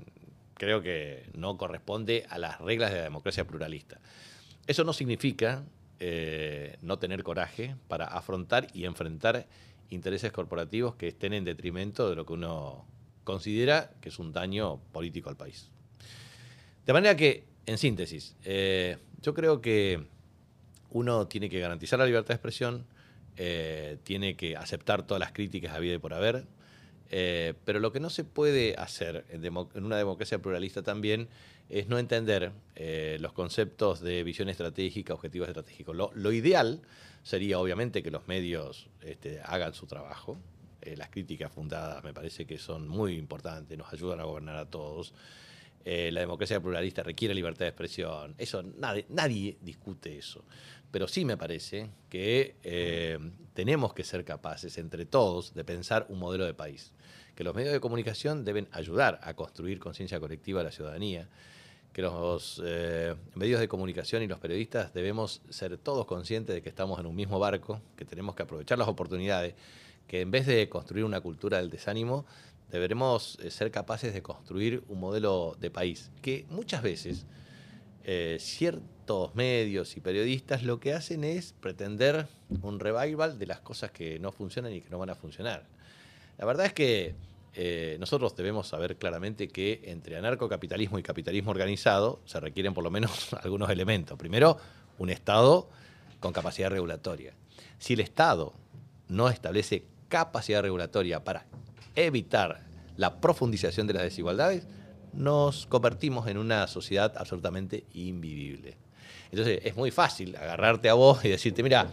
creo 0.55 0.81
que 0.81 1.29
no 1.33 1.57
corresponde 1.57 2.25
a 2.29 2.37
las 2.37 2.59
reglas 2.59 2.91
de 2.91 2.97
la 2.97 3.03
democracia 3.03 3.45
pluralista. 3.45 3.99
Eso 4.67 4.83
no 4.83 4.93
significa 4.93 5.63
eh, 5.99 6.77
no 6.81 6.99
tener 6.99 7.23
coraje 7.23 7.75
para 7.87 8.05
afrontar 8.05 8.67
y 8.73 8.85
enfrentar 8.85 9.47
intereses 9.89 10.31
corporativos 10.31 10.95
que 10.95 11.09
estén 11.09 11.33
en 11.33 11.45
detrimento 11.45 12.09
de 12.09 12.15
lo 12.15 12.25
que 12.25 12.33
uno 12.33 12.85
considera 13.23 13.91
que 14.01 14.09
es 14.09 14.19
un 14.19 14.31
daño 14.31 14.79
político 14.91 15.29
al 15.29 15.37
país. 15.37 15.69
De 16.85 16.93
manera 16.93 17.15
que, 17.15 17.45
en 17.65 17.77
síntesis, 17.77 18.35
eh, 18.43 18.97
yo 19.21 19.33
creo 19.33 19.61
que 19.61 20.05
uno 20.91 21.27
tiene 21.27 21.49
que 21.49 21.59
garantizar 21.59 21.99
la 21.99 22.05
libertad 22.05 22.29
de 22.29 22.35
expresión, 22.35 22.85
eh, 23.37 23.97
tiene 24.03 24.35
que 24.35 24.55
aceptar 24.55 25.05
todas 25.05 25.19
las 25.19 25.31
críticas 25.31 25.73
a 25.73 25.79
vida 25.79 25.95
y 25.95 25.97
por 25.97 26.13
haber, 26.13 26.45
pero 27.09 27.79
lo 27.79 27.91
que 27.91 27.99
no 27.99 28.09
se 28.09 28.23
puede 28.23 28.75
hacer 28.77 29.25
en 29.29 29.83
una 29.83 29.97
democracia 29.97 30.39
pluralista 30.39 30.81
también 30.83 31.29
es 31.69 31.87
no 31.87 31.97
entender 31.97 32.51
eh, 32.75 33.17
los 33.19 33.33
conceptos 33.33 33.99
de 34.01 34.23
visión 34.23 34.49
estratégica, 34.49 35.13
objetivos 35.13 35.47
estratégicos. 35.47 35.95
Lo, 35.95 36.31
ideal 36.31 36.81
sería, 37.23 37.59
obviamente, 37.59 38.03
que 38.03 38.11
los 38.11 38.27
medios 38.27 38.87
este, 39.01 39.39
hagan 39.43 39.73
su 39.73 39.87
trabajo. 39.87 40.37
Eh, 40.81 40.95
las 40.95 41.09
críticas 41.09 41.51
fundadas 41.51 42.03
me 42.03 42.13
parece 42.13 42.45
que 42.45 42.59
son 42.59 42.87
muy 42.87 43.15
importantes, 43.15 43.77
nos 43.77 43.91
ayudan 43.91 44.19
a 44.19 44.23
gobernar 44.23 44.57
a 44.57 44.69
todos. 44.69 45.13
Eh, 45.83 46.11
la 46.11 46.21
democracia 46.21 46.59
pluralista 46.59 47.03
requiere 47.03 47.33
libertad 47.33 47.65
de 47.65 47.69
expresión. 47.69 48.35
Eso 48.37 48.63
nadie 49.09 49.57
discute 49.61 50.17
eso. 50.17 50.43
Pero 50.91 51.07
sí 51.07 51.25
me 51.25 51.37
parece 51.37 51.89
que 52.09 52.55
tenemos 53.53 53.93
que 53.93 54.03
ser 54.03 54.23
capaces, 54.23 54.77
entre 54.77 55.05
todos, 55.05 55.53
de 55.53 55.63
pensar 55.63 56.05
un 56.09 56.19
modelo 56.19 56.45
de 56.45 56.53
país. 56.53 56.93
Que 57.35 57.43
los 57.43 57.53
medios 57.53 57.73
de 57.73 57.81
comunicación 57.81 58.45
deben 58.45 58.67
ayudar 58.71 59.19
a 59.23 59.33
construir 59.33 59.79
conciencia 59.79 60.19
colectiva 60.19 60.61
a 60.61 60.63
la 60.63 60.71
ciudadanía 60.71 61.27
que 61.95 62.01
los 62.01 62.61
eh, 62.65 63.15
medios 63.35 63.61
de 63.61 63.69
comunicación 63.69 64.21
y 64.21 64.27
los 64.27 64.37
periodistas 64.37 64.93
debemos 64.93 65.41
ser 65.49 65.77
todos 65.77 66.05
conscientes 66.05 66.53
de 66.53 66.61
que 66.61 66.67
estamos 66.67 66.99
en 66.99 67.05
un 67.05 67.15
mismo 67.15 67.39
barco, 67.39 67.79
que 67.95 68.03
tenemos 68.03 68.35
que 68.35 68.43
aprovechar 68.43 68.77
las 68.77 68.89
oportunidades, 68.89 69.55
que 70.05 70.19
en 70.19 70.29
vez 70.29 70.45
de 70.45 70.67
construir 70.67 71.05
una 71.05 71.21
cultura 71.21 71.59
del 71.59 71.69
desánimo, 71.69 72.25
deberemos 72.69 73.39
eh, 73.41 73.49
ser 73.49 73.71
capaces 73.71 74.13
de 74.13 74.21
construir 74.21 74.83
un 74.89 74.99
modelo 74.99 75.55
de 75.57 75.71
país, 75.71 76.11
que 76.21 76.45
muchas 76.49 76.83
veces 76.83 77.25
eh, 78.07 78.37
ciertos 78.39 79.33
medios 79.33 79.97
y 79.97 79.99
periodistas 79.99 80.61
lo 80.61 80.79
que 80.79 80.93
hacen 80.93 81.23
es 81.23 81.53
pretender 81.53 82.27
un 82.61 82.79
revival 82.79 83.39
de 83.39 83.47
las 83.47 83.61
cosas 83.61 83.89
que 83.89 84.19
no 84.19 84.31
funcionan 84.31 84.73
y 84.73 84.81
que 84.81 84.89
no 84.91 84.99
van 84.99 85.09
a 85.09 85.15
funcionar. 85.15 85.65
La 86.37 86.45
verdad 86.45 86.67
es 86.67 86.73
que 86.73 87.15
eh, 87.55 87.97
nosotros 87.99 88.35
debemos 88.35 88.67
saber 88.67 88.97
claramente 88.97 89.47
que 89.47 89.81
entre 89.85 90.17
anarcocapitalismo 90.17 90.99
y 90.99 91.03
capitalismo 91.03 91.49
organizado 91.49 92.21
se 92.25 92.39
requieren 92.39 92.75
por 92.75 92.83
lo 92.83 92.91
menos 92.91 93.33
algunos 93.41 93.71
elementos. 93.71 94.19
Primero, 94.19 94.57
un 94.99 95.09
Estado 95.09 95.67
con 96.19 96.31
capacidad 96.31 96.69
regulatoria. 96.69 97.33
Si 97.79 97.93
el 97.93 98.01
Estado 98.01 98.53
no 99.07 99.29
establece 99.29 99.85
capacidad 100.09 100.61
regulatoria 100.61 101.23
para 101.23 101.47
evitar 101.95 102.61
la 102.97 103.19
profundización 103.19 103.87
de 103.87 103.93
las 103.93 104.03
desigualdades, 104.03 104.67
nos 105.15 105.65
convertimos 105.67 106.27
en 106.27 106.37
una 106.37 106.67
sociedad 106.67 107.13
absolutamente 107.17 107.85
invivible. 107.93 108.77
Entonces 109.31 109.61
es 109.63 109.75
muy 109.75 109.91
fácil 109.91 110.35
agarrarte 110.35 110.89
a 110.89 110.93
vos 110.93 111.23
y 111.25 111.29
decirte, 111.29 111.63
mira, 111.63 111.87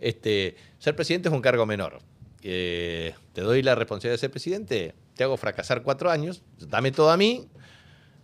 este, 0.00 0.56
ser 0.78 0.96
presidente 0.96 1.28
es 1.28 1.34
un 1.34 1.42
cargo 1.42 1.66
menor. 1.66 1.98
Eh, 2.42 3.14
te 3.32 3.40
doy 3.40 3.62
la 3.62 3.74
responsabilidad 3.74 4.14
de 4.14 4.18
ser 4.18 4.30
presidente, 4.30 4.94
te 5.14 5.24
hago 5.24 5.36
fracasar 5.36 5.82
cuatro 5.82 6.10
años, 6.10 6.42
dame 6.58 6.92
todo 6.92 7.10
a 7.10 7.16
mí, 7.16 7.48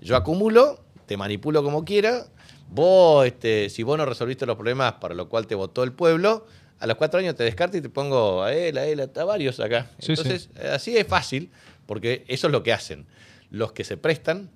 yo 0.01 0.17
acumulo, 0.17 0.85
te 1.07 1.17
manipulo 1.17 1.63
como 1.63 1.85
quiera, 1.85 2.27
vos, 2.71 3.27
este, 3.27 3.69
si 3.71 3.83
vos 3.83 3.99
no 3.99 4.07
resolviste 4.07 4.47
los 4.47 4.57
problemas 4.57 4.95
para 4.95 5.15
lo 5.15 5.29
cual 5.29 5.47
te 5.47 5.55
votó 5.55 5.83
el 5.83 5.93
pueblo, 5.93 6.47
a 6.79 6.87
los 6.87 6.97
cuatro 6.97 7.19
años 7.19 7.35
te 7.35 7.45
descarto 7.45 7.77
y 7.77 7.81
te 7.81 7.89
pongo 7.89 8.43
a 8.43 8.53
él, 8.53 8.79
a 8.79 8.87
él, 8.87 9.01
a 9.01 9.25
varios 9.25 9.59
acá. 9.61 9.91
Entonces, 9.99 10.51
así 10.73 10.97
es 10.97 11.07
fácil, 11.07 11.51
porque 11.87 12.25
eso 12.29 12.49
es 12.49 12.53
lo 12.53 12.63
que 12.63 12.73
hacen. 12.73 13.07
Los 13.55 13.71
que 13.71 13.85
se 13.85 13.97
prestan 13.97 14.51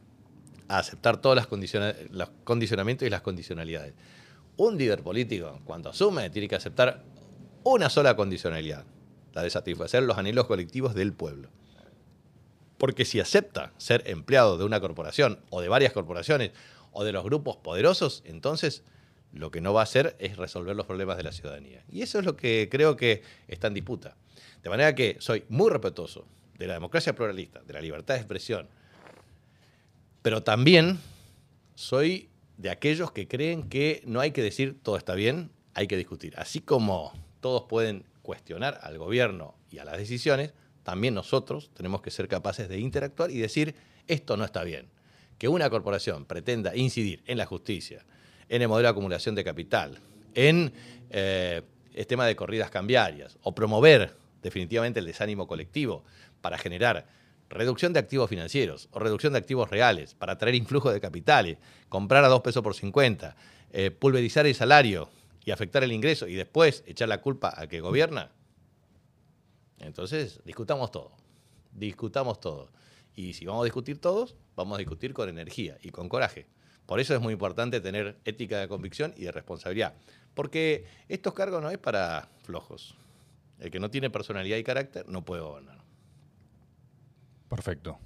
a 0.66 0.78
aceptar 0.78 1.20
todos 1.20 1.36
los 1.36 1.46
condicionamientos 1.46 3.06
y 3.06 3.10
las 3.10 3.20
condicionalidades. 3.20 3.94
Un 4.56 4.76
líder 4.76 5.04
político, 5.04 5.60
cuando 5.64 5.90
asume, 5.90 6.30
tiene 6.30 6.48
que 6.48 6.56
aceptar 6.56 7.04
una 7.62 7.90
sola 7.90 8.16
condicionalidad, 8.16 8.84
la 9.34 9.44
de 9.44 9.50
satisfacer 9.50 10.02
los 10.02 10.18
anhelos 10.18 10.48
colectivos 10.48 10.96
del 10.96 11.12
pueblo. 11.12 11.48
Porque 12.76 13.04
si 13.04 13.20
acepta 13.20 13.72
ser 13.76 14.02
empleado 14.06 14.58
de 14.58 14.64
una 14.64 14.80
corporación 14.80 15.38
o 15.50 15.60
de 15.60 15.68
varias 15.68 15.92
corporaciones 15.92 16.50
o 16.90 17.04
de 17.04 17.12
los 17.12 17.22
grupos 17.22 17.56
poderosos, 17.56 18.24
entonces 18.26 18.82
lo 19.32 19.52
que 19.52 19.60
no 19.60 19.72
va 19.72 19.82
a 19.82 19.84
hacer 19.84 20.16
es 20.18 20.38
resolver 20.38 20.74
los 20.74 20.86
problemas 20.86 21.16
de 21.16 21.22
la 21.22 21.30
ciudadanía. 21.30 21.84
Y 21.88 22.02
eso 22.02 22.18
es 22.18 22.24
lo 22.24 22.34
que 22.34 22.68
creo 22.68 22.96
que 22.96 23.22
está 23.46 23.68
en 23.68 23.74
disputa. 23.74 24.16
De 24.64 24.70
manera 24.70 24.96
que 24.96 25.18
soy 25.20 25.44
muy 25.48 25.70
respetuoso 25.70 26.26
de 26.58 26.66
la 26.66 26.74
democracia 26.74 27.14
pluralista, 27.14 27.60
de 27.62 27.72
la 27.72 27.80
libertad 27.80 28.14
de 28.14 28.20
expresión, 28.22 28.68
pero 30.22 30.42
también 30.42 30.98
soy 31.74 32.28
de 32.56 32.70
aquellos 32.70 33.12
que 33.12 33.28
creen 33.28 33.68
que 33.68 34.02
no 34.04 34.20
hay 34.20 34.32
que 34.32 34.42
decir 34.42 34.78
todo 34.82 34.96
está 34.96 35.14
bien, 35.14 35.50
hay 35.74 35.86
que 35.86 35.96
discutir. 35.96 36.34
Así 36.36 36.60
como 36.60 37.12
todos 37.40 37.64
pueden 37.68 38.04
cuestionar 38.22 38.80
al 38.82 38.98
gobierno 38.98 39.54
y 39.70 39.78
a 39.78 39.84
las 39.84 39.96
decisiones, 39.96 40.52
también 40.82 41.14
nosotros 41.14 41.70
tenemos 41.74 42.02
que 42.02 42.10
ser 42.10 42.28
capaces 42.28 42.68
de 42.68 42.80
interactuar 42.80 43.30
y 43.30 43.38
decir, 43.38 43.74
esto 44.06 44.36
no 44.36 44.44
está 44.44 44.64
bien. 44.64 44.88
Que 45.38 45.48
una 45.48 45.70
corporación 45.70 46.24
pretenda 46.24 46.74
incidir 46.74 47.22
en 47.26 47.38
la 47.38 47.46
justicia, 47.46 48.04
en 48.48 48.62
el 48.62 48.68
modelo 48.68 48.88
de 48.88 48.90
acumulación 48.90 49.34
de 49.34 49.44
capital, 49.44 50.00
en 50.34 50.72
eh, 51.10 51.62
el 51.94 52.06
tema 52.06 52.26
de 52.26 52.34
corridas 52.34 52.70
cambiarias, 52.70 53.38
o 53.42 53.54
promover 53.54 54.16
definitivamente 54.42 55.00
el 55.00 55.06
desánimo 55.06 55.46
colectivo 55.46 56.04
para 56.40 56.58
generar 56.58 57.06
reducción 57.50 57.92
de 57.92 58.00
activos 58.00 58.28
financieros 58.28 58.88
o 58.92 58.98
reducción 58.98 59.32
de 59.32 59.38
activos 59.38 59.70
reales, 59.70 60.14
para 60.14 60.38
traer 60.38 60.54
influjo 60.54 60.90
de 60.90 61.00
capitales, 61.00 61.58
comprar 61.88 62.24
a 62.24 62.28
dos 62.28 62.42
pesos 62.42 62.62
por 62.62 62.74
50, 62.74 63.36
eh, 63.72 63.90
pulverizar 63.90 64.46
el 64.46 64.54
salario 64.54 65.08
y 65.44 65.50
afectar 65.50 65.82
el 65.82 65.92
ingreso 65.92 66.26
y 66.26 66.34
después 66.34 66.84
echar 66.86 67.08
la 67.08 67.20
culpa 67.20 67.54
a 67.56 67.66
que 67.66 67.80
gobierna, 67.80 68.30
entonces, 69.80 70.40
discutamos 70.44 70.90
todo. 70.90 71.12
Discutamos 71.72 72.40
todo. 72.40 72.70
Y 73.14 73.34
si 73.34 73.46
vamos 73.46 73.62
a 73.62 73.64
discutir 73.64 74.00
todos, 74.00 74.36
vamos 74.56 74.76
a 74.76 74.78
discutir 74.78 75.12
con 75.12 75.28
energía 75.28 75.78
y 75.82 75.90
con 75.90 76.08
coraje. 76.08 76.46
Por 76.86 77.00
eso 77.00 77.14
es 77.14 77.20
muy 77.20 77.32
importante 77.32 77.80
tener 77.80 78.18
ética 78.24 78.60
de 78.60 78.68
convicción 78.68 79.12
y 79.16 79.24
de 79.24 79.32
responsabilidad. 79.32 79.94
Porque 80.34 80.86
estos 81.08 81.34
cargos 81.34 81.62
no 81.62 81.70
es 81.70 81.78
para 81.78 82.28
flojos. 82.42 82.96
El 83.58 83.70
que 83.70 83.80
no 83.80 83.90
tiene 83.90 84.08
personalidad 84.10 84.56
y 84.56 84.64
carácter 84.64 85.08
no 85.08 85.24
puede 85.24 85.42
gobernar. 85.42 85.77
Perfecto. 87.48 87.98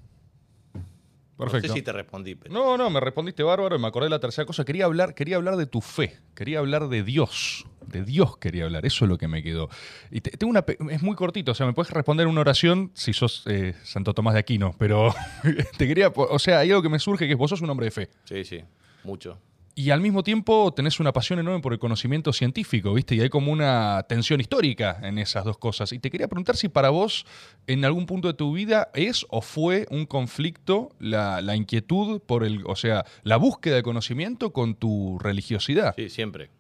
Perfecto. 1.37 1.69
No 1.69 1.75
sé 1.75 1.81
si 1.81 1.83
te 1.83 1.93
respondí. 1.93 2.39
No, 2.51 2.77
no, 2.77 2.91
me 2.91 3.01
respondiste 3.01 3.43
bárbaro 3.43 3.75
y 3.75 3.79
me 3.79 3.89
acordé 3.89 4.07
de 4.07 4.11
la 4.11 4.21
tercera 4.21 4.47
cosa. 4.47 4.65
Quería 4.65 4.85
hablar, 4.85 5.15
quería 5.15 5.37
hablar 5.37 5.57
de 5.57 5.67
tu 5.67 5.81
fe, 5.81 6.19
quería 6.35 6.61
hablar 6.61 6.89
de 6.89 7.03
Dios. 7.03 7.67
De 7.87 8.05
Dios 8.05 8.37
quería 8.39 8.65
hablar, 8.65 8.87
eso 8.87 9.05
es 9.05 9.09
lo 9.09 9.19
que 9.19 9.27
me 9.27 9.43
quedó. 9.43 9.69
Y 10.11 10.21
tengo 10.21 10.51
una, 10.51 10.65
es 10.91 11.03
muy 11.03 11.17
cortito, 11.17 11.51
o 11.51 11.55
sea, 11.55 11.67
me 11.67 11.73
puedes 11.73 11.91
responder 11.91 12.29
una 12.29 12.41
oración 12.41 12.93
si 12.95 13.13
sos 13.13 13.43
eh, 13.47 13.75
Santo 13.83 14.15
Tomás 14.15 14.35
de 14.35 14.41
Aquino, 14.41 14.75
pero 14.79 15.13
te 15.77 15.89
quería, 15.89 16.13
o 16.15 16.39
sea, 16.39 16.61
hay 16.61 16.71
algo 16.71 16.83
que 16.83 16.89
me 16.89 17.01
surge 17.01 17.27
que 17.27 17.33
es 17.33 17.39
vos 17.39 17.51
sos 17.51 17.61
un 17.61 17.71
hombre 17.71 17.87
de 17.87 17.91
fe. 17.91 18.09
Sí, 18.25 18.45
sí, 18.45 18.61
mucho 19.03 19.39
y 19.75 19.91
al 19.91 20.01
mismo 20.01 20.23
tiempo 20.23 20.73
tenés 20.75 21.01
una 21.01 21.13
pasión 21.13 21.39
enorme 21.39 21.61
por 21.61 21.73
el 21.73 21.79
conocimiento 21.79 22.33
científico, 22.33 22.93
¿viste? 22.93 23.15
Y 23.15 23.21
hay 23.21 23.31
como 23.31 23.51
una 23.53 24.05
tensión 24.09 24.41
histórica 24.41 25.01
en 25.03 25.19
esas 25.19 25.45
dos 25.45 25.57
cosas. 25.57 25.93
Y 25.93 25.99
te 25.99 26.11
quería 26.11 26.29
preguntar 26.29 26.57
si 26.57 26.69
para 26.69 26.91
vos, 26.91 27.25
en 27.67 27.85
algún 27.85 28.07
punto 28.07 28.29
de 28.29 28.35
tu 28.35 28.53
vida, 28.53 28.91
es 28.95 29.25
o 29.31 29.41
fue 29.41 29.87
un 29.91 30.05
conflicto 30.05 30.91
la, 30.99 31.57
inquietud 31.57 32.21
por 32.21 32.45
el, 32.45 32.65
o 32.67 32.77
sea, 32.77 33.05
la 33.23 33.37
búsqueda 33.39 33.77
de 33.77 33.83
conocimiento 33.83 34.53
con 34.53 34.75
tu 34.75 35.19
religiosidad. 35.19 35.95
Sí, 35.97 36.11
siempre. 36.11 36.51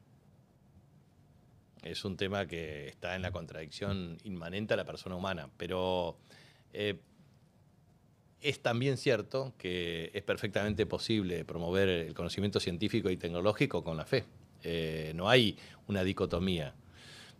Es 1.82 2.05
un 2.05 2.16
tema 2.16 2.47
que 2.47 2.89
está 2.89 3.16
en 3.16 3.22
la 3.22 3.32
contradicción 3.32 4.16
inmanente 4.24 4.72
a 4.72 4.76
la 4.76 4.84
persona 4.84 5.16
humana, 5.16 5.51
pero 5.59 6.16
eh, 6.72 6.98
es 8.43 8.60
también 8.60 8.97
cierto 8.97 9.55
que 9.59 10.10
es 10.14 10.23
perfectamente 10.23 10.86
posible 10.86 11.44
promover 11.44 11.89
el 11.89 12.14
conocimiento 12.14 12.60
científico 12.60 13.10
y 13.10 13.16
tecnológico 13.16 13.82
con 13.85 13.97
la 13.97 14.05
fe. 14.05 14.24
Eh, 14.62 15.12
no 15.14 15.28
hay 15.28 15.56
una 15.86 16.05
dicotomía. 16.05 16.74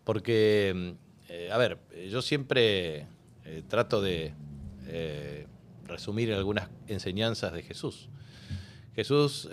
Porque, 0.03 0.95
eh, 1.29 1.49
a 1.51 1.57
ver, 1.57 1.79
yo 2.09 2.21
siempre 2.21 3.07
trato 3.67 4.01
de 4.01 4.33
resumir 5.85 6.33
algunas 6.33 6.69
enseñanzas 6.87 7.53
de 7.53 7.61
Jesús. 7.61 8.09
Jesús 8.95 9.49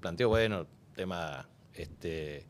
planteó, 0.00 0.28
bueno, 0.28 0.66
tema 0.98 1.48
este, 1.74 2.46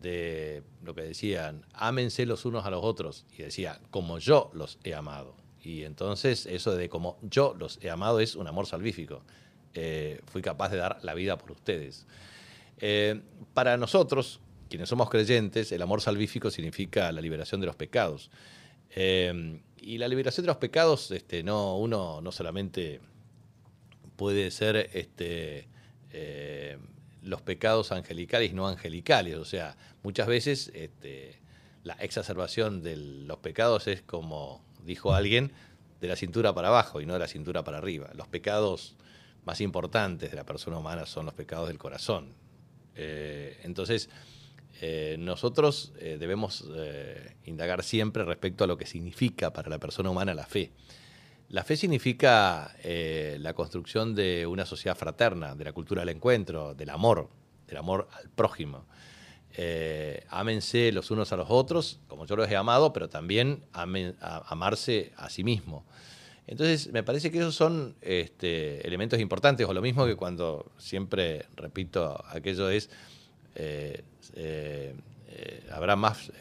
de 0.00 0.62
lo 0.82 0.94
que 0.94 1.02
decían, 1.02 1.66
ámense 1.74 2.24
los 2.24 2.44
unos 2.44 2.64
a 2.64 2.70
los 2.70 2.82
otros. 2.82 3.26
Y 3.36 3.42
decía, 3.42 3.80
como 3.90 4.18
yo 4.18 4.50
los 4.54 4.78
he 4.82 4.94
amado. 4.94 5.36
Y 5.62 5.84
entonces 5.84 6.46
eso 6.46 6.74
de 6.74 6.88
como 6.88 7.18
yo 7.22 7.54
los 7.58 7.78
he 7.82 7.90
amado 7.90 8.20
es 8.20 8.36
un 8.36 8.46
amor 8.46 8.66
salvífico. 8.66 9.22
Eh, 9.74 10.20
fui 10.26 10.42
capaz 10.42 10.70
de 10.70 10.78
dar 10.78 10.98
la 11.02 11.14
vida 11.14 11.38
por 11.38 11.52
ustedes. 11.52 12.06
Eh, 12.78 13.20
para 13.54 13.76
nosotros, 13.76 14.40
quienes 14.68 14.88
somos 14.88 15.10
creyentes, 15.10 15.70
el 15.72 15.82
amor 15.82 16.00
salvífico 16.00 16.50
significa 16.50 17.12
la 17.12 17.20
liberación 17.20 17.60
de 17.60 17.66
los 17.66 17.76
pecados. 17.76 18.30
Eh, 18.90 19.60
y 19.80 19.98
la 19.98 20.08
liberación 20.08 20.44
de 20.44 20.48
los 20.48 20.56
pecados, 20.56 21.10
este, 21.10 21.42
no, 21.42 21.76
uno 21.76 22.20
no 22.20 22.32
solamente 22.32 23.00
puede 24.16 24.50
ser 24.50 24.90
este, 24.92 25.68
los 27.22 27.40
pecados 27.42 27.92
angelicales 27.92 28.50
y 28.50 28.54
no 28.54 28.66
angelicales. 28.66 29.36
O 29.36 29.44
sea, 29.44 29.76
muchas 30.02 30.26
veces 30.26 30.70
este, 30.74 31.38
la 31.84 31.94
exacerbación 31.94 32.82
de 32.82 32.96
los 32.96 33.38
pecados 33.38 33.86
es 33.86 34.02
como 34.02 34.62
dijo 34.84 35.14
alguien, 35.14 35.52
de 36.00 36.08
la 36.08 36.16
cintura 36.16 36.54
para 36.54 36.68
abajo 36.68 37.00
y 37.00 37.06
no 37.06 37.12
de 37.12 37.18
la 37.18 37.28
cintura 37.28 37.62
para 37.62 37.78
arriba. 37.78 38.10
Los 38.14 38.26
pecados 38.28 38.96
más 39.44 39.60
importantes 39.60 40.30
de 40.30 40.36
la 40.36 40.44
persona 40.44 40.78
humana 40.78 41.06
son 41.06 41.26
los 41.26 41.34
pecados 41.34 41.68
del 41.68 41.78
corazón. 41.78 42.34
Eh, 42.94 43.60
entonces, 43.62 44.08
eh, 44.80 45.16
nosotros 45.18 45.92
eh, 45.98 46.16
debemos 46.18 46.64
indagar 47.44 47.82
siempre 47.82 48.24
respecto 48.24 48.64
a 48.64 48.66
lo 48.66 48.76
que 48.76 48.86
significa 48.86 49.52
para 49.52 49.68
la 49.68 49.78
persona 49.78 50.10
humana 50.10 50.34
la 50.34 50.46
fe. 50.46 50.72
La 51.48 51.64
fe 51.64 51.76
significa 51.76 52.76
la 52.84 53.54
construcción 53.54 54.14
de 54.14 54.46
una 54.46 54.64
sociedad 54.64 54.96
fraterna, 54.96 55.56
de 55.56 55.64
la 55.64 55.72
cultura 55.72 56.02
del 56.02 56.10
encuentro, 56.10 56.74
del 56.74 56.90
amor, 56.90 57.28
del 57.66 57.76
amor 57.76 58.08
al 58.12 58.30
prójimo. 58.30 58.86
Eh, 59.56 60.24
ámense 60.28 60.92
los 60.92 61.10
unos 61.10 61.32
a 61.32 61.36
los 61.36 61.48
otros, 61.50 62.00
como 62.08 62.24
yo 62.26 62.36
los 62.36 62.50
he 62.50 62.56
amado, 62.56 62.92
pero 62.92 63.08
también 63.08 63.64
amarse 63.72 65.12
a 65.16 65.28
sí 65.28 65.44
mismo. 65.44 65.84
Entonces, 66.46 66.92
me 66.92 67.02
parece 67.02 67.30
que 67.30 67.38
esos 67.38 67.54
son 67.54 67.94
este, 68.00 68.86
elementos 68.86 69.20
importantes, 69.20 69.66
o 69.68 69.72
lo 69.72 69.82
mismo 69.82 70.06
que 70.06 70.16
cuando 70.16 70.72
siempre 70.78 71.46
repito 71.56 72.22
aquello 72.28 72.70
es, 72.70 72.90
eh, 73.54 74.02
eh, 74.34 74.94
habrá 75.72 75.96
más 75.96 76.32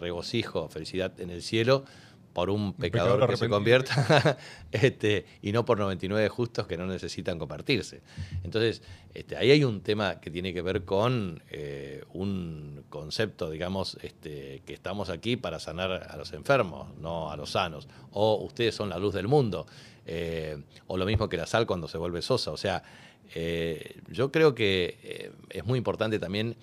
regocijo, 0.00 0.68
felicidad 0.68 1.20
en 1.20 1.30
el 1.30 1.42
cielo 1.42 1.84
por 2.32 2.50
un 2.50 2.74
pecador, 2.74 3.28
que 3.28 3.36
se 3.36 3.48
convierta 3.48 4.38
este, 4.72 5.26
y 5.42 5.52
no 5.52 5.64
por 5.64 5.78
99 5.78 6.28
justos 6.28 6.66
que 6.66 6.76
no 6.76 6.86
necesitan 6.86 7.38
compartirse. 7.38 8.02
Entonces, 8.44 8.82
este, 9.14 9.36
ahí 9.36 9.50
hay 9.50 9.64
un 9.64 9.80
tema 9.80 10.20
que 10.20 10.30
tiene 10.30 10.54
que 10.54 10.62
ver 10.62 10.84
con 10.84 11.42
eh, 11.50 12.04
un 12.12 12.84
concepto, 12.88 13.50
digamos, 13.50 13.98
este, 14.02 14.62
que 14.64 14.72
estamos 14.72 15.10
aquí 15.10 15.36
para 15.36 15.58
sanar 15.58 16.06
a 16.08 16.16
los 16.16 16.32
enfermos, 16.32 16.96
no 16.98 17.30
a 17.30 17.36
los 17.36 17.50
sanos. 17.50 17.88
O 18.12 18.36
ustedes 18.44 18.74
son 18.74 18.88
la 18.90 18.98
luz 18.98 19.14
del 19.14 19.26
mundo. 19.26 19.66
Eh, 20.06 20.62
o 20.86 20.96
lo 20.96 21.06
mismo 21.06 21.28
que 21.28 21.36
la 21.36 21.46
sal 21.46 21.66
cuando 21.66 21.88
se 21.88 21.98
vuelve 21.98 22.22
sosa. 22.22 22.52
O 22.52 22.56
sea, 22.56 22.82
eh, 23.34 24.00
yo 24.08 24.30
creo 24.30 24.54
que 24.54 25.32
es 25.50 25.64
muy 25.64 25.78
importante 25.78 26.18
también 26.18 26.56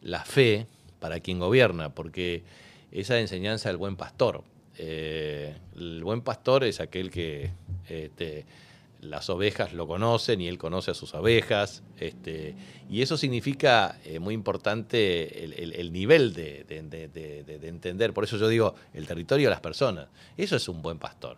la 0.00 0.24
fe 0.24 0.66
para 0.98 1.20
quien 1.20 1.38
gobierna, 1.38 1.94
porque 1.94 2.44
esa 2.92 3.18
enseñanza 3.18 3.68
del 3.68 3.78
buen 3.78 3.96
pastor, 3.96 4.44
eh, 4.78 5.54
el 5.76 6.02
buen 6.02 6.22
pastor 6.22 6.64
es 6.64 6.80
aquel 6.80 7.10
que 7.10 7.50
este, 7.88 8.46
las 9.00 9.28
ovejas 9.28 9.72
lo 9.72 9.86
conocen 9.86 10.40
y 10.40 10.48
él 10.48 10.58
conoce 10.58 10.90
a 10.90 10.94
sus 10.94 11.14
ovejas. 11.14 11.82
Este, 11.98 12.54
y 12.90 13.02
eso 13.02 13.16
significa 13.16 13.98
eh, 14.04 14.18
muy 14.18 14.34
importante 14.34 15.44
el, 15.44 15.92
nivel 15.92 16.32
de, 16.32 16.64
entender. 17.62 18.12
Por 18.12 18.24
eso 18.24 18.36
yo 18.36 18.48
digo 18.48 18.74
el 18.94 19.06
territorio 19.06 19.48
de 19.48 19.50
las 19.50 19.60
personas. 19.60 20.08
Eso 20.36 20.56
es 20.56 20.68
un 20.68 20.82
buen 20.82 20.98
pastor. 20.98 21.36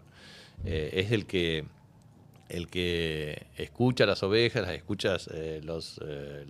Eh, 0.64 0.90
es 0.94 1.12
el 1.12 1.26
que, 1.26 1.64
el 2.48 2.68
que 2.68 3.46
escucha 3.56 4.04
a 4.04 4.06
las 4.06 4.22
ovejas, 4.22 4.62
las, 4.62 4.72
escuchas, 4.72 5.28
los, 5.62 6.00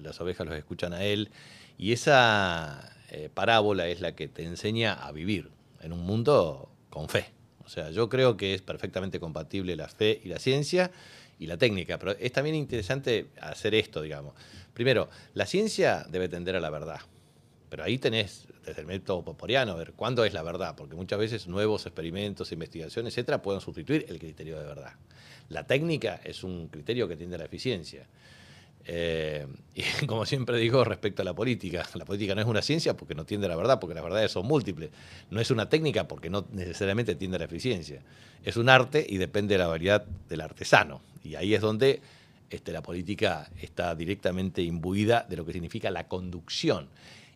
las 0.03 0.21
ovejas 0.21 0.47
los 0.47 0.57
escuchan 0.57 0.93
a 0.93 1.05
él. 1.05 1.31
Y 1.79 1.93
esa 1.93 2.91
parábola 3.33 3.87
es 3.89 4.01
la 4.01 4.15
que 4.15 4.27
te 4.27 4.45
enseña 4.45 4.93
a 4.95 5.13
vivir 5.13 5.51
en 5.81 5.93
un 5.93 6.01
mundo 6.01 6.74
con 6.95 7.09
fe. 7.09 7.27
O 7.65 7.69
sea, 7.69 7.91
yo 7.91 8.09
creo 8.09 8.37
que 8.37 8.55
es 8.55 8.63
perfectamente 8.63 9.19
compatible 9.19 9.75
la 9.75 9.89
fe 9.89 10.21
y 10.23 10.29
la 10.29 10.39
ciencia 10.39 10.93
y 11.41 11.47
la 11.49 11.59
técnica, 11.59 11.99
pero 11.99 12.13
es 12.13 12.31
también 12.31 12.55
interesante 12.55 13.27
hacer 13.41 13.75
esto, 13.75 14.01
digamos. 14.01 14.35
Primero, 14.73 15.11
la 15.35 15.45
ciencia 15.45 16.07
debe 16.09 16.29
tender 16.29 16.55
a 16.55 16.61
la 16.61 16.71
verdad, 16.71 17.01
pero 17.69 17.83
ahí 17.83 17.99
tenés, 17.99 18.47
desde 18.65 18.83
el 18.83 18.87
método 18.87 19.25
poporiano, 19.25 19.77
ver 19.77 19.95
cuándo 19.95 20.25
es 20.25 20.33
la 20.33 20.45
verdad, 20.45 20.77
porque 20.77 20.95
muchas 20.95 21.19
veces 21.19 21.49
nuevos 21.49 21.85
experimentos, 21.85 22.53
investigaciones, 22.53 23.13
etcétera, 23.13 23.43
pueden 23.43 23.61
sustituir 23.61 24.07
el 24.09 24.21
criterio 24.21 24.57
de 24.61 24.67
verdad. 24.67 24.93
La 25.49 25.67
técnica 25.67 26.21
es 26.23 26.45
un 26.45 26.69
criterio 26.69 27.09
que 27.09 27.17
tiende 27.17 27.35
a 27.35 27.39
la 27.41 27.47
eficiencia. 27.47 28.07
Eh, 28.87 29.47
y 29.75 30.07
como 30.07 30.27
siempre 30.27 30.59
digo 30.59 30.85
respecto 30.85 31.23
a 31.23 31.25
la 31.25 31.35
política, 31.35 31.87
la 31.95 32.05
política 32.05 32.35
no 32.35 32.41
es 32.41 32.47
una 32.47 32.63
ciencia 32.63 32.97
porque 32.97 33.15
no 33.15 33.25
tiende 33.25 33.47
a 33.47 33.51
la 33.51 33.57
verdad, 33.57 33.81
porque 33.81 33.95
las 33.95 34.05
verdades 34.05 34.33
son 34.33 34.47
múltiples. 34.47 34.91
No 35.31 35.41
es 35.41 35.51
una 35.51 35.69
técnica 35.69 36.09
porque 36.09 36.31
no 36.31 36.47
necesariamente 36.53 37.15
tiende 37.15 37.37
a 37.37 37.39
la 37.41 37.47
eficiencia. 37.47 38.03
Es 38.45 38.57
un 38.57 38.69
arte 38.69 39.05
y 39.09 39.17
depende 39.17 39.55
de 39.55 39.59
la 39.59 39.67
variedad 39.67 40.05
del 40.29 40.41
artesano. 40.41 41.01
Y 41.23 41.37
ahí 41.37 41.55
es 41.55 41.61
donde 41.61 42.03
este, 42.51 42.73
la 42.73 42.83
política 42.83 43.51
está 43.61 43.95
directamente 43.95 44.63
imbuida 44.63 45.27
de 45.29 45.37
lo 45.37 45.47
que 45.47 45.53
significa 45.53 45.91
la 45.91 46.09
conducción. 46.09 46.89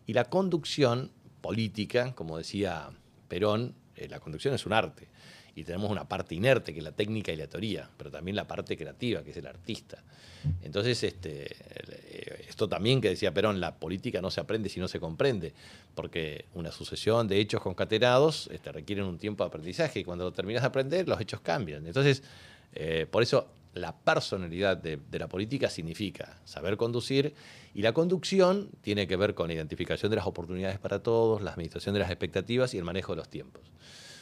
Y 0.05 0.13
la 0.13 0.25
conducción 0.25 1.11
política, 1.41 2.13
como 2.15 2.37
decía 2.37 2.89
Perón, 3.27 3.73
eh, 3.95 4.07
la 4.07 4.19
conducción 4.19 4.53
es 4.53 4.65
un 4.65 4.73
arte. 4.73 5.07
Y 5.55 5.63
tenemos 5.63 5.89
una 5.89 6.07
parte 6.07 6.35
inerte, 6.35 6.73
que 6.73 6.79
es 6.79 6.83
la 6.83 6.91
técnica 6.91 7.31
y 7.31 7.35
la 7.35 7.47
teoría, 7.47 7.89
pero 7.97 8.11
también 8.11 8.35
la 8.35 8.47
parte 8.47 8.77
creativa, 8.77 9.23
que 9.23 9.31
es 9.31 9.37
el 9.37 9.47
artista. 9.47 10.03
Entonces, 10.61 11.03
este, 11.03 11.55
esto 12.47 12.67
también 12.69 13.01
que 13.01 13.09
decía 13.09 13.33
Perón, 13.33 13.59
la 13.59 13.75
política 13.75 14.21
no 14.21 14.31
se 14.31 14.39
aprende 14.39 14.69
si 14.69 14.79
no 14.79 14.87
se 14.87 14.99
comprende, 14.99 15.53
porque 15.95 16.45
una 16.53 16.71
sucesión 16.71 17.27
de 17.27 17.39
hechos 17.39 17.61
concatenados 17.61 18.49
este, 18.51 18.71
requieren 18.71 19.05
un 19.05 19.17
tiempo 19.17 19.43
de 19.43 19.47
aprendizaje 19.47 19.99
y 19.99 20.03
cuando 20.03 20.31
terminas 20.31 20.63
de 20.63 20.67
aprender, 20.67 21.07
los 21.07 21.19
hechos 21.19 21.41
cambian. 21.41 21.85
Entonces, 21.85 22.23
eh, 22.73 23.07
por 23.09 23.23
eso 23.23 23.47
la 23.73 23.95
personalidad 23.95 24.77
de, 24.77 24.99
la 25.11 25.27
política 25.27 25.69
significa 25.69 26.39
saber 26.45 26.77
conducir 26.77 27.33
y 27.73 27.81
la 27.81 27.93
conducción 27.93 28.69
tiene 28.81 29.07
que 29.07 29.15
ver 29.15 29.35
con 29.35 29.47
la 29.47 29.53
identificación 29.53 30.09
de 30.09 30.17
las 30.17 30.25
oportunidades 30.25 30.79
para 30.79 31.01
todos, 31.01 31.41
la 31.41 31.51
administración 31.51 31.93
de 31.93 31.99
las 31.99 32.09
expectativas 32.09 32.73
y 32.73 32.77
el 32.77 32.83
manejo 32.83 33.13
de 33.13 33.17
los 33.17 33.29
tiempos. 33.29 33.63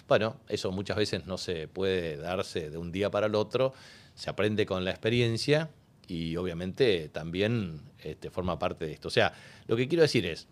Bueno, 0.07 0.38
eso 0.47 0.71
muchas 0.71 0.97
veces 0.97 1.25
no 1.25 1.38
se 1.38 1.67
puede 1.67 2.17
darse 2.17 2.69
de 2.69 2.77
un 2.77 2.91
día 2.91 3.11
para 3.11 3.27
el 3.27 3.35
otro, 3.35 3.73
se 4.15 4.29
aprende 4.29 4.65
con 4.65 4.85
la 4.85 4.91
experiencia 4.91 5.69
y 6.07 6.35
obviamente 6.38 7.09
también 7.09 7.81
este, 7.99 8.29
forma 8.29 8.57
parte 8.57 8.85
de 8.85 8.93
esto. 8.93 9.09
O 9.09 9.11
sea, 9.11 9.34
lo 9.67 9.75
que 9.75 9.88
quiero 9.88 10.03
decir 10.03 10.25
es, 10.25 10.47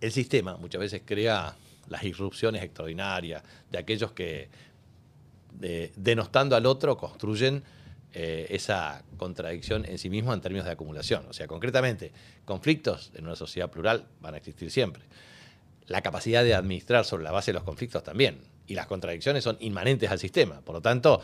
el 0.00 0.12
sistema 0.12 0.56
muchas 0.56 0.80
veces 0.80 1.02
crea 1.04 1.54
las 1.88 2.02
irrupciones 2.04 2.62
extraordinarias 2.62 3.42
de 3.70 3.78
aquellos 3.78 4.12
que, 4.12 4.48
denostando 5.96 6.56
al 6.56 6.66
otro, 6.66 6.96
construyen 6.96 7.62
eh, 8.14 8.46
esa 8.50 9.04
contradicción 9.16 9.84
en 9.84 9.98
sí 9.98 10.08
mismo 10.08 10.32
en 10.32 10.40
términos 10.40 10.66
de 10.66 10.72
acumulación. 10.72 11.26
O 11.28 11.32
sea, 11.32 11.46
concretamente, 11.46 12.12
conflictos 12.44 13.10
en 13.14 13.26
una 13.26 13.36
sociedad 13.36 13.70
plural 13.70 14.06
van 14.20 14.34
a 14.34 14.38
existir 14.38 14.70
siempre. 14.70 15.02
La 15.86 16.02
capacidad 16.02 16.44
de 16.44 16.54
administrar 16.54 17.04
sobre 17.04 17.24
la 17.24 17.32
base 17.32 17.50
de 17.50 17.54
los 17.54 17.64
conflictos 17.64 18.02
también. 18.02 18.38
Y 18.68 18.74
las 18.74 18.86
contradicciones 18.86 19.42
son 19.42 19.56
inmanentes 19.60 20.10
al 20.10 20.18
sistema. 20.18 20.60
Por 20.60 20.76
lo 20.76 20.80
tanto, 20.80 21.20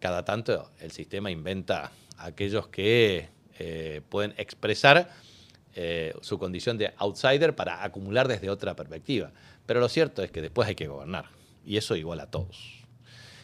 cada 0.00 0.24
tanto 0.24 0.70
el 0.80 0.90
sistema 0.90 1.30
inventa 1.30 1.92
aquellos 2.18 2.68
que 2.68 3.28
eh, 3.58 4.00
pueden 4.08 4.34
expresar 4.38 5.10
eh, 5.74 6.14
su 6.22 6.38
condición 6.38 6.78
de 6.78 6.94
outsider 6.96 7.54
para 7.54 7.84
acumular 7.84 8.28
desde 8.28 8.48
otra 8.48 8.74
perspectiva. 8.74 9.30
Pero 9.66 9.78
lo 9.78 9.88
cierto 9.88 10.22
es 10.22 10.30
que 10.30 10.40
después 10.40 10.66
hay 10.66 10.74
que 10.74 10.88
gobernar. 10.88 11.26
Y 11.66 11.76
eso 11.76 11.96
iguala 11.96 12.24
a 12.24 12.30
todos. 12.30 12.82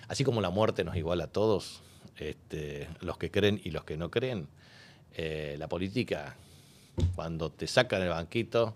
Así 0.09 0.25
como 0.25 0.41
la 0.41 0.51
muerte 0.51 0.83
nos 0.83 0.97
iguala 0.97 1.25
a 1.25 1.27
todos, 1.27 1.83
este, 2.17 2.89
los 3.01 3.19
que 3.19 3.31
creen 3.31 3.61
y 3.63 3.71
los 3.71 3.85
que 3.85 3.97
no 3.97 4.11
creen, 4.11 4.49
eh, 5.15 5.57
la 5.59 5.69
política, 5.69 6.37
cuando 7.15 7.51
te 7.51 7.67
sacan 7.67 8.03
el 8.03 8.09
banquito, 8.09 8.75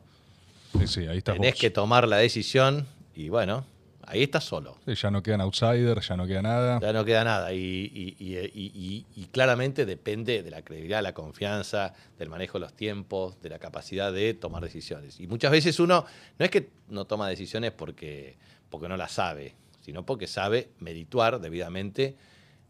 tenés 1.24 1.54
que 1.54 1.70
tomar 1.70 2.08
la 2.08 2.18
decisión 2.18 2.86
y 3.14 3.28
bueno, 3.30 3.64
Ahí 4.08 4.22
estás 4.22 4.44
solo. 4.44 4.78
ya 4.86 5.10
no 5.10 5.20
quedan 5.20 5.40
outsiders, 5.40 6.06
ya 6.06 6.16
no 6.16 6.26
queda 6.26 6.40
nada. 6.40 6.78
Ya 6.80 6.92
no 6.92 7.04
queda 7.04 7.24
nada. 7.24 7.52
Y, 7.52 9.04
claramente 9.32 9.84
depende 9.84 10.42
de 10.44 10.50
la 10.50 10.62
credibilidad, 10.62 11.02
la 11.02 11.12
confianza, 11.12 11.92
del 12.18 12.28
manejo 12.28 12.58
de 12.58 12.66
los 12.66 12.72
tiempos, 12.72 13.40
de 13.42 13.50
la 13.50 13.58
capacidad 13.58 14.12
de 14.12 14.32
tomar 14.34 14.62
decisiones. 14.62 15.18
Y 15.18 15.26
muchas 15.26 15.50
veces 15.50 15.80
uno 15.80 16.04
no 16.38 16.44
es 16.44 16.50
que 16.50 16.70
no 16.88 17.04
toma 17.04 17.28
decisiones 17.28 17.72
porque, 17.72 18.36
porque 18.70 18.88
no 18.88 18.96
las 18.96 19.10
sabe, 19.12 19.54
sino 19.80 20.06
porque 20.06 20.28
sabe 20.28 20.70
medituar 20.78 21.40
debidamente, 21.40 22.16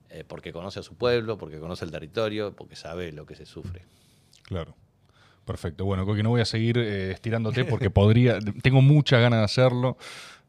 eh, 0.09 0.25
porque 0.27 0.53
conoce 0.53 0.81
a 0.81 0.83
su 0.83 0.95
pueblo, 0.95 1.37
porque 1.37 1.59
conoce 1.59 1.85
el 1.85 1.91
territorio, 1.91 2.57
porque 2.57 2.77
sabe 2.77 3.13
lo 3.13 3.27
que 3.27 3.37
se 3.37 3.45
sufre. 3.45 3.83
Claro. 4.45 4.75
Perfecto. 5.47 5.85
Bueno, 5.85 6.05
Coqui, 6.05 6.25
no 6.25 6.31
voy 6.31 6.41
a 6.41 6.45
seguir 6.45 6.77
eh, 6.77 7.13
estirándote 7.13 7.65
porque 7.65 7.89
podría, 7.89 8.41
tengo 8.63 8.83
muchas 8.83 9.21
ganas 9.21 9.39
de 9.39 9.45
hacerlo. 9.45 9.97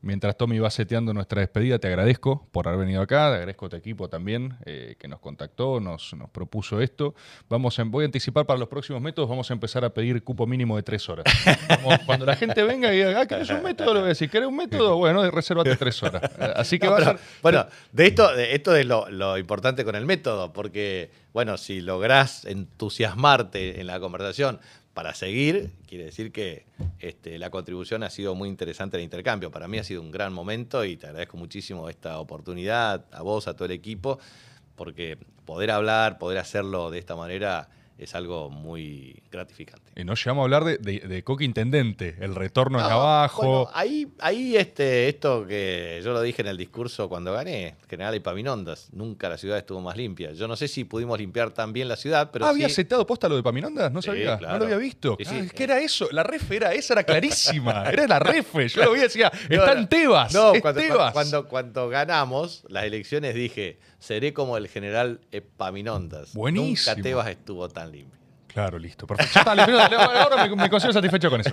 Mientras 0.02 0.38
Tommy 0.38 0.60
va 0.60 0.70
seteando 0.70 1.14
nuestra 1.14 1.42
despedida, 1.42 1.80
te 1.80 1.88
agradezco 1.88 2.48
por 2.52 2.68
haber 2.68 2.82
venido 2.82 3.02
acá, 3.02 3.30
te 3.30 3.36
agradezco 3.36 3.66
a 3.66 3.70
tu 3.70 3.76
equipo 3.76 4.08
también 4.10 4.56
eh, 4.66 4.96
que 5.00 5.08
nos 5.08 5.20
contactó, 5.20 5.80
nos, 5.80 6.14
nos 6.14 6.30
propuso 6.30 6.80
esto. 6.82 7.16
Vamos 7.50 7.78
voy 7.86 8.04
a 8.04 8.06
anticipar 8.06 8.46
para 8.46 8.60
los 8.60 8.70
próximos 8.70 9.02
métodos, 9.02 9.28
vamos 9.28 9.50
a 9.50 9.54
empezar 9.54 9.84
a 9.84 9.90
pedir 9.90 10.24
cupo 10.24 10.46
mínimo 10.46 10.76
de 10.76 10.84
tres 10.84 11.10
horas. 11.10 11.26
cuando 12.06 12.26
la 12.26 12.36
gente 12.36 12.64
venga 12.64 12.94
y 12.94 12.98
diga, 12.98 13.22
ah, 13.22 13.26
¿querés 13.26 13.50
un 13.50 13.64
método? 13.64 13.94
Le 13.94 14.00
voy 14.02 14.08
a 14.08 14.10
decir, 14.10 14.30
¿querés 14.30 14.48
un 14.48 14.56
método? 14.56 14.98
Bueno, 14.98 15.30
resérvate 15.32 15.76
tres 15.76 16.02
horas. 16.04 16.22
Así 16.56 16.78
que 16.78 16.88
va 16.88 16.98
a 16.98 17.04
ser... 17.04 17.20
Bueno, 17.42 17.66
de 17.92 18.08
esto, 18.08 18.36
de 18.36 18.54
esto 18.54 18.76
es 18.76 18.86
lo, 18.86 19.10
lo 19.10 19.38
importante 19.38 19.84
con 19.84 19.96
el 19.96 20.06
método, 20.06 20.54
porque, 20.54 21.10
bueno, 21.34 21.58
si 21.58 21.82
lográs 21.82 22.46
entusiasmarte 22.46 23.82
en 23.82 23.88
la 23.88 24.00
conversación, 24.00 24.60
para 24.98 25.14
seguir, 25.14 25.70
quiere 25.88 26.06
decir 26.06 26.32
que 26.32 26.66
este, 26.98 27.38
la 27.38 27.52
contribución 27.52 28.02
ha 28.02 28.10
sido 28.10 28.34
muy 28.34 28.50
interesante 28.50 28.98
el 28.98 29.04
intercambio. 29.04 29.52
Para 29.52 29.68
mí 29.68 29.78
ha 29.78 29.84
sido 29.84 30.02
un 30.02 30.10
gran 30.10 30.34
momento 30.34 30.84
y 30.86 30.98
te 30.98 31.06
agradezco 31.06 31.38
muchísimo 31.38 31.88
esta 31.88 32.18
oportunidad, 32.18 33.06
a 33.12 33.22
vos, 33.22 33.48
a 33.48 33.54
todo 33.54 33.66
el 33.66 33.74
equipo, 33.74 34.18
porque 34.76 35.20
poder 35.46 35.70
hablar, 35.70 36.18
poder 36.18 36.40
hacerlo 36.40 36.90
de 36.90 36.98
esta 36.98 37.16
manera 37.16 37.70
es 37.98 38.14
algo 38.16 38.50
muy 38.50 39.22
gratificante. 39.32 39.92
Y 39.96 40.04
nos 40.04 40.24
llegamos 40.24 40.42
a 40.42 40.44
hablar 40.44 40.64
de, 40.64 40.78
de, 40.78 41.24
Coque 41.24 41.46
Intendente, 41.46 42.16
el 42.20 42.36
retorno 42.36 42.80
en 42.80 42.86
abajo. 42.86 43.70
ahí, 43.74 44.08
ahí 44.20 44.56
este, 44.56 45.10
esto 45.10 45.46
que 45.48 46.00
yo 46.04 46.14
lo 46.14 46.22
dije 46.22 46.42
en 46.42 46.50
el 46.50 46.58
discurso 46.58 47.10
cuando 47.10 47.34
gané, 47.34 47.76
General 47.90 48.14
Epaminondas, 48.14 48.90
nunca 48.92 49.30
la 49.30 49.38
ciudad 49.38 49.58
estuvo 49.58 49.82
más 49.82 49.98
limpia. 49.98 50.32
Yo 50.34 50.48
no 50.48 50.56
sé 50.56 50.68
si 50.68 50.84
pudimos 50.84 51.18
limpiar 51.18 51.52
tan 51.52 51.74
bien 51.74 51.88
la 51.88 51.96
ciudad, 51.96 52.30
pero. 52.32 52.46
Ah, 52.46 52.50
¿Había 52.50 52.68
aceptado 52.68 53.06
posta 53.08 53.28
lo 53.28 53.36
de 53.36 53.42
Epaminondas? 53.42 53.92
No 53.92 54.02
sabía, 54.02 54.38
no 54.38 54.60
lo 54.60 54.66
había 54.66 54.78
visto. 54.78 55.18
Ah, 55.26 55.38
es 55.38 55.52
que 55.52 55.64
era 55.64 55.80
eso, 55.80 56.08
la 56.12 56.24
ref 56.24 56.52
era 56.52 56.74
esa, 56.74 56.94
era 56.94 57.04
clarísima. 57.04 57.84
era 57.92 58.08
la 58.08 58.20
ref, 58.20 58.54
yo 58.68 58.84
lo 58.84 58.92
vi 58.92 59.00
y 59.00 59.04
decía, 59.04 59.32
está 59.50 59.74
en 59.74 59.88
Tebas. 59.88 60.34
No, 60.34 60.54
cuando, 60.62 60.82
Cuando, 61.14 61.48
cuando 61.48 61.90
ganamos 61.90 62.64
las 62.70 62.84
elecciones 62.84 63.34
dije 63.34 63.80
seré 64.00 64.34
como 64.34 64.58
el 64.58 64.68
general 64.68 65.22
Epaminondas. 65.32 66.34
Buenísimo. 66.34 66.96
Nunca 66.96 67.02
Tebas 67.02 67.28
estuvo 67.28 67.68
tan 67.70 67.92
limpio. 67.92 68.18
Claro, 68.48 68.80
listo. 68.80 69.06
Perfecto. 69.06 69.50
ahora 69.50 70.48
me, 70.48 70.70
considero 70.70 70.94
satisfecho 70.94 71.30
con 71.30 71.42
eso. 71.42 71.52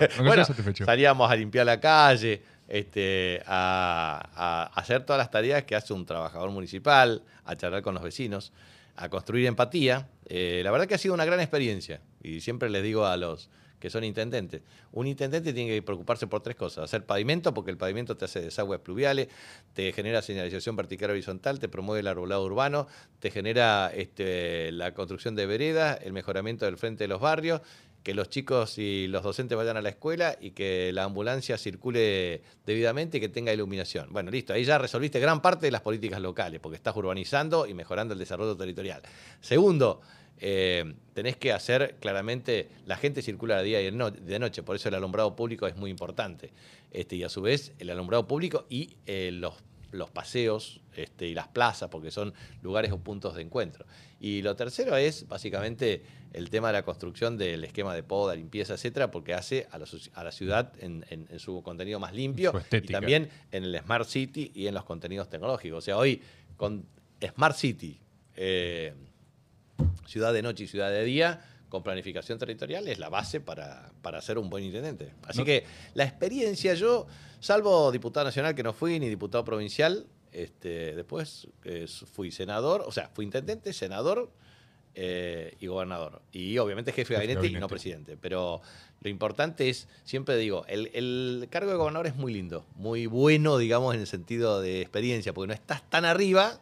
Salíamos 0.85 1.29
a 1.29 1.35
limpiar 1.35 1.65
la 1.65 1.79
calle, 1.79 2.41
este, 2.67 3.43
a, 3.45 4.71
hacer 4.73 5.03
todas 5.03 5.19
las 5.19 5.29
tareas 5.29 5.63
que 5.65 5.75
hace 5.75 5.93
un 5.93 6.05
trabajador 6.05 6.49
municipal, 6.49 7.21
a 7.43 7.55
charlar 7.55 7.83
con 7.83 7.93
los 7.93 8.01
vecinos, 8.01 8.53
a 8.95 9.09
construir 9.09 9.45
empatía. 9.45 10.07
Eh, 10.25 10.61
la 10.63 10.71
verdad 10.71 10.87
que 10.87 10.95
ha 10.95 10.97
sido 10.97 11.13
una 11.13 11.25
gran 11.25 11.39
experiencia. 11.39 12.01
Y 12.23 12.41
siempre 12.41 12.69
les 12.71 12.81
digo 12.81 13.05
a 13.05 13.17
los, 13.17 13.49
que 13.79 13.89
son 13.89 14.03
intendentes. 14.03 14.61
Un 14.91 15.07
intendente 15.07 15.53
tiene 15.53 15.71
que 15.71 15.81
preocuparse 15.81 16.27
por 16.27 16.41
tres 16.41 16.55
cosas. 16.55 16.85
Hacer 16.85 17.05
pavimento, 17.05 17.53
porque 17.53 17.71
el 17.71 17.77
pavimento 17.77 18.15
te 18.17 18.25
hace 18.25 18.41
desagües 18.41 18.79
pluviales, 18.79 19.27
te 19.73 19.91
genera 19.93 20.21
señalización 20.21 20.75
vertical 20.75 21.11
horizontal, 21.11 21.59
te 21.59 21.69
promueve 21.69 22.01
el 22.01 22.07
arbolado 22.07 22.43
urbano, 22.43 22.87
te 23.19 23.31
genera 23.31 23.91
este, 23.93 24.71
la 24.71 24.93
construcción 24.93 25.35
de 25.35 25.45
veredas, 25.45 25.99
el 26.03 26.13
mejoramiento 26.13 26.65
del 26.65 26.77
frente 26.77 27.03
de 27.03 27.07
los 27.07 27.21
barrios, 27.21 27.61
que 28.05 28.13
los 28.13 28.29
chicos 28.29 28.77
y 28.77 29.07
los 29.07 29.23
docentes 29.23 29.57
vayan 29.57 29.77
a 29.77 29.81
la 29.81 29.89
escuela 29.89 30.37
y 30.39 30.51
que 30.51 30.93
la 30.93 31.05
ambulancia 31.05 31.57
circule 31.57 32.43
debidamente 32.63 33.17
y 33.17 33.19
que 33.19 33.29
tenga 33.29 33.51
iluminación. 33.51 34.13
Bueno, 34.13 34.29
listo, 34.29 34.53
ahí 34.53 34.63
ya 34.63 34.77
resolviste 34.77 35.19
gran 35.19 35.41
parte 35.41 35.65
de 35.65 35.71
las 35.71 35.81
políticas 35.81 36.21
locales, 36.21 36.59
porque 36.59 36.75
estás 36.75 36.95
urbanizando 36.95 37.65
y 37.65 37.73
mejorando 37.73 38.13
el 38.13 38.19
desarrollo 38.19 38.55
territorial. 38.55 39.01
Segundo, 39.41 40.01
eh, 40.39 40.93
tenés 41.13 41.37
que 41.37 41.53
hacer 41.53 41.95
claramente, 41.99 42.69
la 42.85 42.97
gente 42.97 43.21
circula 43.21 43.57
de 43.57 43.63
día 43.63 43.81
y 43.81 43.85
de 43.85 44.39
noche, 44.39 44.63
por 44.63 44.75
eso 44.75 44.89
el 44.89 44.95
alumbrado 44.95 45.35
público 45.35 45.67
es 45.67 45.75
muy 45.75 45.89
importante. 45.89 46.51
Este, 46.91 47.15
y 47.15 47.23
a 47.23 47.29
su 47.29 47.41
vez, 47.41 47.73
el 47.79 47.89
alumbrado 47.89 48.27
público 48.27 48.65
y 48.69 48.97
eh, 49.05 49.29
los, 49.33 49.55
los, 49.91 50.09
paseos 50.09 50.81
este, 50.95 51.27
y 51.27 51.33
las 51.33 51.47
plazas, 51.47 51.89
porque 51.89 52.11
son 52.11 52.33
lugares 52.61 52.91
o 52.91 52.97
puntos 52.99 53.35
de 53.35 53.41
encuentro. 53.41 53.85
Y 54.19 54.41
lo 54.41 54.55
tercero 54.55 54.95
es 54.97 55.27
básicamente 55.27 56.03
el 56.33 56.49
tema 56.49 56.67
de 56.67 56.73
la 56.73 56.83
construcción 56.83 57.37
del 57.37 57.63
esquema 57.63 57.93
de 57.95 58.03
poda, 58.03 58.35
limpieza, 58.35 58.73
etcétera, 58.73 59.11
porque 59.11 59.33
hace 59.33 59.67
a 59.71 59.77
la, 59.77 60.31
ciudad 60.31 60.73
en, 60.79 61.05
su 61.39 61.61
contenido 61.63 61.99
más 61.99 62.13
limpio 62.13 62.53
y 62.71 62.87
también 62.87 63.29
en 63.51 63.63
el 63.63 63.79
Smart 63.79 64.07
City 64.07 64.51
y 64.53 64.67
en 64.67 64.73
los 64.73 64.83
contenidos 64.83 65.29
tecnológicos. 65.29 65.77
O 65.77 65.81
sea, 65.81 65.97
hoy 65.97 66.21
con 66.57 66.85
Smart 67.21 67.55
City. 67.55 67.99
Eh, 68.35 68.93
ciudad 70.05 70.33
de 70.33 70.41
noche 70.41 70.65
y 70.65 70.67
ciudad 70.67 70.89
de 70.89 71.03
día, 71.03 71.41
con 71.69 71.83
planificación 71.83 72.37
territorial, 72.39 72.87
es 72.87 72.99
la 72.99 73.09
base 73.09 73.41
para, 73.41 73.91
para 74.01 74.21
ser 74.21 74.37
un 74.37 74.49
buen 74.49 74.63
intendente. 74.63 75.11
Así 75.27 75.43
que 75.43 75.65
la 75.93 76.03
experiencia, 76.03 76.73
yo, 76.73 77.07
salvo 77.39 77.91
diputado 77.91 78.25
nacional 78.25 78.55
que 78.55 78.63
no 78.63 78.73
fui, 78.73 78.99
ni 78.99 79.09
diputado 79.09 79.43
provincial, 79.43 80.05
este, 80.31 80.95
después 80.95 81.47
eh, 81.63 81.87
fui 82.11 82.31
senador, 82.31 82.83
o 82.85 82.91
sea, 82.91 83.09
fui 83.13 83.25
intendente, 83.25 83.73
senador 83.73 84.31
eh, 84.93 85.55
y 85.59 85.67
gobernador. 85.67 86.21
Y 86.31 86.57
obviamente 86.57 86.91
jefe 86.91 87.13
de 87.13 87.19
gabinete, 87.19 87.47
y 87.47 87.59
no 87.59 87.67
presidente. 87.67 88.17
Pero 88.17 88.61
lo 89.01 89.09
importante 89.09 89.69
es, 89.69 89.87
siempre 90.03 90.37
digo, 90.37 90.65
el, 90.67 90.91
el, 90.93 91.47
cargo 91.49 91.71
de 91.71 91.77
gobernador 91.77 92.07
es 92.07 92.15
muy 92.15 92.33
lindo, 92.33 92.65
muy 92.75 93.05
bueno, 93.05 93.57
digamos, 93.57 93.93
en 93.95 94.01
el 94.01 94.07
sentido 94.07 94.61
de 94.61 94.81
experiencia, 94.81 95.33
porque 95.33 95.47
no 95.47 95.53
estás 95.53 95.89
tan 95.89 96.05
arriba 96.05 96.59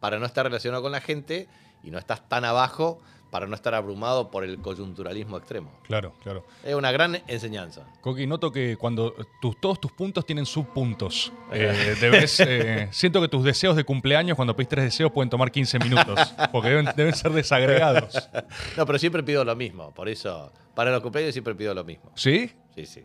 para 0.00 0.18
no 0.18 0.26
estar 0.26 0.44
relacionado 0.44 0.82
con 0.82 0.92
la 0.92 1.00
gente 1.00 1.48
y 1.82 1.90
no 1.90 1.98
estás 1.98 2.28
tan 2.28 2.44
abajo 2.44 3.00
para 3.30 3.46
no 3.46 3.54
estar 3.54 3.74
abrumado 3.74 4.30
por 4.30 4.44
el 4.44 4.58
coyunturalismo 4.58 5.36
extremo. 5.36 5.70
Claro, 5.84 6.12
claro. 6.22 6.44
Es 6.64 6.74
una 6.74 6.90
gran 6.90 7.22
enseñanza. 7.28 7.86
Coqui, 8.00 8.26
noto 8.26 8.50
que 8.50 8.76
cuando 8.76 9.14
tus, 9.40 9.60
todos 9.60 9.80
tus 9.80 9.92
puntos 9.92 10.26
tienen 10.26 10.46
subpuntos. 10.46 11.32
Eh, 11.52 11.96
debes, 12.00 12.38
eh, 12.40 12.88
siento 12.92 13.20
que 13.20 13.26
tus 13.26 13.42
deseos 13.42 13.74
de 13.74 13.82
cumpleaños, 13.82 14.36
cuando 14.36 14.54
pedís 14.54 14.68
tres 14.68 14.84
deseos, 14.84 15.10
pueden 15.10 15.28
tomar 15.28 15.50
15 15.50 15.80
minutos, 15.80 16.32
porque 16.52 16.68
deben, 16.68 16.88
deben, 16.96 17.14
ser 17.14 17.32
desagregados. 17.32 18.28
No, 18.76 18.86
pero 18.86 18.98
siempre 18.98 19.22
pido 19.22 19.44
lo 19.44 19.56
mismo, 19.56 19.92
por 19.92 20.08
eso, 20.08 20.52
para 20.74 20.92
los 20.92 21.02
cumpleaños 21.02 21.32
siempre 21.32 21.54
pido 21.54 21.74
lo 21.74 21.84
mismo. 21.84 22.12
¿Sí? 22.14 22.50
Sí, 22.74 22.86
sí. 22.86 23.02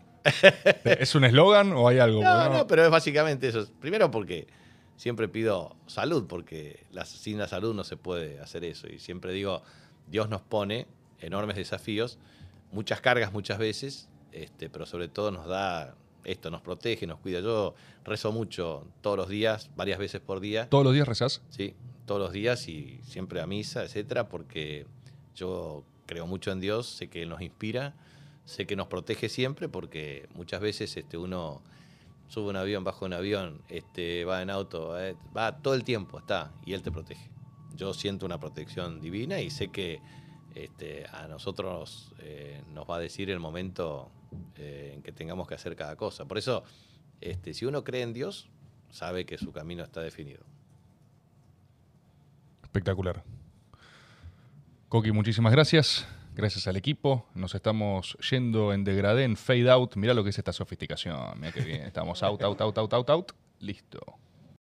¿Es 0.83 1.15
un 1.15 1.25
eslogan 1.25 1.73
o 1.73 1.87
hay 1.87 1.99
algo? 1.99 2.21
No, 2.21 2.49
no, 2.49 2.67
pero 2.67 2.85
es 2.85 2.91
básicamente 2.91 3.47
eso. 3.47 3.65
Primero 3.79 4.11
porque 4.11 4.47
siempre 4.97 5.27
pido 5.27 5.75
salud, 5.87 6.25
porque 6.27 6.85
sin 7.05 7.37
la 7.37 7.47
salud 7.47 7.73
no 7.73 7.83
se 7.83 7.97
puede 7.97 8.39
hacer 8.39 8.63
eso. 8.63 8.87
Y 8.87 8.99
siempre 8.99 9.33
digo, 9.33 9.63
Dios 10.07 10.29
nos 10.29 10.41
pone 10.41 10.87
enormes 11.19 11.55
desafíos, 11.55 12.17
muchas 12.71 13.01
cargas 13.01 13.33
muchas 13.33 13.57
veces, 13.57 14.09
este, 14.31 14.69
pero 14.69 14.85
sobre 14.85 15.07
todo 15.07 15.31
nos 15.31 15.47
da 15.47 15.95
esto, 16.23 16.49
nos 16.49 16.61
protege, 16.61 17.07
nos 17.07 17.19
cuida. 17.19 17.39
Yo 17.39 17.75
rezo 18.03 18.31
mucho 18.31 18.87
todos 19.01 19.17
los 19.17 19.29
días, 19.29 19.69
varias 19.75 19.99
veces 19.99 20.21
por 20.21 20.39
día. 20.39 20.69
¿Todos 20.69 20.83
los 20.83 20.93
días 20.93 21.07
rezas? 21.07 21.41
Sí, 21.49 21.75
todos 22.05 22.19
los 22.19 22.31
días 22.31 22.67
y 22.67 22.99
siempre 23.03 23.41
a 23.41 23.47
misa, 23.47 23.83
etcétera, 23.83 24.27
porque 24.27 24.85
yo 25.35 25.83
creo 26.05 26.27
mucho 26.27 26.51
en 26.51 26.59
Dios, 26.59 26.87
sé 26.87 27.07
que 27.07 27.23
Él 27.23 27.29
nos 27.29 27.41
inspira, 27.41 27.95
sé 28.45 28.65
que 28.65 28.75
nos 28.75 28.87
protege 28.87 29.29
siempre, 29.29 29.69
porque 29.69 30.27
muchas 30.35 30.61
veces 30.61 30.95
este, 30.97 31.17
uno 31.17 31.61
sube 32.27 32.49
un 32.49 32.55
avión, 32.55 32.83
baja 32.83 33.05
un 33.05 33.13
avión, 33.13 33.61
este, 33.69 34.25
va 34.25 34.41
en 34.41 34.49
auto, 34.49 34.99
eh, 34.99 35.15
va 35.35 35.57
todo 35.61 35.73
el 35.73 35.83
tiempo, 35.83 36.19
está, 36.19 36.51
y 36.65 36.73
él 36.73 36.81
te 36.81 36.91
protege. 36.91 37.29
Yo 37.75 37.93
siento 37.93 38.25
una 38.25 38.39
protección 38.39 39.01
divina 39.01 39.41
y 39.41 39.49
sé 39.49 39.69
que 39.69 40.01
este, 40.55 41.05
a 41.11 41.27
nosotros 41.27 42.13
eh, 42.19 42.61
nos 42.73 42.89
va 42.89 42.97
a 42.97 42.99
decir 42.99 43.29
el 43.29 43.39
momento 43.39 44.09
eh, 44.55 44.93
en 44.95 45.01
que 45.01 45.11
tengamos 45.11 45.47
que 45.47 45.55
hacer 45.55 45.75
cada 45.75 45.95
cosa. 45.95 46.25
Por 46.25 46.37
eso, 46.37 46.63
este, 47.21 47.53
si 47.53 47.65
uno 47.65 47.83
cree 47.83 48.01
en 48.01 48.13
Dios, 48.13 48.49
sabe 48.89 49.25
que 49.25 49.37
su 49.37 49.51
camino 49.51 49.83
está 49.83 50.01
definido. 50.01 50.43
Espectacular. 52.63 53.23
Coqui, 54.87 55.11
muchísimas 55.11 55.51
gracias. 55.51 56.07
Gracias 56.35 56.67
al 56.67 56.75
equipo. 56.75 57.25
Nos 57.33 57.55
estamos 57.55 58.17
yendo 58.29 58.73
en 58.73 58.83
degradé, 58.83 59.23
en 59.23 59.37
fade 59.37 59.69
out. 59.69 59.95
Mira 59.95 60.13
lo 60.13 60.21
que 60.21 60.31
es 60.31 60.37
esta 60.37 60.51
sofisticación. 60.51 61.39
Mira 61.39 61.53
que 61.53 61.61
bien. 61.61 61.83
Estamos 61.83 62.21
out, 62.23 62.43
out, 62.43 62.59
out, 62.59 62.77
out, 62.77 62.93
out, 62.93 63.09
out. 63.09 63.31
Listo. 63.61 64.19